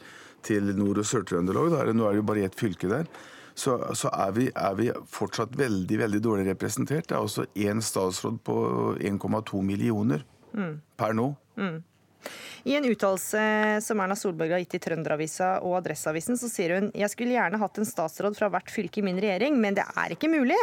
til 0.44 0.74
Nord- 0.76 1.00
og 1.00 1.08
Sør-Trøndelag, 1.08 1.72
nå 1.96 2.04
er 2.04 2.12
det 2.12 2.20
jo 2.20 2.26
bare 2.28 2.44
ett 2.44 2.58
fylke 2.58 2.90
der, 2.90 3.08
så, 3.54 3.78
så 3.94 4.10
er, 4.10 4.32
vi, 4.34 4.48
er 4.50 4.74
vi 4.74 4.90
fortsatt 5.14 5.54
veldig 5.56 5.98
veldig 5.98 6.20
dårlig 6.24 6.46
representert. 6.50 7.06
Det 7.08 7.14
er 7.16 7.22
også 7.22 7.46
én 7.54 7.80
statsråd 7.84 8.40
på 8.44 8.56
1,2 9.00 9.62
millioner 9.62 10.24
Mm. 10.54 10.76
per 10.96 11.10
nå. 11.18 11.24
Mm. 11.58 11.80
I 12.64 12.76
en 12.78 12.86
uttalelse 12.88 13.40
som 13.84 14.00
Erna 14.00 14.16
Solberg 14.16 14.54
har 14.54 14.62
gitt 14.62 14.78
i 14.78 14.82
Trønderavisa 14.86 15.58
og 15.66 15.76
Adresseavisen, 15.82 16.38
så 16.40 16.48
sier 16.48 16.76
hun 16.78 16.86
jeg 16.96 17.12
skulle 17.12 17.34
gjerne 17.36 17.60
hatt 17.60 17.80
en 17.80 17.88
statsråd 17.88 18.38
fra 18.38 18.48
hvert 18.52 18.72
fylke 18.72 19.02
i 19.02 19.04
min 19.04 19.20
regjering, 19.20 19.58
men 19.60 19.76
det 19.76 19.84
er 19.84 20.14
ikke 20.14 20.30
mulig. 20.32 20.56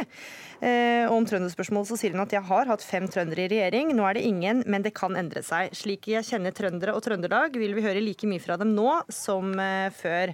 Eh, 0.62 1.05
og 1.05 1.20
om 1.20 1.28
trønderspørsmål 1.30 1.86
så 1.89 1.99
sier 1.99 2.16
hun 2.16 2.24
at 2.24 2.34
jeg 2.34 2.45
har 2.49 2.72
hatt 2.72 2.86
fem 2.86 3.05
trøndere 3.12 3.45
i 3.45 3.51
regjering, 3.53 3.93
nå 3.97 4.07
er 4.07 4.18
det 4.18 4.26
ingen, 4.30 4.64
men 4.66 4.86
det 4.86 4.95
kan 4.97 5.18
endre 5.20 5.45
seg. 5.45 5.76
Slik 5.78 6.09
jeg 6.12 6.26
kjenner 6.28 6.55
trøndere 6.57 6.97
og 6.97 7.05
Trøndelag, 7.05 7.55
vil 7.57 7.78
vi 7.78 7.86
høre 7.86 8.01
like 8.03 8.30
mye 8.30 8.41
fra 8.41 8.57
dem 8.62 8.74
nå 8.78 9.01
som 9.14 9.53
eh, 9.62 9.93
før. 9.93 10.34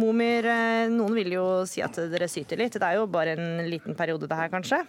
Momyr, 0.00 0.50
eh, 0.50 0.90
noen 0.90 1.14
vil 1.14 1.36
jo 1.36 1.46
si 1.70 1.84
at 1.84 1.98
dere 2.10 2.30
syter 2.30 2.58
litt. 2.58 2.74
Det 2.74 2.90
er 2.90 2.98
jo 2.98 3.06
bare 3.10 3.38
en 3.38 3.66
liten 3.70 3.94
periode 3.98 4.26
det 4.30 4.38
her, 4.38 4.50
kanskje? 4.50 4.82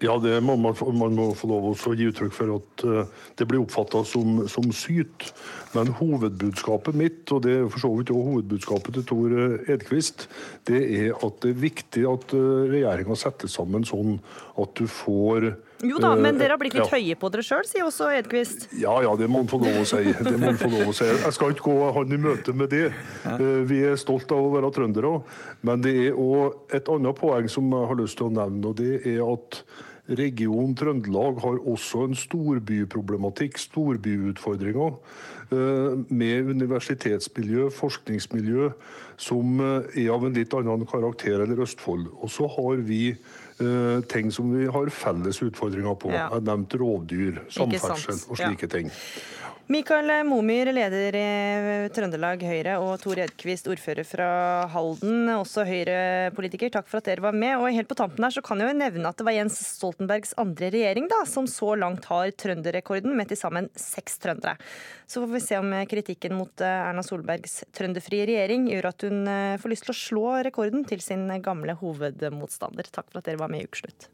Ja, 0.00 0.16
det 0.20 0.34
må 0.44 0.56
man, 0.60 0.74
man 0.96 1.14
må 1.16 1.30
få 1.36 1.48
lov 1.48 1.70
å 1.72 1.94
gi 1.96 2.08
uttrykk 2.10 2.34
for 2.36 2.52
at 2.58 2.84
eh, 2.84 3.22
det 3.40 3.46
blir 3.48 3.62
oppfatta 3.62 4.02
som, 4.08 4.42
som 4.50 4.66
syt. 4.76 5.30
Men 5.72 5.92
hovedbudskapet 5.96 6.98
mitt, 6.98 7.22
og 7.32 7.44
det 7.46 7.54
er 7.56 7.70
for 7.70 7.84
så 7.84 7.92
vidt 7.96 8.12
også 8.12 8.26
hovedbudskapet 8.28 8.98
til 8.98 9.06
Tor 9.08 9.36
eh, 9.46 9.72
Edquist, 9.72 10.26
det 10.68 10.82
er 10.84 11.14
at 11.16 11.40
det 11.44 11.54
er 11.54 11.64
viktig 11.64 12.04
at 12.10 12.36
regjeringa 12.36 13.16
settes 13.18 13.56
sammen 13.56 13.86
sånn 13.88 14.18
at 14.60 14.76
du 14.76 14.84
får 14.90 15.52
Jo 15.86 16.00
da, 16.02 16.12
men 16.18 16.36
dere 16.36 16.54
har 16.54 16.60
blitt 16.60 16.74
litt 16.76 16.84
ja. 16.84 16.98
høye 16.98 17.16
på 17.16 17.30
dere 17.32 17.44
sjøl, 17.46 17.64
sier 17.68 17.86
også 17.86 18.10
Edquist. 18.12 18.66
Ja, 18.76 18.92
ja, 19.04 19.14
det 19.16 19.30
må 19.32 19.42
han 19.42 19.50
få 19.50 19.60
lov 19.62 19.80
å 19.80 19.84
si. 19.88 20.02
Det 20.12 20.36
må 20.40 20.52
få 20.60 20.68
lov 20.72 20.90
å 20.92 20.96
si. 20.96 21.08
Jeg 21.08 21.36
skal 21.36 21.54
ikke 21.54 21.70
gå 21.70 21.92
han 21.96 22.16
i 22.16 22.20
møte 22.20 22.54
med 22.56 22.72
det. 22.74 22.88
Eh, 23.24 23.46
Vi 23.70 23.82
er 23.88 24.00
stolt 24.00 24.32
av 24.34 24.44
å 24.44 24.50
være 24.52 24.72
trøndere. 24.76 25.14
Men 25.66 25.84
det 25.84 25.94
er 26.08 26.18
òg 26.18 26.74
et 26.76 26.90
annet 26.92 27.20
poeng 27.20 27.48
som 27.52 27.70
jeg 27.72 27.92
har 27.92 28.00
lyst 28.02 28.20
til 28.20 28.28
å 28.28 28.34
nevne, 28.34 28.72
og 28.72 28.76
det 28.80 29.00
er 29.08 29.24
at 29.24 29.62
Region 30.10 30.72
Trøndelag 30.74 31.38
har 31.44 31.60
også 31.70 32.06
en 32.08 32.16
storbyproblematikk, 32.18 33.58
storbyutfordringer, 33.62 34.96
eh, 35.52 36.00
med 36.08 36.50
universitetsmiljø, 36.50 37.68
forskningsmiljø, 37.70 38.72
som 39.16 39.60
eh, 39.60 40.02
er 40.04 40.10
av 40.16 40.26
en 40.26 40.34
litt 40.34 40.56
annen 40.56 40.86
karakter 40.90 41.44
enn 41.44 41.54
Østfold. 41.62 42.08
Og 42.18 42.32
så 42.32 42.50
har 42.50 42.82
vi 42.82 43.16
eh, 43.64 44.00
ting 44.10 44.32
som 44.32 44.50
vi 44.54 44.66
har 44.66 44.90
felles 44.94 45.42
utfordringer 45.42 45.98
på. 46.00 46.12
Ja. 46.14 46.28
Jeg 46.34 46.46
nevnte 46.48 46.80
rovdyr, 46.80 47.42
samferdsel 47.52 48.24
og 48.28 48.40
slike 48.40 48.70
ting. 48.70 48.90
Mikael 49.70 50.10
Momyr, 50.26 50.66
leder 50.74 51.14
i 51.14 51.90
Trøndelag 51.94 52.40
Høyre, 52.42 52.72
og 52.82 52.96
Tor 52.98 53.20
Edquist, 53.22 53.68
ordfører 53.70 54.02
fra 54.02 54.26
Halden, 54.72 55.28
også 55.30 55.62
Høyre-politiker. 55.68 56.72
Takk 56.74 56.88
for 56.90 56.98
at 56.98 57.06
dere 57.06 57.22
var 57.22 57.38
med. 57.38 57.54
Og 57.60 57.70
helt 57.76 57.86
på 57.86 57.94
tampen 58.00 58.26
her 58.26 58.34
så 58.34 58.42
kan 58.42 58.58
jeg 58.58 58.72
jo 58.72 58.80
nevne 58.80 59.06
at 59.06 59.20
det 59.20 59.28
var 59.28 59.38
Jens 59.38 59.60
Stoltenbergs 59.76 60.34
andre 60.42 60.72
regjering 60.74 61.06
da, 61.14 61.22
som 61.22 61.46
så 61.46 61.76
langt 61.78 62.10
har 62.10 62.34
trønderrekorden, 62.34 63.14
med 63.14 63.30
til 63.30 63.38
sammen 63.38 63.70
seks 63.78 64.18
trøndere. 64.18 64.58
Så 65.06 65.22
får 65.22 65.36
vi 65.36 65.46
se 65.46 65.62
om 65.62 65.70
kritikken 65.94 66.34
mot 66.34 66.66
eh, 66.66 66.86
Erna 66.90 67.06
Solbergs 67.06 67.60
trønderfrie 67.70 68.26
regjering 68.26 68.66
gjør 68.72 68.90
at 68.90 69.06
hun 69.06 69.22
eh, 69.30 69.58
får 69.62 69.76
lyst 69.76 69.86
til 69.86 69.94
å 69.94 70.00
slå 70.02 70.30
rekorden 70.50 70.82
til 70.82 70.98
sin 71.04 71.28
gamle 71.46 71.78
hovedmotstander. 71.78 72.90
Takk 72.90 73.12
for 73.12 73.22
at 73.22 73.30
dere 73.30 73.46
var 73.46 73.54
med 73.54 73.62
i 73.62 73.70
Ukeslutt. 73.70 74.10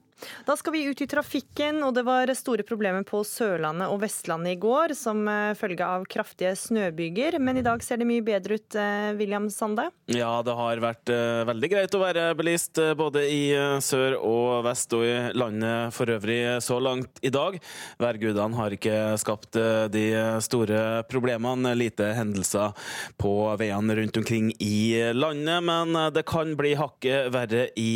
Da 0.46 0.56
skal 0.56 0.72
vi 0.72 0.84
ut 0.88 1.00
i 1.00 1.06
trafikken, 1.06 1.82
og 1.84 1.92
det 1.96 2.04
var 2.06 2.30
store 2.36 2.64
problemer 2.66 3.04
på 3.06 3.20
Sørlandet 3.26 3.90
og 3.92 4.00
Vestlandet 4.00 4.54
i 4.54 4.60
går 4.60 4.94
som 4.96 5.26
eh, 5.28 5.52
følge 5.58 5.84
av 5.84 6.06
kraftige 6.08 6.54
snøbyger. 6.56 7.36
Men 7.42 7.60
i 7.60 7.64
dag 7.66 7.82
ser 7.84 8.00
det 8.00 8.08
mye 8.08 8.24
bedre 8.24 8.56
ut, 8.56 8.76
eh, 8.80 9.10
William 9.18 9.50
Sande? 9.52 9.90
Ja, 10.08 10.40
det 10.46 10.54
har 10.56 10.80
vært 10.82 11.12
eh, 11.12 11.42
veldig 11.48 11.70
greit 11.72 11.96
å 11.96 12.00
være 12.00 12.30
bilist 12.38 12.80
både 12.96 13.26
i 13.28 13.42
sør 13.84 14.16
og 14.20 14.64
vest 14.66 14.92
og 14.96 15.04
i 15.04 15.14
landet 15.36 15.92
for 15.96 16.10
øvrig 16.16 16.40
så 16.64 16.78
langt 16.80 17.20
i 17.26 17.32
dag. 17.34 17.58
Værgudene 18.00 18.56
har 18.56 18.76
ikke 18.76 18.96
skapt 19.20 19.58
de 19.92 20.04
store 20.44 21.02
problemene. 21.10 21.74
Lite 21.76 22.08
hendelser 22.16 22.72
på 23.20 23.32
veiene 23.60 23.96
rundt 23.98 24.20
omkring 24.20 24.50
i 24.62 25.12
landet, 25.16 25.64
men 25.66 25.96
det 26.14 26.24
kan 26.28 26.54
bli 26.58 26.74
hakket 26.78 27.30
verre 27.34 27.68
i 27.80 27.92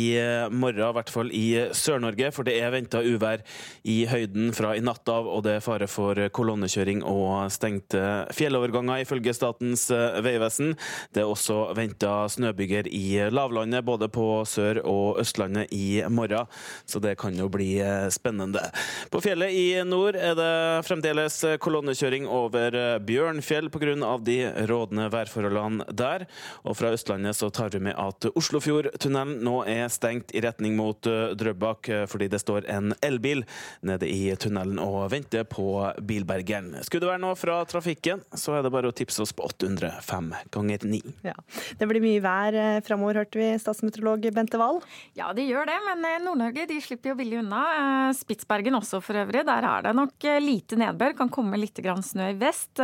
morgen, 0.53 0.83
i 0.91 0.95
hvert 0.97 1.13
fall 1.13 1.31
i 1.35 1.47
Sør-Norge. 1.75 2.10
Sør-Norge, 2.11 2.31
for 2.33 2.43
det 2.43 2.57
er 2.59 2.71
venta 2.71 3.01
uvær 3.01 3.41
i 3.83 4.05
høyden 4.05 4.51
fra 4.53 4.75
i 4.75 4.81
natt 4.83 5.07
av, 5.09 5.27
og 5.27 5.43
det 5.45 5.57
er 5.57 5.63
fare 5.63 5.87
for 5.87 6.15
kolonnekjøring 6.33 7.03
og 7.03 7.51
stengte 7.51 8.27
fjelloverganger, 8.35 9.03
ifølge 9.03 9.33
Statens 9.33 9.89
vegvesen. 9.91 10.75
Det 11.13 11.23
er 11.23 11.29
også 11.29 11.73
venta 11.75 12.27
snøbyger 12.29 12.87
i 12.91 13.29
lavlandet, 13.31 13.85
både 13.85 14.09
på 14.11 14.43
Sør- 14.45 14.83
og 14.85 15.19
Østlandet 15.21 15.71
i 15.71 16.03
morgen, 16.09 16.47
så 16.85 16.99
det 16.99 17.17
kan 17.17 17.35
jo 17.35 17.49
bli 17.49 17.79
spennende. 18.11 18.63
På 19.11 19.21
fjellet 19.21 19.51
i 19.51 19.83
nord 19.85 20.15
er 20.15 20.35
det 20.35 20.85
fremdeles 20.87 21.41
kolonnekjøring 21.61 22.27
over 22.27 22.99
Bjørnfjell 22.99 23.69
pga. 23.71 24.17
de 24.21 24.37
rådende 24.67 25.09
værforholdene 25.11 25.85
der. 25.89 26.25
Og 26.63 26.77
fra 26.77 26.91
Østlandet 26.93 27.35
så 27.35 27.49
tar 27.49 27.71
vi 27.73 27.79
med 27.79 27.95
at 27.97 28.27
Oslofjordtunnelen 28.35 29.41
nå 29.43 29.61
er 29.69 29.87
stengt 29.91 30.33
i 30.35 30.41
retning 30.43 30.75
mot 30.77 31.07
eh, 31.09 31.33
Drøbak 31.37 31.89
eh, 31.89 32.00
fordi 32.09 32.29
det 32.31 32.41
står 32.41 32.67
en 32.71 32.95
elbil 33.05 33.43
nede 33.87 34.07
i 34.09 34.31
tunnelen 34.39 34.79
og 34.81 35.11
venter 35.13 35.45
på 35.47 35.65
bilbergeren. 36.07 36.73
Skulle 36.85 37.05
det 37.05 37.11
være 37.11 37.23
noe 37.23 37.37
fra 37.39 37.59
trafikken, 37.69 38.23
så 38.33 38.57
er 38.57 38.65
det 38.65 38.73
bare 38.73 38.91
å 38.91 38.95
tipse 38.95 39.21
oss 39.23 39.33
på 39.35 39.45
805 39.49 40.31
ganger 40.53 40.87
9. 40.87 41.01
Ja. 41.27 41.35
Det 41.77 41.89
blir 41.89 42.03
mye 42.03 42.23
vær 42.23 42.57
eh, 42.57 42.79
framover, 42.85 43.21
hørte 43.23 43.41
vi 43.41 43.51
statsmeteorolog 43.61 44.27
Bente 44.35 44.59
Wahl. 44.61 44.81
Ja, 45.17 45.31
de 45.35 45.45
gjør 45.47 45.69
det, 45.69 45.77
men 45.89 46.07
Nord-Norge 46.25 46.67
de 46.69 46.79
slipper 46.83 47.13
jo 47.13 47.17
billig 47.19 47.41
unna. 47.41 48.11
Spitsbergen 48.17 48.77
også 48.77 49.01
for 49.03 49.19
øvrig. 49.21 49.45
Der 49.47 49.67
er 49.67 49.85
det 49.85 49.95
nok 49.97 50.27
lite 50.41 50.79
nedbør. 50.79 51.15
Kan 51.17 51.31
komme 51.33 51.59
litt 51.59 51.79
snø 51.81 52.31
i 52.31 52.37
vest. 52.39 52.81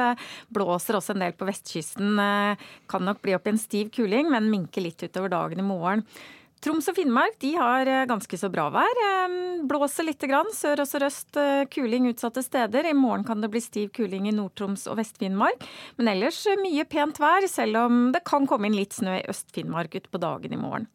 Blåser 0.54 0.98
også 1.00 1.16
en 1.16 1.26
del 1.26 1.36
på 1.38 1.48
vestkysten. 1.48 2.18
Kan 2.90 3.08
nok 3.08 3.22
bli 3.24 3.36
opp 3.38 3.48
i 3.48 3.54
en 3.54 3.62
stiv 3.62 3.92
kuling, 3.96 4.32
men 4.34 4.52
minke 4.52 4.84
litt 4.84 5.04
utover 5.04 5.32
dagen 5.34 5.62
i 5.62 5.68
morgen. 5.68 6.06
Troms 6.58 6.88
og 6.90 6.96
Finnmark 6.98 7.36
de 7.44 7.52
har 7.54 7.86
eh, 7.86 8.06
ganske 8.10 8.38
så 8.40 8.50
bra 8.50 8.66
vær. 8.74 9.02
Blåser 9.70 10.08
litt 10.08 10.24
grann. 10.26 10.50
Sør 10.56 10.82
og 10.82 10.90
sørøst 10.90 11.38
eh, 11.38 11.66
kuling 11.70 12.10
utsatte 12.10 12.42
steder. 12.42 12.88
I 12.90 12.96
morgen 12.98 13.26
kan 13.28 13.44
det 13.44 13.52
bli 13.54 13.62
stiv 13.62 13.92
kuling 13.94 14.26
i 14.26 14.34
Nord-Troms 14.34 14.88
og 14.90 14.98
Vest-Finnmark. 14.98 15.68
Men 16.02 16.10
ellers 16.16 16.42
eh, 16.50 16.58
mye 16.64 16.88
pent 16.90 17.22
vær, 17.22 17.46
selv 17.52 17.84
om 17.84 18.08
det 18.16 18.24
kan 18.26 18.50
komme 18.50 18.72
inn 18.72 18.78
litt 18.78 18.98
snø 18.98 19.20
i 19.20 19.26
Øst-Finnmark 19.30 20.00
utpå 20.02 20.22
dagen 20.24 20.56
i 20.56 20.62
morgen. 20.62 20.90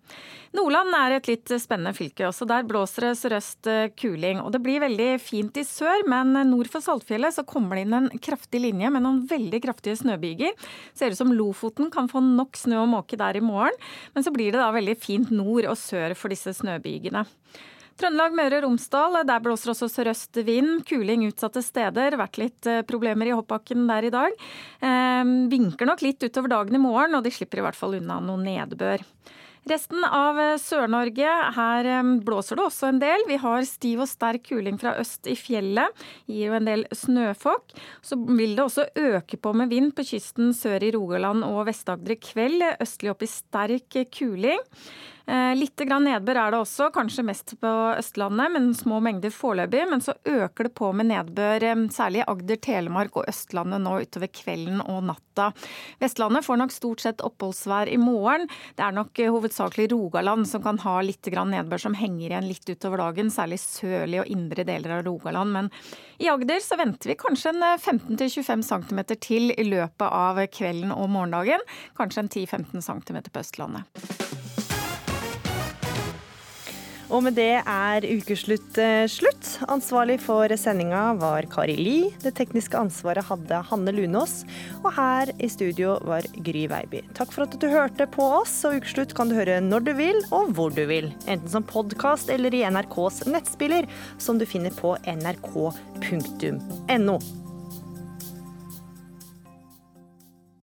Nordland 0.53 0.93
er 0.99 1.15
et 1.17 1.31
litt 1.31 1.55
spennende 1.63 1.95
fylke. 1.97 2.27
Også 2.29 2.45
der 2.51 2.67
blåser 2.69 3.07
det 3.07 3.13
sørøst 3.23 3.71
kuling. 3.97 4.43
Og 4.43 4.51
det 4.53 4.61
blir 4.67 4.83
veldig 4.83 5.15
fint 5.23 5.57
i 5.57 5.65
sør, 5.65 6.03
men 6.11 6.35
nord 6.51 6.69
for 6.69 6.85
Saltfjellet 6.85 7.39
så 7.39 7.47
kommer 7.49 7.79
det 7.79 7.87
inn 7.87 7.97
en 7.97 8.11
kraftig 8.21 8.61
linje 8.61 8.91
med 8.93 9.07
noen 9.07 9.23
veldig 9.31 9.63
kraftige 9.65 9.97
snøbyger. 10.03 10.53
Ser 10.99 11.15
ut 11.15 11.21
som 11.23 11.33
Lofoten 11.33 11.89
kan 11.95 12.11
få 12.11 12.21
nok 12.21 12.59
snø 12.61 12.83
og 12.83 12.93
måke 12.93 13.17
der 13.17 13.39
i 13.39 13.45
morgen. 13.45 13.79
Men 14.13 14.27
så 14.27 14.35
blir 14.35 14.53
det 14.53 14.61
da 14.61 14.69
veldig 14.77 14.99
fint 15.01 15.33
nord 15.33 15.52
nord 15.53 15.73
og 15.73 15.79
sør 15.79 16.17
for 16.19 16.33
disse 16.33 16.55
snøbygene. 16.57 17.27
Trøndelag, 18.01 18.33
Møre 18.35 18.59
og 18.59 18.65
Romsdal, 18.65 19.19
der 19.29 19.43
blåser 19.45 19.75
også 19.75 19.89
sørøst 19.91 20.41
vind. 20.47 20.81
Kuling 20.89 21.27
utsatte 21.29 21.61
steder. 21.65 22.17
Vært 22.21 22.41
litt 22.41 22.69
eh, 22.71 22.81
problemer 22.89 23.29
i 23.29 23.37
hoppbakken 23.37 23.85
der 23.91 24.09
i 24.09 24.15
dag. 24.15 24.41
Eh, 24.81 25.35
vinker 25.53 25.89
nok 25.89 26.03
litt 26.05 26.25
utover 26.25 26.55
dagen 26.57 26.79
i 26.79 26.83
morgen, 26.83 27.19
og 27.19 27.27
de 27.27 27.35
slipper 27.35 27.61
i 27.61 27.67
hvert 27.69 27.79
fall 27.79 27.99
unna 28.01 28.19
noe 28.25 28.41
nedbør. 28.41 29.05
Resten 29.69 30.03
av 30.09 30.41
eh, 30.41 30.57
Sør-Norge, 30.59 31.37
her 31.59 31.91
blåser 32.25 32.59
det 32.59 32.65
også 32.65 32.89
en 32.89 33.05
del. 33.05 33.29
Vi 33.29 33.39
har 33.45 33.69
stiv 33.69 34.03
og 34.07 34.11
sterk 34.11 34.49
kuling 34.49 34.81
fra 34.81 34.97
øst 35.05 35.29
i 35.31 35.37
fjellet, 35.39 36.03
gir 36.27 36.49
jo 36.49 36.59
en 36.59 36.73
del 36.73 36.89
snøfokk. 36.97 37.77
Så 38.01 38.19
vil 38.25 38.57
det 38.57 38.67
også 38.67 38.89
øke 39.05 39.37
på 39.37 39.53
med 39.55 39.71
vind 39.71 39.93
på 39.95 40.09
kysten 40.15 40.57
sør 40.57 40.89
i 40.89 40.95
Rogaland 40.97 41.45
og 41.47 41.67
Vest-Agder 41.69 42.17
i 42.17 42.21
kveld. 42.25 42.71
Østlig 42.83 43.13
opp 43.13 43.23
i 43.23 43.35
sterk 43.37 44.01
kuling. 44.17 44.71
Eh, 45.27 45.53
litt 45.55 45.79
nedbør 45.79 46.39
er 46.39 46.51
det 46.51 46.59
også, 46.63 46.91
kanskje 46.95 47.25
mest 47.27 47.55
på 47.61 47.71
Østlandet, 47.95 48.53
men 48.53 48.73
små 48.75 49.01
mengder 49.01 49.31
foreløpig. 49.31 49.85
Men 49.91 50.01
så 50.01 50.15
øker 50.25 50.65
det 50.69 50.75
på 50.75 50.93
med 50.93 51.07
nedbør, 51.13 51.63
eh, 51.63 51.87
særlig 51.95 52.23
i 52.23 52.27
Agder, 52.27 52.57
Telemark 52.57 53.17
og 53.17 53.29
Østlandet 53.29 53.81
nå 53.83 54.01
utover 54.03 54.29
kvelden 54.29 54.81
og 54.83 55.05
natta. 55.05 55.53
Vestlandet 56.01 56.45
får 56.45 56.59
nok 56.59 56.73
stort 56.73 57.01
sett 57.01 57.23
oppholdsvær 57.23 57.89
i 57.89 57.97
morgen. 57.97 58.49
Det 58.77 58.85
er 58.85 58.93
nok 58.93 59.19
eh, 59.19 59.31
hovedsakelig 59.31 59.91
Rogaland 59.93 60.49
som 60.49 60.63
kan 60.63 60.79
ha 60.79 61.01
litt 61.01 61.23
grann 61.23 61.51
nedbør 61.55 61.81
som 61.87 61.95
henger 61.95 62.31
igjen 62.31 62.49
litt 62.49 62.67
utover 62.69 62.99
dagen, 62.99 63.31
særlig 63.31 63.61
sørlige 63.63 64.25
og 64.25 64.33
indre 64.33 64.65
deler 64.65 64.99
av 64.99 65.07
Rogaland. 65.07 65.53
Men 65.53 65.71
i 66.19 66.29
Agder 66.29 66.61
så 66.61 66.77
venter 66.77 67.13
vi 67.13 67.19
kanskje 67.21 67.55
en 67.55 67.63
15-25 67.79 68.63
cm 68.67 69.03
til 69.21 69.55
i 69.55 69.65
løpet 69.71 70.09
av 70.09 70.43
kvelden 70.51 70.93
og 70.93 71.11
morgendagen. 71.11 71.63
Kanskje 71.99 72.27
en 72.27 72.33
10-15 72.33 72.83
cm 72.83 73.23
på 73.31 73.43
Østlandet. 73.43 74.42
Og 77.13 77.21
med 77.27 77.35
det 77.37 77.59
er 77.61 78.05
ukeslutt 78.09 78.79
eh, 78.81 79.05
slutt. 79.11 79.49
Ansvarlig 79.73 80.17
for 80.25 80.49
sendinga 80.57 81.03
var 81.21 81.45
Kari 81.53 81.75
Li. 81.77 81.99
Det 82.23 82.33
tekniske 82.39 82.79
ansvaret 82.79 83.27
hadde 83.29 83.59
Hanne 83.69 83.93
Lunås. 83.93 84.39
Og 84.81 84.89
her 84.97 85.33
i 85.37 85.51
studio 85.53 85.99
var 86.09 86.25
Gry 86.47 86.65
Veiby. 86.73 87.03
Takk 87.19 87.35
for 87.35 87.45
at 87.45 87.59
du 87.61 87.69
hørte 87.69 88.09
på 88.09 88.31
oss, 88.41 88.55
og 88.65 88.81
Ukeslutt 88.81 89.13
kan 89.19 89.29
du 89.29 89.37
høre 89.37 89.61
når 89.61 89.87
du 89.91 89.93
vil 90.01 90.23
og 90.31 90.57
hvor 90.57 90.73
du 90.73 90.87
vil. 90.89 91.13
Enten 91.27 91.53
som 91.53 91.69
podkast 91.69 92.33
eller 92.33 92.57
i 92.57 92.65
NRKs 92.65 93.27
nettspiller, 93.29 93.91
som 94.17 94.41
du 94.41 94.49
finner 94.49 94.73
på 94.81 94.97
nrk.no. 95.05 97.21